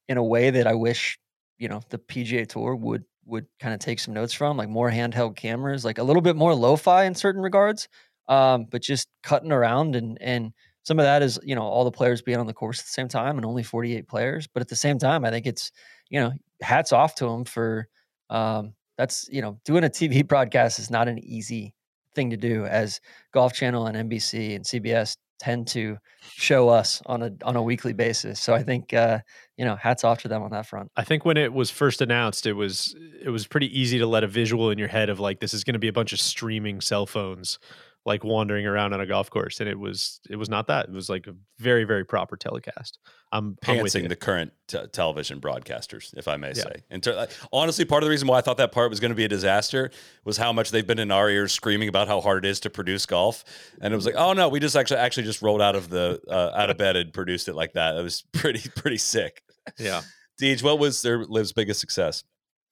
in 0.07 0.17
a 0.17 0.23
way 0.23 0.49
that 0.49 0.67
I 0.67 0.73
wish, 0.73 1.17
you 1.57 1.67
know, 1.67 1.81
the 1.89 1.97
PGA 1.97 2.47
Tour 2.47 2.75
would 2.75 3.03
would 3.25 3.47
kind 3.59 3.73
of 3.73 3.79
take 3.79 3.99
some 3.99 4.13
notes 4.13 4.33
from, 4.33 4.55
like 4.55 4.69
more 4.69 4.91
handheld 4.91 5.35
cameras, 5.35 5.83
like 5.83 5.97
a 5.97 6.03
little 6.03 6.21
bit 6.21 6.35
more 6.35 6.53
lo-fi 6.53 7.05
in 7.05 7.15
certain 7.15 7.41
regards, 7.41 7.87
um, 8.27 8.65
but 8.69 8.81
just 8.81 9.07
cutting 9.23 9.51
around 9.51 9.95
and 9.95 10.17
and 10.21 10.53
some 10.83 10.99
of 10.99 11.05
that 11.05 11.23
is 11.23 11.39
you 11.43 11.55
know 11.55 11.63
all 11.63 11.83
the 11.83 11.91
players 11.91 12.21
being 12.21 12.37
on 12.37 12.45
the 12.47 12.53
course 12.53 12.79
at 12.79 12.85
the 12.85 12.91
same 12.91 13.07
time 13.07 13.37
and 13.37 13.45
only 13.45 13.63
48 13.63 14.07
players, 14.07 14.47
but 14.47 14.61
at 14.61 14.67
the 14.67 14.75
same 14.75 14.99
time, 14.99 15.25
I 15.25 15.31
think 15.31 15.47
it's 15.47 15.71
you 16.09 16.19
know 16.19 16.31
hats 16.61 16.93
off 16.93 17.15
to 17.15 17.25
them 17.25 17.45
for 17.45 17.87
um, 18.29 18.73
that's 18.97 19.27
you 19.31 19.41
know 19.41 19.59
doing 19.65 19.83
a 19.83 19.89
TV 19.89 20.25
broadcast 20.27 20.79
is 20.79 20.91
not 20.91 21.07
an 21.07 21.19
easy 21.19 21.73
thing 22.13 22.29
to 22.29 22.37
do 22.37 22.65
as 22.65 23.01
Golf 23.33 23.53
Channel 23.53 23.87
and 23.87 24.09
NBC 24.09 24.55
and 24.55 24.63
CBS 24.63 25.17
tend 25.39 25.67
to 25.67 25.97
show 26.21 26.69
us 26.69 27.01
on 27.05 27.21
a 27.23 27.31
on 27.43 27.55
a 27.55 27.61
weekly 27.61 27.93
basis. 27.93 28.39
So 28.39 28.53
I 28.53 28.63
think 28.63 28.93
uh, 28.93 29.19
you 29.57 29.65
know, 29.65 29.75
hats 29.75 30.03
off 30.03 30.21
to 30.23 30.27
them 30.27 30.43
on 30.43 30.51
that 30.51 30.65
front. 30.65 30.91
I 30.97 31.03
think 31.03 31.25
when 31.25 31.37
it 31.37 31.53
was 31.53 31.69
first 31.69 32.01
announced, 32.01 32.45
it 32.45 32.53
was 32.53 32.95
it 33.21 33.29
was 33.29 33.47
pretty 33.47 33.79
easy 33.79 33.97
to 33.99 34.07
let 34.07 34.23
a 34.23 34.27
visual 34.27 34.69
in 34.69 34.77
your 34.77 34.87
head 34.87 35.09
of 35.09 35.19
like 35.19 35.39
this 35.39 35.53
is 35.53 35.63
going 35.63 35.73
to 35.73 35.79
be 35.79 35.87
a 35.87 35.93
bunch 35.93 36.13
of 36.13 36.19
streaming 36.19 36.81
cell 36.81 37.05
phones 37.05 37.59
like 38.05 38.23
wandering 38.23 38.67
around 38.67 38.93
on 38.93 39.01
a 39.01 39.05
golf 39.05 39.29
course 39.29 39.59
and 39.59 39.67
it 39.67 39.79
was 39.79 40.19
it 40.29 40.35
was 40.35 40.47
not 40.47 40.67
that 40.67 40.85
it 40.85 40.91
was 40.91 41.09
like 41.09 41.25
a 41.27 41.33
very 41.57 41.83
very 41.83 42.05
proper 42.05 42.37
telecast. 42.37 42.99
I'm 43.31 43.57
pantsing 43.61 44.07
the 44.07 44.15
current 44.15 44.53
t- 44.67 44.85
television 44.91 45.41
broadcasters 45.41 46.15
if 46.15 46.27
i 46.27 46.37
may 46.37 46.49
yeah. 46.49 46.63
say. 46.63 46.75
And 46.89 47.01
ter- 47.01 47.27
honestly 47.51 47.83
part 47.83 48.03
of 48.03 48.07
the 48.07 48.11
reason 48.11 48.27
why 48.27 48.37
i 48.37 48.41
thought 48.41 48.57
that 48.57 48.71
part 48.71 48.89
was 48.89 48.99
going 48.99 49.09
to 49.09 49.15
be 49.15 49.25
a 49.25 49.29
disaster 49.29 49.89
was 50.23 50.37
how 50.37 50.53
much 50.53 50.71
they've 50.71 50.85
been 50.85 50.99
in 50.99 51.11
our 51.11 51.29
ears 51.29 51.51
screaming 51.51 51.89
about 51.89 52.07
how 52.07 52.21
hard 52.21 52.45
it 52.45 52.49
is 52.49 52.59
to 52.61 52.69
produce 52.69 53.05
golf. 53.05 53.43
And 53.81 53.93
it 53.93 53.95
was 53.95 54.05
like 54.05 54.15
oh 54.15 54.33
no 54.33 54.49
we 54.49 54.59
just 54.59 54.75
actually 54.75 54.99
actually 54.99 55.23
just 55.23 55.41
rolled 55.41 55.61
out 55.61 55.75
of 55.75 55.89
the 55.89 56.21
uh, 56.29 56.51
out 56.55 56.69
of 56.69 56.77
bed 56.77 56.95
and 56.95 57.11
produced 57.11 57.47
it 57.47 57.55
like 57.55 57.73
that. 57.73 57.95
It 57.95 58.03
was 58.03 58.23
pretty 58.33 58.69
pretty 58.69 58.97
sick. 58.97 59.41
Yeah. 59.79 60.01
Deej, 60.39 60.61
what 60.61 60.79
was 60.79 61.01
their 61.01 61.23
LIV's 61.23 61.53
biggest 61.53 61.79
success 61.79 62.23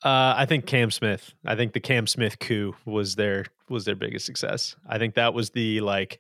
uh, 0.04 0.36
I 0.38 0.45
think 0.45 0.66
Cam 0.66 0.91
Smith. 0.91 1.34
I 1.45 1.56
think 1.56 1.74
the 1.74 1.80
Cam 1.80 2.08
Smith 2.08 2.39
coup 2.39 2.76
was 2.86 3.16
their 3.16 3.45
was 3.70 3.86
their 3.86 3.95
biggest 3.95 4.26
success. 4.26 4.76
I 4.88 4.97
think 4.97 5.16
that 5.16 5.34
was 5.34 5.51
the 5.51 5.82
like 5.82 6.20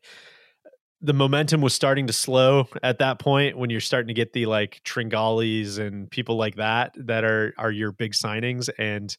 the 1.01 1.13
momentum 1.13 1.59
was 1.59 1.73
starting 1.73 2.07
to 2.07 2.13
slow 2.13 2.69
at 2.81 2.99
that 2.99 3.19
point 3.19 3.57
when 3.57 3.69
you're 3.69 3.81
starting 3.81 4.07
to 4.07 4.13
get 4.13 4.31
the 4.31 4.45
like 4.45 4.81
Tringales 4.85 5.77
and 5.77 6.09
people 6.09 6.37
like 6.37 6.55
that 6.55 6.93
that 6.95 7.25
are 7.25 7.53
are 7.57 7.71
your 7.71 7.91
big 7.91 8.13
signings 8.13 8.69
and 8.79 9.15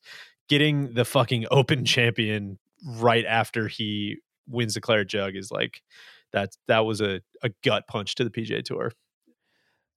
getting 0.49 0.95
the 0.95 1.05
fucking 1.05 1.47
open 1.51 1.85
champion 1.85 2.59
right 2.87 3.27
after 3.27 3.69
he 3.69 4.19
wins 4.49 4.75
the 4.75 4.81
Claret 4.81 5.09
Jug 5.09 5.37
is 5.37 5.51
like 5.51 5.83
that 6.33 6.57
that 6.69 6.81
was 6.81 7.03
a, 7.03 7.21
a 7.43 7.51
gut 7.63 7.87
punch 7.87 8.15
to 8.15 8.25
the 8.25 8.31
PGA 8.31 8.63
Tour. 8.65 8.93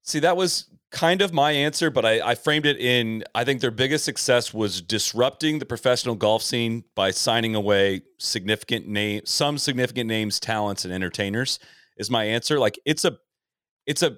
See, 0.03 0.19
that 0.19 0.37
was 0.37 0.69
kind 0.91 1.21
of 1.21 1.33
my 1.33 1.51
answer, 1.51 1.89
but 1.89 2.05
I, 2.05 2.29
I, 2.29 2.35
framed 2.35 2.65
it 2.65 2.77
in 2.77 3.23
I 3.35 3.43
think 3.43 3.59
their 3.59 3.71
biggest 3.71 4.05
success 4.05 4.53
was 4.53 4.81
disrupting 4.81 5.59
the 5.59 5.65
professional 5.65 6.15
golf 6.15 6.41
scene 6.41 6.85
by 6.95 7.11
signing 7.11 7.55
away 7.55 8.03
significant 8.17 8.87
name 8.87 9.21
some 9.25 9.57
significant 9.57 10.07
names, 10.07 10.39
talents, 10.39 10.85
and 10.85 10.93
entertainers 10.93 11.59
is 11.97 12.09
my 12.09 12.23
answer. 12.23 12.57
Like 12.57 12.79
it's 12.85 13.03
a 13.03 13.17
it's 13.85 14.01
a 14.01 14.17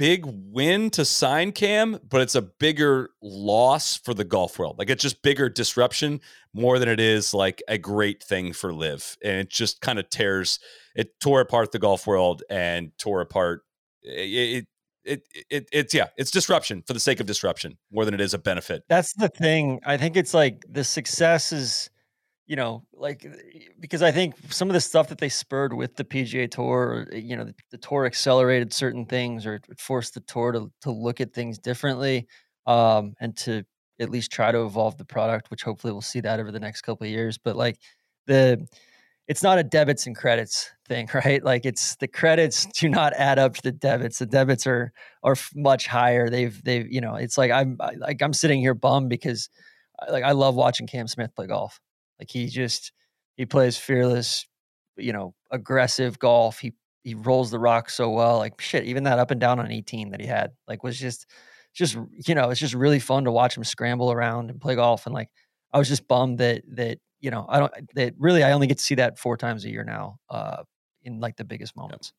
big 0.00 0.24
win 0.24 0.88
to 0.88 1.04
sign 1.04 1.52
Cam, 1.52 2.00
but 2.08 2.22
it's 2.22 2.34
a 2.34 2.40
bigger 2.40 3.10
loss 3.22 3.96
for 3.96 4.14
the 4.14 4.24
golf 4.24 4.58
world. 4.58 4.78
Like 4.78 4.88
it's 4.88 5.02
just 5.02 5.22
bigger 5.22 5.50
disruption 5.50 6.22
more 6.54 6.78
than 6.78 6.88
it 6.88 6.98
is 6.98 7.34
like 7.34 7.62
a 7.68 7.76
great 7.76 8.22
thing 8.22 8.54
for 8.54 8.72
LIV. 8.72 9.18
And 9.22 9.40
it 9.40 9.50
just 9.50 9.82
kind 9.82 9.98
of 9.98 10.08
tears 10.08 10.58
it 10.94 11.20
tore 11.20 11.42
apart 11.42 11.72
the 11.72 11.78
golf 11.78 12.06
world 12.06 12.42
and 12.48 12.92
tore 12.98 13.20
apart 13.20 13.62
it, 14.02 14.62
it, 14.62 14.66
it 15.04 15.22
it 15.50 15.68
it's 15.72 15.94
yeah 15.94 16.08
it's 16.16 16.30
disruption 16.30 16.82
for 16.86 16.92
the 16.92 17.00
sake 17.00 17.20
of 17.20 17.26
disruption 17.26 17.78
more 17.90 18.04
than 18.04 18.14
it 18.14 18.20
is 18.20 18.34
a 18.34 18.38
benefit 18.38 18.82
that's 18.88 19.14
the 19.14 19.28
thing 19.28 19.80
i 19.84 19.96
think 19.96 20.16
it's 20.16 20.34
like 20.34 20.64
the 20.68 20.84
success 20.84 21.52
is 21.52 21.90
you 22.50 22.56
know, 22.56 22.82
like 22.92 23.24
because 23.78 24.02
I 24.02 24.10
think 24.10 24.34
some 24.50 24.68
of 24.68 24.74
the 24.74 24.80
stuff 24.80 25.08
that 25.10 25.18
they 25.18 25.28
spurred 25.28 25.72
with 25.72 25.94
the 25.94 26.02
PGA 26.02 26.50
Tour, 26.50 27.06
you 27.12 27.36
know, 27.36 27.44
the, 27.44 27.54
the 27.70 27.78
tour 27.78 28.06
accelerated 28.06 28.72
certain 28.72 29.06
things 29.06 29.46
or 29.46 29.60
forced 29.78 30.14
the 30.14 30.20
tour 30.22 30.50
to 30.50 30.72
to 30.80 30.90
look 30.90 31.20
at 31.20 31.32
things 31.32 31.60
differently, 31.60 32.26
um, 32.66 33.14
and 33.20 33.36
to 33.36 33.62
at 34.00 34.10
least 34.10 34.32
try 34.32 34.50
to 34.50 34.64
evolve 34.64 34.96
the 34.98 35.04
product, 35.04 35.52
which 35.52 35.62
hopefully 35.62 35.92
we'll 35.92 36.00
see 36.00 36.18
that 36.18 36.40
over 36.40 36.50
the 36.50 36.58
next 36.58 36.80
couple 36.80 37.04
of 37.04 37.12
years. 37.12 37.38
But 37.38 37.54
like 37.54 37.78
the 38.26 38.66
it's 39.30 39.44
not 39.44 39.60
a 39.60 39.62
debits 39.62 40.08
and 40.08 40.16
credits 40.16 40.72
thing, 40.88 41.08
right? 41.14 41.42
Like 41.42 41.64
it's 41.64 41.94
the 41.96 42.08
credits 42.08 42.66
do 42.66 42.88
not 42.88 43.12
add 43.14 43.38
up 43.38 43.54
to 43.54 43.62
the 43.62 43.70
debits. 43.70 44.18
The 44.18 44.26
debits 44.26 44.66
are 44.66 44.92
are 45.22 45.36
much 45.54 45.86
higher. 45.86 46.28
They've 46.28 46.60
they've 46.64 46.90
you 46.90 47.00
know 47.00 47.14
it's 47.14 47.38
like 47.38 47.52
I'm 47.52 47.78
like 47.96 48.20
I'm 48.20 48.32
sitting 48.32 48.60
here 48.60 48.74
bummed 48.74 49.08
because 49.08 49.48
like 50.10 50.24
I 50.24 50.32
love 50.32 50.56
watching 50.56 50.88
Cam 50.88 51.06
Smith 51.06 51.30
play 51.36 51.46
golf. 51.46 51.80
Like 52.18 52.28
he 52.28 52.48
just 52.48 52.92
he 53.36 53.46
plays 53.46 53.76
fearless, 53.76 54.46
you 54.96 55.12
know, 55.12 55.34
aggressive 55.52 56.18
golf. 56.18 56.58
He 56.58 56.74
he 57.04 57.14
rolls 57.14 57.52
the 57.52 57.60
rock 57.60 57.88
so 57.88 58.10
well. 58.10 58.38
Like 58.38 58.60
shit, 58.60 58.84
even 58.84 59.04
that 59.04 59.20
up 59.20 59.30
and 59.30 59.40
down 59.40 59.60
on 59.60 59.70
18 59.70 60.10
that 60.10 60.20
he 60.20 60.26
had, 60.26 60.50
like 60.66 60.82
was 60.82 60.98
just 60.98 61.26
just 61.72 61.96
you 62.26 62.34
know, 62.34 62.50
it's 62.50 62.58
just 62.58 62.74
really 62.74 62.98
fun 62.98 63.24
to 63.26 63.30
watch 63.30 63.56
him 63.56 63.62
scramble 63.62 64.10
around 64.10 64.50
and 64.50 64.60
play 64.60 64.74
golf. 64.74 65.06
And 65.06 65.14
like 65.14 65.28
I 65.72 65.78
was 65.78 65.88
just 65.88 66.08
bummed 66.08 66.38
that 66.38 66.62
that 66.74 66.98
you 67.20 67.30
know 67.30 67.46
I 67.48 67.58
don't 67.58 67.72
that 67.94 68.14
really 68.18 68.42
I 68.42 68.52
only 68.52 68.66
get 68.66 68.78
to 68.78 68.84
see 68.84 68.96
that 68.96 69.18
four 69.18 69.36
times 69.36 69.64
a 69.64 69.70
year 69.70 69.84
now, 69.84 70.18
uh, 70.28 70.62
in 71.02 71.20
like 71.20 71.36
the 71.36 71.44
biggest 71.44 71.76
moments. 71.76 72.12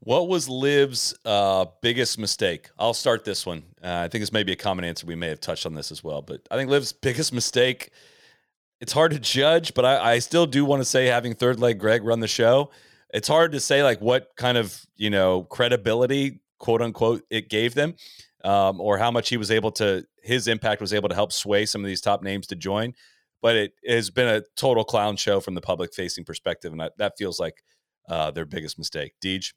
What 0.00 0.28
was 0.28 0.48
LIV's 0.48 1.12
uh, 1.24 1.66
biggest 1.82 2.18
mistake? 2.18 2.70
I'll 2.78 2.94
start 2.94 3.24
this 3.24 3.44
one. 3.44 3.64
Uh, 3.82 4.02
I 4.04 4.08
think 4.08 4.22
this 4.22 4.32
may 4.32 4.44
be 4.44 4.52
a 4.52 4.56
common 4.56 4.84
answer. 4.84 5.06
We 5.06 5.16
may 5.16 5.28
have 5.28 5.40
touched 5.40 5.66
on 5.66 5.74
this 5.74 5.90
as 5.90 6.04
well, 6.04 6.22
but 6.22 6.46
I 6.52 6.56
think 6.56 6.70
LIV's 6.70 6.92
biggest 6.92 7.32
mistake 7.32 7.90
it's 8.80 8.92
hard 8.92 9.12
to 9.12 9.18
judge, 9.18 9.74
but 9.74 9.84
I, 9.84 10.12
I 10.14 10.18
still 10.18 10.46
do 10.46 10.64
want 10.64 10.80
to 10.80 10.84
say 10.84 11.06
having 11.06 11.34
third 11.34 11.58
leg 11.58 11.78
Greg 11.78 12.04
run 12.04 12.20
the 12.20 12.28
show, 12.28 12.70
it's 13.12 13.28
hard 13.28 13.52
to 13.52 13.60
say 13.60 13.82
like 13.82 14.00
what 14.00 14.30
kind 14.36 14.58
of 14.58 14.86
you 14.96 15.10
know 15.10 15.44
credibility 15.44 16.40
quote 16.58 16.82
unquote 16.82 17.24
it 17.30 17.48
gave 17.48 17.74
them, 17.74 17.94
um, 18.44 18.80
or 18.80 18.98
how 18.98 19.10
much 19.10 19.28
he 19.28 19.36
was 19.36 19.50
able 19.50 19.72
to 19.72 20.04
his 20.22 20.46
impact 20.46 20.80
was 20.80 20.92
able 20.92 21.08
to 21.08 21.14
help 21.14 21.32
sway 21.32 21.66
some 21.66 21.82
of 21.82 21.88
these 21.88 22.00
top 22.00 22.22
names 22.22 22.46
to 22.48 22.56
join. 22.56 22.94
But 23.40 23.56
it 23.56 23.72
has 23.86 24.10
been 24.10 24.28
a 24.28 24.42
total 24.56 24.84
clown 24.84 25.16
show 25.16 25.40
from 25.40 25.54
the 25.54 25.60
public 25.60 25.94
facing 25.94 26.24
perspective, 26.24 26.72
and 26.72 26.80
that, 26.80 26.98
that 26.98 27.14
feels 27.16 27.38
like 27.38 27.62
uh, 28.08 28.30
their 28.30 28.44
biggest 28.44 28.78
mistake. 28.78 29.12
Deej. 29.24 29.52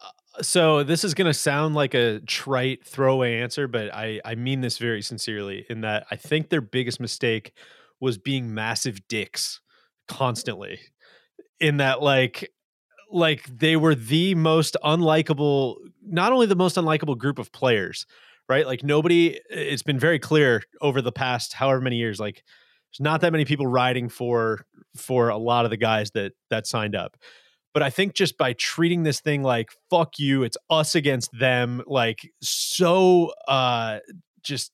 Uh, 0.00 0.42
so 0.42 0.82
this 0.82 1.04
is 1.04 1.14
going 1.14 1.26
to 1.26 1.34
sound 1.34 1.74
like 1.74 1.94
a 1.94 2.20
trite 2.20 2.86
throwaway 2.86 3.40
answer, 3.40 3.66
but 3.66 3.94
I 3.94 4.20
I 4.24 4.34
mean 4.34 4.60
this 4.60 4.78
very 4.78 5.00
sincerely 5.00 5.64
in 5.70 5.80
that 5.82 6.06
I 6.10 6.16
think 6.16 6.50
their 6.50 6.60
biggest 6.60 7.00
mistake 7.00 7.52
was 8.00 8.18
being 8.18 8.52
massive 8.52 9.08
dicks 9.08 9.60
constantly 10.08 10.78
in 11.60 11.78
that 11.78 12.02
like 12.02 12.52
like 13.10 13.44
they 13.46 13.76
were 13.76 13.94
the 13.94 14.34
most 14.34 14.76
unlikable 14.84 15.76
not 16.02 16.32
only 16.32 16.46
the 16.46 16.56
most 16.56 16.76
unlikable 16.76 17.16
group 17.16 17.38
of 17.38 17.52
players 17.52 18.06
right 18.48 18.66
like 18.66 18.82
nobody 18.82 19.38
it's 19.50 19.82
been 19.82 19.98
very 19.98 20.18
clear 20.18 20.62
over 20.80 21.00
the 21.00 21.12
past 21.12 21.52
however 21.52 21.80
many 21.80 21.96
years 21.96 22.20
like 22.20 22.42
there's 22.96 23.04
not 23.04 23.20
that 23.20 23.32
many 23.32 23.44
people 23.44 23.66
riding 23.66 24.08
for 24.08 24.64
for 24.96 25.28
a 25.28 25.36
lot 25.36 25.64
of 25.64 25.70
the 25.70 25.76
guys 25.76 26.10
that 26.12 26.32
that 26.50 26.66
signed 26.66 26.94
up. 26.94 27.16
But 27.74 27.82
i 27.82 27.90
think 27.90 28.14
just 28.14 28.38
by 28.38 28.54
treating 28.54 29.02
this 29.02 29.20
thing 29.20 29.42
like 29.42 29.68
fuck 29.90 30.18
you 30.18 30.44
it's 30.44 30.56
us 30.70 30.94
against 30.94 31.30
them 31.38 31.82
like 31.86 32.32
so 32.40 33.32
uh 33.48 33.98
just 34.42 34.72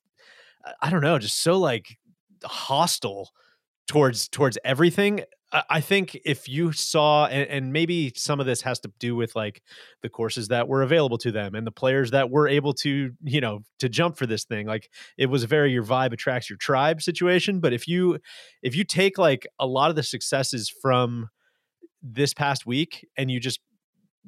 i 0.80 0.88
don't 0.88 1.00
know 1.00 1.18
just 1.18 1.42
so 1.42 1.58
like 1.58 1.98
hostile 2.44 3.30
towards 3.88 4.28
towards 4.28 4.56
everything 4.64 5.24
I 5.68 5.82
think 5.82 6.18
if 6.24 6.48
you 6.48 6.72
saw, 6.72 7.26
and, 7.26 7.48
and, 7.48 7.72
maybe 7.72 8.12
some 8.16 8.40
of 8.40 8.46
this 8.46 8.62
has 8.62 8.80
to 8.80 8.92
do 8.98 9.14
with 9.14 9.36
like 9.36 9.62
the 10.00 10.08
courses 10.08 10.48
that 10.48 10.66
were 10.66 10.82
available 10.82 11.18
to 11.18 11.30
them 11.30 11.54
and 11.54 11.66
the 11.66 11.70
players 11.70 12.10
that 12.12 12.30
were 12.30 12.48
able 12.48 12.72
to, 12.74 13.12
you 13.22 13.40
know, 13.40 13.60
to 13.78 13.90
jump 13.90 14.16
for 14.16 14.26
this 14.26 14.44
thing. 14.44 14.66
Like 14.66 14.90
it 15.18 15.26
was 15.26 15.44
very 15.44 15.70
your 15.70 15.84
vibe 15.84 16.14
attracts 16.14 16.48
your 16.48 16.56
tribe 16.56 17.02
situation. 17.02 17.60
But 17.60 17.74
if 17.74 17.86
you 17.86 18.18
if 18.62 18.74
you 18.74 18.84
take 18.84 19.18
like 19.18 19.46
a 19.58 19.66
lot 19.66 19.90
of 19.90 19.96
the 19.96 20.02
successes 20.02 20.72
from 20.80 21.28
this 22.02 22.32
past 22.32 22.64
week 22.66 23.06
and 23.18 23.30
you 23.30 23.38
just 23.38 23.60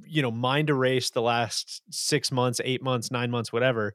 you 0.04 0.20
know 0.20 0.30
mind 0.30 0.70
erase 0.70 1.10
the 1.10 1.22
last 1.22 1.82
six 1.90 2.30
months, 2.30 2.60
eight 2.64 2.82
months, 2.82 3.10
nine 3.10 3.30
months, 3.30 3.50
whatever, 3.50 3.94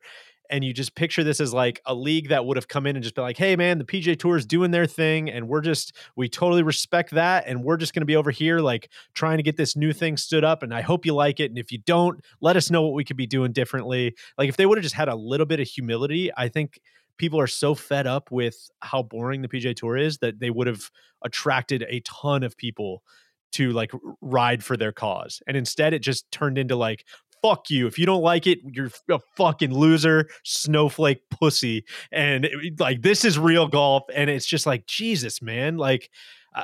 and 0.49 0.63
you 0.63 0.73
just 0.73 0.95
picture 0.95 1.23
this 1.23 1.39
as 1.39 1.53
like 1.53 1.81
a 1.85 1.93
league 1.93 2.29
that 2.29 2.45
would 2.45 2.57
have 2.57 2.67
come 2.67 2.85
in 2.87 2.95
and 2.95 3.03
just 3.03 3.15
been 3.15 3.23
like, 3.23 3.37
hey 3.37 3.55
man, 3.55 3.77
the 3.77 3.83
PGA 3.83 4.17
Tour 4.17 4.37
is 4.37 4.45
doing 4.45 4.71
their 4.71 4.85
thing, 4.85 5.29
and 5.29 5.47
we're 5.47 5.61
just 5.61 5.95
we 6.15 6.27
totally 6.27 6.63
respect 6.63 7.11
that, 7.11 7.45
and 7.47 7.63
we're 7.63 7.77
just 7.77 7.93
going 7.93 8.01
to 8.01 8.05
be 8.05 8.15
over 8.15 8.31
here 8.31 8.59
like 8.59 8.89
trying 9.13 9.37
to 9.37 9.43
get 9.43 9.57
this 9.57 9.75
new 9.75 9.93
thing 9.93 10.17
stood 10.17 10.43
up, 10.43 10.63
and 10.63 10.73
I 10.73 10.81
hope 10.81 11.05
you 11.05 11.13
like 11.13 11.39
it, 11.39 11.51
and 11.51 11.57
if 11.57 11.71
you 11.71 11.79
don't, 11.79 12.19
let 12.41 12.55
us 12.55 12.69
know 12.69 12.81
what 12.81 12.93
we 12.93 13.03
could 13.03 13.17
be 13.17 13.27
doing 13.27 13.51
differently. 13.51 14.15
Like 14.37 14.49
if 14.49 14.57
they 14.57 14.65
would 14.65 14.77
have 14.77 14.83
just 14.83 14.95
had 14.95 15.09
a 15.09 15.15
little 15.15 15.45
bit 15.45 15.59
of 15.59 15.67
humility, 15.67 16.31
I 16.35 16.47
think 16.47 16.79
people 17.17 17.39
are 17.39 17.47
so 17.47 17.75
fed 17.75 18.07
up 18.07 18.31
with 18.31 18.71
how 18.79 19.03
boring 19.03 19.41
the 19.41 19.47
PGA 19.47 19.75
Tour 19.75 19.97
is 19.97 20.17
that 20.19 20.39
they 20.39 20.49
would 20.49 20.67
have 20.67 20.89
attracted 21.23 21.85
a 21.87 21.99
ton 21.99 22.43
of 22.43 22.57
people 22.57 23.03
to 23.51 23.71
like 23.71 23.91
ride 24.21 24.63
for 24.63 24.77
their 24.77 24.91
cause. 24.91 25.41
And 25.47 25.57
instead 25.57 25.93
it 25.93 25.99
just 25.99 26.29
turned 26.31 26.57
into 26.57 26.75
like 26.75 27.05
fuck 27.41 27.69
you. 27.69 27.87
If 27.87 27.97
you 27.97 28.05
don't 28.05 28.21
like 28.21 28.47
it, 28.47 28.59
you're 28.63 28.91
a 29.09 29.19
fucking 29.35 29.73
loser, 29.73 30.29
snowflake 30.43 31.21
pussy. 31.29 31.85
And 32.11 32.45
it, 32.45 32.79
like, 32.79 33.01
this 33.01 33.25
is 33.25 33.37
real 33.39 33.67
golf. 33.67 34.03
And 34.13 34.29
it's 34.29 34.45
just 34.45 34.65
like, 34.65 34.85
Jesus, 34.85 35.41
man. 35.41 35.77
Like, 35.77 36.09
uh, 36.55 36.63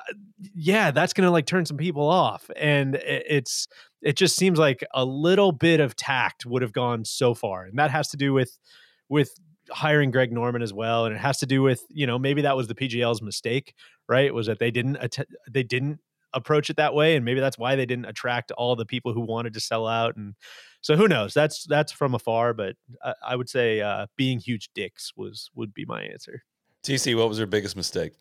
yeah, 0.53 0.91
that's 0.91 1.13
going 1.13 1.25
to 1.25 1.31
like 1.31 1.45
turn 1.45 1.65
some 1.65 1.77
people 1.77 2.07
off. 2.07 2.49
And 2.55 2.95
it, 2.95 3.23
it's, 3.27 3.67
it 4.01 4.17
just 4.17 4.35
seems 4.35 4.59
like 4.59 4.83
a 4.93 5.05
little 5.05 5.51
bit 5.51 5.79
of 5.79 5.95
tact 5.95 6.45
would 6.45 6.61
have 6.61 6.73
gone 6.73 7.05
so 7.05 7.33
far. 7.33 7.65
And 7.65 7.77
that 7.79 7.91
has 7.91 8.09
to 8.09 8.17
do 8.17 8.33
with, 8.33 8.57
with, 9.09 9.31
hiring 9.71 10.11
Greg 10.11 10.31
Norman 10.31 10.61
as 10.61 10.73
well 10.73 11.05
and 11.05 11.15
it 11.15 11.17
has 11.17 11.39
to 11.39 11.47
do 11.47 11.63
with 11.63 11.83
you 11.89 12.05
know 12.05 12.19
maybe 12.19 12.43
that 12.43 12.55
was 12.55 12.67
the 12.67 12.75
PGL's 12.75 13.19
mistake 13.19 13.73
right 14.07 14.31
was 14.31 14.45
that 14.45 14.59
they 14.59 14.69
didn't 14.69 14.97
att- 14.97 15.27
they 15.49 15.63
didn't 15.63 15.99
approach 16.35 16.69
it 16.69 16.77
that 16.77 16.93
way 16.93 17.15
and 17.15 17.25
maybe 17.25 17.39
that's 17.39 17.57
why 17.57 17.75
they 17.75 17.85
didn't 17.85 18.05
attract 18.05 18.51
all 18.51 18.75
the 18.75 18.85
people 18.85 19.13
who 19.13 19.21
wanted 19.21 19.53
to 19.53 19.59
sell 19.59 19.87
out 19.87 20.15
and 20.15 20.35
so 20.81 20.95
who 20.95 21.07
knows 21.07 21.33
that's 21.33 21.65
that's 21.65 21.91
from 21.91 22.13
afar 22.13 22.53
but 22.53 22.75
i, 23.03 23.13
I 23.29 23.35
would 23.35 23.49
say 23.49 23.81
uh, 23.81 24.07
being 24.17 24.39
huge 24.39 24.69
dicks 24.75 25.11
was 25.15 25.49
would 25.55 25.73
be 25.73 25.85
my 25.85 26.03
answer 26.03 26.43
tc 26.83 27.15
what 27.17 27.29
was 27.29 27.37
your 27.37 27.47
biggest 27.47 27.75
mistake 27.75 28.13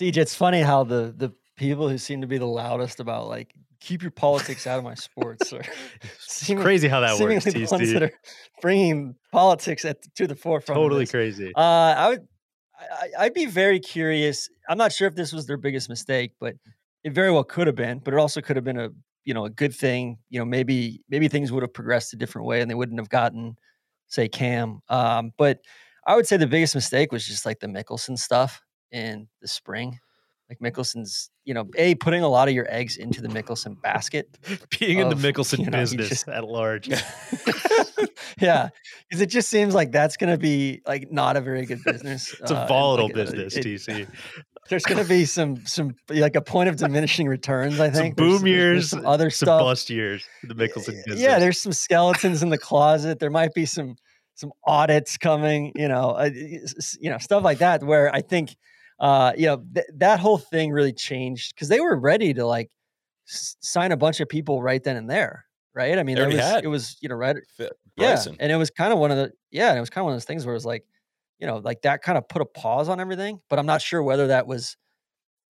dj 0.00 0.16
it's 0.16 0.34
funny 0.34 0.62
how 0.62 0.84
the 0.84 1.12
the 1.16 1.32
people 1.56 1.88
who 1.88 1.98
seem 1.98 2.22
to 2.22 2.26
be 2.26 2.38
the 2.38 2.46
loudest 2.46 3.00
about 3.00 3.28
like 3.28 3.52
keep 3.80 4.02
your 4.02 4.10
politics 4.10 4.66
out 4.66 4.78
of 4.78 4.84
my 4.84 4.94
sports 4.94 5.52
or 5.52 5.62
seeming, 6.18 6.62
crazy 6.62 6.88
how 6.88 7.00
that 7.00 7.18
works 7.18 7.44
the 7.44 7.50
TC. 7.50 7.70
ones 7.70 7.92
that 7.92 8.02
are 8.04 8.12
bringing 8.62 9.14
politics 9.32 9.84
at 9.84 9.98
to 10.14 10.26
the 10.26 10.36
forefront 10.36 10.78
totally 10.78 11.06
crazy 11.06 11.52
uh 11.56 11.60
i 11.60 12.08
would 12.08 12.26
I, 12.80 13.08
I'd 13.18 13.34
be 13.34 13.46
very 13.46 13.80
curious. 13.80 14.48
I'm 14.68 14.78
not 14.78 14.92
sure 14.92 15.08
if 15.08 15.14
this 15.14 15.32
was 15.32 15.46
their 15.46 15.56
biggest 15.56 15.88
mistake, 15.88 16.32
but 16.40 16.54
it 17.04 17.12
very 17.12 17.30
well 17.30 17.44
could 17.44 17.66
have 17.66 17.76
been, 17.76 17.98
but 17.98 18.14
it 18.14 18.18
also 18.18 18.40
could 18.40 18.56
have 18.56 18.64
been 18.64 18.78
a 18.78 18.90
you 19.24 19.34
know 19.34 19.44
a 19.44 19.50
good 19.50 19.74
thing. 19.74 20.18
You 20.28 20.38
know, 20.38 20.44
maybe 20.44 21.02
maybe 21.08 21.28
things 21.28 21.52
would 21.52 21.62
have 21.62 21.72
progressed 21.72 22.12
a 22.12 22.16
different 22.16 22.46
way, 22.46 22.60
and 22.60 22.70
they 22.70 22.74
wouldn't 22.74 23.00
have 23.00 23.08
gotten 23.08 23.56
say 24.08 24.28
Cam. 24.28 24.80
Um, 24.88 25.32
but 25.38 25.58
I 26.06 26.16
would 26.16 26.26
say 26.26 26.36
the 26.36 26.46
biggest 26.46 26.74
mistake 26.74 27.12
was 27.12 27.26
just 27.26 27.46
like 27.46 27.60
the 27.60 27.68
Mickelson 27.68 28.18
stuff 28.18 28.62
in 28.90 29.28
the 29.40 29.48
spring. 29.48 29.98
Like 30.48 30.58
Mickelson's, 30.58 31.30
you 31.44 31.54
know, 31.54 31.68
a 31.76 31.94
putting 31.94 32.24
a 32.24 32.28
lot 32.28 32.48
of 32.48 32.54
your 32.54 32.66
eggs 32.68 32.96
into 32.96 33.22
the 33.22 33.28
Mickelson 33.28 33.80
basket. 33.80 34.36
Being 34.80 35.00
of, 35.00 35.12
in 35.12 35.16
the 35.16 35.32
Mickelson 35.32 35.60
you 35.60 35.66
know, 35.66 35.78
business 35.78 36.08
just, 36.08 36.28
at 36.28 36.44
large. 36.44 36.88
yeah, 38.40 38.70
because 39.08 39.20
it 39.20 39.26
just 39.26 39.48
seems 39.48 39.76
like 39.76 39.92
that's 39.92 40.16
going 40.16 40.32
to 40.32 40.38
be 40.38 40.82
like 40.88 41.12
not 41.12 41.36
a 41.36 41.40
very 41.40 41.66
good 41.66 41.84
business. 41.84 42.34
it's 42.40 42.50
a 42.50 42.66
volatile 42.66 43.04
uh, 43.04 43.08
like, 43.08 43.14
business, 43.14 43.56
it, 43.56 43.64
TC 43.64 44.08
there's 44.70 44.84
going 44.84 45.02
to 45.02 45.08
be 45.08 45.26
some 45.26 45.66
some 45.66 45.94
like 46.08 46.36
a 46.36 46.40
point 46.40 46.70
of 46.70 46.76
diminishing 46.76 47.26
returns. 47.28 47.78
I 47.78 47.90
think 47.90 48.18
some 48.18 48.26
boom 48.26 48.30
there's, 48.30 48.42
years, 48.44 48.72
there's 48.72 48.90
some 48.90 49.06
other 49.06 49.28
some 49.28 49.46
stuff. 49.46 49.60
bust 49.60 49.90
years. 49.90 50.24
The 50.44 50.54
Mickelson 50.54 51.04
business. 51.04 51.20
Yeah, 51.20 51.38
there's 51.38 51.60
some 51.60 51.72
skeletons 51.72 52.42
in 52.42 52.48
the 52.48 52.58
closet. 52.58 53.18
There 53.18 53.30
might 53.30 53.52
be 53.52 53.66
some 53.66 53.96
some 54.34 54.52
audits 54.66 55.18
coming. 55.18 55.72
You 55.74 55.88
know, 55.88 56.12
uh, 56.12 56.30
you 56.32 57.10
know 57.10 57.18
stuff 57.18 57.44
like 57.44 57.58
that. 57.58 57.82
Where 57.82 58.14
I 58.14 58.22
think, 58.22 58.56
uh, 58.98 59.32
you 59.36 59.46
know, 59.46 59.62
th- 59.74 59.86
that 59.96 60.20
whole 60.20 60.38
thing 60.38 60.70
really 60.70 60.94
changed 60.94 61.54
because 61.54 61.68
they 61.68 61.80
were 61.80 61.98
ready 61.98 62.32
to 62.32 62.46
like 62.46 62.70
s- 63.28 63.56
sign 63.60 63.92
a 63.92 63.96
bunch 63.96 64.20
of 64.20 64.28
people 64.28 64.62
right 64.62 64.82
then 64.82 64.96
and 64.96 65.10
there. 65.10 65.44
Right. 65.74 65.98
I 65.98 66.02
mean, 66.02 66.18
it 66.18 66.26
was 66.26 66.62
it 66.62 66.66
was 66.68 66.96
you 67.00 67.08
know 67.08 67.16
right. 67.16 67.36
Yeah, 67.96 68.24
and 68.38 68.50
it 68.50 68.56
was 68.56 68.70
kind 68.70 68.92
of 68.92 68.98
one 68.98 69.10
of 69.10 69.18
the 69.18 69.32
yeah, 69.50 69.68
and 69.68 69.76
it 69.76 69.80
was 69.80 69.90
kind 69.90 70.02
of 70.02 70.06
one 70.06 70.14
of 70.14 70.16
those 70.16 70.24
things 70.24 70.46
where 70.46 70.54
it 70.54 70.56
was 70.56 70.66
like 70.66 70.84
you 71.40 71.46
know, 71.46 71.56
like 71.56 71.82
that 71.82 72.02
kind 72.02 72.18
of 72.18 72.28
put 72.28 72.42
a 72.42 72.46
pause 72.46 72.88
on 72.88 73.00
everything. 73.00 73.40
But 73.48 73.58
I'm 73.58 73.66
not 73.66 73.82
sure 73.82 74.02
whether 74.02 74.28
that 74.28 74.46
was, 74.46 74.76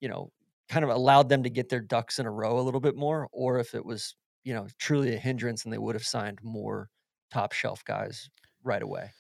you 0.00 0.08
know, 0.08 0.30
kind 0.68 0.84
of 0.84 0.90
allowed 0.90 1.28
them 1.28 1.42
to 1.42 1.50
get 1.50 1.68
their 1.68 1.80
ducks 1.80 2.18
in 2.18 2.26
a 2.26 2.30
row 2.30 2.58
a 2.58 2.62
little 2.62 2.80
bit 2.80 2.96
more, 2.96 3.28
or 3.32 3.58
if 3.58 3.74
it 3.74 3.84
was, 3.84 4.14
you 4.44 4.54
know, 4.54 4.66
truly 4.78 5.14
a 5.14 5.18
hindrance 5.18 5.64
and 5.64 5.72
they 5.72 5.78
would 5.78 5.96
have 5.96 6.04
signed 6.04 6.38
more 6.42 6.88
top 7.32 7.52
shelf 7.52 7.84
guys 7.84 8.30
right 8.62 8.82
away. 8.82 9.10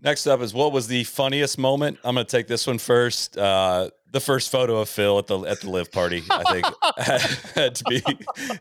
Next 0.00 0.26
up 0.28 0.40
is 0.40 0.54
what 0.54 0.72
was 0.72 0.86
the 0.86 1.04
funniest 1.04 1.58
moment? 1.58 1.98
I'm 2.04 2.14
going 2.14 2.24
to 2.24 2.30
take 2.30 2.46
this 2.46 2.66
one 2.66 2.78
first. 2.78 3.36
Uh, 3.36 3.90
the 4.12 4.20
first 4.20 4.50
photo 4.50 4.78
of 4.78 4.88
Phil 4.88 5.18
at 5.18 5.26
the 5.26 5.40
at 5.40 5.60
the 5.60 5.68
LIV 5.68 5.92
party, 5.92 6.22
I 6.30 6.44
think, 6.52 6.66
had, 6.96 7.20
had 7.54 7.74
to 7.74 7.84
be 7.84 8.02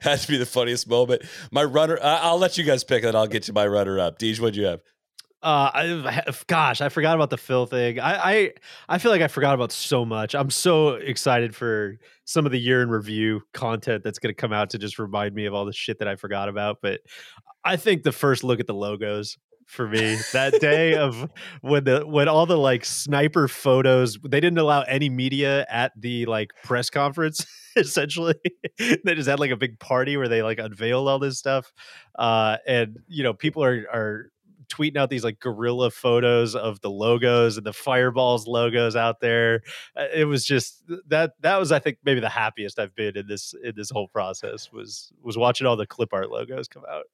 had 0.02 0.20
to 0.20 0.28
be 0.28 0.38
the 0.38 0.48
funniest 0.48 0.90
moment. 0.90 1.22
My 1.52 1.64
runner, 1.64 2.00
I, 2.02 2.18
I'll 2.24 2.40
let 2.40 2.58
you 2.58 2.64
guys 2.64 2.84
pick 2.84 3.04
it. 3.04 3.14
I'll 3.14 3.28
get 3.28 3.48
you 3.48 3.54
my 3.54 3.68
runner 3.68 4.00
up. 4.00 4.18
Deej, 4.20 4.40
what'd 4.40 4.56
you 4.56 4.66
have? 4.66 4.82
Uh, 5.44 5.70
I, 5.74 6.34
gosh, 6.48 6.82
I 6.82 6.90
forgot 6.90 7.16
about 7.16 7.30
the 7.30 7.38
Phil 7.38 7.66
thing. 7.68 8.00
I, 8.00 8.32
I, 8.32 8.54
I 8.90 8.98
feel 8.98 9.12
like 9.12 9.22
I 9.22 9.28
forgot 9.28 9.54
about 9.54 9.72
so 9.72 10.04
much. 10.04 10.34
I'm 10.34 10.50
so 10.50 10.96
excited 10.96 11.56
for 11.56 11.98
some 12.26 12.46
of 12.46 12.52
the 12.52 12.60
year 12.60 12.82
in 12.82 12.90
review 12.90 13.42
content 13.54 14.04
that's 14.04 14.20
going 14.20 14.34
to 14.34 14.40
come 14.40 14.52
out 14.52 14.72
to 14.72 14.78
just 14.78 14.98
remind 14.98 15.36
me 15.36 15.46
of 15.46 15.54
all 15.54 15.66
the 15.66 15.74
shit 15.74 16.00
that 16.00 16.08
I 16.08 16.16
forgot 16.16 16.50
about. 16.50 16.78
But 16.82 17.02
I 17.64 17.78
think 17.78 18.04
the 18.04 18.12
first 18.12 18.44
look 18.44 18.60
at 18.60 18.68
the 18.68 18.74
logos 18.74 19.38
for 19.68 19.88
me 19.88 20.18
that 20.34 20.60
day 20.60 20.96
of 20.98 21.30
when 21.62 21.84
the 21.84 22.08
when 22.08 22.28
all 22.28 22.46
the 22.46 22.58
like 22.58 22.86
sniper 22.86 23.48
photos 23.48 24.18
they 24.24 24.40
didn't 24.40 24.58
allow 24.58 24.82
any 24.84 25.10
media 25.10 25.66
at 25.70 25.92
the 26.00 26.26
like 26.26 26.52
press 26.64 26.90
conference 26.90 27.46
essentially 27.76 28.36
they 28.80 29.14
just 29.14 29.28
had 29.28 29.40
like 29.40 29.52
a 29.52 29.58
big 29.58 29.78
party 29.78 30.16
where 30.16 30.30
they 30.30 30.42
like 30.42 30.58
unveiled 30.58 31.08
all 31.08 31.20
this 31.20 31.38
stuff 31.38 31.74
uh 32.18 32.58
and 32.66 32.98
you 33.08 33.24
know 33.24 33.34
people 33.34 33.64
are 33.64 33.86
are 33.94 34.32
tweeting 34.70 34.98
out 34.98 35.10
these 35.10 35.24
like 35.24 35.40
gorilla 35.40 35.90
photos 35.90 36.56
of 36.56 36.80
the 36.82 36.90
logos 36.90 37.58
and 37.58 37.66
the 37.66 37.74
fireballs 37.74 38.48
logos 38.48 38.96
out 38.96 39.20
there 39.20 39.62
uh, 39.96 40.06
it 40.14 40.26
was 40.26 40.46
just 40.46 40.84
that 41.08 41.34
that 41.42 41.58
was 41.58 41.72
i 41.72 41.80
think 41.80 41.98
maybe 42.04 42.20
the 42.20 42.30
happiest 42.30 42.80
i've 42.80 42.96
been 42.96 43.18
in 43.18 43.28
this 43.28 43.54
in 43.64 43.74
this 43.76 43.90
whole 43.90 44.08
process 44.08 44.72
was 44.72 45.12
was 45.22 45.38
watching 45.38 45.68
all 45.68 45.76
the 45.76 45.88
clip 45.88 46.14
art 46.14 46.30
logos 46.30 46.68
come 46.68 46.84
out. 46.90 47.06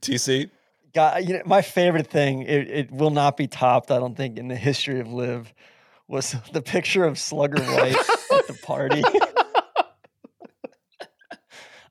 Tc 0.00 0.50
God, 0.94 1.28
you 1.28 1.34
know, 1.34 1.42
my 1.44 1.60
favorite 1.60 2.06
thing, 2.06 2.42
it, 2.42 2.70
it 2.70 2.92
will 2.92 3.10
not 3.10 3.36
be 3.36 3.48
topped, 3.48 3.90
I 3.90 3.98
don't 3.98 4.16
think, 4.16 4.38
in 4.38 4.46
the 4.46 4.54
history 4.54 5.00
of 5.00 5.12
LIV, 5.12 5.52
was 6.06 6.36
the 6.52 6.62
picture 6.62 7.04
of 7.04 7.18
Slugger 7.18 7.60
White 7.60 7.96
at 7.96 8.46
the 8.46 8.56
party. 8.62 9.02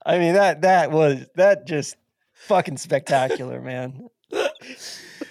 I 0.06 0.18
mean, 0.18 0.34
that 0.34 0.62
that 0.62 0.92
was 0.92 1.26
that 1.36 1.68
just 1.68 1.98
fucking 2.34 2.78
spectacular, 2.78 3.62
man 3.62 4.10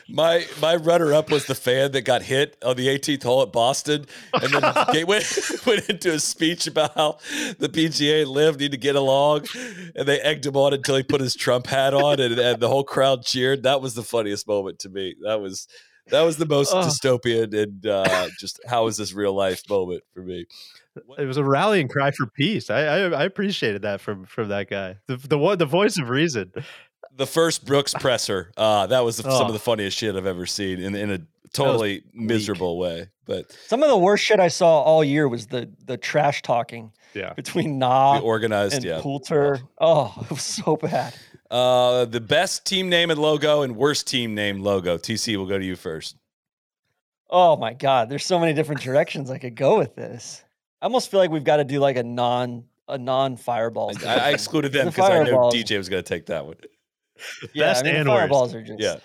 my 0.09 0.46
my 0.60 0.76
runner 0.76 1.12
up 1.12 1.30
was 1.30 1.46
the 1.46 1.54
fan 1.54 1.92
that 1.92 2.02
got 2.02 2.22
hit 2.22 2.56
on 2.64 2.76
the 2.76 2.88
18th 2.88 3.22
hole 3.22 3.42
at 3.42 3.52
Boston, 3.52 4.06
and 4.34 4.52
then 4.52 4.74
Gateway 4.92 5.22
went 5.66 5.88
into 5.88 6.12
a 6.12 6.18
speech 6.18 6.66
about 6.66 6.94
how 6.94 7.18
the 7.59 7.68
PGA 7.68 8.26
LIV 8.26 8.60
need 8.60 8.70
to 8.72 8.76
get 8.76 8.96
along, 8.96 9.46
and 9.94 10.06
they 10.06 10.20
egged 10.20 10.46
him 10.46 10.56
on 10.56 10.72
until 10.74 10.96
he 10.96 11.02
put 11.02 11.20
his 11.20 11.34
Trump 11.34 11.66
hat 11.66 11.94
on, 11.94 12.20
and, 12.20 12.38
and 12.38 12.60
the 12.60 12.68
whole 12.68 12.84
crowd 12.84 13.24
cheered. 13.24 13.62
That 13.62 13.80
was 13.80 13.94
the 13.94 14.02
funniest 14.02 14.46
moment 14.46 14.78
to 14.80 14.88
me. 14.88 15.14
That 15.22 15.40
was 15.40 15.66
that 16.09 16.22
was 16.22 16.36
the 16.36 16.46
most 16.46 16.72
oh. 16.74 16.82
dystopian 16.82 17.54
and 17.54 17.86
uh, 17.86 18.28
just 18.38 18.60
how 18.66 18.86
is 18.86 18.96
this 18.96 19.12
real 19.12 19.34
life 19.34 19.62
moment 19.68 20.02
for 20.12 20.22
me. 20.22 20.46
It 21.16 21.24
was 21.24 21.38
a 21.38 21.44
rallying 21.44 21.88
cry 21.88 22.10
for 22.10 22.26
peace. 22.26 22.68
I, 22.68 22.82
I, 22.82 22.98
I 23.10 23.24
appreciated 23.24 23.82
that 23.82 24.00
from 24.00 24.26
from 24.26 24.48
that 24.48 24.68
guy, 24.68 24.96
the 25.06 25.16
the 25.16 25.38
one, 25.38 25.59
the 25.59 25.66
voice 25.66 25.96
of 25.96 26.10
reason 26.10 26.52
the 27.16 27.26
first 27.26 27.64
Brooks 27.64 27.94
presser. 27.94 28.52
Uh, 28.56 28.86
that 28.86 29.01
was 29.01 29.20
oh. 29.24 29.30
some 29.30 29.47
of 29.47 29.52
the 29.52 29.59
funniest 29.59 29.97
shit 29.97 30.16
I've 30.16 30.26
ever 30.26 30.47
seen 30.47 30.80
in 30.80 30.94
in 30.94 31.10
a 31.10 31.20
totally 31.52 32.02
miserable 32.12 32.78
way. 32.78 33.09
But 33.24 33.52
some 33.66 33.82
of 33.82 33.89
the 33.89 33.97
worst 33.97 34.24
shit 34.24 34.40
I 34.40 34.48
saw 34.48 34.80
all 34.82 35.05
year 35.05 35.28
was 35.28 35.47
the 35.47 35.70
the 35.84 35.97
trash 35.97 36.43
talking. 36.43 36.93
Yeah. 37.14 37.34
Between 37.34 37.78
Nah 37.78 38.20
organized, 38.20 38.76
and 38.76 38.84
yeah. 38.84 39.01
Poulter. 39.01 39.60
Oh, 39.78 40.14
it 40.22 40.30
was 40.30 40.43
so 40.43 40.76
bad. 40.76 41.14
Uh, 41.51 42.06
the 42.06 42.20
best 42.20 42.64
team 42.64 42.89
name 42.89 43.10
and 43.10 43.20
logo 43.20 43.60
and 43.60 43.76
worst 43.76 44.06
team 44.09 44.34
name 44.34 44.62
logo. 44.62 44.97
TC, 44.97 45.36
we'll 45.36 45.47
go 45.47 45.59
to 45.59 45.64
you 45.64 45.76
first. 45.76 46.16
Oh 47.28 47.56
my 47.56 47.74
god, 47.74 48.09
there's 48.09 48.24
so 48.24 48.39
many 48.39 48.55
different 48.55 48.80
directions 48.80 49.30
I 49.30 49.36
could 49.39 49.55
go 49.55 49.76
with 49.76 49.94
this. 49.94 50.43
I 50.80 50.86
almost 50.86 51.10
feel 51.10 51.20
like 51.20 51.30
we've 51.30 51.44
got 51.44 51.59
to 51.59 51.64
do 51.64 51.78
like 51.80 51.97
a 51.97 52.02
non 52.02 52.64
a 52.89 52.97
non 52.97 53.36
fireball. 53.36 53.93
I, 54.06 54.16
I, 54.16 54.30
excluded 54.30 54.72
them 54.72 54.89
because 54.89 55.10
I 55.10 55.22
know 55.22 55.51
DJ 55.51 55.76
was 55.78 55.89
going 55.89 56.02
to 56.02 56.09
take 56.09 56.26
that 56.26 56.44
one 56.44 56.56
yeah, 57.54 57.66
Best 57.66 57.84
I 57.84 57.88
mean, 57.88 57.96
and 57.96 58.06
fireballs 58.06 58.54
are 58.54 58.62
just 58.62 58.80
yeah. 58.80 58.96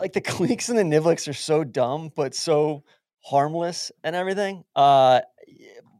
Like 0.00 0.12
the 0.12 0.20
cleeks 0.20 0.68
and 0.68 0.78
the 0.78 0.84
Niblicks 0.84 1.28
are 1.28 1.34
so 1.34 1.64
dumb, 1.64 2.10
but 2.14 2.34
so 2.34 2.82
harmless 3.20 3.92
and 4.02 4.16
everything. 4.16 4.64
Uh, 4.74 5.20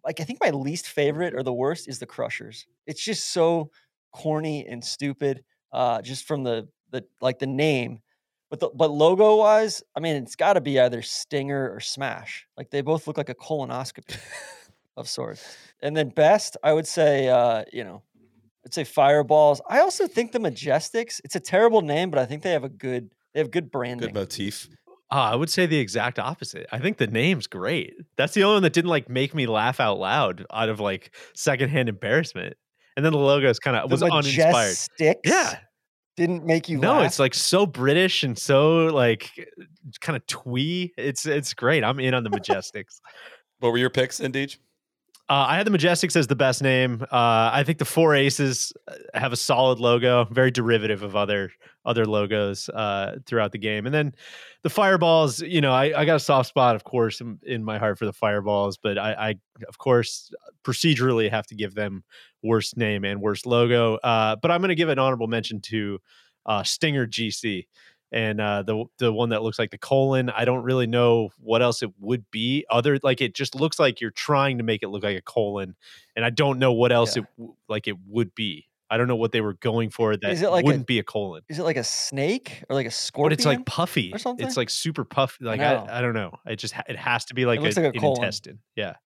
like 0.05 0.21
I 0.21 0.25
think 0.25 0.41
my 0.41 0.51
least 0.51 0.89
favorite 0.89 1.35
or 1.35 1.43
the 1.43 1.53
worst 1.53 1.89
is 1.89 1.99
the 1.99 2.07
crushers. 2.07 2.67
It's 2.87 3.03
just 3.03 3.33
so 3.33 3.71
corny 4.13 4.67
and 4.67 4.85
stupid. 4.85 5.45
Uh, 5.73 6.03
just 6.03 6.27
from 6.27 6.43
the 6.43 6.69
the 6.91 7.05
like 7.21 7.39
the 7.39 7.47
name, 7.47 8.01
but 8.51 8.61
the, 8.61 8.71
but 8.75 8.91
logo 8.91 9.37
wise, 9.37 9.83
I 9.97 10.01
mean, 10.01 10.17
it's 10.17 10.37
got 10.37 10.55
to 10.55 10.61
be 10.61 10.79
either 10.79 11.01
Stinger 11.01 11.73
or 11.75 11.81
Smash. 11.81 12.47
Like 12.57 12.71
they 12.71 12.83
both 12.83 13.07
look 13.07 13.17
like 13.17 13.31
a 13.31 13.35
colonoscopy 13.35 14.19
of 14.97 15.09
sorts. 15.09 15.57
And 15.81 15.97
then 15.97 16.11
best, 16.11 16.59
I 16.63 16.75
would 16.75 16.87
say, 16.87 17.29
uh, 17.29 17.65
you 17.73 17.83
know, 17.83 18.03
I'd 18.65 18.75
say 18.75 18.85
Fireballs. 18.85 19.61
I 19.69 19.81
also 19.81 20.07
think 20.07 20.33
the 20.33 20.39
Majestics. 20.39 21.21
It's 21.25 21.35
a 21.37 21.41
terrible 21.41 21.83
name, 21.83 22.11
but 22.11 22.19
I 22.21 22.27
think 22.27 22.43
they 22.43 22.53
have 22.53 22.65
a 22.65 22.69
good 22.69 23.11
they 23.35 23.41
have 23.41 23.51
good 23.51 23.71
branding. 23.71 24.09
Good 24.09 24.15
motif. 24.15 24.69
Uh, 25.11 25.31
I 25.33 25.35
would 25.35 25.51
say 25.51 25.67
the 25.67 25.79
exact 25.79 26.19
opposite. 26.19 26.67
I 26.73 26.79
think 26.79 26.97
the 26.97 27.07
name's 27.07 27.47
great. 27.47 27.93
That's 28.17 28.33
the 28.35 28.45
only 28.45 28.57
one 28.57 28.63
that 28.63 28.73
didn't 28.73 28.89
like 28.91 29.09
make 29.11 29.35
me 29.35 29.47
laugh 29.47 29.79
out 29.81 29.99
loud 29.99 30.47
out 30.53 30.69
of 30.69 30.81
like 30.81 31.15
secondhand 31.35 31.89
embarrassment. 31.89 32.57
And 32.97 33.05
then 33.05 33.13
the 33.13 33.19
logo 33.19 33.49
is 33.51 33.59
kind 33.59 33.77
of 33.77 33.91
was 33.91 34.03
uninspired. 34.03 34.77
Yeah. 35.25 35.59
Didn't 36.17 36.45
make 36.45 36.69
you 36.69 36.77
No, 36.79 36.93
laugh? 36.95 37.07
it's 37.07 37.19
like 37.19 37.33
so 37.35 37.65
British 37.67 38.23
and 38.23 38.39
so 38.39 38.87
like 38.87 39.31
kind 40.01 40.15
of 40.17 40.27
twee. 40.27 40.93
It's 40.99 41.27
it's 41.27 41.53
great. 41.55 41.85
I'm 41.85 41.99
in 42.01 42.13
on 42.15 42.23
the 42.23 42.31
Majestics. 42.31 43.01
what 43.61 43.73
were 43.73 43.79
your 43.79 43.91
picks, 43.91 44.21
Indeed? 44.21 44.55
Uh, 45.29 45.47
I 45.49 45.57
had 45.57 45.67
the 45.67 45.71
Majestics 45.71 46.17
as 46.17 46.27
the 46.27 46.37
best 46.37 46.63
name. 46.63 47.03
Uh, 47.03 47.51
I 47.53 47.63
think 47.65 47.79
the 47.79 47.85
four 47.85 48.15
aces 48.15 48.73
uh, 48.89 48.95
have 49.15 49.33
a 49.33 49.37
solid 49.37 49.79
logo, 49.79 50.25
very 50.25 50.51
derivative 50.51 51.03
of 51.03 51.17
other 51.17 51.53
other 51.85 52.05
logos 52.05 52.69
uh, 52.69 53.17
throughout 53.27 53.53
the 53.53 53.59
game. 53.59 53.87
And 53.87 53.95
then 53.95 54.15
the 54.63 54.71
fireballs, 54.71 55.41
you 55.41 55.61
know, 55.61 55.73
I, 55.73 56.01
I 56.01 56.05
got 56.05 56.17
a 56.17 56.21
soft 56.21 56.49
spot, 56.49 56.77
of 56.77 56.85
course, 56.85 57.21
in, 57.21 57.39
in 57.43 57.65
my 57.65 57.79
heart 57.79 57.99
for 57.99 58.07
the 58.07 58.13
fireballs, 58.13 58.77
but 58.77 58.99
I, 58.99 59.13
I, 59.13 59.35
of 59.67 59.79
course, 59.79 60.33
procedurally 60.65 61.29
have 61.31 61.47
to 61.49 61.57
give 61.57 61.75
them 61.75 62.05
worst 62.43 62.77
name 62.77 63.05
and 63.05 63.21
worst 63.21 63.47
logo. 63.47 63.97
Uh, 63.97 64.37
but 64.37 64.51
I'm 64.53 64.61
going 64.61 64.69
to 64.69 64.77
give 64.77 64.91
an 64.91 65.01
honorable 65.01 65.27
mention 65.27 65.61
to 65.63 65.99
uh, 66.47 66.63
Stinger 66.63 67.07
GC 67.07 67.67
and 68.13 68.41
uh, 68.41 68.63
the 68.63 68.85
the 68.99 69.13
one 69.13 69.31
that 69.31 69.43
looks 69.43 69.59
like 69.59 69.71
the 69.71 69.79
colon. 69.79 70.31
I 70.31 70.45
don't 70.45 70.63
really 70.63 70.87
know 70.87 71.31
what 71.39 71.63
else 71.63 71.83
it 71.83 71.91
would 71.99 72.31
be. 72.31 72.65
Other 72.71 72.99
like 73.03 73.21
it 73.21 73.35
just 73.35 73.55
looks 73.55 73.79
like 73.79 74.01
you're 74.01 74.11
trying 74.11 74.59
to 74.59 74.65
make 74.65 74.83
it 74.83 74.89
look 74.89 75.03
like 75.03 75.17
a 75.17 75.23
colon, 75.23 75.75
and 76.15 76.25
I 76.25 76.31
don't 76.31 76.59
know 76.59 76.73
what 76.73 76.93
else 76.93 77.17
yeah. 77.17 77.23
it 77.39 77.51
like 77.69 77.89
it 77.89 77.97
would 78.07 78.35
be. 78.35 78.69
I 78.91 78.99
don't 78.99 79.09
know 79.09 79.17
what 79.17 79.33
they 79.33 79.41
were 79.41 79.55
going 79.55 79.89
for 79.89 80.15
that 80.15 80.33
is 80.33 80.43
it 80.43 80.51
like 80.51 80.67
wouldn't 80.67 80.83
a, 80.83 80.85
be 80.85 80.99
a 80.99 81.03
colon. 81.03 81.41
Is 81.49 81.59
it 81.59 81.63
like 81.63 81.79
a 81.79 81.85
snake 81.85 82.63
or 82.69 82.75
like 82.75 82.87
a 82.87 82.91
scorpion? 82.91 83.31
But 83.31 83.33
it's 83.33 83.47
like 83.47 83.65
puffy 83.65 84.13
or 84.13 84.19
something. 84.19 84.47
It's 84.47 84.59
like 84.59 84.69
super 84.69 85.07
puffy. 85.07 85.47
Like 85.47 85.61
I, 85.61 85.77
I, 85.77 85.99
I 85.99 86.03
don't 86.03 86.13
know. 86.13 86.37
It 86.45 86.57
just 86.57 86.75
it 86.87 86.99
has 86.99 87.25
to 87.27 87.35
be 87.35 87.47
like, 87.47 87.61
a, 87.61 87.63
like 87.63 87.77
a 87.79 87.89
an 87.89 88.05
intestine. 88.05 88.59
Yeah. 88.77 88.97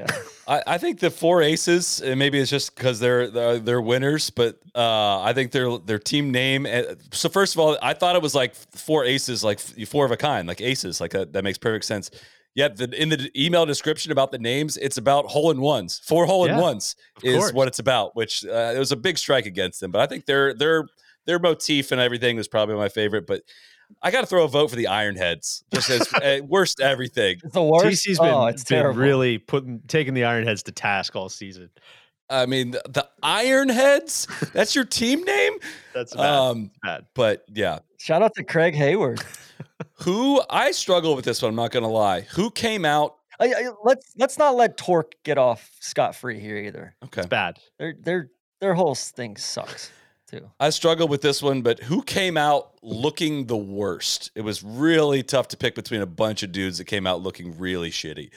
Yeah. 0.00 0.22
I, 0.48 0.62
I 0.66 0.78
think 0.78 1.00
the 1.00 1.10
four 1.10 1.42
aces, 1.42 2.00
and 2.00 2.18
maybe 2.18 2.38
it's 2.38 2.50
just 2.50 2.74
because 2.74 2.98
they're, 3.00 3.28
they're, 3.28 3.58
they're 3.58 3.80
winners, 3.80 4.30
but 4.30 4.58
uh, 4.74 5.20
I 5.20 5.32
think 5.32 5.52
their 5.52 5.78
their 5.78 5.98
team 5.98 6.30
name. 6.30 6.66
Eh, 6.66 6.94
so 7.12 7.28
first 7.28 7.54
of 7.54 7.60
all, 7.60 7.78
I 7.82 7.94
thought 7.94 8.16
it 8.16 8.22
was 8.22 8.34
like 8.34 8.54
four 8.54 9.04
aces, 9.04 9.44
like 9.44 9.60
four 9.60 10.04
of 10.04 10.10
a 10.10 10.16
kind, 10.16 10.48
like 10.48 10.60
aces, 10.60 11.00
like 11.00 11.14
a, 11.14 11.26
that 11.26 11.44
makes 11.44 11.58
perfect 11.58 11.84
sense. 11.84 12.10
Yet 12.54 12.76
the, 12.76 13.00
in 13.00 13.10
the 13.10 13.30
email 13.36 13.64
description 13.64 14.10
about 14.10 14.32
the 14.32 14.38
names, 14.38 14.76
it's 14.76 14.96
about 14.96 15.26
hole 15.26 15.52
in 15.52 15.60
ones. 15.60 16.00
Four 16.04 16.26
hole 16.26 16.44
in 16.46 16.56
yeah, 16.56 16.60
ones 16.60 16.96
is 17.22 17.36
course. 17.36 17.52
what 17.52 17.68
it's 17.68 17.78
about, 17.78 18.16
which 18.16 18.44
uh, 18.44 18.72
it 18.74 18.78
was 18.78 18.90
a 18.90 18.96
big 18.96 19.18
strike 19.18 19.46
against 19.46 19.80
them. 19.80 19.92
But 19.92 20.00
I 20.00 20.06
think 20.06 20.26
their 20.26 20.52
their 20.54 20.88
their 21.26 21.38
motif 21.38 21.92
and 21.92 22.00
everything 22.00 22.36
was 22.36 22.48
probably 22.48 22.74
my 22.74 22.88
favorite. 22.88 23.26
But 23.26 23.42
I 24.02 24.10
got 24.10 24.20
to 24.20 24.26
throw 24.26 24.44
a 24.44 24.48
vote 24.48 24.70
for 24.70 24.76
the 24.76 24.84
Ironheads. 24.84 25.62
Just 25.72 25.90
as 25.90 26.12
uh, 26.14 26.40
worst 26.46 26.80
everything. 26.80 27.38
It's 27.42 27.54
the 27.54 27.62
worst. 27.62 28.06
TC's 28.06 28.18
been, 28.18 28.28
oh, 28.28 28.46
it's 28.46 28.64
been 28.64 28.78
terrible. 28.78 29.00
really 29.00 29.38
putting 29.38 29.80
taking 29.86 30.14
the 30.14 30.22
Ironheads 30.22 30.64
to 30.64 30.72
task 30.72 31.16
all 31.16 31.28
season. 31.28 31.70
I 32.28 32.46
mean, 32.46 32.70
the, 32.70 32.82
the 32.88 33.08
Ironheads. 33.22 34.52
That's 34.52 34.74
your 34.74 34.84
team 34.84 35.22
name. 35.24 35.54
That's 35.92 36.14
bad. 36.14 36.26
Um, 36.26 36.70
bad. 36.82 37.06
But 37.14 37.44
yeah. 37.52 37.80
Shout 37.98 38.22
out 38.22 38.34
to 38.36 38.44
Craig 38.44 38.74
Hayward. 38.74 39.20
Who 40.02 40.40
I 40.48 40.70
struggle 40.70 41.16
with 41.16 41.24
this 41.24 41.42
one. 41.42 41.50
I'm 41.50 41.56
not 41.56 41.72
going 41.72 41.82
to 41.82 41.88
lie. 41.88 42.22
Who 42.22 42.50
came 42.50 42.84
out? 42.84 43.16
I, 43.38 43.46
I, 43.46 43.70
let's 43.84 44.12
let's 44.16 44.38
not 44.38 44.54
let 44.54 44.76
Torque 44.76 45.14
get 45.24 45.38
off 45.38 45.70
scot 45.80 46.14
free 46.14 46.38
here 46.40 46.56
either. 46.56 46.94
Okay, 47.04 47.22
it's 47.22 47.28
bad. 47.28 47.58
Their 47.78 47.94
their 47.98 48.30
their 48.60 48.74
whole 48.74 48.94
thing 48.94 49.36
sucks 49.36 49.90
too. 50.30 50.50
I 50.58 50.70
struggled 50.70 51.10
with 51.10 51.22
this 51.22 51.42
one, 51.42 51.62
but 51.62 51.80
who 51.80 52.02
came 52.02 52.36
out 52.36 52.72
looking 52.82 53.46
the 53.46 53.56
worst? 53.56 54.30
It 54.34 54.42
was 54.42 54.62
really 54.62 55.22
tough 55.22 55.48
to 55.48 55.56
pick 55.56 55.74
between 55.74 56.00
a 56.00 56.06
bunch 56.06 56.42
of 56.42 56.52
dudes 56.52 56.78
that 56.78 56.84
came 56.84 57.06
out 57.06 57.22
looking 57.22 57.58
really 57.58 57.90
shitty. 57.90 58.30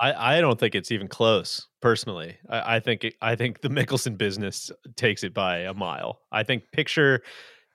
I, 0.00 0.36
I 0.36 0.40
don't 0.40 0.58
think 0.58 0.74
it's 0.74 0.92
even 0.92 1.08
close. 1.08 1.66
Personally, 1.80 2.36
I, 2.48 2.76
I 2.76 2.80
think 2.80 3.06
I 3.20 3.36
think 3.36 3.60
the 3.60 3.68
Mickelson 3.68 4.18
business 4.18 4.70
takes 4.96 5.24
it 5.24 5.34
by 5.34 5.58
a 5.58 5.74
mile. 5.74 6.20
I 6.30 6.42
think 6.42 6.64
picture 6.72 7.22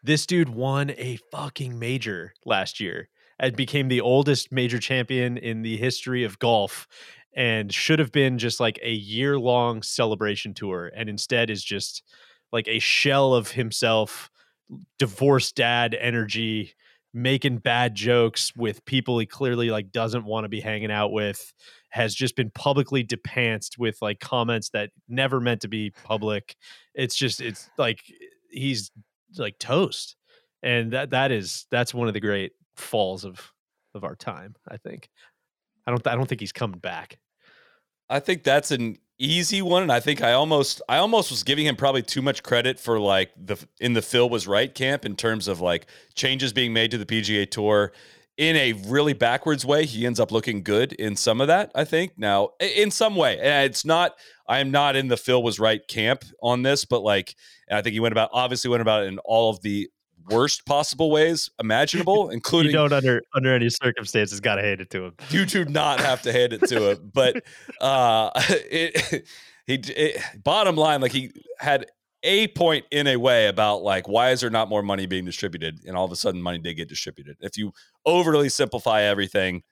this 0.03 0.25
dude 0.25 0.49
won 0.49 0.91
a 0.91 1.17
fucking 1.31 1.79
major 1.79 2.33
last 2.45 2.79
year, 2.79 3.09
and 3.39 3.55
became 3.55 3.87
the 3.87 4.01
oldest 4.01 4.51
major 4.51 4.79
champion 4.79 5.37
in 5.37 5.61
the 5.61 5.77
history 5.77 6.23
of 6.23 6.39
golf 6.39 6.87
and 7.35 7.73
should 7.73 7.99
have 7.99 8.11
been 8.11 8.37
just 8.37 8.59
like 8.59 8.79
a 8.83 8.91
year 8.91 9.39
long 9.39 9.81
celebration 9.81 10.53
tour 10.53 10.91
and 10.95 11.09
instead 11.09 11.49
is 11.49 11.63
just 11.63 12.03
like 12.53 12.69
a 12.69 12.79
shell 12.79 13.33
of 13.33 13.51
himself 13.51 14.29
divorced 14.97 15.55
dad 15.55 15.95
energy 15.99 16.73
making 17.13 17.57
bad 17.57 17.93
jokes 17.93 18.55
with 18.55 18.83
people 18.85 19.19
he 19.19 19.25
clearly 19.25 19.69
like 19.69 19.91
doesn't 19.91 20.23
want 20.23 20.45
to 20.45 20.49
be 20.49 20.61
hanging 20.61 20.91
out 20.91 21.11
with 21.11 21.53
has 21.93 22.15
just 22.15 22.35
been 22.35 22.49
publicly 22.49 23.03
depanced 23.03 23.77
with 23.77 24.01
like 24.01 24.19
comments 24.19 24.69
that 24.69 24.89
never 25.07 25.39
meant 25.39 25.61
to 25.61 25.67
be 25.67 25.91
public. 26.03 26.55
It's 26.95 27.15
just 27.15 27.39
it's 27.39 27.69
like 27.77 27.99
he's 28.49 28.89
like 29.37 29.59
toast. 29.59 30.15
And 30.63 30.93
that 30.93 31.11
that 31.11 31.31
is 31.31 31.67
that's 31.69 31.93
one 31.93 32.07
of 32.07 32.15
the 32.15 32.19
great 32.19 32.53
falls 32.77 33.25
of 33.25 33.51
of 33.93 34.03
our 34.03 34.15
time 34.15 34.55
i 34.67 34.77
think. 34.77 35.07
I 35.85 35.91
don't 35.91 36.07
i 36.07 36.15
don't 36.15 36.27
think 36.27 36.41
he's 36.41 36.51
coming 36.51 36.79
back. 36.79 37.19
I 38.09 38.19
think 38.19 38.43
that's 38.43 38.71
an 38.71 38.97
easy 39.19 39.61
one, 39.61 39.83
and 39.83 39.91
I 39.91 39.99
think 39.99 40.21
I 40.21 40.33
almost 40.33 40.81
I 40.89 40.97
almost 40.97 41.31
was 41.31 41.43
giving 41.43 41.65
him 41.65 41.75
probably 41.75 42.01
too 42.01 42.21
much 42.21 42.43
credit 42.43 42.79
for 42.79 42.99
like 42.99 43.31
the 43.37 43.63
in 43.79 43.93
the 43.93 44.01
Phil 44.01 44.29
was 44.29 44.47
right 44.47 44.73
camp 44.73 45.05
in 45.05 45.15
terms 45.15 45.47
of 45.47 45.61
like 45.61 45.87
changes 46.15 46.53
being 46.53 46.73
made 46.73 46.91
to 46.91 46.97
the 46.97 47.05
PGA 47.05 47.49
Tour 47.49 47.91
in 48.37 48.55
a 48.55 48.73
really 48.73 49.13
backwards 49.13 49.65
way. 49.65 49.85
He 49.85 50.05
ends 50.05 50.19
up 50.19 50.31
looking 50.31 50.63
good 50.63 50.93
in 50.93 51.15
some 51.15 51.41
of 51.41 51.47
that. 51.47 51.71
I 51.75 51.83
think 51.83 52.13
now 52.17 52.49
in 52.59 52.91
some 52.91 53.15
way, 53.15 53.39
and 53.39 53.65
it's 53.65 53.85
not. 53.85 54.15
I 54.47 54.59
am 54.59 54.71
not 54.71 54.97
in 54.97 55.07
the 55.07 55.15
Phil 55.15 55.41
was 55.41 55.57
right 55.59 55.87
camp 55.87 56.25
on 56.41 56.63
this, 56.63 56.83
but 56.83 57.01
like 57.01 57.35
I 57.71 57.81
think 57.81 57.93
he 57.93 57.99
went 57.99 58.11
about 58.11 58.29
obviously 58.33 58.69
went 58.69 58.81
about 58.81 59.03
it 59.03 59.07
in 59.07 59.19
all 59.19 59.49
of 59.49 59.61
the 59.61 59.89
worst 60.29 60.65
possible 60.65 61.11
ways 61.11 61.49
imaginable, 61.59 62.29
including 62.31 62.71
you 62.71 62.77
don't 62.77 62.93
under 62.93 63.21
under 63.33 63.53
any 63.53 63.69
circumstances 63.69 64.39
got 64.39 64.55
to 64.55 64.61
hand 64.61 64.81
it 64.81 64.89
to 64.91 65.05
him. 65.05 65.13
You 65.29 65.45
do 65.45 65.65
not 65.65 65.99
have 65.99 66.21
to 66.23 66.31
hand 66.31 66.53
it 66.53 66.61
to 66.67 66.91
him, 66.91 67.11
but 67.13 67.43
uh, 67.81 68.31
it, 68.35 69.27
he 69.67 69.75
it, 69.75 70.21
bottom 70.43 70.75
line, 70.75 71.01
like 71.01 71.11
he 71.11 71.31
had 71.59 71.85
a 72.23 72.47
point 72.49 72.85
in 72.91 73.07
a 73.07 73.17
way 73.17 73.47
about 73.47 73.83
like 73.83 74.07
why 74.07 74.31
is 74.31 74.41
there 74.41 74.49
not 74.49 74.69
more 74.69 74.81
money 74.81 75.05
being 75.05 75.25
distributed, 75.25 75.79
and 75.85 75.95
all 75.95 76.05
of 76.05 76.11
a 76.11 76.15
sudden 76.15 76.41
money 76.41 76.59
did 76.59 76.75
get 76.75 76.89
distributed. 76.89 77.37
If 77.41 77.57
you 77.57 77.73
overly 78.05 78.49
simplify 78.49 79.01
everything, 79.01 79.63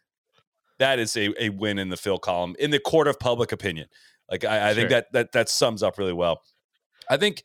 that 0.80 1.00
is 1.00 1.16
a, 1.16 1.44
a 1.44 1.50
win 1.50 1.78
in 1.80 1.90
the 1.90 1.98
Phil 1.98 2.20
column 2.20 2.56
in 2.60 2.72
the 2.72 2.80
court 2.80 3.08
of 3.08 3.20
public 3.20 3.52
opinion. 3.52 3.88
Like 4.30 4.46
I, 4.46 4.70
I 4.70 4.74
sure. 4.74 4.76
think 4.76 4.90
that 4.90 5.12
that 5.14 5.32
that 5.34 5.50
sums 5.50 5.84
up 5.84 5.98
really 5.98 6.14
well. 6.14 6.42
I 7.10 7.18
think 7.18 7.44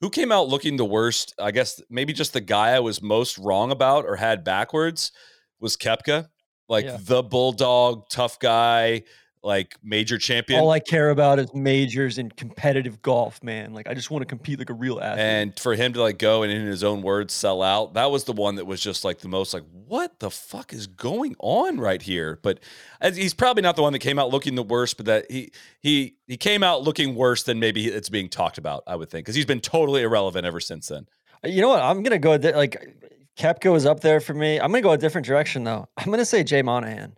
who 0.00 0.10
came 0.10 0.32
out 0.32 0.48
looking 0.48 0.76
the 0.76 0.84
worst? 0.84 1.34
I 1.38 1.50
guess 1.50 1.80
maybe 1.88 2.12
just 2.12 2.32
the 2.32 2.40
guy 2.40 2.70
I 2.70 2.80
was 2.80 3.02
most 3.02 3.38
wrong 3.38 3.70
about 3.70 4.04
or 4.04 4.16
had 4.16 4.44
backwards 4.44 5.12
was 5.60 5.76
Koepka. 5.76 6.28
Like 6.68 6.86
yeah. 6.86 6.96
the 7.00 7.22
bulldog, 7.22 8.08
tough 8.10 8.38
guy, 8.38 9.02
like 9.44 9.76
major 9.82 10.16
champion. 10.18 10.58
All 10.58 10.70
I 10.70 10.80
care 10.80 11.10
about 11.10 11.38
is 11.38 11.52
majors 11.54 12.18
and 12.18 12.34
competitive 12.34 13.02
golf, 13.02 13.42
man. 13.42 13.74
Like 13.74 13.86
I 13.86 13.94
just 13.94 14.10
want 14.10 14.22
to 14.22 14.26
compete 14.26 14.58
like 14.58 14.70
a 14.70 14.74
real 14.74 14.98
athlete. 14.98 15.24
And 15.24 15.58
for 15.58 15.74
him 15.74 15.92
to 15.92 16.00
like 16.00 16.18
go 16.18 16.42
and 16.42 16.50
in 16.50 16.66
his 16.66 16.82
own 16.82 17.02
words 17.02 17.34
sell 17.34 17.62
out, 17.62 17.94
that 17.94 18.10
was 18.10 18.24
the 18.24 18.32
one 18.32 18.56
that 18.56 18.64
was 18.64 18.80
just 18.80 19.04
like 19.04 19.18
the 19.18 19.28
most 19.28 19.52
like 19.52 19.64
what 19.86 20.18
the 20.18 20.30
fuck 20.30 20.72
is 20.72 20.86
going 20.86 21.36
on 21.38 21.78
right 21.78 22.00
here? 22.00 22.38
But 22.42 22.60
he's 23.02 23.34
probably 23.34 23.62
not 23.62 23.76
the 23.76 23.82
one 23.82 23.92
that 23.92 23.98
came 23.98 24.18
out 24.18 24.30
looking 24.30 24.54
the 24.54 24.62
worst, 24.62 24.96
but 24.96 25.06
that 25.06 25.30
he 25.30 25.52
he 25.80 26.16
he 26.26 26.36
came 26.36 26.62
out 26.62 26.82
looking 26.82 27.14
worse 27.14 27.42
than 27.42 27.60
maybe 27.60 27.86
it's 27.86 28.08
being 28.08 28.28
talked 28.28 28.56
about, 28.56 28.82
I 28.86 28.96
would 28.96 29.10
think, 29.10 29.26
because 29.26 29.36
he's 29.36 29.46
been 29.46 29.60
totally 29.60 30.02
irrelevant 30.02 30.46
ever 30.46 30.60
since 30.60 30.88
then. 30.88 31.06
Uh, 31.44 31.48
you 31.48 31.60
know 31.60 31.68
what? 31.68 31.82
I'm 31.82 32.02
gonna 32.02 32.18
go 32.18 32.36
like 32.36 32.96
Koepka 33.36 33.70
was 33.70 33.84
up 33.84 34.00
there 34.00 34.20
for 34.20 34.32
me. 34.32 34.58
I'm 34.58 34.70
gonna 34.70 34.80
go 34.80 34.92
a 34.92 34.98
different 34.98 35.26
direction 35.26 35.64
though. 35.64 35.86
I'm 35.98 36.10
gonna 36.10 36.24
say 36.24 36.42
Jay 36.44 36.62
Monahan. 36.62 37.16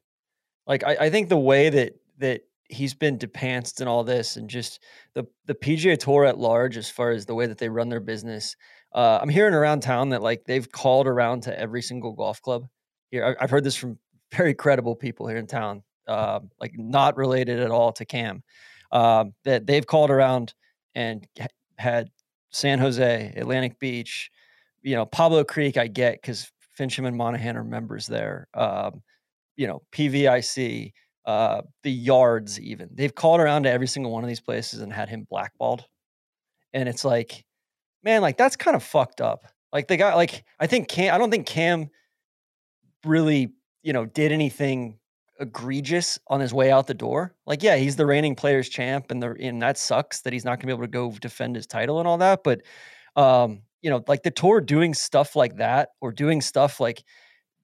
Like 0.67 0.83
I, 0.83 0.97
I 1.03 1.11
think 1.11 1.29
the 1.29 1.39
way 1.39 1.69
that 1.71 1.95
that 2.19 2.43
he's 2.69 2.95
been 2.95 3.19
depanced 3.19 3.81
and 3.81 3.89
all 3.89 4.05
this 4.05 4.37
and 4.37 4.51
just 4.51 4.83
the 5.15 5.25
the 5.47 5.55
PGA 5.55 5.97
Tour 5.99 6.25
at 6.25 6.39
large 6.39 6.77
as 6.77 6.91
far 6.91 7.11
as 7.11 7.27
the 7.27 7.35
way 7.35 7.47
that 7.47 7.59
they 7.59 7.69
run 7.69 7.89
their 7.89 8.01
business. 8.01 8.57
Uh, 8.93 9.19
I'm 9.21 9.29
hearing 9.29 9.55
around 9.55 9.81
town 9.81 10.11
that 10.11 10.23
like 10.23 10.45
they've 10.45 10.71
called 10.71 11.07
around 11.07 11.43
to 11.45 11.59
every 11.59 11.83
single 11.83 12.13
golf 12.13 12.41
club 12.43 12.67
here. 13.11 13.37
I've 13.41 13.51
heard 13.51 13.65
this 13.65 13.77
from 13.77 13.99
very 14.33 14.55
credible 14.55 14.97
people 14.97 15.29
here 15.29 15.37
in 15.37 15.47
town, 15.47 15.83
uh, 16.09 16.41
like 16.61 16.73
not 16.77 17.17
related 17.17 17.61
at 17.61 17.71
all 17.71 17.93
to 17.93 18.05
Cam. 18.05 18.43
Uh, 18.93 19.27
that 19.45 19.67
they've 19.67 19.87
called 19.87 20.11
around 20.11 20.55
and 20.95 21.27
had 21.77 22.09
San 22.51 22.79
Jose, 22.79 23.35
Atlantic 23.37 23.79
Beach, 23.79 24.31
you 24.83 24.95
know 24.95 25.07
Pablo 25.07 25.45
Creek. 25.45 25.77
I 25.77 25.89
get 25.89 26.21
because 26.21 26.51
Finchem 26.79 27.07
and 27.07 27.17
Monahan 27.17 27.57
are 27.57 27.65
members 27.65 28.07
there. 28.07 28.49
Um, 28.55 29.03
you 29.57 29.67
know 29.67 29.83
PVIC 29.93 30.93
uh, 31.27 31.63
the 31.83 31.91
yards 31.91 32.61
even. 32.61 32.89
They've 32.95 33.15
called 33.15 33.41
around 33.41 33.65
to 33.65 33.71
every 33.71 33.89
single 33.89 34.13
one 34.13 34.23
of 34.23 34.29
these 34.29 34.41
places 34.41 34.81
and 34.81 34.93
had 34.93 35.09
him 35.09 35.27
blackballed. 35.29 35.85
And 36.73 36.89
it's 36.89 37.05
like, 37.05 37.45
man, 38.05 38.23
like 38.23 38.37
that's 38.37 38.57
kind 38.57 38.77
of 38.77 38.83
fucked 38.83 39.21
up. 39.21 39.45
Like 39.73 39.89
they 39.89 39.97
got 39.97 40.17
like 40.17 40.45
I 40.61 40.67
think 40.67 40.89
Cam 40.89 41.15
I 41.15 41.19
don't 41.19 41.31
think 41.31 41.47
Cam 41.47 41.91
really, 43.05 43.53
you 43.83 43.93
know, 43.93 44.07
did 44.07 44.33
anything 44.33 44.99
egregious 45.39 46.19
on 46.29 46.41
his 46.41 46.55
way 46.55 46.71
out 46.71 46.87
the 46.87 46.95
door. 46.95 47.35
Like, 47.45 47.63
yeah, 47.63 47.77
he's 47.77 47.97
the 47.97 48.07
reigning 48.07 48.37
players 48.37 48.69
champ 48.69 49.11
and 49.11 49.23
the 49.23 49.35
and 49.41 49.61
that 49.63 49.79
sucks 49.79 50.23
that 50.23 50.33
he's 50.33 50.45
not 50.45 50.59
gonna 50.59 50.69
be 50.69 50.73
able 50.73 50.85
to 50.85 50.89
go 50.89 51.11
defend 51.11 51.57
his 51.57 51.67
title 51.67 51.99
and 51.99 52.07
all 52.07 52.19
that. 52.19 52.45
But 52.45 52.63
um, 53.17 53.63
you 53.83 53.91
know, 53.91 54.03
like 54.07 54.23
the 54.23 54.31
tour 54.31 54.61
doing 54.61 54.95
stuff 54.95 55.35
like 55.35 55.57
that 55.57 55.91
or 56.01 56.13
doing 56.13 56.41
stuff 56.41 56.79
like 56.79 57.03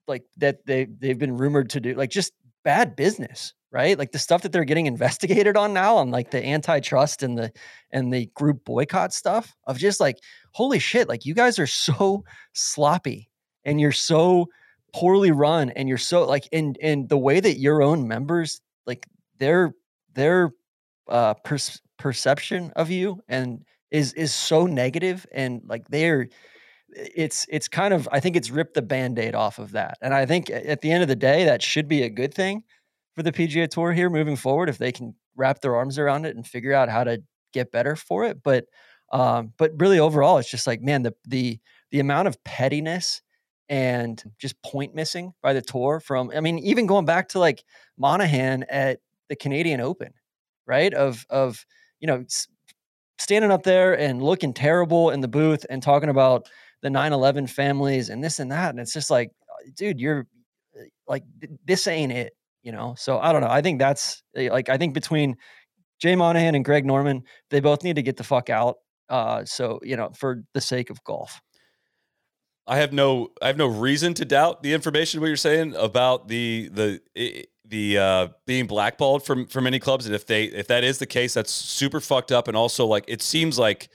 like 0.07 0.23
that 0.37 0.65
they 0.65 0.85
they've 0.85 1.17
been 1.17 1.37
rumored 1.37 1.69
to 1.71 1.79
do, 1.79 1.93
like 1.93 2.09
just 2.09 2.33
bad 2.63 2.95
business, 2.95 3.53
right? 3.71 3.97
Like 3.97 4.11
the 4.11 4.19
stuff 4.19 4.41
that 4.43 4.51
they're 4.51 4.63
getting 4.63 4.85
investigated 4.85 5.57
on 5.57 5.73
now 5.73 5.97
on 5.97 6.11
like 6.11 6.31
the 6.31 6.45
antitrust 6.45 7.23
and 7.23 7.37
the 7.37 7.51
and 7.91 8.13
the 8.13 8.27
group 8.35 8.65
boycott 8.65 9.13
stuff 9.13 9.55
of 9.67 9.77
just 9.77 9.99
like 9.99 10.17
holy 10.51 10.79
shit, 10.79 11.09
like 11.09 11.25
you 11.25 11.33
guys 11.33 11.59
are 11.59 11.67
so 11.67 12.23
sloppy 12.53 13.29
and 13.65 13.79
you're 13.79 13.91
so 13.91 14.47
poorly 14.93 15.31
run 15.31 15.71
and 15.71 15.89
you're 15.89 15.97
so 15.97 16.25
like 16.25 16.47
and 16.51 16.77
and 16.81 17.09
the 17.09 17.17
way 17.17 17.39
that 17.39 17.57
your 17.57 17.81
own 17.81 18.07
members 18.07 18.61
like 18.85 19.07
their 19.39 19.73
their 20.13 20.51
uh 21.09 21.33
per- 21.33 21.57
perception 21.97 22.71
of 22.75 22.91
you 22.91 23.19
and 23.27 23.63
is 23.89 24.13
is 24.13 24.33
so 24.33 24.65
negative 24.65 25.25
and 25.31 25.61
like 25.65 25.87
they're 25.89 26.27
it's 26.95 27.45
it's 27.49 27.67
kind 27.67 27.93
of 27.93 28.07
I 28.11 28.19
think 28.19 28.35
it's 28.35 28.49
ripped 28.49 28.73
the 28.73 28.81
band-aid 28.81 29.35
off 29.35 29.59
of 29.59 29.71
that. 29.71 29.97
And 30.01 30.13
I 30.13 30.25
think 30.25 30.49
at 30.49 30.81
the 30.81 30.91
end 30.91 31.01
of 31.01 31.09
the 31.09 31.15
day, 31.15 31.45
that 31.45 31.61
should 31.61 31.87
be 31.87 32.03
a 32.03 32.09
good 32.09 32.33
thing 32.33 32.63
for 33.15 33.23
the 33.23 33.31
PGA 33.31 33.69
Tour 33.69 33.91
here 33.93 34.09
moving 34.09 34.35
forward 34.35 34.69
if 34.69 34.77
they 34.77 34.91
can 34.91 35.15
wrap 35.35 35.61
their 35.61 35.75
arms 35.75 35.97
around 35.97 36.25
it 36.25 36.35
and 36.35 36.45
figure 36.45 36.73
out 36.73 36.89
how 36.89 37.03
to 37.03 37.21
get 37.53 37.71
better 37.71 37.95
for 37.95 38.25
it. 38.25 38.43
But 38.43 38.65
um, 39.11 39.53
but 39.57 39.71
really 39.79 39.99
overall, 39.99 40.37
it's 40.37 40.49
just 40.49 40.67
like, 40.67 40.81
man, 40.81 41.03
the 41.03 41.13
the 41.27 41.59
the 41.91 41.99
amount 41.99 42.27
of 42.27 42.43
pettiness 42.43 43.21
and 43.69 44.21
just 44.39 44.61
point 44.63 44.93
missing 44.93 45.33
by 45.41 45.53
the 45.53 45.61
tour 45.61 45.99
from 45.99 46.31
I 46.35 46.39
mean, 46.39 46.59
even 46.59 46.87
going 46.87 47.05
back 47.05 47.29
to 47.29 47.39
like 47.39 47.63
Monahan 47.97 48.63
at 48.69 48.99
the 49.29 49.35
Canadian 49.35 49.79
Open, 49.81 50.13
right? 50.65 50.93
Of 50.93 51.25
of 51.29 51.65
you 51.99 52.07
know 52.07 52.25
standing 53.19 53.51
up 53.51 53.63
there 53.63 53.97
and 53.97 54.21
looking 54.21 54.53
terrible 54.53 55.11
in 55.11 55.21
the 55.21 55.27
booth 55.27 55.65
and 55.69 55.81
talking 55.81 56.09
about 56.09 56.49
the 56.83 56.89
9-11 56.89 57.49
families 57.49 58.09
and 58.09 58.23
this 58.23 58.39
and 58.39 58.51
that 58.51 58.69
and 58.69 58.79
it's 58.79 58.93
just 58.93 59.09
like 59.09 59.31
uh, 59.49 59.69
dude 59.75 59.99
you're 59.99 60.27
uh, 60.77 60.83
like 61.07 61.23
this 61.65 61.87
ain't 61.87 62.11
it 62.11 62.33
you 62.61 62.71
know? 62.71 62.95
So 62.97 63.19
i 63.19 63.31
don't 63.31 63.41
know 63.41 63.49
i 63.49 63.61
think 63.61 63.79
that's 63.79 64.21
eh, 64.35 64.49
like 64.51 64.69
i 64.69 64.77
think 64.77 64.93
between 64.93 65.35
jay 65.99 66.15
monahan 66.15 66.55
and 66.55 66.63
greg 66.63 66.85
norman 66.85 67.23
they 67.49 67.59
both 67.59 67.83
need 67.83 67.95
to 67.95 68.03
get 68.03 68.17
the 68.17 68.23
fuck 68.23 68.49
out 68.49 68.77
uh 69.09 69.43
so 69.45 69.79
you 69.81 69.95
know 69.95 70.11
for 70.15 70.43
the 70.53 70.61
sake 70.61 70.89
of 70.89 71.03
golf. 71.03 71.41
I 72.67 72.77
have 72.77 72.93
no 72.93 73.29
i 73.41 73.47
have 73.47 73.57
no 73.57 73.67
reason 73.67 74.13
to 74.15 74.25
doubt 74.25 74.61
the 74.63 74.73
information 74.73 75.19
what 75.19 75.27
you're 75.27 75.35
saying 75.35 75.75
about 75.75 76.27
the 76.27 76.69
the 76.71 77.45
the 77.65 77.97
uh 77.97 78.27
being 78.45 78.67
blackballed 78.67 79.25
from 79.25 79.47
from 79.47 79.65
many 79.65 79.79
clubs 79.79 80.05
and 80.05 80.15
if 80.15 80.25
they 80.25 80.45
if 80.45 80.67
that 80.67 80.83
is 80.83 80.99
the 80.99 81.05
case 81.05 81.33
that's 81.33 81.51
super 81.51 81.99
fucked 81.99 82.31
up 82.31 82.47
and 82.47 82.55
also 82.55 82.85
like 82.85 83.03
it 83.07 83.21
seems 83.21 83.59
like 83.59 83.89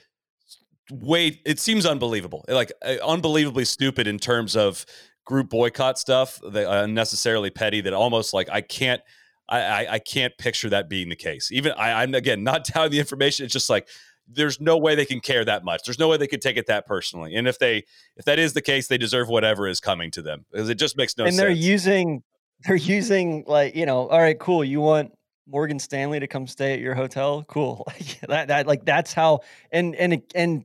way 0.90 1.40
it 1.44 1.58
seems 1.58 1.84
unbelievable 1.84 2.44
like 2.48 2.72
uh, 2.82 2.96
unbelievably 3.06 3.64
stupid 3.64 4.06
in 4.06 4.18
terms 4.18 4.56
of 4.56 4.86
group 5.26 5.50
boycott 5.50 5.98
stuff 5.98 6.40
that 6.52 6.70
unnecessarily 6.82 7.50
petty 7.50 7.80
that 7.82 7.92
almost 7.92 8.32
like 8.32 8.48
i 8.50 8.60
can't 8.60 9.02
I, 9.48 9.86
I 9.92 9.98
can't 9.98 10.36
picture 10.36 10.68
that 10.70 10.88
being 10.88 11.08
the 11.08 11.16
case. 11.16 11.50
Even 11.50 11.72
I, 11.72 12.02
I'm 12.02 12.14
again 12.14 12.44
not 12.44 12.64
doubting 12.74 12.92
the 12.92 12.98
information. 12.98 13.44
It's 13.44 13.52
just 13.52 13.70
like 13.70 13.88
there's 14.30 14.60
no 14.60 14.76
way 14.76 14.94
they 14.94 15.06
can 15.06 15.20
care 15.20 15.44
that 15.44 15.64
much. 15.64 15.84
There's 15.84 15.98
no 15.98 16.08
way 16.08 16.18
they 16.18 16.26
could 16.26 16.42
take 16.42 16.56
it 16.56 16.66
that 16.66 16.86
personally. 16.86 17.34
And 17.34 17.48
if 17.48 17.58
they 17.58 17.84
if 18.16 18.24
that 18.26 18.38
is 18.38 18.52
the 18.52 18.60
case, 18.60 18.88
they 18.88 18.98
deserve 18.98 19.28
whatever 19.28 19.66
is 19.66 19.80
coming 19.80 20.10
to 20.12 20.22
them 20.22 20.44
because 20.50 20.68
it 20.68 20.76
just 20.76 20.96
makes 20.96 21.16
no 21.16 21.24
and 21.24 21.34
sense. 21.34 21.40
And 21.40 21.48
they're 21.48 21.62
using 21.62 22.22
they're 22.66 22.76
using 22.76 23.44
like 23.46 23.74
you 23.74 23.86
know, 23.86 24.08
all 24.08 24.20
right, 24.20 24.38
cool. 24.38 24.62
You 24.62 24.80
want 24.80 25.12
Morgan 25.46 25.78
Stanley 25.78 26.20
to 26.20 26.26
come 26.26 26.46
stay 26.46 26.74
at 26.74 26.80
your 26.80 26.94
hotel? 26.94 27.44
Cool. 27.48 27.86
that 28.28 28.48
that 28.48 28.66
like 28.66 28.84
that's 28.84 29.14
how 29.14 29.40
and 29.72 29.94
and 29.96 30.22
and 30.34 30.64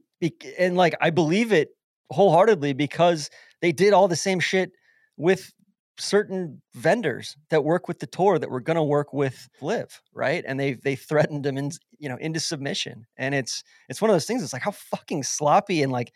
and 0.57 0.75
like 0.75 0.95
I 1.01 1.09
believe 1.09 1.51
it 1.51 1.69
wholeheartedly 2.11 2.73
because 2.73 3.29
they 3.61 3.71
did 3.71 3.93
all 3.93 4.07
the 4.07 4.15
same 4.15 4.39
shit 4.39 4.71
with 5.17 5.51
certain 5.97 6.61
vendors 6.73 7.37
that 7.49 7.63
work 7.63 7.87
with 7.87 7.99
the 7.99 8.07
tour 8.07 8.39
that 8.39 8.49
were 8.49 8.61
going 8.61 8.75
to 8.75 8.83
work 8.83 9.13
with 9.13 9.47
LIV, 9.61 10.01
right? 10.13 10.43
And 10.47 10.59
they 10.59 10.73
they 10.73 10.95
threatened 10.95 11.43
them 11.43 11.57
in, 11.57 11.71
you 11.97 12.09
know, 12.09 12.17
into 12.17 12.39
submission. 12.39 13.05
And 13.17 13.35
it's 13.35 13.63
it's 13.89 14.01
one 14.01 14.09
of 14.09 14.15
those 14.15 14.25
things. 14.25 14.43
It's 14.43 14.53
like 14.53 14.63
how 14.63 14.71
fucking 14.71 15.23
sloppy 15.23 15.83
and 15.83 15.91
like 15.91 16.13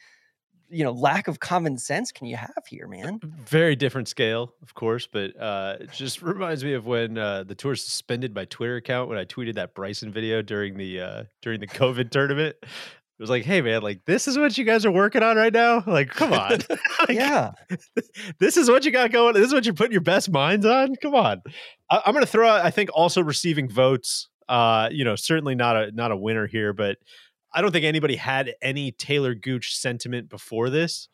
you 0.70 0.84
know 0.84 0.92
lack 0.92 1.30
of 1.30 1.40
common 1.40 1.78
sense 1.78 2.12
can 2.12 2.28
you 2.28 2.36
have 2.36 2.64
here, 2.68 2.88
man? 2.88 3.20
Very 3.24 3.76
different 3.76 4.08
scale, 4.08 4.54
of 4.62 4.74
course, 4.74 5.08
but 5.08 5.40
uh, 5.40 5.78
it 5.80 5.92
just 5.92 6.22
reminds 6.22 6.64
me 6.64 6.74
of 6.74 6.86
when 6.86 7.18
uh, 7.18 7.44
the 7.44 7.56
tour 7.56 7.76
suspended 7.76 8.34
my 8.36 8.46
Twitter 8.46 8.76
account 8.76 9.10
when 9.10 9.18
I 9.18 9.26
tweeted 9.26 9.56
that 9.56 9.74
Bryson 9.74 10.12
video 10.12 10.42
during 10.42 10.78
the 10.78 11.02
uh, 11.02 11.24
during 11.42 11.60
the 11.60 11.68
COVID 11.68 12.10
tournament. 12.10 12.56
It 13.20 13.24
was 13.24 13.32
like, 13.32 13.46
hey 13.46 13.62
man, 13.62 13.82
like 13.82 14.06
this 14.06 14.28
is 14.28 14.38
what 14.38 14.56
you 14.60 14.64
guys 14.64 14.86
are 14.86 14.92
working 14.92 15.24
on 15.24 15.38
right 15.38 15.52
now. 15.52 15.84
Like, 15.88 16.10
come 16.10 16.34
on, 16.34 16.52
like, 16.70 17.10
yeah, 17.10 17.52
this 18.40 18.58
is 18.58 18.70
what 18.70 18.86
you 18.86 18.92
got 18.92 19.12
going. 19.12 19.34
This 19.34 19.48
is 19.48 19.54
what 19.54 19.66
you're 19.66 19.74
putting 19.74 19.92
your 19.92 20.02
best 20.02 20.30
minds 20.30 20.68
on. 20.68 20.96
Come 20.98 21.16
on, 21.16 21.42
I, 21.90 22.04
am 22.06 22.14
going 22.14 22.24
to 22.24 22.32
throw 22.32 22.48
out. 22.48 22.64
I 22.64 22.70
think 22.70 22.92
also 22.94 23.24
receiving 23.24 23.70
votes. 23.70 24.30
Uh, 24.48 24.90
you 24.92 25.04
know, 25.04 25.16
certainly 25.16 25.56
not 25.56 25.76
a 25.76 25.92
not 25.92 26.12
a 26.12 26.16
winner 26.16 26.46
here, 26.46 26.74
but 26.74 26.98
I 27.52 27.62
don't 27.62 27.72
think 27.72 27.86
anybody 27.86 28.18
had 28.18 28.54
any 28.62 28.92
Taylor 28.92 29.34
Gooch 29.34 29.76
sentiment 29.76 30.30
before 30.30 30.70
this. 30.70 31.10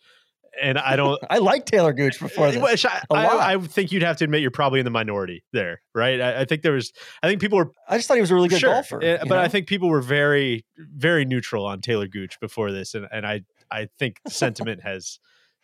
And 0.61 0.77
I 0.77 0.95
don't. 0.95 1.19
I 1.29 1.39
like 1.39 1.65
Taylor 1.65 1.93
Gooch 1.93 2.19
before 2.19 2.51
this. 2.51 2.85
I, 2.85 3.01
I, 3.11 3.53
I, 3.53 3.57
think 3.59 3.91
you'd 3.91 4.03
have 4.03 4.17
to 4.17 4.23
admit 4.25 4.41
you're 4.41 4.51
probably 4.51 4.79
in 4.79 4.85
the 4.85 4.91
minority 4.91 5.43
there, 5.51 5.81
right? 5.95 6.21
I, 6.21 6.41
I, 6.41 6.45
think 6.45 6.61
there 6.61 6.73
was. 6.73 6.93
I 7.21 7.27
think 7.27 7.41
people 7.41 7.57
were. 7.57 7.71
I 7.87 7.97
just 7.97 8.07
thought 8.07 8.15
he 8.15 8.21
was 8.21 8.31
a 8.31 8.35
really 8.35 8.49
good 8.49 8.59
sure, 8.59 8.73
golfer. 8.73 8.99
but 8.99 9.27
know? 9.27 9.37
I 9.37 9.47
think 9.47 9.67
people 9.67 9.89
were 9.89 10.01
very, 10.01 10.65
very 10.77 11.25
neutral 11.25 11.65
on 11.65 11.81
Taylor 11.81 12.07
Gooch 12.07 12.39
before 12.39 12.71
this, 12.71 12.93
and, 12.93 13.07
and 13.11 13.25
I, 13.25 13.41
I 13.71 13.87
think 13.97 14.19
sentiment 14.27 14.81
has 14.83 15.19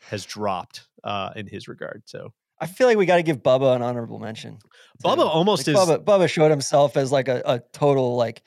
has 0.09 0.25
dropped 0.25 0.87
uh, 1.03 1.31
in 1.35 1.47
his 1.47 1.67
regard. 1.67 2.03
So 2.05 2.33
I 2.59 2.67
feel 2.67 2.87
like 2.87 2.97
we 2.97 3.05
got 3.05 3.17
to 3.17 3.23
give 3.23 3.43
Bubba 3.43 3.75
an 3.75 3.81
honorable 3.81 4.19
mention. 4.19 4.57
Bubba 5.03 5.25
almost 5.25 5.67
like 5.67 5.75
is. 5.75 5.81
Bubba, 5.81 6.03
Bubba 6.03 6.29
showed 6.29 6.51
himself 6.51 6.97
as 6.97 7.11
like 7.11 7.27
a, 7.27 7.41
a 7.45 7.59
total 7.73 8.15
like 8.15 8.41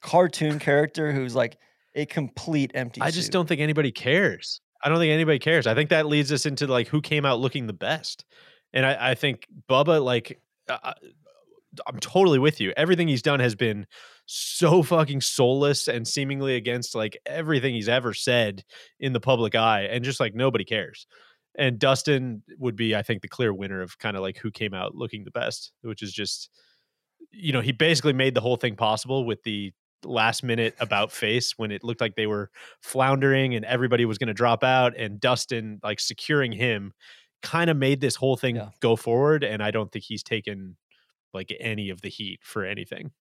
cartoon 0.00 0.58
character 0.58 1.12
who's 1.12 1.34
like 1.34 1.58
a 1.94 2.06
complete 2.06 2.72
empty. 2.74 3.00
I 3.00 3.10
just 3.10 3.32
don't 3.32 3.46
think 3.46 3.60
anybody 3.60 3.92
cares. 3.92 4.60
I 4.82 4.88
don't 4.88 4.98
think 4.98 5.12
anybody 5.12 5.38
cares. 5.38 5.66
I 5.66 5.74
think 5.74 5.90
that 5.90 6.06
leads 6.06 6.32
us 6.32 6.46
into 6.46 6.66
like 6.66 6.88
who 6.88 7.00
came 7.00 7.24
out 7.24 7.40
looking 7.40 7.66
the 7.66 7.72
best, 7.72 8.24
and 8.72 8.86
I, 8.86 9.10
I 9.10 9.14
think 9.14 9.46
Bubba 9.68 10.02
like. 10.02 10.40
I'm 11.86 12.00
totally 12.00 12.40
with 12.40 12.60
you. 12.60 12.72
Everything 12.76 13.06
he's 13.06 13.22
done 13.22 13.38
has 13.38 13.54
been 13.54 13.86
so 14.26 14.82
fucking 14.82 15.20
soulless 15.20 15.86
and 15.86 16.06
seemingly 16.06 16.56
against 16.56 16.96
like 16.96 17.16
everything 17.26 17.74
he's 17.74 17.88
ever 17.88 18.12
said 18.12 18.64
in 18.98 19.12
the 19.12 19.20
public 19.20 19.54
eye, 19.54 19.82
and 19.82 20.02
just 20.02 20.18
like 20.18 20.34
nobody 20.34 20.64
cares. 20.64 21.06
And 21.56 21.78
Dustin 21.78 22.42
would 22.58 22.74
be, 22.74 22.96
I 22.96 23.02
think, 23.02 23.22
the 23.22 23.28
clear 23.28 23.54
winner 23.54 23.82
of 23.82 23.98
kind 23.98 24.16
of 24.16 24.22
like 24.22 24.36
who 24.38 24.50
came 24.50 24.74
out 24.74 24.96
looking 24.96 25.22
the 25.22 25.30
best, 25.30 25.70
which 25.82 26.02
is 26.02 26.12
just, 26.12 26.50
you 27.30 27.52
know, 27.52 27.60
he 27.60 27.70
basically 27.70 28.14
made 28.14 28.34
the 28.34 28.40
whole 28.40 28.56
thing 28.56 28.74
possible 28.74 29.24
with 29.24 29.40
the 29.44 29.72
last 30.04 30.42
minute 30.42 30.74
about 30.80 31.12
face 31.12 31.54
when 31.56 31.70
it 31.70 31.84
looked 31.84 32.00
like 32.00 32.14
they 32.14 32.26
were 32.26 32.50
floundering 32.80 33.54
and 33.54 33.64
everybody 33.64 34.04
was 34.04 34.18
going 34.18 34.28
to 34.28 34.34
drop 34.34 34.64
out 34.64 34.96
and 34.96 35.20
Dustin 35.20 35.80
like 35.82 36.00
securing 36.00 36.52
him 36.52 36.92
kind 37.42 37.70
of 37.70 37.76
made 37.76 38.00
this 38.00 38.16
whole 38.16 38.36
thing 38.36 38.56
yeah. 38.56 38.70
go 38.80 38.96
forward 38.96 39.44
and 39.44 39.62
I 39.62 39.70
don't 39.70 39.90
think 39.90 40.04
he's 40.04 40.22
taken 40.22 40.76
like 41.32 41.54
any 41.60 41.90
of 41.90 42.00
the 42.02 42.08
heat 42.08 42.40
for 42.42 42.64
anything. 42.64 43.12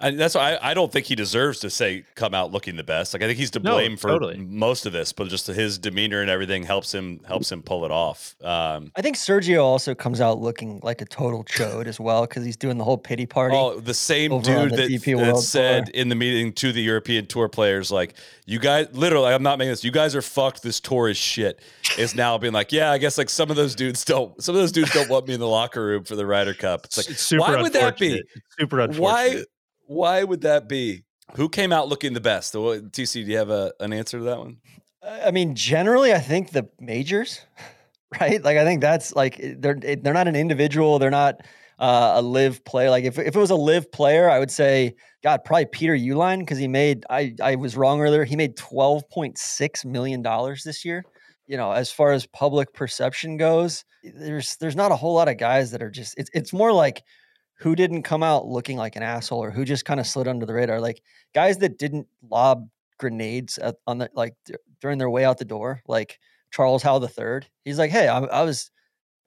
I, 0.00 0.12
that's 0.12 0.34
why 0.34 0.54
I, 0.54 0.70
I, 0.70 0.74
don't 0.74 0.90
think 0.90 1.06
he 1.06 1.14
deserves 1.14 1.60
to 1.60 1.68
say 1.68 2.04
come 2.14 2.32
out 2.32 2.52
looking 2.52 2.76
the 2.76 2.84
best. 2.84 3.12
Like 3.12 3.22
I 3.22 3.26
think 3.26 3.38
he's 3.38 3.50
to 3.50 3.60
blame 3.60 3.92
no, 3.92 3.96
for 3.98 4.08
totally. 4.08 4.38
most 4.38 4.86
of 4.86 4.92
this, 4.92 5.12
but 5.12 5.28
just 5.28 5.46
his 5.46 5.78
demeanor 5.78 6.22
and 6.22 6.30
everything 6.30 6.62
helps 6.62 6.94
him 6.94 7.20
helps 7.26 7.52
him 7.52 7.62
pull 7.62 7.84
it 7.84 7.90
off. 7.90 8.34
Um, 8.42 8.92
I 8.96 9.02
think 9.02 9.16
Sergio 9.16 9.62
also 9.62 9.94
comes 9.94 10.20
out 10.22 10.40
looking 10.40 10.80
like 10.82 11.02
a 11.02 11.04
total 11.04 11.44
chode 11.44 11.86
as 11.86 12.00
well 12.00 12.22
because 12.22 12.44
he's 12.44 12.56
doing 12.56 12.78
the 12.78 12.84
whole 12.84 12.96
pity 12.96 13.26
party. 13.26 13.54
Oh, 13.54 13.78
the 13.78 13.92
same 13.92 14.40
dude 14.40 14.72
the 14.72 14.98
that, 14.98 15.16
that 15.16 15.36
said 15.38 15.86
tour. 15.86 15.94
in 15.94 16.08
the 16.08 16.14
meeting 16.14 16.54
to 16.54 16.72
the 16.72 16.82
European 16.82 17.26
Tour 17.26 17.48
players, 17.48 17.90
like 17.90 18.14
you 18.46 18.58
guys, 18.58 18.88
literally, 18.92 19.32
I'm 19.32 19.42
not 19.42 19.58
making 19.58 19.72
this. 19.72 19.84
You 19.84 19.90
guys 19.90 20.16
are 20.16 20.22
fucked. 20.22 20.62
This 20.62 20.80
tour 20.80 21.08
is 21.08 21.16
shit. 21.16 21.60
Is 21.98 22.14
now 22.14 22.38
being 22.38 22.54
like, 22.54 22.72
yeah, 22.72 22.90
I 22.90 22.98
guess 22.98 23.18
like 23.18 23.28
some 23.28 23.50
of 23.50 23.56
those 23.56 23.74
dudes 23.74 24.04
don't. 24.04 24.42
Some 24.42 24.54
of 24.54 24.60
those 24.60 24.72
dudes 24.72 24.92
don't 24.92 25.10
want 25.10 25.28
me 25.28 25.34
in 25.34 25.40
the 25.40 25.48
locker 25.48 25.84
room 25.84 26.04
for 26.04 26.16
the 26.16 26.24
Ryder 26.24 26.54
Cup. 26.54 26.86
It's 26.86 26.96
like, 26.96 27.10
it's 27.10 27.30
why 27.32 27.60
would 27.60 27.72
that 27.74 27.98
be? 27.98 28.22
Super 28.58 28.80
unfortunate. 28.80 29.02
Why? 29.02 29.44
Why 29.90 30.22
would 30.22 30.42
that 30.42 30.68
be? 30.68 31.02
Who 31.34 31.48
came 31.48 31.72
out 31.72 31.88
looking 31.88 32.12
the 32.12 32.20
best? 32.20 32.54
TC, 32.54 33.12
do 33.12 33.20
you 33.22 33.36
have 33.38 33.50
a, 33.50 33.72
an 33.80 33.92
answer 33.92 34.18
to 34.18 34.24
that 34.24 34.38
one? 34.38 34.58
I 35.02 35.32
mean, 35.32 35.56
generally, 35.56 36.12
I 36.12 36.20
think 36.20 36.50
the 36.50 36.68
majors, 36.78 37.40
right? 38.20 38.40
Like, 38.40 38.56
I 38.56 38.64
think 38.64 38.82
that's 38.82 39.16
like 39.16 39.40
eh, 39.40 39.54
they're 39.58 39.76
eh, 39.82 39.96
they're 40.00 40.14
not 40.14 40.28
an 40.28 40.36
individual. 40.36 41.00
They're 41.00 41.10
not 41.10 41.44
uh, 41.80 42.12
a 42.14 42.22
LIV 42.22 42.64
player. 42.64 42.88
Like, 42.88 43.02
if 43.02 43.18
if 43.18 43.34
it 43.34 43.38
was 43.38 43.50
a 43.50 43.56
LIV 43.56 43.90
player, 43.90 44.30
I 44.30 44.38
would 44.38 44.52
say, 44.52 44.94
God, 45.24 45.42
probably 45.44 45.66
Peter 45.66 45.96
Uihlein 45.96 46.38
because 46.38 46.58
he 46.58 46.68
made. 46.68 47.04
I 47.10 47.34
I 47.42 47.56
was 47.56 47.76
wrong 47.76 48.00
earlier. 48.00 48.22
He 48.22 48.36
made 48.36 48.56
twelve 48.56 49.02
point 49.10 49.38
six 49.38 49.84
million 49.84 50.22
dollars 50.22 50.62
this 50.62 50.84
year. 50.84 51.04
You 51.48 51.56
know, 51.56 51.72
as 51.72 51.90
far 51.90 52.12
as 52.12 52.26
public 52.26 52.72
perception 52.74 53.38
goes, 53.38 53.84
eh, 54.04 54.10
there's 54.14 54.54
there's 54.58 54.76
not 54.76 54.92
a 54.92 54.96
whole 54.96 55.14
lot 55.14 55.26
of 55.26 55.36
guys 55.36 55.72
that 55.72 55.82
are 55.82 55.90
just. 55.90 56.14
It's 56.16 56.30
it's 56.32 56.52
more 56.52 56.72
like 56.72 57.02
who 57.60 57.76
didn't 57.76 58.02
come 58.02 58.22
out 58.22 58.46
looking 58.46 58.76
like 58.76 58.96
an 58.96 59.02
asshole 59.02 59.42
or 59.42 59.50
who 59.50 59.64
just 59.64 59.84
kind 59.84 60.00
of 60.00 60.06
slid 60.06 60.26
under 60.26 60.46
the 60.46 60.54
radar 60.54 60.80
like 60.80 61.02
guys 61.34 61.58
that 61.58 61.78
didn't 61.78 62.06
lob 62.28 62.68
grenades 62.98 63.58
at, 63.58 63.76
on 63.86 63.98
the 63.98 64.10
like 64.14 64.34
during 64.80 64.98
their 64.98 65.10
way 65.10 65.24
out 65.24 65.38
the 65.38 65.44
door 65.44 65.82
like 65.86 66.18
charles 66.50 66.82
howell 66.82 67.02
III. 67.02 67.40
he's 67.64 67.78
like 67.78 67.90
hey 67.90 68.08
I, 68.08 68.18
I 68.20 68.42
was 68.42 68.70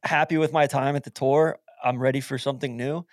happy 0.03 0.37
with 0.37 0.51
my 0.51 0.67
time 0.67 0.95
at 0.95 1.03
the 1.03 1.09
tour 1.09 1.59
i'm 1.83 1.99
ready 1.99 2.19
for 2.19 2.37
something 2.37 2.75
new 2.75 3.05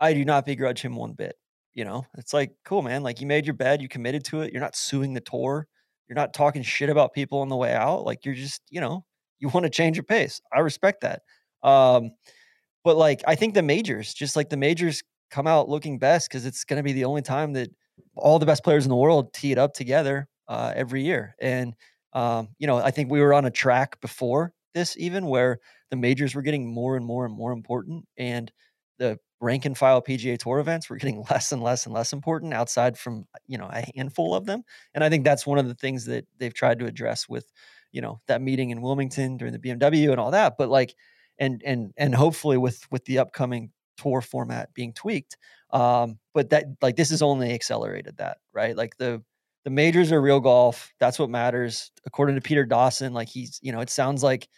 i 0.00 0.12
do 0.12 0.24
not 0.24 0.46
begrudge 0.46 0.82
him 0.82 0.96
one 0.96 1.12
bit 1.12 1.36
you 1.72 1.84
know 1.84 2.04
it's 2.18 2.32
like 2.32 2.52
cool 2.64 2.82
man 2.82 3.02
like 3.02 3.20
you 3.20 3.26
made 3.26 3.46
your 3.46 3.54
bed 3.54 3.80
you 3.80 3.88
committed 3.88 4.24
to 4.24 4.42
it 4.42 4.52
you're 4.52 4.62
not 4.62 4.76
suing 4.76 5.14
the 5.14 5.20
tour 5.20 5.66
you're 6.08 6.16
not 6.16 6.34
talking 6.34 6.62
shit 6.62 6.90
about 6.90 7.12
people 7.12 7.40
on 7.40 7.48
the 7.48 7.56
way 7.56 7.72
out 7.72 8.04
like 8.04 8.24
you're 8.24 8.34
just 8.34 8.60
you 8.70 8.80
know 8.80 9.04
you 9.38 9.48
want 9.48 9.64
to 9.64 9.70
change 9.70 9.96
your 9.96 10.04
pace 10.04 10.40
i 10.52 10.60
respect 10.60 11.00
that 11.00 11.22
um 11.62 12.10
but 12.84 12.96
like 12.96 13.22
I 13.26 13.34
think 13.34 13.54
the 13.54 13.62
majors, 13.62 14.14
just 14.14 14.36
like 14.36 14.50
the 14.50 14.56
majors 14.56 15.02
come 15.30 15.46
out 15.46 15.68
looking 15.68 15.98
best 15.98 16.28
because 16.28 16.46
it's 16.46 16.64
going 16.64 16.76
to 16.78 16.82
be 16.82 16.92
the 16.92 17.04
only 17.04 17.22
time 17.22 17.54
that 17.54 17.70
all 18.16 18.38
the 18.38 18.46
best 18.46 18.62
players 18.62 18.84
in 18.84 18.90
the 18.90 18.96
world 18.96 19.32
tee 19.32 19.52
it 19.52 19.58
up 19.58 19.74
together 19.74 20.28
uh, 20.48 20.72
every 20.76 21.02
year. 21.02 21.34
And 21.40 21.74
um, 22.12 22.48
you 22.58 22.66
know, 22.66 22.76
I 22.76 22.90
think 22.90 23.10
we 23.10 23.20
were 23.20 23.34
on 23.34 23.44
a 23.44 23.50
track 23.50 24.00
before 24.00 24.52
this 24.74 24.96
even 24.98 25.26
where 25.26 25.58
the 25.90 25.96
majors 25.96 26.34
were 26.34 26.42
getting 26.42 26.72
more 26.72 26.96
and 26.96 27.04
more 27.06 27.24
and 27.24 27.34
more 27.34 27.52
important, 27.52 28.06
and 28.16 28.52
the 28.98 29.18
rank 29.40 29.64
and 29.64 29.76
file 29.76 30.00
PGA 30.00 30.38
Tour 30.38 30.58
events 30.60 30.88
were 30.88 30.96
getting 30.98 31.24
less 31.30 31.52
and 31.52 31.62
less 31.62 31.86
and 31.86 31.94
less 31.94 32.12
important 32.12 32.54
outside 32.54 32.98
from 32.98 33.26
you 33.46 33.58
know 33.58 33.68
a 33.72 33.84
handful 33.96 34.34
of 34.34 34.46
them. 34.46 34.62
And 34.94 35.02
I 35.02 35.08
think 35.08 35.24
that's 35.24 35.46
one 35.46 35.58
of 35.58 35.68
the 35.68 35.74
things 35.74 36.04
that 36.06 36.26
they've 36.38 36.54
tried 36.54 36.78
to 36.80 36.86
address 36.86 37.28
with 37.28 37.50
you 37.92 38.00
know 38.00 38.20
that 38.28 38.42
meeting 38.42 38.70
in 38.70 38.82
Wilmington 38.82 39.36
during 39.36 39.52
the 39.52 39.58
BMW 39.58 40.10
and 40.10 40.20
all 40.20 40.30
that. 40.32 40.54
But 40.58 40.68
like 40.68 40.94
and 41.38 41.62
and 41.64 41.92
and 41.96 42.14
hopefully 42.14 42.56
with 42.56 42.80
with 42.90 43.04
the 43.04 43.18
upcoming 43.18 43.70
tour 43.96 44.20
format 44.20 44.74
being 44.74 44.92
tweaked 44.92 45.36
um 45.70 46.18
but 46.32 46.50
that 46.50 46.64
like 46.82 46.96
this 46.96 47.10
has 47.10 47.22
only 47.22 47.52
accelerated 47.52 48.16
that 48.16 48.38
right? 48.52 48.76
Like 48.76 48.96
the 48.96 49.22
the 49.64 49.70
majors 49.70 50.12
are 50.12 50.20
real 50.20 50.40
golf 50.40 50.92
that's 50.98 51.18
what 51.18 51.30
matters. 51.30 51.90
According 52.06 52.36
to 52.36 52.40
peter 52.40 52.64
dawson 52.64 53.12
like 53.12 53.28
he's 53.28 53.58
you 53.62 53.72
know 53.72 53.80
it 53.80 53.90
sounds 53.90 54.22
like 54.22 54.48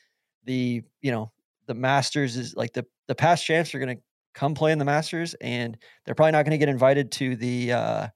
the 0.44 0.82
you 1.02 1.10
know 1.10 1.32
the 1.66 1.74
masters 1.74 2.36
is 2.36 2.54
like 2.56 2.72
the 2.72 2.84
the 3.08 3.14
past 3.14 3.44
champs 3.44 3.74
are 3.74 3.78
going 3.78 3.96
to 3.96 4.02
come 4.34 4.54
play 4.54 4.70
in 4.70 4.78
the 4.78 4.84
masters 4.84 5.34
and 5.40 5.78
they're 6.04 6.14
probably 6.14 6.32
not 6.32 6.44
going 6.44 6.50
to 6.50 6.58
get 6.58 6.68
invited 6.68 7.10
to 7.10 7.36
the 7.36 7.72
uh, 7.72 8.06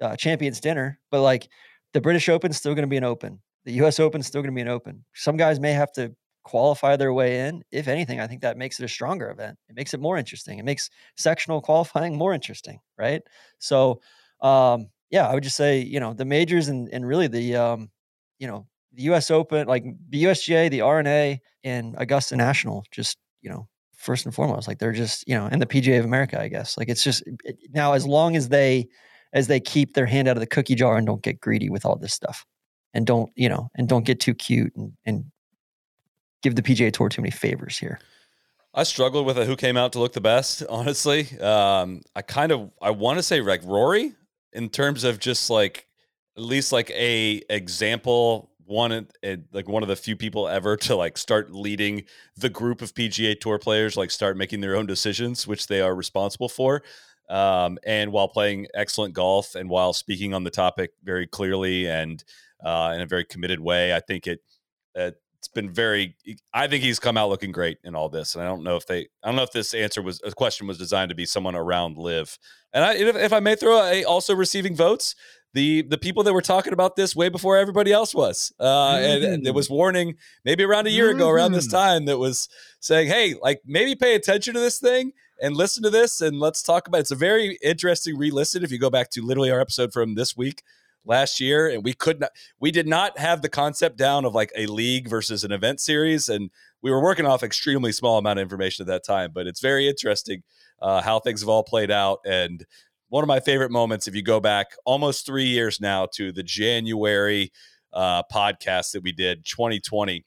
uh 0.00 0.14
champions 0.16 0.60
dinner 0.60 0.98
but 1.10 1.22
like 1.22 1.48
the 1.96 2.00
british 2.02 2.28
open's 2.28 2.58
still 2.58 2.74
going 2.74 2.82
to 2.82 2.88
be 2.88 2.98
an 2.98 3.04
open. 3.04 3.40
The 3.64 3.72
us 3.72 3.98
open's 3.98 4.26
still 4.26 4.42
going 4.42 4.52
to 4.52 4.54
be 4.54 4.60
an 4.60 4.68
open. 4.68 5.02
Some 5.14 5.38
guys 5.38 5.58
may 5.58 5.72
have 5.72 5.90
to 5.92 6.14
qualify 6.46 6.94
their 6.94 7.12
way 7.12 7.48
in. 7.48 7.64
If 7.72 7.88
anything, 7.88 8.20
I 8.20 8.28
think 8.28 8.40
that 8.42 8.56
makes 8.56 8.78
it 8.78 8.84
a 8.84 8.88
stronger 8.88 9.30
event. 9.30 9.58
It 9.68 9.74
makes 9.74 9.92
it 9.94 10.00
more 10.00 10.16
interesting. 10.16 10.60
It 10.60 10.64
makes 10.64 10.88
sectional 11.16 11.60
qualifying 11.60 12.16
more 12.16 12.32
interesting, 12.32 12.78
right? 12.96 13.20
So, 13.58 14.00
um, 14.40 14.86
yeah, 15.10 15.26
I 15.26 15.34
would 15.34 15.42
just 15.42 15.56
say, 15.56 15.80
you 15.80 15.98
know, 15.98 16.14
the 16.14 16.24
majors 16.24 16.68
and, 16.68 16.88
and 16.92 17.04
really 17.04 17.26
the, 17.26 17.56
um, 17.56 17.90
you 18.38 18.46
know, 18.46 18.68
the 18.92 19.02
U.S. 19.04 19.28
Open, 19.28 19.66
like 19.66 19.84
the 20.08 20.22
USGA, 20.22 20.70
the 20.70 20.82
R&A, 20.82 21.40
and 21.64 21.96
Augusta 21.98 22.36
National, 22.36 22.84
just 22.92 23.18
you 23.42 23.50
know, 23.50 23.68
first 23.96 24.24
and 24.24 24.34
foremost, 24.34 24.68
like 24.68 24.78
they're 24.78 24.92
just 24.92 25.26
you 25.26 25.34
know, 25.34 25.48
and 25.50 25.60
the 25.60 25.66
PGA 25.66 25.98
of 25.98 26.04
America, 26.04 26.40
I 26.40 26.46
guess. 26.46 26.78
Like 26.78 26.88
it's 26.88 27.02
just 27.02 27.24
it, 27.44 27.58
now 27.70 27.92
as 27.94 28.06
long 28.06 28.36
as 28.36 28.48
they 28.50 28.86
as 29.32 29.48
they 29.48 29.58
keep 29.58 29.94
their 29.94 30.06
hand 30.06 30.28
out 30.28 30.36
of 30.36 30.40
the 30.40 30.46
cookie 30.46 30.76
jar 30.76 30.96
and 30.96 31.06
don't 31.06 31.22
get 31.22 31.40
greedy 31.40 31.68
with 31.68 31.84
all 31.84 31.96
this 31.96 32.14
stuff, 32.14 32.46
and 32.94 33.04
don't 33.04 33.30
you 33.34 33.48
know, 33.48 33.68
and 33.74 33.88
don't 33.88 34.06
get 34.06 34.20
too 34.20 34.34
cute 34.34 34.72
and 34.76 34.92
and 35.04 35.24
give 36.42 36.54
the 36.54 36.62
PGA 36.62 36.92
Tour 36.92 37.08
too 37.08 37.22
many 37.22 37.30
favors 37.30 37.78
here. 37.78 37.98
I 38.74 38.82
struggled 38.82 39.24
with 39.24 39.38
a 39.38 39.44
who 39.46 39.56
came 39.56 39.76
out 39.76 39.92
to 39.92 39.98
look 39.98 40.12
the 40.12 40.20
best. 40.20 40.62
Honestly, 40.68 41.38
um, 41.40 42.02
I 42.14 42.22
kind 42.22 42.52
of 42.52 42.70
I 42.80 42.90
want 42.90 43.18
to 43.18 43.22
say 43.22 43.40
like 43.40 43.62
Rory 43.64 44.12
in 44.52 44.68
terms 44.68 45.04
of 45.04 45.18
just 45.18 45.50
like 45.50 45.86
at 46.36 46.42
least 46.42 46.72
like 46.72 46.90
a 46.90 47.42
example 47.48 48.50
one 48.66 49.06
and 49.22 49.44
like 49.52 49.68
one 49.68 49.82
of 49.82 49.88
the 49.88 49.96
few 49.96 50.16
people 50.16 50.48
ever 50.48 50.76
to 50.76 50.96
like 50.96 51.16
start 51.16 51.52
leading 51.52 52.04
the 52.36 52.50
group 52.50 52.82
of 52.82 52.94
PGA 52.94 53.38
Tour 53.38 53.58
players, 53.58 53.96
like 53.96 54.10
start 54.10 54.36
making 54.36 54.60
their 54.60 54.76
own 54.76 54.86
decisions, 54.86 55.46
which 55.46 55.68
they 55.68 55.80
are 55.80 55.94
responsible 55.94 56.48
for. 56.48 56.82
Um, 57.28 57.78
and 57.84 58.12
while 58.12 58.28
playing 58.28 58.66
excellent 58.74 59.14
golf 59.14 59.54
and 59.54 59.68
while 59.70 59.92
speaking 59.92 60.34
on 60.34 60.44
the 60.44 60.50
topic 60.50 60.92
very 61.02 61.26
clearly 61.26 61.88
and 61.88 62.22
uh, 62.64 62.92
in 62.94 63.00
a 63.00 63.06
very 63.06 63.24
committed 63.24 63.60
way, 63.60 63.94
I 63.94 64.00
think 64.00 64.26
it 64.26 64.40
it's 65.46 65.54
been 65.54 65.70
very. 65.70 66.16
I 66.52 66.66
think 66.66 66.82
he's 66.82 66.98
come 66.98 67.16
out 67.16 67.28
looking 67.28 67.52
great 67.52 67.78
in 67.84 67.94
all 67.94 68.08
this, 68.08 68.34
and 68.34 68.42
I 68.42 68.46
don't 68.46 68.64
know 68.64 68.76
if 68.76 68.86
they. 68.86 69.08
I 69.22 69.28
don't 69.28 69.36
know 69.36 69.42
if 69.42 69.52
this 69.52 69.74
answer 69.74 70.02
was 70.02 70.20
a 70.24 70.32
question 70.32 70.66
was 70.66 70.76
designed 70.76 71.10
to 71.10 71.14
be 71.14 71.24
someone 71.24 71.54
around 71.54 71.96
LIV. 71.96 72.36
And 72.72 72.84
I, 72.84 72.94
if, 72.94 73.16
if 73.16 73.32
I 73.32 73.40
may 73.40 73.54
throw 73.54 73.80
a 73.80 74.04
also 74.04 74.34
receiving 74.34 74.74
votes, 74.74 75.14
the 75.54 75.82
the 75.82 75.98
people 75.98 76.24
that 76.24 76.32
were 76.32 76.42
talking 76.42 76.72
about 76.72 76.96
this 76.96 77.14
way 77.14 77.28
before 77.28 77.56
everybody 77.56 77.92
else 77.92 78.12
was, 78.14 78.52
uh, 78.58 78.64
mm. 78.64 79.14
and, 79.14 79.24
and, 79.24 79.46
it 79.46 79.54
was 79.54 79.70
warning 79.70 80.16
maybe 80.44 80.64
around 80.64 80.88
a 80.88 80.90
year 80.90 81.10
ago, 81.10 81.28
around 81.28 81.52
this 81.52 81.68
mm-hmm. 81.68 81.76
time, 81.76 82.04
that 82.06 82.18
was 82.18 82.48
saying, 82.80 83.06
"Hey, 83.06 83.34
like 83.40 83.60
maybe 83.64 83.94
pay 83.94 84.16
attention 84.16 84.54
to 84.54 84.60
this 84.60 84.80
thing 84.80 85.12
and 85.40 85.56
listen 85.56 85.82
to 85.84 85.90
this, 85.90 86.20
and 86.20 86.40
let's 86.40 86.62
talk 86.62 86.88
about." 86.88 86.98
It. 86.98 87.02
It's 87.02 87.10
a 87.12 87.16
very 87.16 87.56
interesting 87.62 88.18
re-listen. 88.18 88.64
If 88.64 88.72
you 88.72 88.78
go 88.78 88.90
back 88.90 89.10
to 89.10 89.22
literally 89.22 89.52
our 89.52 89.60
episode 89.60 89.92
from 89.92 90.16
this 90.16 90.36
week 90.36 90.62
last 91.06 91.40
year, 91.40 91.68
and 91.68 91.84
we 91.84 91.92
could 91.92 92.20
not, 92.20 92.30
we 92.60 92.70
did 92.70 92.86
not 92.86 93.18
have 93.18 93.42
the 93.42 93.48
concept 93.48 93.96
down 93.96 94.24
of 94.24 94.34
like 94.34 94.52
a 94.56 94.66
league 94.66 95.08
versus 95.08 95.44
an 95.44 95.52
event 95.52 95.80
series, 95.80 96.28
and 96.28 96.50
we 96.82 96.90
were 96.90 97.02
working 97.02 97.26
off 97.26 97.42
extremely 97.42 97.92
small 97.92 98.18
amount 98.18 98.38
of 98.38 98.42
information 98.42 98.82
at 98.82 98.88
that 98.88 99.04
time. 99.04 99.30
But 99.32 99.46
it's 99.46 99.60
very 99.60 99.88
interesting 99.88 100.42
uh, 100.82 101.00
how 101.02 101.20
things 101.20 101.40
have 101.40 101.48
all 101.48 101.62
played 101.62 101.90
out, 101.90 102.18
and 102.26 102.64
one 103.08 103.22
of 103.22 103.28
my 103.28 103.40
favorite 103.40 103.70
moments, 103.70 104.08
if 104.08 104.14
you 104.14 104.22
go 104.22 104.40
back 104.40 104.68
almost 104.84 105.24
three 105.24 105.46
years 105.46 105.80
now 105.80 106.06
to 106.14 106.32
the 106.32 106.42
January 106.42 107.52
uh, 107.92 108.22
podcast 108.32 108.92
that 108.92 109.02
we 109.02 109.12
did, 109.12 109.44
2020. 109.44 110.24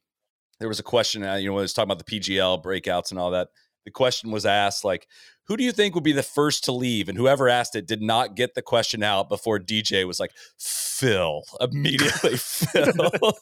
There 0.60 0.68
was 0.68 0.80
a 0.80 0.84
question, 0.84 1.24
uh, 1.24 1.36
you 1.36 1.48
know, 1.48 1.54
when 1.54 1.62
I 1.62 1.64
was 1.64 1.74
talking 1.74 1.92
about 1.92 2.06
the 2.06 2.20
PGL 2.20 2.64
breakouts 2.64 3.12
and 3.12 3.20
all 3.20 3.32
that. 3.32 3.50
The 3.86 3.92
question 3.92 4.32
was 4.32 4.46
asked, 4.46 4.84
like, 4.84 5.08
who 5.50 5.58
do 5.58 5.64
you 5.64 5.72
think 5.72 5.96
would 5.96 6.04
be 6.04 6.14
the 6.14 6.24
first 6.24 6.64
to 6.66 6.72
leave? 6.72 7.10
And 7.10 7.18
whoever 7.18 7.50
asked 7.50 7.76
it 7.76 7.88
did 7.88 8.04
not 8.04 8.36
get 8.36 8.54
the 8.54 8.62
question 8.62 9.02
out 9.02 9.30
before 9.30 9.60
DJ 9.60 10.06
was 10.06 10.20
like, 10.20 10.32
Phil, 10.58 11.44
immediately, 11.60 12.38
Phil. 12.38 12.94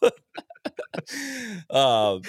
um, 1.70 2.22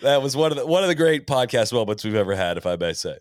that 0.00 0.22
was 0.22 0.36
one 0.36 0.52
of 0.52 0.56
the 0.56 0.64
one 0.64 0.84
of 0.84 0.88
the 0.88 0.94
great 0.94 1.26
podcast 1.26 1.72
moments 1.72 2.04
we've 2.04 2.14
ever 2.14 2.36
had, 2.36 2.56
if 2.56 2.66
I 2.66 2.76
may 2.76 2.92
say. 2.92 3.18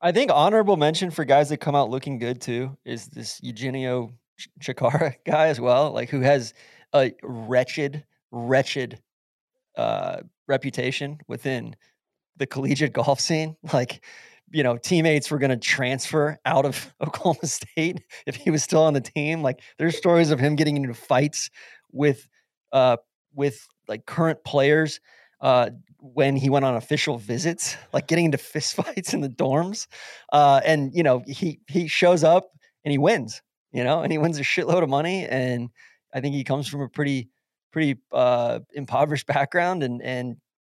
I 0.00 0.10
think 0.10 0.32
honorable 0.32 0.76
mention 0.76 1.12
for 1.12 1.24
guys 1.24 1.48
that 1.50 1.58
come 1.58 1.76
out 1.76 1.88
looking 1.88 2.18
good 2.18 2.40
too 2.40 2.76
is 2.84 3.06
this 3.06 3.40
Eugenio 3.42 4.10
Chacarra 4.60 5.14
guy 5.24 5.46
as 5.46 5.60
well, 5.60 5.92
like 5.92 6.10
who 6.10 6.20
has 6.20 6.54
a 6.92 7.12
wretched, 7.22 8.04
wretched 8.32 9.00
uh, 9.76 10.22
reputation 10.48 11.20
within 11.28 11.76
the 12.36 12.46
collegiate 12.46 12.92
golf 12.92 13.20
scene. 13.20 13.56
Like 13.72 14.02
you 14.50 14.62
know, 14.62 14.76
teammates 14.76 15.30
were 15.30 15.38
going 15.38 15.50
to 15.50 15.56
transfer 15.56 16.38
out 16.44 16.64
of 16.64 16.92
Oklahoma 17.02 17.46
State 17.46 18.02
if 18.26 18.36
he 18.36 18.50
was 18.50 18.62
still 18.62 18.82
on 18.82 18.94
the 18.94 19.00
team. 19.00 19.42
Like 19.42 19.60
there's 19.78 19.96
stories 19.96 20.30
of 20.30 20.38
him 20.38 20.56
getting 20.56 20.76
into 20.76 20.94
fights 20.94 21.50
with 21.92 22.28
uh 22.72 22.96
with 23.34 23.66
like 23.88 24.06
current 24.06 24.42
players 24.44 25.00
uh 25.40 25.70
when 25.98 26.36
he 26.36 26.50
went 26.50 26.64
on 26.64 26.76
official 26.76 27.18
visits, 27.18 27.76
like 27.92 28.06
getting 28.06 28.26
into 28.26 28.38
fistfights 28.38 29.14
in 29.14 29.20
the 29.20 29.28
dorms. 29.28 29.86
Uh 30.32 30.60
and 30.64 30.94
you 30.94 31.02
know, 31.02 31.22
he 31.26 31.60
he 31.68 31.88
shows 31.88 32.24
up 32.24 32.50
and 32.84 32.92
he 32.92 32.98
wins, 32.98 33.42
you 33.72 33.82
know, 33.84 34.00
and 34.02 34.12
he 34.12 34.18
wins 34.18 34.38
a 34.38 34.42
shitload 34.42 34.82
of 34.82 34.88
money 34.88 35.26
and 35.26 35.70
I 36.14 36.20
think 36.20 36.34
he 36.34 36.44
comes 36.44 36.68
from 36.68 36.82
a 36.82 36.88
pretty 36.88 37.28
pretty 37.72 38.00
uh 38.12 38.60
impoverished 38.74 39.26
background 39.28 39.82
and 39.82 40.00
and 40.02 40.36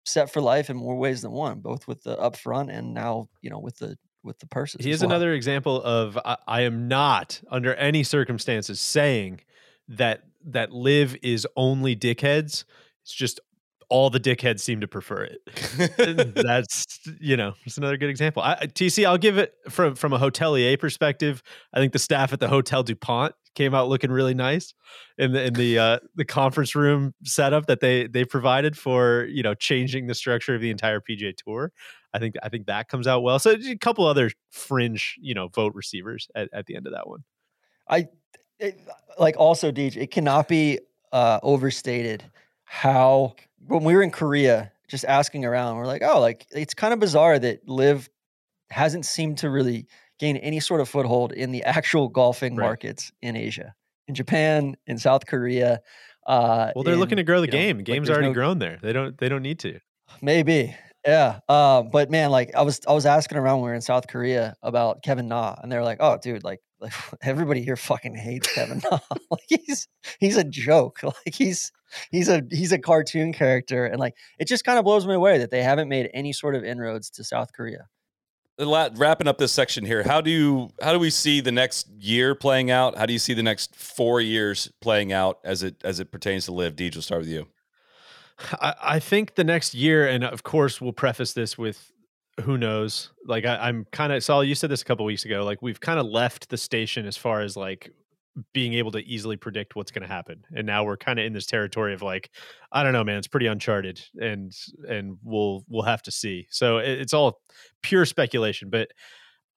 set 0.07 0.33
for 0.33 0.41
life 0.41 0.71
in 0.71 0.77
more 0.77 0.97
ways 0.97 1.23
than 1.23 1.33
one, 1.33 1.61
both 1.61 1.87
with 1.87 2.03
the 2.05 2.17
upfront 2.17 2.73
and 2.73 2.95
now, 2.95 3.29
you 3.43 3.51
know, 3.51 3.59
with 3.59 3.77
the 3.79 3.97
with 4.23 4.39
the 4.39 4.47
purses. 4.47 4.85
He 4.85 4.91
is 4.91 5.01
well. 5.01 5.11
another 5.11 5.33
example 5.33 5.83
of 5.83 6.19
I, 6.25 6.37
I 6.47 6.61
am 6.63 6.89
not 6.89 7.41
under 7.51 7.75
any 7.75 8.03
circumstances 8.03 8.81
saying 8.81 9.41
that 9.89 10.23
that 10.47 10.73
LIV 10.73 11.17
is 11.23 11.47
only 11.57 11.95
dickheads. 11.97 12.65
It's 13.03 13.13
just 13.13 13.41
all 13.89 14.11
the 14.11 14.19
dickheads 14.19 14.61
seem 14.61 14.81
to 14.81 14.89
prefer 14.89 15.25
it. 15.25 16.35
That's 16.35 16.99
you 17.21 17.37
know, 17.37 17.55
it's 17.65 17.79
another 17.79 17.97
good 17.97 18.11
example. 18.11 18.43
I, 18.43 18.67
TC, 18.67 19.07
I'll 19.07 19.19
give 19.19 19.39
it 19.39 19.55
from 19.69 19.95
from 19.95 20.13
a 20.13 20.19
hotelier 20.19 20.79
perspective. 20.79 21.43
I 21.73 21.79
think 21.79 21.93
the 21.93 21.99
staff 21.99 22.33
at 22.33 22.41
the 22.41 22.49
Hotel 22.49 22.83
du 22.83 22.95
Pont 22.95 23.35
came 23.57 23.75
out 23.75 23.89
looking 23.89 24.13
really 24.13 24.35
nice 24.35 24.73
in 25.19 25.33
the 25.33 25.47
in 25.47 25.55
the 25.55 25.79
uh, 25.79 25.99
the 26.15 26.25
conference 26.25 26.77
room 26.77 27.13
setup 27.25 27.67
that 27.67 27.81
they 27.81 28.07
they 28.07 28.25
provided 28.25 28.79
for 28.79 29.27
you 29.29 29.43
know 29.43 29.55
changing 29.55 30.07
the 30.07 30.15
structure 30.15 30.55
of 30.55 30.61
the 30.61 30.71
entire 30.71 31.01
PGA 31.01 31.35
Tour. 31.37 31.73
I 32.15 32.21
think 32.21 32.37
I 32.43 32.49
think 32.49 32.67
that 32.67 32.89
comes 32.89 33.09
out 33.09 33.23
well. 33.23 33.41
So 33.41 33.51
a 33.51 33.77
couple 33.77 34.07
other 34.07 34.31
fringe 34.51 35.17
you 35.21 35.35
know 35.35 35.49
vote 35.49 35.75
receivers 35.75 36.29
at, 36.37 36.49
at 36.53 36.67
the 36.67 36.77
end 36.77 36.87
of 36.87 36.93
that 36.93 37.09
one. 37.09 37.25
I 37.89 38.07
it, 38.61 38.79
like 39.19 39.37
also 39.37 39.73
Deej. 39.73 39.97
It 39.97 40.13
cannot 40.13 40.47
be 40.47 40.79
uh, 41.13 41.41
overstated 41.43 42.23
how 42.65 43.35
when 43.67 43.85
we 43.85 43.95
were 43.95 44.03
in 44.03 44.11
Korea, 44.11 44.73
just 44.89 45.05
asking 45.05 45.45
around, 45.45 45.77
we're 45.77 45.87
like, 45.87 46.03
oh, 46.03 46.21
like 46.21 46.47
it's 46.51 46.75
kind 46.75 46.93
of 46.93 47.01
bizarre 47.01 47.39
that 47.39 47.69
LIV 47.69 48.09
hasn't 48.71 49.07
seemed 49.07 49.39
to 49.39 49.51
really 49.51 49.87
gain 50.19 50.37
any 50.39 50.61
sort 50.61 50.81
of 50.81 50.89
foothold 50.89 51.33
in 51.33 51.53
the 51.53 51.63
actual 51.65 52.09
golfing 52.09 52.57
right. 52.57 52.67
markets 52.67 53.13
in 53.23 53.37
Asia, 53.37 53.75
in 54.09 54.15
Japan, 54.15 54.77
in 54.87 54.99
South 54.99 55.27
Korea. 55.27 55.81
Uh, 56.27 56.73
well, 56.75 56.83
they're 56.83 56.95
in, 56.95 57.01
looking 57.01 57.17
to 57.17 57.23
grow 57.23 57.41
the 57.41 57.47
game. 57.47 57.79
Know, 57.79 57.85
Game's 57.85 58.09
like 58.09 58.15
already 58.17 58.29
no, 58.29 58.35
grown 58.35 58.59
there. 58.59 58.79
They 58.83 58.93
don't. 58.93 59.17
They 59.19 59.29
don't 59.29 59.43
need 59.43 59.59
to. 59.61 59.79
Maybe, 60.21 60.75
yeah. 61.07 61.41
Uh, 61.49 61.83
but 61.83 62.11
man, 62.11 62.31
like 62.31 62.55
I 62.55 62.63
was, 62.63 62.81
I 62.87 62.93
was 62.93 63.07
asking 63.07 63.39
around 63.39 63.59
when 63.59 63.65
we 63.67 63.71
were 63.71 63.75
in 63.75 63.81
South 63.81 64.09
Korea 64.09 64.57
about 64.63 65.03
Kevin 65.03 65.29
Na, 65.29 65.55
and 65.63 65.71
they're 65.71 65.85
like, 65.85 65.99
"Oh, 66.01 66.19
dude, 66.21 66.43
like, 66.43 66.61
like 66.81 66.93
everybody 67.23 67.63
here 67.63 67.77
fucking 67.77 68.15
hates 68.17 68.53
Kevin 68.53 68.83
Na. 68.91 68.99
like 69.31 69.45
he's 69.47 69.89
he's 70.19 70.37
a 70.37 70.45
joke. 70.45 71.01
Like 71.05 71.35
he's 71.35 71.71
he's 72.11 72.29
a 72.29 72.43
he's 72.51 72.73
a 72.73 72.79
cartoon 72.79 73.33
character, 73.33 73.87
and 73.87 74.01
like 74.01 74.15
it 74.39 74.49
just 74.49 74.65
kind 74.65 74.79
of 74.79 74.85
blows 74.85 75.07
me 75.07 75.15
away 75.15 75.39
that 75.39 75.51
they 75.51 75.63
haven't 75.63 75.89
made 75.89 76.11
any 76.13 76.33
sort 76.33 76.55
of 76.55 76.65
inroads 76.65 77.11
to 77.11 77.25
South 77.25 77.53
Korea. 77.53 77.87
Wrapping 78.59 79.29
up 79.29 79.37
this 79.37 79.53
section 79.53 79.85
here, 79.85 80.03
how 80.03 80.23
do 80.23 80.31
you 80.31 80.71
how 80.83 80.93
do 80.93 80.99
we 80.99 81.11
see 81.11 81.41
the 81.41 81.53
next 81.53 81.89
year 81.99 82.35
playing 82.35 82.71
out? 82.71 82.97
How 82.97 83.05
do 83.05 83.13
you 83.13 83.19
see 83.19 83.35
the 83.35 83.43
next 83.43 83.77
four 83.77 84.21
years 84.21 84.71
playing 84.81 85.13
out 85.13 85.41
as 85.45 85.63
it 85.63 85.77
as 85.85 86.01
it 86.01 86.11
pertains 86.11 86.47
to 86.47 86.53
LIV 86.53 86.75
Deej, 86.75 86.95
we'll 86.95 87.03
start 87.03 87.21
with 87.21 87.29
you. 87.29 87.49
I, 88.53 88.75
I 88.83 88.99
think 88.99 89.35
the 89.35 89.45
next 89.45 89.75
year, 89.75 90.07
and 90.07 90.25
of 90.25 90.43
course, 90.43 90.81
we'll 90.81 90.93
preface 90.93 91.35
this 91.35 91.59
with 91.59 91.93
who 92.43 92.57
knows. 92.57 93.11
Like 93.27 93.45
I, 93.45 93.69
am 93.69 93.87
kind 93.93 94.13
of 94.13 94.23
Saul. 94.25 94.43
You 94.43 94.55
said 94.55 94.71
this 94.71 94.83
a 94.83 94.85
couple 94.85 95.05
weeks 95.05 95.25
ago. 95.27 95.45
Like 95.45 95.61
we've 95.61 95.81
kind 95.81 95.99
of 95.99 96.07
left 96.07 96.49
the 96.49 96.57
station 96.57 97.07
as 97.07 97.17
far 97.17 97.43
as 97.43 97.57
like 97.57 97.93
being 98.53 98.75
able 98.75 98.91
to 98.93 98.99
easily 98.99 99.37
predict 99.37 99.77
what's 99.77 99.91
going 99.91 100.03
to 100.03 100.09
happen 100.09 100.45
and 100.55 100.67
now 100.67 100.85
we're 100.85 100.97
kind 100.97 101.19
of 101.19 101.25
in 101.25 101.33
this 101.33 101.47
territory 101.47 101.95
of 101.95 102.03
like 102.03 102.31
i 102.73 102.83
don't 102.83 102.93
know 102.93 103.05
man 103.05 103.17
it's 103.17 103.27
pretty 103.27 103.47
uncharted 103.47 104.01
and 104.21 104.53
and 104.89 105.17
we'll 105.23 105.65
we'll 105.69 105.83
have 105.83 106.03
to 106.03 106.11
see. 106.11 106.47
So 106.51 106.79
it, 106.79 107.01
it's 107.01 107.15
all 107.15 107.41
pure 107.83 108.05
speculation 108.05 108.71
but 108.71 108.89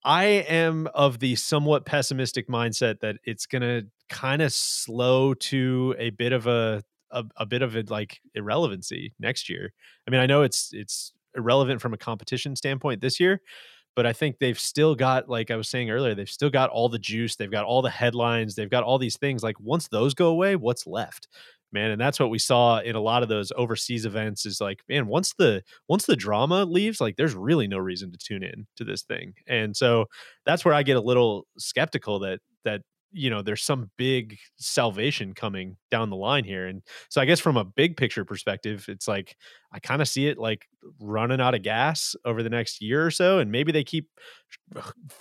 i 0.05 0.23
am 0.23 0.87
of 0.93 1.19
the 1.19 1.35
somewhat 1.35 1.85
pessimistic 1.85 2.47
mindset 2.47 2.99
that 3.01 3.17
it's 3.25 3.45
going 3.45 3.61
to 3.61 3.85
kind 4.07 4.41
of 4.41 4.51
slow 4.53 5.33
to 5.35 5.95
a 5.99 6.09
bit 6.11 6.31
of 6.31 6.47
a, 6.47 6.83
a 7.11 7.25
a 7.37 7.45
bit 7.45 7.61
of 7.61 7.75
a 7.75 7.83
like 7.89 8.19
irrelevancy 8.33 9.13
next 9.19 9.49
year. 9.49 9.73
I 10.07 10.11
mean 10.11 10.21
i 10.21 10.25
know 10.25 10.43
it's 10.43 10.69
it's 10.73 11.13
irrelevant 11.35 11.81
from 11.81 11.93
a 11.93 11.97
competition 11.97 12.55
standpoint 12.55 13.01
this 13.01 13.19
year 13.19 13.41
but 13.99 14.05
I 14.05 14.13
think 14.13 14.39
they've 14.39 14.57
still 14.57 14.95
got, 14.95 15.27
like 15.27 15.51
I 15.51 15.57
was 15.57 15.67
saying 15.67 15.89
earlier, 15.89 16.15
they've 16.15 16.29
still 16.29 16.49
got 16.49 16.69
all 16.69 16.87
the 16.87 16.97
juice. 16.97 17.35
They've 17.35 17.51
got 17.51 17.65
all 17.65 17.81
the 17.81 17.89
headlines. 17.89 18.55
They've 18.55 18.69
got 18.69 18.85
all 18.85 18.97
these 18.97 19.17
things. 19.17 19.43
Like 19.43 19.59
once 19.59 19.89
those 19.89 20.13
go 20.13 20.27
away, 20.27 20.55
what's 20.55 20.87
left? 20.87 21.27
Man, 21.73 21.91
and 21.91 21.99
that's 21.99 22.17
what 22.17 22.29
we 22.29 22.39
saw 22.39 22.79
in 22.79 22.95
a 22.95 23.01
lot 23.01 23.23
of 23.23 23.27
those 23.27 23.51
overseas 23.57 24.05
events 24.05 24.45
is 24.45 24.61
like, 24.61 24.83
man, 24.87 25.07
once 25.07 25.33
the 25.37 25.63
once 25.89 26.05
the 26.05 26.15
drama 26.15 26.63
leaves, 26.63 27.01
like 27.01 27.17
there's 27.17 27.35
really 27.35 27.67
no 27.67 27.77
reason 27.77 28.09
to 28.13 28.17
tune 28.17 28.41
in 28.41 28.67
to 28.77 28.85
this 28.85 29.01
thing. 29.01 29.33
And 29.47 29.75
so 29.75 30.05
that's 30.45 30.63
where 30.63 30.73
I 30.73 30.83
get 30.83 30.95
a 30.95 31.01
little 31.01 31.45
skeptical 31.57 32.19
that 32.19 32.39
that 32.63 32.83
you 33.11 33.29
know 33.29 33.41
there's 33.41 33.63
some 33.63 33.89
big 33.97 34.37
salvation 34.57 35.33
coming 35.33 35.77
down 35.89 36.09
the 36.09 36.15
line 36.15 36.43
here 36.43 36.67
and 36.67 36.81
so 37.09 37.19
i 37.19 37.25
guess 37.25 37.39
from 37.39 37.57
a 37.57 37.65
big 37.65 37.97
picture 37.97 38.23
perspective 38.23 38.85
it's 38.87 39.07
like 39.07 39.35
i 39.71 39.79
kind 39.79 40.01
of 40.01 40.07
see 40.07 40.27
it 40.27 40.37
like 40.37 40.67
running 40.99 41.41
out 41.41 41.55
of 41.55 41.61
gas 41.61 42.15
over 42.25 42.43
the 42.43 42.49
next 42.49 42.81
year 42.81 43.05
or 43.05 43.11
so 43.11 43.39
and 43.39 43.51
maybe 43.51 43.71
they 43.71 43.83
keep 43.83 44.07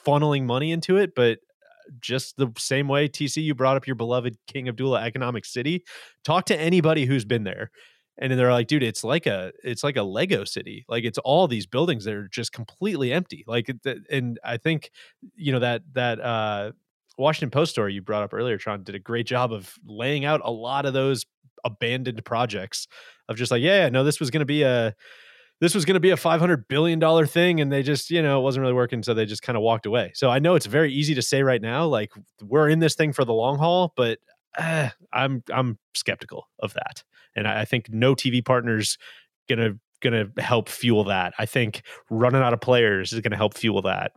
funneling 0.06 0.44
money 0.44 0.73
into 0.73 0.97
it 0.97 1.15
but 1.15 1.39
uh, 1.39 1.90
just 2.01 2.36
the 2.36 2.48
same 2.59 2.89
way 2.89 3.09
tc 3.09 3.43
you 3.43 3.55
brought 3.55 3.77
up 3.77 3.86
your 3.86 3.97
beloved 3.97 4.36
king 4.47 4.69
abdullah 4.69 5.02
economic 5.02 5.44
city 5.44 5.85
talk 6.24 6.44
to 6.44 6.59
anybody 6.59 7.06
who's 7.06 7.24
been 7.24 7.44
there 7.44 7.70
and 8.19 8.32
they're 8.32 8.52
like 8.52 8.66
dude 8.66 8.82
it's 8.82 9.05
like 9.05 9.27
a 9.27 9.52
it's 9.65 9.82
like 9.85 9.97
a 9.97 10.02
lego 10.02 10.44
city 10.44 10.85
like 10.89 11.05
it's 11.05 11.19
all 11.19 11.48
these 11.48 11.66
buildings 11.66 12.05
that 12.05 12.15
are 12.15 12.28
just 12.28 12.52
completely 12.52 13.12
empty 13.12 13.44
like 13.47 13.70
and 14.10 14.39
i 14.44 14.56
think 14.56 14.90
you 15.36 15.52
know 15.52 15.60
that 15.60 15.82
that 15.93 16.20
uh 16.20 16.70
Washington 17.19 17.51
Post 17.51 17.73
story 17.73 17.95
you 17.95 18.03
brought 18.03 18.23
up 18.23 18.32
earlier, 18.32 18.59
Tron, 18.59 18.82
did 18.82 18.95
a 18.95 19.01
great 19.01 19.27
job 19.27 19.53
of 19.53 19.74
laying 19.85 20.24
out 20.24 20.40
a 20.45 20.51
lot 20.51 20.86
of 20.86 20.93
those 20.93 21.27
abandoned 21.65 22.24
projects 22.24 22.86
of 23.28 23.36
just 23.36 23.51
like, 23.51 23.62
yeah, 23.62 23.89
no, 23.89 24.05
this 24.05 24.20
was 24.20 24.31
going 24.31 24.40
to 24.40 24.47
be 24.47 24.62
a 24.62 24.95
this 25.61 25.74
was 25.74 25.85
going 25.85 25.95
to 25.95 26.01
be 26.01 26.11
a 26.11 26.16
500 26.16 26.69
billion 26.69 27.01
dollar 27.01 27.27
thing 27.27 27.61
and 27.61 27.73
they 27.73 27.82
just 27.82 28.11
you 28.11 28.23
know 28.23 28.39
it 28.39 28.43
wasn't 28.43 28.61
really 28.61 28.74
working 28.74 29.03
so 29.03 29.12
they 29.12 29.27
just 29.27 29.43
kind 29.43 29.57
of 29.57 29.62
walked 29.62 29.86
away. 29.86 30.12
So 30.15 30.31
i 30.31 30.39
know 30.39 30.55
it's 30.55 30.66
very 30.66 30.93
easy 30.93 31.15
to 31.16 31.23
say 31.23 31.43
right 31.43 31.61
now 31.61 31.85
like 31.85 32.12
we're 32.40 32.69
in 32.69 32.78
this 32.78 32.95
thing 32.95 33.12
for 33.12 33.24
the 33.24 33.32
long 33.32 33.59
haul 33.59 33.93
but 33.97 34.20
uh, 34.57 34.90
i'm 35.12 35.43
i'm 35.53 35.78
skeptical 35.95 36.49
of 36.61 36.74
that 36.74 37.03
and 37.35 37.47
I, 37.47 37.65
think 37.65 37.90
no 37.90 38.15
tv 38.15 38.45
partners 38.45 38.99
gonna 39.49 39.74
gonna 40.01 40.27
help 40.39 40.69
fuel 40.69 41.05
that. 41.05 41.35
I 41.39 41.47
think 41.47 41.82
running 42.11 42.43
out 42.43 42.53
of 42.53 42.61
players 42.61 43.12
is 43.12 43.20
gonna 43.20 43.36
help 43.36 43.55
fuel 43.55 43.82
that. 43.82 44.12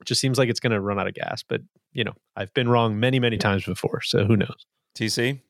It 0.00 0.06
just 0.06 0.20
seems 0.20 0.38
like 0.38 0.48
it's 0.48 0.60
gonna 0.60 0.80
run 0.80 0.98
out 0.98 1.06
of 1.06 1.14
gas 1.14 1.42
but 1.46 1.62
you 1.96 2.04
know 2.04 2.12
i've 2.36 2.52
been 2.54 2.68
wrong 2.68 3.00
many 3.00 3.18
many 3.18 3.38
times 3.38 3.64
before 3.64 4.00
so 4.02 4.24
who 4.24 4.36
knows 4.36 4.66
TC. 4.96 5.40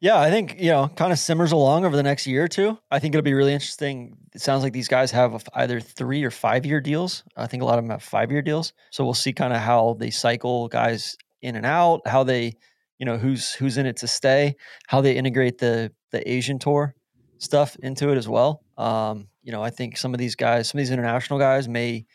Yeah, 0.00 0.20
I 0.20 0.30
think 0.30 0.60
you 0.60 0.70
know, 0.70 0.88
kind 0.94 1.12
of 1.12 1.18
simmers 1.18 1.52
along 1.52 1.84
over 1.84 1.96
the 1.96 2.04
next 2.04 2.26
year 2.26 2.44
or 2.44 2.48
two. 2.48 2.78
I 2.90 3.00
think 3.00 3.14
it'll 3.14 3.24
be 3.24 3.34
really 3.34 3.52
interesting. 3.52 4.16
It 4.32 4.40
sounds 4.40 4.62
like 4.62 4.72
these 4.72 4.88
guys 4.88 5.10
have 5.10 5.48
either 5.54 5.80
three 5.80 6.22
or 6.22 6.30
five 6.30 6.64
year 6.64 6.80
deals. 6.80 7.24
I 7.36 7.46
think 7.46 7.62
a 7.62 7.66
lot 7.66 7.78
of 7.78 7.84
them 7.84 7.90
have 7.90 8.02
five 8.02 8.30
year 8.30 8.42
deals. 8.42 8.72
So 8.90 9.04
we'll 9.04 9.14
see 9.14 9.32
kind 9.32 9.52
of 9.52 9.60
how 9.60 9.96
they 9.98 10.10
cycle 10.10 10.68
guys 10.68 11.16
in 11.42 11.56
and 11.56 11.66
out, 11.66 12.06
how 12.06 12.22
they, 12.22 12.54
you 12.98 13.06
know, 13.06 13.18
who's 13.18 13.52
who's 13.52 13.76
in 13.76 13.86
it 13.86 13.96
to 13.98 14.06
stay, 14.06 14.54
how 14.86 15.00
they 15.00 15.16
integrate 15.16 15.58
the 15.58 15.92
the 16.12 16.28
Asian 16.30 16.60
tour 16.60 16.94
stuff 17.38 17.76
into 17.82 18.10
it 18.10 18.16
as 18.16 18.28
well. 18.28 18.62
Um, 18.76 19.26
you 19.42 19.50
know, 19.50 19.62
I 19.62 19.70
think 19.70 19.96
some 19.96 20.14
of 20.14 20.18
these 20.18 20.36
guys, 20.36 20.68
some 20.68 20.78
of 20.78 20.82
these 20.82 20.92
international 20.92 21.40
guys, 21.40 21.68
may 21.68 22.06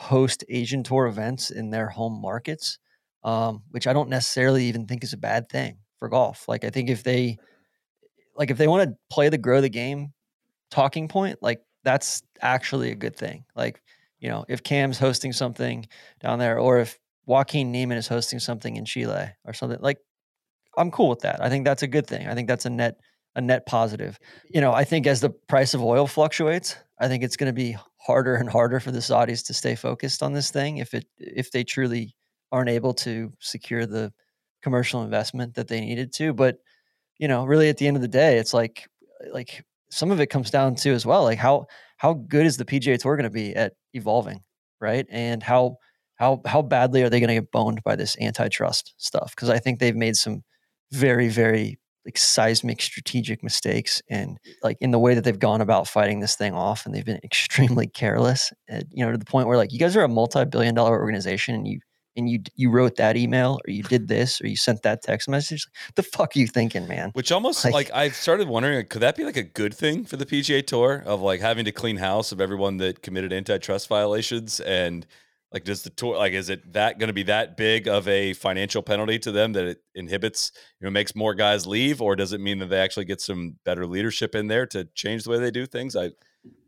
host 0.00 0.44
Asian 0.48 0.82
tour 0.82 1.06
events 1.06 1.50
in 1.50 1.70
their 1.70 1.86
home 1.86 2.20
markets, 2.20 2.78
um, 3.22 3.62
which 3.70 3.86
I 3.86 3.92
don't 3.92 4.08
necessarily 4.08 4.64
even 4.64 4.86
think 4.86 5.04
is 5.04 5.12
a 5.12 5.18
bad 5.18 5.50
thing 5.50 5.76
for 5.98 6.08
golf. 6.08 6.48
Like 6.48 6.64
I 6.64 6.70
think 6.70 6.88
if 6.88 7.02
they 7.02 7.36
like 8.34 8.50
if 8.50 8.56
they 8.56 8.66
want 8.66 8.88
to 8.88 8.96
play 9.10 9.28
the 9.28 9.36
grow 9.36 9.60
the 9.60 9.68
game 9.68 10.14
talking 10.70 11.06
point, 11.06 11.38
like 11.42 11.60
that's 11.84 12.22
actually 12.40 12.90
a 12.90 12.94
good 12.94 13.14
thing. 13.14 13.44
Like, 13.54 13.82
you 14.20 14.30
know, 14.30 14.46
if 14.48 14.62
Cam's 14.62 14.98
hosting 14.98 15.32
something 15.32 15.86
down 16.20 16.38
there 16.38 16.58
or 16.58 16.80
if 16.80 16.98
Joaquin 17.26 17.70
Niemann 17.70 17.98
is 17.98 18.08
hosting 18.08 18.38
something 18.38 18.76
in 18.76 18.86
Chile 18.86 19.28
or 19.44 19.52
something, 19.52 19.78
like 19.82 19.98
I'm 20.78 20.90
cool 20.90 21.10
with 21.10 21.20
that. 21.20 21.44
I 21.44 21.50
think 21.50 21.66
that's 21.66 21.82
a 21.82 21.86
good 21.86 22.06
thing. 22.06 22.26
I 22.26 22.34
think 22.34 22.48
that's 22.48 22.64
a 22.64 22.70
net 22.70 22.96
a 23.36 23.42
net 23.42 23.66
positive. 23.66 24.18
You 24.48 24.62
know, 24.62 24.72
I 24.72 24.84
think 24.84 25.06
as 25.06 25.20
the 25.20 25.30
price 25.30 25.74
of 25.74 25.82
oil 25.82 26.06
fluctuates, 26.06 26.76
I 26.98 27.06
think 27.08 27.22
it's 27.22 27.36
going 27.36 27.50
to 27.50 27.52
be 27.52 27.76
harder 28.00 28.34
and 28.34 28.48
harder 28.48 28.80
for 28.80 28.90
the 28.90 28.98
Saudis 28.98 29.46
to 29.46 29.54
stay 29.54 29.74
focused 29.74 30.22
on 30.22 30.32
this 30.32 30.50
thing 30.50 30.78
if 30.78 30.94
it 30.94 31.06
if 31.18 31.50
they 31.50 31.64
truly 31.64 32.16
aren't 32.52 32.70
able 32.70 32.94
to 32.94 33.32
secure 33.40 33.86
the 33.86 34.12
commercial 34.62 35.02
investment 35.02 35.54
that 35.54 35.68
they 35.68 35.80
needed 35.80 36.12
to. 36.14 36.32
But 36.32 36.58
you 37.18 37.28
know, 37.28 37.44
really 37.44 37.68
at 37.68 37.76
the 37.76 37.86
end 37.86 37.96
of 37.96 38.02
the 38.02 38.08
day, 38.08 38.38
it's 38.38 38.54
like 38.54 38.88
like 39.32 39.64
some 39.90 40.10
of 40.10 40.20
it 40.20 40.28
comes 40.28 40.50
down 40.50 40.74
to 40.76 40.92
as 40.92 41.04
well, 41.04 41.24
like 41.24 41.38
how 41.38 41.66
how 41.98 42.14
good 42.14 42.46
is 42.46 42.56
the 42.56 42.64
PGA 42.64 42.98
Tour 42.98 43.16
going 43.16 43.24
to 43.24 43.30
be 43.30 43.54
at 43.54 43.74
evolving, 43.92 44.42
right? 44.80 45.06
And 45.10 45.42
how 45.42 45.76
how 46.16 46.40
how 46.46 46.62
badly 46.62 47.02
are 47.02 47.10
they 47.10 47.20
going 47.20 47.28
to 47.28 47.34
get 47.34 47.52
boned 47.52 47.82
by 47.84 47.96
this 47.96 48.16
antitrust 48.20 48.94
stuff? 48.96 49.34
Because 49.34 49.50
I 49.50 49.58
think 49.58 49.78
they've 49.78 49.96
made 49.96 50.16
some 50.16 50.42
very 50.92 51.28
very 51.28 51.78
like 52.04 52.16
seismic 52.16 52.80
strategic 52.80 53.42
mistakes 53.42 54.00
and 54.08 54.38
like 54.62 54.76
in 54.80 54.90
the 54.90 54.98
way 54.98 55.14
that 55.14 55.22
they've 55.22 55.38
gone 55.38 55.60
about 55.60 55.86
fighting 55.86 56.20
this 56.20 56.34
thing 56.34 56.54
off 56.54 56.86
and 56.86 56.94
they've 56.94 57.04
been 57.04 57.20
extremely 57.24 57.86
careless 57.86 58.52
and, 58.68 58.84
you 58.90 59.04
know 59.04 59.12
to 59.12 59.18
the 59.18 59.24
point 59.24 59.46
where 59.48 59.56
like 59.56 59.72
you 59.72 59.78
guys 59.78 59.96
are 59.96 60.04
a 60.04 60.08
multi-billion 60.08 60.74
dollar 60.74 60.98
organization 60.98 61.54
and 61.54 61.68
you 61.68 61.78
and 62.16 62.28
you 62.28 62.40
you 62.56 62.70
wrote 62.70 62.96
that 62.96 63.16
email 63.16 63.60
or 63.66 63.70
you 63.70 63.82
did 63.84 64.08
this 64.08 64.40
or 64.40 64.48
you 64.48 64.56
sent 64.56 64.82
that 64.82 65.02
text 65.02 65.28
message 65.28 65.66
like, 65.66 65.94
the 65.94 66.02
fuck 66.02 66.34
are 66.34 66.38
you 66.40 66.46
thinking 66.46 66.88
man? 66.88 67.10
Which 67.12 67.30
almost 67.30 67.64
Like- 67.64 67.74
like, 67.74 67.90
I've 67.94 68.14
started 68.16 68.48
wondering, 68.48 68.76
like, 68.76 68.88
could 68.88 69.02
that 69.02 69.16
be 69.16 69.24
like 69.24 69.36
a 69.36 69.44
good 69.44 69.72
thing 69.74 70.04
for 70.04 70.16
the 70.16 70.26
PGA 70.26 70.66
Tour 70.66 71.02
of 71.06 71.20
like 71.20 71.40
having 71.40 71.64
to 71.66 71.72
clean 71.72 71.98
house 71.98 72.32
of 72.32 72.40
everyone 72.40 72.78
that 72.78 73.02
committed 73.02 73.32
antitrust 73.32 73.88
violations 73.88 74.58
and 74.60 75.06
like 75.52 75.64
does 75.64 75.82
the 75.82 75.90
tour 75.90 76.16
like 76.16 76.32
is 76.32 76.48
it 76.48 76.72
that 76.72 76.98
going 76.98 77.08
to 77.08 77.14
be 77.14 77.24
that 77.24 77.56
big 77.56 77.88
of 77.88 78.06
a 78.08 78.32
financial 78.34 78.82
penalty 78.82 79.18
to 79.18 79.32
them 79.32 79.52
that 79.52 79.64
it 79.64 79.78
inhibits 79.94 80.52
you 80.80 80.84
know 80.84 80.90
makes 80.90 81.14
more 81.14 81.34
guys 81.34 81.66
leave 81.66 82.00
or 82.00 82.16
does 82.16 82.32
it 82.32 82.40
mean 82.40 82.58
that 82.58 82.66
they 82.66 82.78
actually 82.80 83.04
get 83.04 83.20
some 83.20 83.56
better 83.64 83.86
leadership 83.86 84.34
in 84.34 84.46
there 84.46 84.66
to 84.66 84.84
change 84.94 85.24
the 85.24 85.30
way 85.30 85.38
they 85.38 85.50
do 85.50 85.66
things? 85.66 85.96
I 85.96 86.10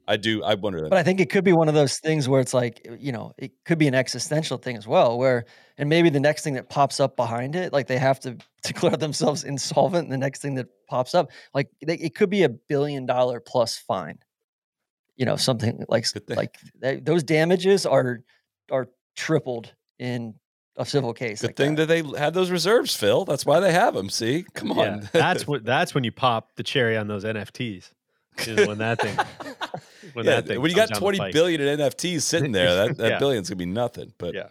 I 0.09 0.17
do 0.17 0.43
I 0.43 0.55
wonder 0.55 0.81
that. 0.81 0.91
but 0.91 0.99
i 0.99 1.03
think 1.05 1.21
it 1.21 1.31
could 1.31 1.45
be 1.45 1.53
one 1.53 1.69
of 1.69 1.75
those 1.75 1.99
things 1.99 2.29
where 2.29 2.41
it's 2.41 2.53
like 2.53 2.87
you 2.99 3.13
know 3.13 3.33
it 3.39 3.53
could 3.65 3.79
be 3.79 3.87
an 3.87 3.95
existential 3.95 4.59
thing 4.59 4.77
as 4.77 4.87
well 4.87 5.17
where 5.17 5.45
and 5.79 5.89
maybe 5.89 6.11
the 6.11 6.21
next 6.21 6.43
thing 6.43 6.55
that 6.55 6.69
pops 6.69 6.99
up 6.99 7.17
behind 7.17 7.55
it 7.55 7.73
like 7.73 7.87
they 7.87 7.99
have 7.99 8.19
to 8.21 8.37
declare 8.65 8.97
themselves 8.97 9.45
insolvent 9.45 10.05
and 10.05 10.13
the 10.13 10.19
next 10.19 10.43
thing 10.43 10.57
that 10.57 10.67
pops 10.89 11.15
up 11.15 11.31
like 11.55 11.69
they, 11.87 11.95
it 11.95 12.17
could 12.17 12.31
be 12.31 12.43
a 12.43 12.49
billion 12.49 13.07
dollar 13.07 13.39
plus 13.39 13.77
fine 13.79 14.19
you 15.15 15.25
know 15.25 15.37
something 15.37 15.85
like 15.89 16.05
like 16.29 16.59
th- 16.83 17.05
those 17.05 17.23
damages 17.23 17.87
are 17.87 18.23
are 18.73 18.89
tripled 19.15 19.73
in 19.99 20.35
a 20.77 20.85
civil 20.87 21.13
case 21.13 21.43
Good 21.43 21.49
like 21.49 21.57
thing 21.57 21.75
that. 21.77 21.87
they 21.87 22.03
had 22.19 22.33
those 22.35 22.51
reserves, 22.51 22.97
Phil. 22.97 23.25
That's 23.27 23.45
why 23.47 23.61
they 23.61 23.73
have 23.73 23.95
them. 23.95 24.09
See, 24.09 24.45
come 24.55 24.69
Yeah, 24.69 24.95
on. 24.95 25.09
that's 25.13 25.47
what 25.47 25.65
that's 25.73 25.95
when 25.95 26.03
you 26.05 26.11
pop 26.13 26.49
the 26.57 26.63
cherry 26.63 26.97
on 26.97 27.07
those 27.09 27.25
nfts 27.25 27.91
is 28.47 28.67
when 28.67 28.79
that 28.79 28.99
thing 29.01 29.15
when 30.15 30.25
yeah, 30.25 30.37
that 30.37 30.47
thing 30.47 30.61
when 30.63 30.71
you 30.71 30.77
got 30.77 30.89
down 30.89 30.95
the 30.97 31.01
twenty 31.01 31.19
pike. 31.19 31.35
billion 31.35 31.61
in 31.61 31.79
NFTs 31.79 32.23
sitting 32.23 32.51
there, 32.53 32.75
that, 32.75 32.97
that 32.99 33.11
Yeah. 33.13 33.19
billion's 33.19 33.49
gonna 33.51 33.57
be 33.59 33.67
nothing. 33.67 34.13
But 34.19 34.35
yeah 34.35 34.49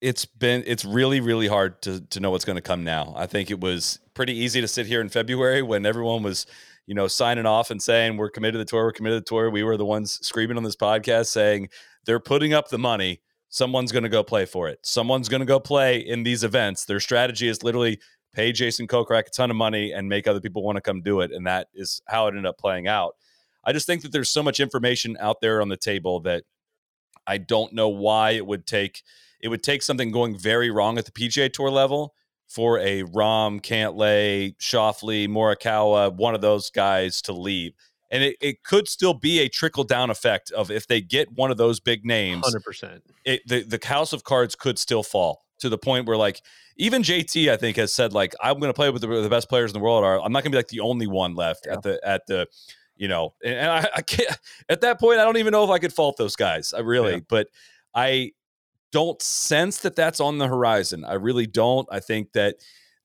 it's 0.00 0.26
been 0.26 0.62
it's 0.66 0.84
really 0.84 1.20
really 1.20 1.46
hard 1.46 1.80
to 1.82 2.00
to 2.08 2.20
know 2.20 2.30
what's 2.30 2.44
going 2.44 2.56
to 2.56 2.60
come 2.62 2.84
now. 2.84 3.14
I 3.16 3.26
think 3.26 3.50
it 3.50 3.58
was 3.60 4.00
pretty 4.12 4.34
easy 4.36 4.60
to 4.60 4.68
sit 4.68 4.86
here 4.86 5.00
in 5.00 5.08
February 5.08 5.62
when 5.62 5.86
everyone 5.86 6.22
was 6.22 6.44
you 6.86 6.94
know 6.94 7.06
signing 7.06 7.46
off 7.46 7.70
and 7.70 7.80
saying 7.80 8.16
we're 8.18 8.28
committed 8.28 8.54
to 8.54 8.58
the 8.58 8.64
tour, 8.66 8.84
we're 8.84 8.92
committed 8.92 9.18
to 9.18 9.20
the 9.20 9.28
tour. 9.38 9.48
We 9.50 9.62
were 9.62 9.76
the 9.78 9.86
ones 9.86 10.18
screaming 10.26 10.56
on 10.58 10.62
this 10.64 10.76
podcast 10.76 11.26
saying 11.28 11.68
they're 12.04 12.20
putting 12.20 12.52
up 12.52 12.68
the 12.68 12.76
money. 12.78 13.20
Someone's 13.54 13.92
going 13.92 14.02
to 14.02 14.08
go 14.08 14.24
play 14.24 14.46
for 14.46 14.68
it. 14.68 14.80
Someone's 14.82 15.28
going 15.28 15.38
to 15.38 15.46
go 15.46 15.60
play 15.60 15.98
in 15.98 16.24
these 16.24 16.42
events. 16.42 16.86
Their 16.86 16.98
strategy 16.98 17.46
is 17.46 17.62
literally 17.62 18.00
pay 18.32 18.50
Jason 18.50 18.88
Kokrak 18.88 19.28
a 19.28 19.30
ton 19.30 19.48
of 19.48 19.56
money 19.56 19.92
and 19.92 20.08
make 20.08 20.26
other 20.26 20.40
people 20.40 20.64
want 20.64 20.74
to 20.74 20.82
come 20.82 21.02
do 21.02 21.20
it, 21.20 21.30
and 21.30 21.46
that 21.46 21.68
is 21.72 22.02
how 22.08 22.26
it 22.26 22.30
ended 22.30 22.46
up 22.46 22.58
playing 22.58 22.88
out. 22.88 23.14
I 23.62 23.72
just 23.72 23.86
think 23.86 24.02
that 24.02 24.10
there's 24.10 24.28
so 24.28 24.42
much 24.42 24.58
information 24.58 25.16
out 25.20 25.40
there 25.40 25.62
on 25.62 25.68
the 25.68 25.76
table 25.76 26.18
that 26.22 26.42
I 27.28 27.38
don't 27.38 27.72
know 27.72 27.88
why 27.90 28.32
it 28.32 28.44
would 28.44 28.66
take 28.66 29.04
it 29.40 29.46
would 29.46 29.62
take 29.62 29.82
something 29.82 30.10
going 30.10 30.36
very 30.36 30.72
wrong 30.72 30.98
at 30.98 31.04
the 31.04 31.12
PGA 31.12 31.52
Tour 31.52 31.70
level 31.70 32.12
for 32.48 32.80
a 32.80 33.04
Rahm, 33.04 33.62
Cantlay, 33.62 34.56
Schauffele, 34.56 35.28
Morikawa, 35.28 36.12
one 36.12 36.34
of 36.34 36.40
those 36.40 36.70
guys 36.70 37.22
to 37.22 37.32
leave. 37.32 37.74
And 38.14 38.22
it, 38.22 38.36
it 38.40 38.62
could 38.62 38.86
still 38.86 39.12
be 39.12 39.40
a 39.40 39.48
trickle 39.48 39.82
down 39.82 40.08
effect 40.08 40.52
of 40.52 40.70
if 40.70 40.86
they 40.86 41.00
get 41.00 41.32
one 41.32 41.50
of 41.50 41.56
those 41.56 41.80
big 41.80 42.06
names, 42.06 42.44
100% 42.46 43.00
it, 43.24 43.42
the, 43.46 43.62
the 43.62 43.84
house 43.84 44.12
of 44.12 44.22
cards 44.22 44.54
could 44.54 44.78
still 44.78 45.02
fall 45.02 45.44
to 45.58 45.68
the 45.68 45.78
point 45.78 46.06
where 46.06 46.16
like 46.16 46.40
even 46.76 47.02
JT 47.02 47.50
I 47.50 47.56
think 47.56 47.76
has 47.76 47.92
said 47.92 48.12
like 48.12 48.34
I'm 48.40 48.58
going 48.60 48.70
to 48.70 48.74
play 48.74 48.90
with 48.90 49.02
the, 49.02 49.08
the 49.08 49.28
best 49.28 49.48
players 49.48 49.70
in 49.72 49.74
the 49.74 49.84
world 49.84 50.04
are 50.04 50.20
I'm 50.20 50.32
not 50.32 50.44
going 50.44 50.52
to 50.52 50.56
be 50.56 50.58
like 50.58 50.68
the 50.68 50.80
only 50.80 51.06
one 51.06 51.34
left 51.34 51.66
at 51.66 51.82
the 51.82 52.00
at 52.06 52.26
the 52.26 52.46
you 52.96 53.08
know 53.08 53.34
and, 53.44 53.54
and 53.54 53.70
I, 53.70 53.88
I 53.96 54.02
can't 54.02 54.38
at 54.68 54.80
that 54.82 55.00
point 55.00 55.18
I 55.18 55.24
don't 55.24 55.36
even 55.36 55.52
know 55.52 55.64
if 55.64 55.70
I 55.70 55.78
could 55.78 55.92
fault 55.92 56.16
those 56.16 56.36
guys 56.36 56.72
I 56.72 56.80
really 56.80 57.14
Yeah. 57.14 57.20
but 57.28 57.48
I 57.94 58.32
don't 58.92 59.20
sense 59.20 59.78
that 59.78 59.96
that's 59.96 60.20
on 60.20 60.38
the 60.38 60.46
horizon. 60.46 61.04
I 61.04 61.14
really 61.14 61.46
don't. 61.46 61.88
I 61.90 61.98
think 61.98 62.32
that 62.34 62.56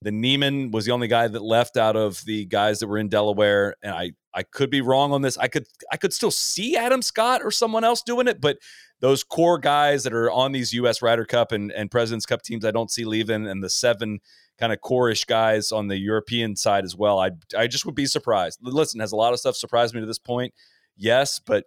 the 0.03 0.11
Niemann 0.11 0.69
was 0.69 0.85
the 0.85 0.91
only 0.91 1.07
guy 1.07 1.27
that 1.27 1.41
left 1.41 1.77
out 1.77 1.95
of 1.95 2.23
the 2.25 2.45
guys 2.45 2.79
that 2.79 2.87
were 2.87 2.99
in 2.99 3.09
Delaware 3.09 3.75
and 3.81 3.93
I 3.93 4.11
I 4.33 4.43
could 4.43 4.69
be 4.69 4.81
wrong 4.81 5.11
on 5.11 5.21
this 5.21 5.37
I 5.37 5.47
could 5.47 5.67
I 5.91 5.97
could 5.97 6.13
still 6.13 6.31
see 6.31 6.75
Adam 6.75 7.01
Scott 7.01 7.41
or 7.43 7.51
someone 7.51 7.83
else 7.83 8.01
doing 8.01 8.27
it 8.27 8.39
but 8.39 8.57
those 8.99 9.23
core 9.23 9.57
guys 9.57 10.03
that 10.03 10.13
are 10.13 10.31
on 10.31 10.51
these 10.51 10.73
U.S. 10.73 11.01
Ryder 11.01 11.25
Cup 11.25 11.51
and, 11.51 11.71
and 11.71 11.89
Presidents 11.89 12.25
Cup 12.25 12.41
teams, 12.41 12.65
I 12.65 12.71
don't 12.71 12.91
see 12.91 13.05
leaving, 13.05 13.47
and 13.47 13.63
the 13.63 13.69
seven 13.69 14.19
kind 14.57 14.73
of 14.73 14.81
core-ish 14.81 15.23
guys 15.25 15.71
on 15.71 15.87
the 15.87 15.97
European 15.97 16.55
side 16.55 16.83
as 16.83 16.95
well. 16.95 17.19
I 17.19 17.31
I 17.57 17.67
just 17.67 17.85
would 17.85 17.95
be 17.95 18.05
surprised. 18.05 18.59
Listen, 18.61 18.99
has 18.99 19.13
a 19.13 19.15
lot 19.15 19.33
of 19.33 19.39
stuff 19.39 19.55
surprised 19.55 19.95
me 19.95 20.01
to 20.01 20.07
this 20.07 20.19
point? 20.19 20.53
Yes, 20.97 21.39
but 21.39 21.65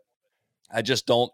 I 0.70 0.82
just 0.82 1.06
don't. 1.06 1.32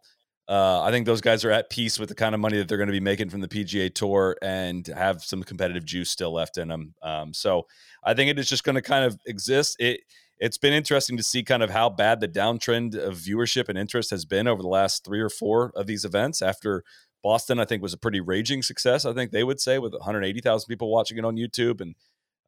Uh, 0.48 0.80
I 0.80 0.90
think 0.90 1.05
those 1.05 1.20
guys 1.20 1.44
are 1.44 1.50
at 1.50 1.68
peace 1.68 1.98
with 1.98 2.09
the 2.09 2.14
kind 2.14 2.34
of 2.34 2.40
money 2.40 2.56
that 2.56 2.68
they're 2.68 2.78
going 2.78 2.86
to 2.88 2.92
be 2.92 3.00
making 3.00 3.28
from 3.28 3.42
the 3.42 3.48
PGA 3.48 3.94
Tour 3.94 4.34
and 4.40 4.86
have 4.86 5.22
some 5.22 5.42
competitive 5.42 5.84
juice 5.84 6.09
still 6.09 6.32
left 6.32 6.56
in 6.56 6.68
them. 6.68 6.94
Um, 7.02 7.34
so 7.34 7.66
I 8.02 8.14
think 8.14 8.30
it 8.30 8.38
is 8.38 8.48
just 8.48 8.64
going 8.64 8.76
to 8.76 8.80
kind 8.80 9.05
of 9.05 9.18
exist. 9.26 9.76
It 9.78 10.00
it's 10.39 10.59
been 10.59 10.73
interesting 10.73 11.16
to 11.16 11.23
see 11.23 11.43
kind 11.43 11.62
of 11.62 11.70
how 11.70 11.89
bad 11.89 12.20
the 12.20 12.28
downtrend 12.28 12.94
of 12.94 13.15
viewership 13.15 13.69
and 13.69 13.77
interest 13.77 14.10
has 14.10 14.24
been 14.24 14.47
over 14.47 14.62
the 14.62 14.69
last 14.69 15.05
three 15.05 15.20
or 15.20 15.28
four 15.28 15.73
of 15.74 15.86
these 15.86 16.05
events. 16.05 16.43
After 16.43 16.85
Boston, 17.23 17.59
I 17.59 17.65
think 17.65 17.82
was 17.82 17.93
a 17.93 17.98
pretty 17.98 18.20
raging 18.20 18.62
success. 18.62 19.05
I 19.05 19.12
think 19.12 19.32
they 19.32 19.44
would 19.44 19.60
say 19.60 19.78
with 19.78 19.93
180,000 19.93 20.69
people 20.69 20.90
watching 20.90 21.19
it 21.19 21.24
on 21.24 21.36
YouTube, 21.36 21.81
and 21.81 21.94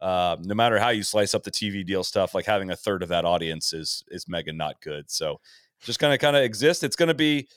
uh, 0.00 0.36
no 0.40 0.54
matter 0.54 0.78
how 0.78 0.90
you 0.90 1.02
slice 1.02 1.34
up 1.34 1.42
the 1.42 1.50
TV 1.50 1.84
deal 1.84 2.04
stuff, 2.04 2.34
like 2.34 2.46
having 2.46 2.70
a 2.70 2.76
third 2.76 3.02
of 3.02 3.08
that 3.08 3.24
audience 3.24 3.72
is 3.72 4.04
is 4.08 4.28
mega 4.28 4.52
not 4.52 4.80
good. 4.80 5.10
So 5.10 5.40
just 5.80 5.98
kind 5.98 6.14
of 6.14 6.20
kind 6.20 6.36
of 6.36 6.42
exist. 6.42 6.84
It's 6.84 6.96
going 6.96 7.08
to 7.08 7.14
be 7.14 7.48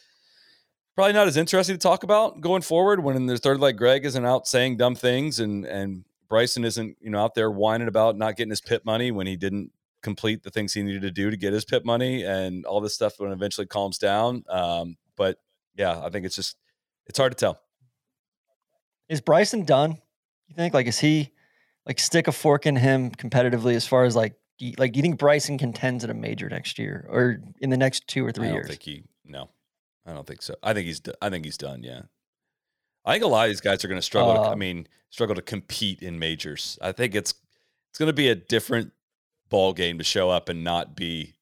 probably 0.95 1.13
not 1.13 1.27
as 1.27 1.37
interesting 1.37 1.75
to 1.75 1.79
talk 1.79 2.03
about 2.03 2.41
going 2.41 2.61
forward 2.61 3.03
when 3.03 3.25
there's 3.25 3.39
third 3.39 3.59
like 3.59 3.77
Greg 3.77 4.05
isn't 4.05 4.25
out 4.25 4.47
saying 4.47 4.77
dumb 4.77 4.95
things 4.95 5.39
and 5.39 5.65
and 5.65 6.05
Bryson 6.27 6.63
isn't 6.63 6.97
you 6.99 7.11
know 7.11 7.19
out 7.19 7.35
there 7.35 7.51
whining 7.51 7.87
about 7.87 8.17
not 8.17 8.35
getting 8.35 8.49
his 8.49 8.61
PIP 8.61 8.85
money 8.85 9.11
when 9.11 9.27
he 9.27 9.35
didn't 9.35 9.71
complete 10.03 10.43
the 10.43 10.51
things 10.51 10.73
he 10.73 10.83
needed 10.83 11.01
to 11.01 11.11
do 11.11 11.31
to 11.31 11.37
get 11.37 11.53
his 11.53 11.65
PIP 11.65 11.85
money 11.85 12.23
and 12.23 12.65
all 12.65 12.81
this 12.81 12.93
stuff 12.93 13.13
when 13.17 13.31
eventually 13.31 13.65
calms 13.65 13.97
down. 13.97 14.43
Um, 14.49 14.97
but 15.15 15.37
yeah, 15.75 15.99
I 16.03 16.09
think 16.09 16.25
it's 16.25 16.35
just 16.35 16.57
it's 17.07 17.17
hard 17.17 17.31
to 17.31 17.37
tell. 17.37 17.59
Is 19.09 19.21
Bryson 19.21 19.65
done? 19.65 19.97
You 20.47 20.55
think? 20.55 20.73
Like, 20.73 20.87
is 20.87 20.99
he 20.99 21.31
like 21.85 21.99
stick 21.99 22.27
a 22.27 22.31
fork 22.31 22.65
in 22.65 22.75
him 22.75 23.11
competitively 23.11 23.75
as 23.75 23.87
far 23.87 24.05
as 24.05 24.15
like, 24.15 24.35
do 24.59 24.67
you, 24.67 24.73
like, 24.77 24.93
do 24.93 24.97
you 24.97 25.01
think 25.01 25.17
Bryson 25.17 25.57
contends 25.57 26.03
at 26.03 26.09
a 26.09 26.13
major 26.13 26.49
next 26.49 26.77
year 26.77 27.05
or 27.09 27.39
in 27.59 27.69
the 27.69 27.77
next 27.77 28.07
two 28.07 28.25
or 28.25 28.31
three 28.31 28.47
I 28.47 28.49
don't 28.49 28.57
years? 28.57 28.67
think 28.67 28.83
he 28.83 29.03
no. 29.25 29.49
I 30.05 30.13
don't 30.13 30.27
think 30.27 30.41
so. 30.41 30.55
I 30.61 30.73
think 30.73 30.85
he's 30.85 31.01
I 31.21 31.29
think 31.29 31.45
he's 31.45 31.57
done, 31.57 31.83
yeah. 31.83 32.01
I 33.05 33.13
think 33.13 33.23
a 33.23 33.27
lot 33.27 33.45
of 33.45 33.49
these 33.49 33.61
guys 33.61 33.83
are 33.83 33.87
going 33.87 33.99
to 33.99 34.05
struggle 34.05 34.33
to, 34.35 34.49
I 34.49 34.55
mean, 34.55 34.87
struggle 35.09 35.35
to 35.35 35.41
compete 35.41 36.01
in 36.01 36.19
majors. 36.19 36.77
I 36.81 36.93
think 36.93 37.15
it's 37.15 37.33
it's 37.89 37.99
going 37.99 38.07
to 38.07 38.13
be 38.13 38.29
a 38.29 38.35
different 38.35 38.91
ball 39.53 39.71
game 39.71 39.99
to 39.99 40.03
show 40.03 40.31
up 40.31 40.49
and 40.49 40.63
not 40.63 40.95
be 40.95 41.35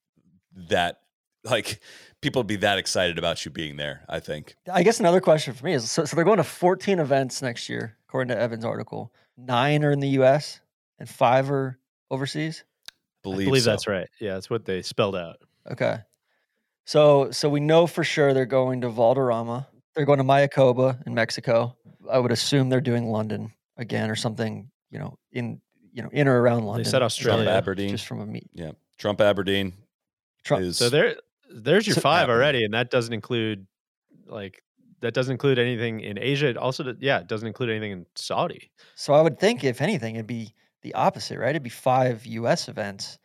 that 0.67 0.99
like 1.45 1.79
people 2.19 2.43
be 2.43 2.57
that 2.57 2.77
excited 2.77 3.17
about 3.17 3.45
you 3.45 3.51
being 3.51 3.77
there, 3.77 4.03
I 4.09 4.19
think. 4.19 4.57
I 4.69 4.83
guess 4.83 4.99
another 4.99 5.21
question 5.21 5.53
for 5.53 5.63
me 5.63 5.75
is 5.75 5.89
so, 5.89 6.03
so 6.03 6.17
they're 6.17 6.25
going 6.25 6.35
to 6.35 6.43
14 6.43 6.99
events 6.99 7.41
next 7.41 7.69
year, 7.69 7.95
according 8.09 8.35
to 8.35 8.41
Evin's 8.41 8.65
article. 8.65 9.13
Nine 9.37 9.85
are 9.85 9.91
in 9.91 10.01
the 10.01 10.09
US 10.09 10.59
and 10.99 11.07
five 11.07 11.49
are 11.49 11.79
overseas. 12.09 12.65
Believe, 13.23 13.47
I 13.47 13.49
believe 13.49 13.63
so. 13.63 13.69
that's 13.69 13.87
right. 13.87 14.09
Yeah, 14.19 14.33
that's 14.33 14.49
what 14.49 14.65
they 14.65 14.81
spelled 14.81 15.15
out. 15.15 15.37
Okay. 15.71 15.99
So 16.83 17.31
so 17.31 17.47
we 17.47 17.61
know 17.61 17.87
for 17.87 18.03
sure 18.03 18.33
they're 18.33 18.45
going 18.45 18.81
to 18.81 18.89
Valderrama. 18.89 19.69
They're 19.95 20.05
going 20.05 20.17
to 20.17 20.25
Mayakoba 20.25 21.07
in 21.07 21.13
Mexico. 21.13 21.77
I 22.11 22.19
would 22.19 22.33
assume 22.33 22.67
they're 22.67 22.81
doing 22.81 23.09
London 23.09 23.53
again 23.77 24.11
or 24.11 24.17
something, 24.17 24.69
you 24.89 24.99
know, 24.99 25.17
in 25.31 25.61
you 25.93 26.01
know, 26.03 26.09
in 26.11 26.27
or 26.27 26.39
around 26.41 26.63
London. 26.65 26.83
They 26.83 26.89
said 26.89 26.99
just 26.99 27.17
Australia. 27.19 27.45
Trump, 27.45 27.57
Aberdeen. 27.57 27.89
Just 27.89 28.05
from 28.07 28.21
a 28.21 28.25
meet. 28.25 28.49
Yeah. 28.53 28.71
Trump 28.97 29.19
Aberdeen 29.21 29.73
Trump, 30.43 30.63
is 30.63 30.77
So 30.77 30.89
there, 30.89 31.15
there's 31.51 31.85
your 31.87 31.95
five 31.95 32.21
Happening. 32.21 32.35
already, 32.35 32.63
and 32.65 32.73
that 32.73 32.89
doesn't 32.91 33.13
include 33.13 33.65
like 34.27 34.63
that 35.01 35.13
doesn't 35.13 35.31
include 35.31 35.57
anything 35.59 35.99
in 36.01 36.17
Asia. 36.19 36.47
It 36.47 36.57
also, 36.57 36.95
yeah, 36.99 37.19
it 37.19 37.27
doesn't 37.27 37.47
include 37.47 37.69
anything 37.71 37.91
in 37.91 38.05
Saudi. 38.15 38.69
So 38.95 39.13
I 39.13 39.21
would 39.21 39.39
think, 39.39 39.63
if 39.63 39.81
anything, 39.81 40.15
it'd 40.15 40.27
be 40.27 40.53
the 40.83 40.93
opposite, 40.93 41.39
right? 41.39 41.49
It'd 41.49 41.63
be 41.63 41.69
five 41.71 42.23
U.S. 42.27 42.67
events, 42.69 43.17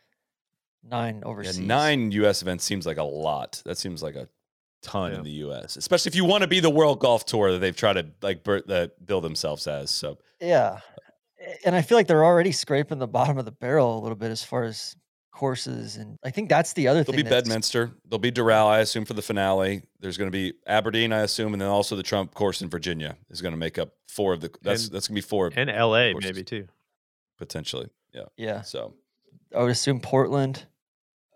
nine 0.83 1.19
yeah, 1.23 1.27
overseas. 1.29 1.59
nine 1.59 2.11
US 2.11 2.41
events 2.41 2.63
seems 2.63 2.85
like 2.85 2.97
a 2.97 3.03
lot. 3.03 3.61
That 3.65 3.77
seems 3.77 4.01
like 4.01 4.15
a 4.15 4.27
ton 4.81 5.11
Yeah. 5.11 5.17
in 5.19 5.23
the 5.23 5.31
US, 5.47 5.75
especially 5.77 6.09
if 6.09 6.15
you 6.15 6.25
want 6.25 6.41
to 6.41 6.47
be 6.47 6.59
the 6.59 6.69
World 6.69 6.99
Golf 6.99 7.25
Tour 7.25 7.51
that 7.53 7.59
they've 7.59 7.75
tried 7.75 7.93
to 7.93 8.07
like 8.21 8.43
bur- 8.43 8.63
that 8.67 9.05
bill 9.05 9.21
themselves 9.21 9.67
as. 9.67 9.89
So 9.91 10.17
Yeah, 10.41 10.79
A- 10.79 10.96
and 11.65 11.75
I 11.75 11.81
feel 11.81 11.97
like 11.97 12.07
they're 12.07 12.25
already 12.25 12.51
scraping 12.51 12.99
the 12.99 13.07
bottom 13.07 13.37
of 13.37 13.45
the 13.45 13.51
barrel 13.51 13.97
a 13.97 14.01
little 14.01 14.15
bit 14.17 14.31
as 14.31 14.43
far 14.43 14.63
as 14.63 14.95
courses, 15.31 15.97
and 15.97 16.17
I 16.23 16.31
think 16.31 16.49
that's 16.49 16.73
the 16.73 16.87
other 16.87 17.03
thing. 17.03 17.13
There'll 17.15 17.23
thing. 17.25 17.31
be 17.31 17.49
Bedminster. 17.49 17.91
There'll 18.05 18.19
be 18.19 18.31
Doral, 18.31 18.65
I 18.67 18.79
assume, 18.79 19.05
for 19.05 19.13
the 19.13 19.21
finale. 19.21 19.83
There's 19.99 20.17
going 20.17 20.31
to 20.31 20.35
be 20.35 20.53
Aberdeen, 20.65 21.13
I 21.13 21.19
assume, 21.21 21.53
and 21.53 21.61
then 21.61 21.69
also 21.69 21.95
the 21.95 22.01
Trump 22.03 22.33
course 22.33 22.61
in 22.61 22.69
Virginia 22.69 23.15
is 23.29 23.41
going 23.41 23.51
to 23.53 23.57
make 23.57 23.77
up 23.77 23.89
four 24.07 24.33
of 24.33 24.41
the. 24.41 24.49
That's 24.61 24.85
And- 24.85 24.93
that's 24.95 25.07
going 25.07 25.15
to 25.15 25.21
be 25.21 25.27
four 25.27 25.51
And 25.55 25.69
LA 25.69 26.11
courses. 26.13 26.31
maybe 26.33 26.43
too. 26.43 26.67
potentially. 27.37 27.89
Yeah. 28.13 28.23
Yeah, 28.35 28.61
So 28.63 28.95
I 29.55 29.61
would 29.61 29.69
assume 29.69 29.99
Portland. 29.99 30.65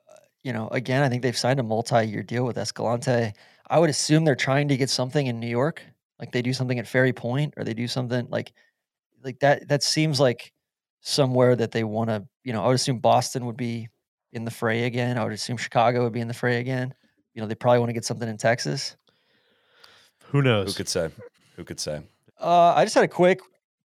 uh, 0.09 0.15
You 0.43 0.53
know, 0.53 0.67
again, 0.69 1.03
I 1.03 1.09
think 1.09 1.21
they've 1.21 1.37
signed 1.37 1.59
a 1.59 1.63
multi-year 1.63 2.23
deal 2.23 2.43
with 2.43 2.57
Escalante. 2.57 3.33
I 3.69 3.77
would 3.79 3.89
assume 3.91 4.25
they're 4.25 4.35
trying 4.35 4.67
to 4.69 4.77
get 4.77 4.89
something 4.89 5.27
in 5.27 5.39
New 5.39 5.47
York, 5.47 5.83
like 6.19 6.31
they 6.31 6.41
do 6.41 6.53
something 6.53 6.79
at 6.79 6.87
Ferry 6.87 7.13
Point, 7.13 7.53
or 7.55 7.63
they 7.63 7.75
do 7.75 7.87
something 7.87 8.25
like, 8.31 8.51
like 9.23 9.39
that. 9.39 9.67
That 9.67 9.83
seems 9.83 10.19
like 10.19 10.51
somewhere 11.01 11.55
that 11.55 11.71
they 11.71 11.83
want 11.83 12.09
to. 12.09 12.25
You 12.43 12.53
know, 12.53 12.63
I 12.63 12.67
would 12.67 12.75
assume 12.75 12.99
Boston 12.99 13.45
would 13.45 13.57
be 13.57 13.89
in 14.33 14.45
the 14.45 14.51
fray 14.51 14.85
again. 14.85 15.17
I 15.17 15.23
would 15.23 15.33
assume 15.33 15.57
Chicago 15.57 16.03
would 16.03 16.13
be 16.13 16.21
in 16.21 16.27
the 16.27 16.33
fray 16.33 16.59
again. 16.59 16.93
You 17.33 17.41
know, 17.41 17.47
they 17.47 17.55
probably 17.55 17.79
want 17.79 17.89
to 17.89 17.93
get 17.93 18.05
something 18.05 18.27
in 18.27 18.37
Texas. 18.37 18.95
Who 20.25 20.41
knows? 20.41 20.69
who 20.69 20.73
could 20.73 20.89
say? 20.89 21.09
Who 21.55 21.63
could 21.63 21.79
say? 21.79 22.01
Uh, 22.39 22.73
I 22.75 22.83
just 22.85 22.95
had 22.95 23.03
a 23.03 23.09
quick 23.09 23.41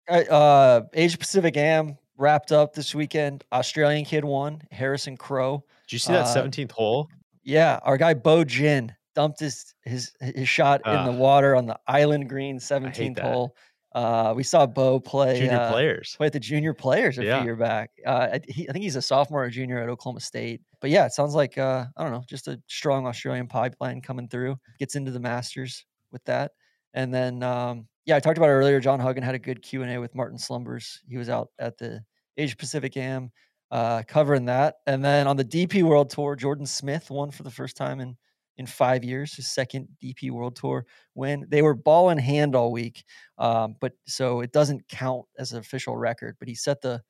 uh, 0.08 0.82
Asia 0.92 1.18
Pacific 1.18 1.56
Am 1.56 1.96
wrapped 2.16 2.52
up 2.52 2.74
this 2.74 2.94
weekend. 2.94 3.44
Australian 3.52 4.04
kid 4.04 4.24
won, 4.24 4.62
Harrison 4.70 5.16
Crowe. 5.16 5.64
Did 5.86 5.92
you 5.94 5.98
see 5.98 6.12
that 6.12 6.26
uh, 6.26 6.34
seventeenth 6.34 6.72
hole? 6.72 7.08
Yeah, 7.42 7.80
our 7.82 7.96
guy 7.96 8.14
Bo 8.14 8.44
Jin 8.44 8.94
dumped 9.14 9.40
his 9.40 9.74
his 9.82 10.12
his 10.20 10.48
shot 10.48 10.80
in 10.86 11.04
the 11.04 11.12
water 11.12 11.54
on 11.54 11.66
the 11.66 11.78
Island 11.86 12.28
Green 12.28 12.58
17th 12.58 13.16
that. 13.16 13.24
hole. 13.24 13.56
Uh, 13.94 14.32
we 14.34 14.42
saw 14.42 14.66
Bo 14.66 14.98
play 15.00 15.38
Junior 15.38 15.58
uh, 15.58 15.70
players. 15.70 16.14
play 16.16 16.26
at 16.26 16.32
the 16.32 16.40
junior 16.40 16.72
players 16.74 17.18
a 17.18 17.24
Yeah. 17.24 17.38
few 17.38 17.44
year 17.44 17.56
back. 17.56 17.90
Uh, 18.06 18.28
I, 18.34 18.40
he, 18.48 18.68
I 18.68 18.72
think 18.72 18.82
he's 18.84 18.96
a 18.96 19.02
sophomore 19.02 19.44
or 19.44 19.50
junior 19.50 19.78
at 19.78 19.88
Oklahoma 19.88 20.20
State. 20.20 20.62
But 20.80 20.90
yeah, 20.90 21.04
it 21.06 21.12
sounds 21.12 21.34
like 21.34 21.58
uh, 21.58 21.84
I 21.96 22.02
don't 22.02 22.12
know, 22.12 22.24
just 22.28 22.48
a 22.48 22.60
strong 22.68 23.06
Australian 23.06 23.48
pipeline 23.48 24.00
coming 24.00 24.28
through. 24.28 24.56
Gets 24.78 24.94
into 24.96 25.10
the 25.10 25.20
Masters 25.20 25.84
with 26.10 26.24
that, 26.24 26.52
and 26.94 27.12
then 27.12 27.42
um, 27.42 27.86
yeah, 28.06 28.16
I 28.16 28.20
talked 28.20 28.38
about 28.38 28.48
it 28.50 28.54
earlier. 28.54 28.80
John 28.80 28.98
Huggan 28.98 29.22
had 29.22 29.34
a 29.34 29.38
good 29.38 29.62
Q 29.62 29.82
and 29.82 29.92
A 29.92 30.00
with 30.00 30.14
Martin 30.14 30.38
Slumbers. 30.38 31.00
He 31.08 31.16
was 31.18 31.28
out 31.28 31.50
at 31.58 31.76
the 31.78 32.02
Asia 32.36 32.56
Pacific 32.56 32.96
Am 32.96 33.30
uh, 33.70 34.02
covering 34.08 34.46
that, 34.46 34.76
and 34.86 35.04
then 35.04 35.26
on 35.26 35.36
the 35.36 35.44
DP 35.44 35.82
World 35.82 36.10
Tour, 36.10 36.34
Jordan 36.34 36.66
Smith 36.66 37.10
won 37.10 37.30
for 37.30 37.42
the 37.42 37.50
first 37.50 37.76
time 37.76 38.00
in 38.00 38.16
in 38.56 38.66
five 38.66 39.02
years, 39.02 39.34
his 39.34 39.50
second 39.50 39.88
DP 40.02 40.30
World 40.30 40.56
Tour 40.56 40.86
win. 41.14 41.46
They 41.48 41.62
were 41.62 41.74
ball 41.74 42.10
in 42.10 42.18
hand 42.18 42.54
all 42.54 42.70
week, 42.70 43.04
um, 43.38 43.76
but 43.80 43.92
so 44.06 44.40
it 44.40 44.52
doesn't 44.52 44.88
count 44.88 45.24
as 45.38 45.52
an 45.52 45.58
official 45.58 45.96
record. 45.96 46.36
But 46.38 46.48
he 46.48 46.54
set 46.54 46.80
the 46.80 47.02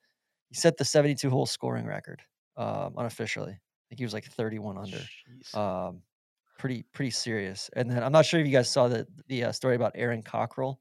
he 0.49 0.55
set 0.55 0.77
the 0.77 0.85
72 0.85 1.29
hole 1.29 1.45
scoring 1.45 1.85
record 1.85 2.21
um, 2.57 2.93
unofficially. 2.97 3.51
I 3.51 3.85
think 3.89 3.99
he 3.99 4.05
was 4.05 4.13
like 4.13 4.25
31 4.25 4.77
under. 4.77 5.59
Um, 5.59 6.01
pretty 6.57 6.85
pretty 6.93 7.11
serious. 7.11 7.69
And 7.75 7.89
then 7.89 8.03
I'm 8.03 8.11
not 8.11 8.25
sure 8.25 8.39
if 8.39 8.45
you 8.45 8.53
guys 8.53 8.69
saw 8.69 8.87
the 8.87 9.05
the 9.27 9.45
uh, 9.45 9.51
story 9.51 9.75
about 9.75 9.91
Aaron 9.95 10.23
Cockerill. 10.23 10.77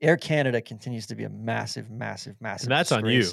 Air 0.00 0.16
Canada 0.16 0.60
continues 0.60 1.06
to 1.06 1.14
be 1.14 1.24
a 1.24 1.30
massive, 1.30 1.90
massive, 1.90 2.36
massive. 2.40 2.66
and 2.66 2.72
that's 2.72 2.92
on 2.92 3.06
you. 3.06 3.24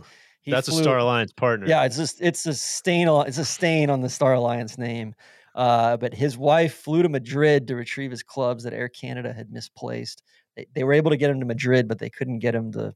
He 0.41 0.49
That's 0.49 0.67
a 0.67 0.71
Star 0.71 0.97
Alliance 0.97 1.31
partner. 1.33 1.67
yeah, 1.67 1.83
it's 1.83 1.97
just 1.97 2.19
it's 2.19 2.47
a 2.47 2.53
stain 2.53 3.07
it's 3.27 3.37
a 3.37 3.45
stain 3.45 3.91
on 3.91 4.01
the 4.01 4.09
Star 4.09 4.33
Alliance 4.33 4.77
name. 4.77 5.13
Uh, 5.55 5.97
but 5.97 6.13
his 6.13 6.37
wife 6.37 6.75
flew 6.75 7.01
to 7.01 7.09
Madrid 7.09 7.67
to 7.67 7.75
retrieve 7.75 8.11
his 8.11 8.23
clubs 8.23 8.63
that 8.63 8.73
Air 8.73 8.89
Canada 8.89 9.33
had 9.33 9.51
misplaced. 9.51 10.23
They, 10.55 10.65
they 10.73 10.83
were 10.83 10.93
able 10.93 11.11
to 11.11 11.17
get 11.17 11.29
him 11.29 11.39
to 11.39 11.45
Madrid, 11.45 11.87
but 11.87 11.99
they 11.99 12.09
couldn't 12.09 12.39
get 12.39 12.55
him 12.55 12.71
to. 12.73 12.93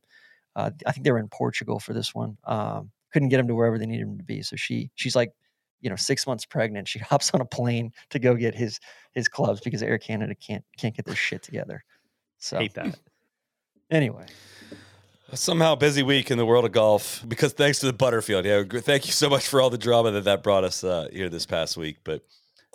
Uh, 0.56 0.72
I 0.86 0.92
think 0.92 1.04
they 1.04 1.12
were 1.12 1.20
in 1.20 1.28
Portugal 1.28 1.80
for 1.80 1.94
this 1.94 2.16
one. 2.16 2.38
Um, 2.46 2.92
couldn't 3.12 3.30
get 3.30 3.40
him 3.40 3.48
to 3.48 3.56
wherever 3.56 3.78
they 3.78 3.86
needed 3.86 4.08
him 4.08 4.18
to 4.18 4.24
be. 4.24 4.42
So 4.42 4.56
she 4.56 4.90
she's 4.96 5.16
like, 5.16 5.32
you 5.82 5.90
know, 5.90 5.96
six 5.96 6.26
months 6.26 6.46
pregnant. 6.46 6.88
She 6.88 7.00
hops 7.12 7.32
on 7.32 7.42
a 7.42 7.46
plane 7.46 7.92
to 8.12 8.20
go 8.20 8.36
get 8.36 8.56
his 8.56 8.80
his 9.14 9.28
clubs 9.28 9.62
because 9.62 9.84
Air 9.84 9.98
Canada 9.98 10.36
can't 10.36 10.64
can't 10.78 10.96
get 10.96 11.06
their 11.06 11.16
shit 11.16 11.44
together. 11.44 11.84
So 12.38 12.58
hate 12.58 12.74
that. 12.76 12.98
anyway, 13.92 14.28
Somehow 15.34 15.74
busy 15.76 16.04
week 16.04 16.30
in 16.30 16.38
the 16.38 16.46
world 16.46 16.66
of 16.66 16.72
golf 16.72 17.24
because 17.28 17.52
thanks 17.54 17.80
to 17.80 17.88
the 17.88 17.94
Butterfield. 17.94 18.46
Yeah, 18.46 18.64
thank 18.64 19.08
you 19.08 19.12
so 19.12 19.28
much 19.28 19.48
for 19.48 19.60
all 19.60 19.72
the 19.72 19.78
drama 19.78 20.12
that 20.12 20.24
that 20.26 20.44
brought 20.44 20.64
us 20.64 20.84
uh, 20.84 21.08
here 21.12 21.30
this 21.30 21.48
past 21.48 21.78
week. 21.78 21.98
But 22.04 22.24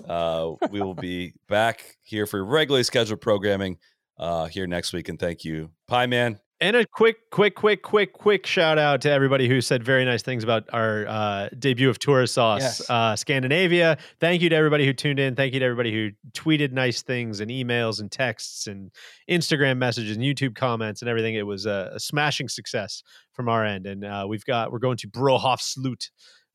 uh, 0.08 0.52
we 0.70 0.80
will 0.80 0.94
be 0.94 1.34
back 1.48 1.96
here 2.02 2.26
for 2.26 2.44
regularly 2.44 2.82
scheduled 2.84 3.20
programming 3.20 3.78
uh, 4.18 4.46
here 4.46 4.66
next 4.66 4.92
week. 4.92 5.08
And 5.08 5.18
thank 5.18 5.44
you, 5.44 5.70
Pie 5.88 6.06
Man. 6.06 6.38
And 6.62 6.76
a 6.76 6.84
quick, 6.86 7.30
quick, 7.30 7.54
quick, 7.54 7.82
quick, 7.82 8.12
quick 8.12 8.44
shout 8.44 8.76
out 8.76 9.00
to 9.00 9.10
everybody 9.10 9.48
who 9.48 9.62
said 9.62 9.82
very 9.82 10.04
nice 10.04 10.20
things 10.20 10.44
about 10.44 10.68
our 10.74 11.06
uh, 11.08 11.48
debut 11.58 11.88
of 11.88 11.98
Tourist 11.98 12.34
Sauce 12.34 12.60
Yes. 12.60 12.90
uh, 12.90 13.16
Scandinavia. 13.16 13.96
Thank 14.20 14.42
you 14.42 14.50
to 14.50 14.56
everybody 14.56 14.84
who 14.84 14.92
tuned 14.92 15.18
in. 15.18 15.34
Thank 15.34 15.54
you 15.54 15.60
to 15.60 15.64
everybody 15.64 15.90
who 15.90 16.10
tweeted 16.32 16.70
nice 16.72 17.00
things 17.00 17.40
and 17.40 17.50
emails 17.50 17.98
and 17.98 18.12
texts 18.12 18.66
and 18.66 18.90
Instagram 19.30 19.78
messages 19.78 20.14
and 20.18 20.22
YouTube 20.22 20.54
comments 20.54 21.00
and 21.00 21.08
everything. 21.08 21.34
It 21.34 21.46
was 21.46 21.64
a, 21.64 21.92
a 21.94 21.98
smashing 21.98 22.50
success 22.50 23.02
from 23.32 23.48
our 23.48 23.64
end. 23.64 23.86
And 23.86 24.04
uh, 24.04 24.26
we've 24.28 24.44
got, 24.44 24.70
we're 24.70 24.80
going 24.80 24.98
to 24.98 25.08
Brohof 25.08 25.62
Sloot, 25.62 26.10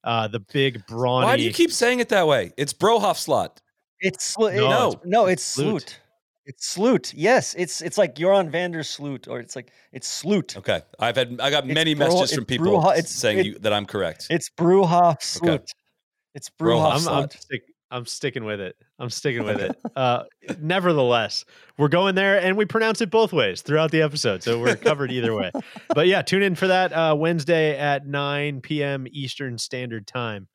uh, 0.06 0.28
the 0.28 0.40
big 0.40 0.86
brawny. 0.88 1.26
Why 1.26 1.36
do 1.38 1.44
you 1.44 1.52
keep 1.52 1.72
saying 1.72 2.00
it 2.00 2.10
that 2.10 2.28
way? 2.28 2.54
It's 2.58 2.74
Brohoff 2.74 3.18
slot. 3.18 3.60
It's 4.00 4.36
slu- 4.36 4.54
it- 4.54 4.58
No, 4.58 4.68
no, 4.70 4.88
it's- 4.90 5.02
no, 5.06 5.26
it's 5.26 5.44
Sloot. 5.44 5.82
Sloot. 5.82 6.00
It's 6.48 6.68
Sloot. 6.68 7.14
Yes, 7.16 7.56
it's 7.58 7.82
it's 7.82 7.98
like 7.98 8.20
you're 8.20 8.32
on 8.34 8.52
Vander 8.52 8.84
Sloot, 8.84 9.28
or 9.28 9.40
it's 9.40 9.56
like 9.56 9.72
it's 9.92 10.08
Sloot. 10.08 10.56
Okay, 10.58 10.82
I've 11.00 11.16
had 11.16 11.40
I 11.42 11.50
got 11.50 11.66
It's 11.66 11.74
many 11.74 11.96
Bro- 11.96 12.08
messages 12.08 12.36
from 12.36 12.46
people 12.46 12.68
Broho- 12.68 12.92
it's- 12.92 13.10
saying 13.10 13.40
it- 13.40 13.46
you, 13.48 13.60
that 13.60 13.74
I'm 13.74 13.88
correct. 13.88 14.28
It's 14.30 14.50
Brewhoff 14.56 15.24
Sloot. 15.24 15.72
It's 16.36 16.50
Brewhoff 16.52 16.98
Brohoff 17.00 17.08
I'm, 17.08 17.24
I'm, 17.24 17.30
stick, 17.32 17.64
I'm 17.92 18.06
sticking 18.06 18.46
with 18.46 18.60
it. 18.60 18.76
I'm 19.00 19.10
sticking 19.10 19.44
with 19.44 19.60
it. 19.60 19.78
Uh, 19.96 20.26
nevertheless, 20.60 21.46
we're 21.78 21.88
going 21.88 22.16
there 22.16 22.38
and 22.42 22.58
we 22.58 22.66
pronounce 22.66 23.00
it 23.00 23.10
both 23.10 23.32
ways 23.32 23.62
throughout 23.62 23.92
the 23.92 24.02
episode. 24.02 24.44
So 24.44 24.60
we're 24.60 24.76
covered 24.76 25.10
either 25.10 25.34
way. 25.34 25.52
But 25.96 26.08
yeah, 26.08 26.22
tune 26.22 26.44
in 26.44 26.56
for 26.56 26.68
that 26.68 26.92
uh, 26.92 27.16
Wednesday 27.18 27.78
at 27.78 28.06
9 28.06 28.60
p.m. 28.60 29.08
Eastern 29.10 29.58
Standard 29.58 30.06
Time 30.06 30.50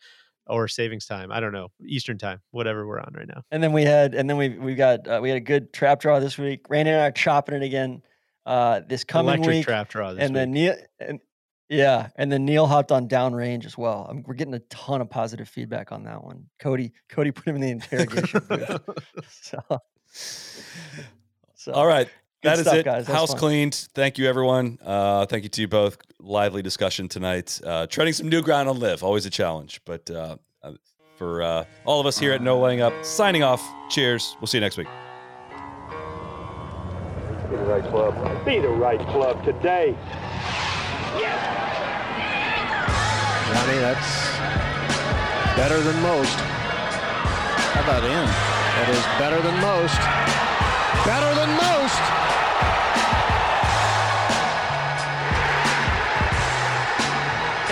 or 0.47 0.69
savings 0.69 1.07
time. 1.07 1.33
I 1.33 1.41
don't 1.41 1.53
know. 1.53 1.69
Eastern 1.87 2.19
time, 2.19 2.41
whatever 2.51 2.87
we're 2.87 3.01
on 3.01 3.15
right 3.17 3.27
now. 3.27 3.43
And 3.51 3.63
then 3.63 3.73
we 3.73 3.85
had, 3.85 4.15
and 4.15 4.29
then 4.29 4.37
we 4.37 4.51
we 4.51 4.75
got 4.75 5.09
uh, 5.09 5.21
we 5.23 5.31
had 5.31 5.37
a 5.37 5.41
good 5.41 5.73
trap 5.73 6.01
draw 6.01 6.19
this 6.21 6.37
week. 6.37 6.67
Randy 6.69 6.91
and 6.91 7.01
I 7.01 7.07
are 7.07 7.13
chopping 7.13 7.55
it 7.55 7.63
again 7.63 8.03
uh, 8.45 8.81
this 8.87 9.05
coming 9.05 9.29
Electric 9.29 9.55
week. 9.57 9.65
trap 9.67 9.89
draw 9.89 10.13
this 10.13 10.23
and 10.23 10.37
then 10.37 10.51
week. 10.51 10.55
Neil 10.55 10.77
and 10.99 11.21
Yeah, 11.71 12.09
and 12.17 12.31
then 12.33 12.45
Neil 12.45 12.67
hopped 12.67 12.91
on 12.91 13.09
downrange 13.09 13.65
as 13.65 13.79
well. 13.79 14.07
I'm, 14.11 14.25
we're 14.25 14.35
getting 14.35 14.55
a 14.55 14.59
ton 14.71 15.01
of 15.01 15.09
positive 15.09 15.49
feedback 15.49 15.93
on 15.93 16.03
that 16.03 16.23
one. 16.25 16.47
Cody, 16.59 16.93
Cody 17.09 17.31
put 17.31 17.47
him 17.47 17.55
in 17.55 17.61
the 17.63 17.71
interrogation 17.71 18.41
booth. 18.49 18.81
So, 19.31 19.81
so, 21.55 21.73
All 21.73 21.87
right. 21.87 22.09
Good 22.43 22.49
That 22.49 22.55
is 22.59 22.61
stuff, 22.63 22.75
it. 22.75 22.85
guys. 22.85 23.07
That 23.07 23.15
House 23.15 23.31
fun. 23.31 23.39
cleaned. 23.39 23.75
Thank 23.95 24.19
you, 24.19 24.29
everyone. 24.29 24.79
Uh, 24.85 25.27
thank 25.27 25.45
you 25.45 25.49
to 25.51 25.61
you 25.61 25.69
both. 25.69 25.99
Lively 26.19 26.63
discussion 26.63 27.07
tonight. 27.07 27.61
Uh, 27.65 27.87
treading 27.87 28.15
some 28.15 28.29
new 28.29 28.43
ground 28.43 28.69
on 28.69 28.81
LIV. 28.81 29.05
Always 29.05 29.25
a 29.27 29.31
challenge. 29.31 29.81
But 29.85 30.11
uh, 30.11 30.37
uh, 30.65 30.73
for 31.17 31.43
uh, 31.43 31.65
all 31.85 32.01
of 32.01 32.07
us 32.07 32.19
here 32.19 32.33
at 32.33 32.43
No 32.43 32.59
Laying 32.59 32.81
Up, 32.81 32.93
signing 33.05 33.45
off. 33.45 33.63
Cheers. 33.91 34.37
We'll 34.41 34.49
see 34.49 34.57
you 34.59 34.63
next 34.63 34.77
week. 34.79 34.89
Be 37.49 37.57
the 37.57 37.63
right 37.65 37.85
club. 37.85 38.45
Be 38.45 38.59
the 38.59 38.69
right 38.69 39.01
club 39.09 39.45
today. 39.45 39.97
Johnny, 43.51 43.79
that's 43.79 44.39
better 45.57 45.81
than 45.81 46.01
most. 46.03 46.39
How 46.39 47.83
about 47.83 48.05
him? 48.05 48.27
That 48.27 48.89
is 48.91 49.03
better 49.19 49.41
than 49.43 49.59
most. 49.61 49.99
Better 51.05 51.35
than 51.35 51.51
most. 51.59 52.01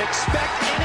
Expect 0.03 0.78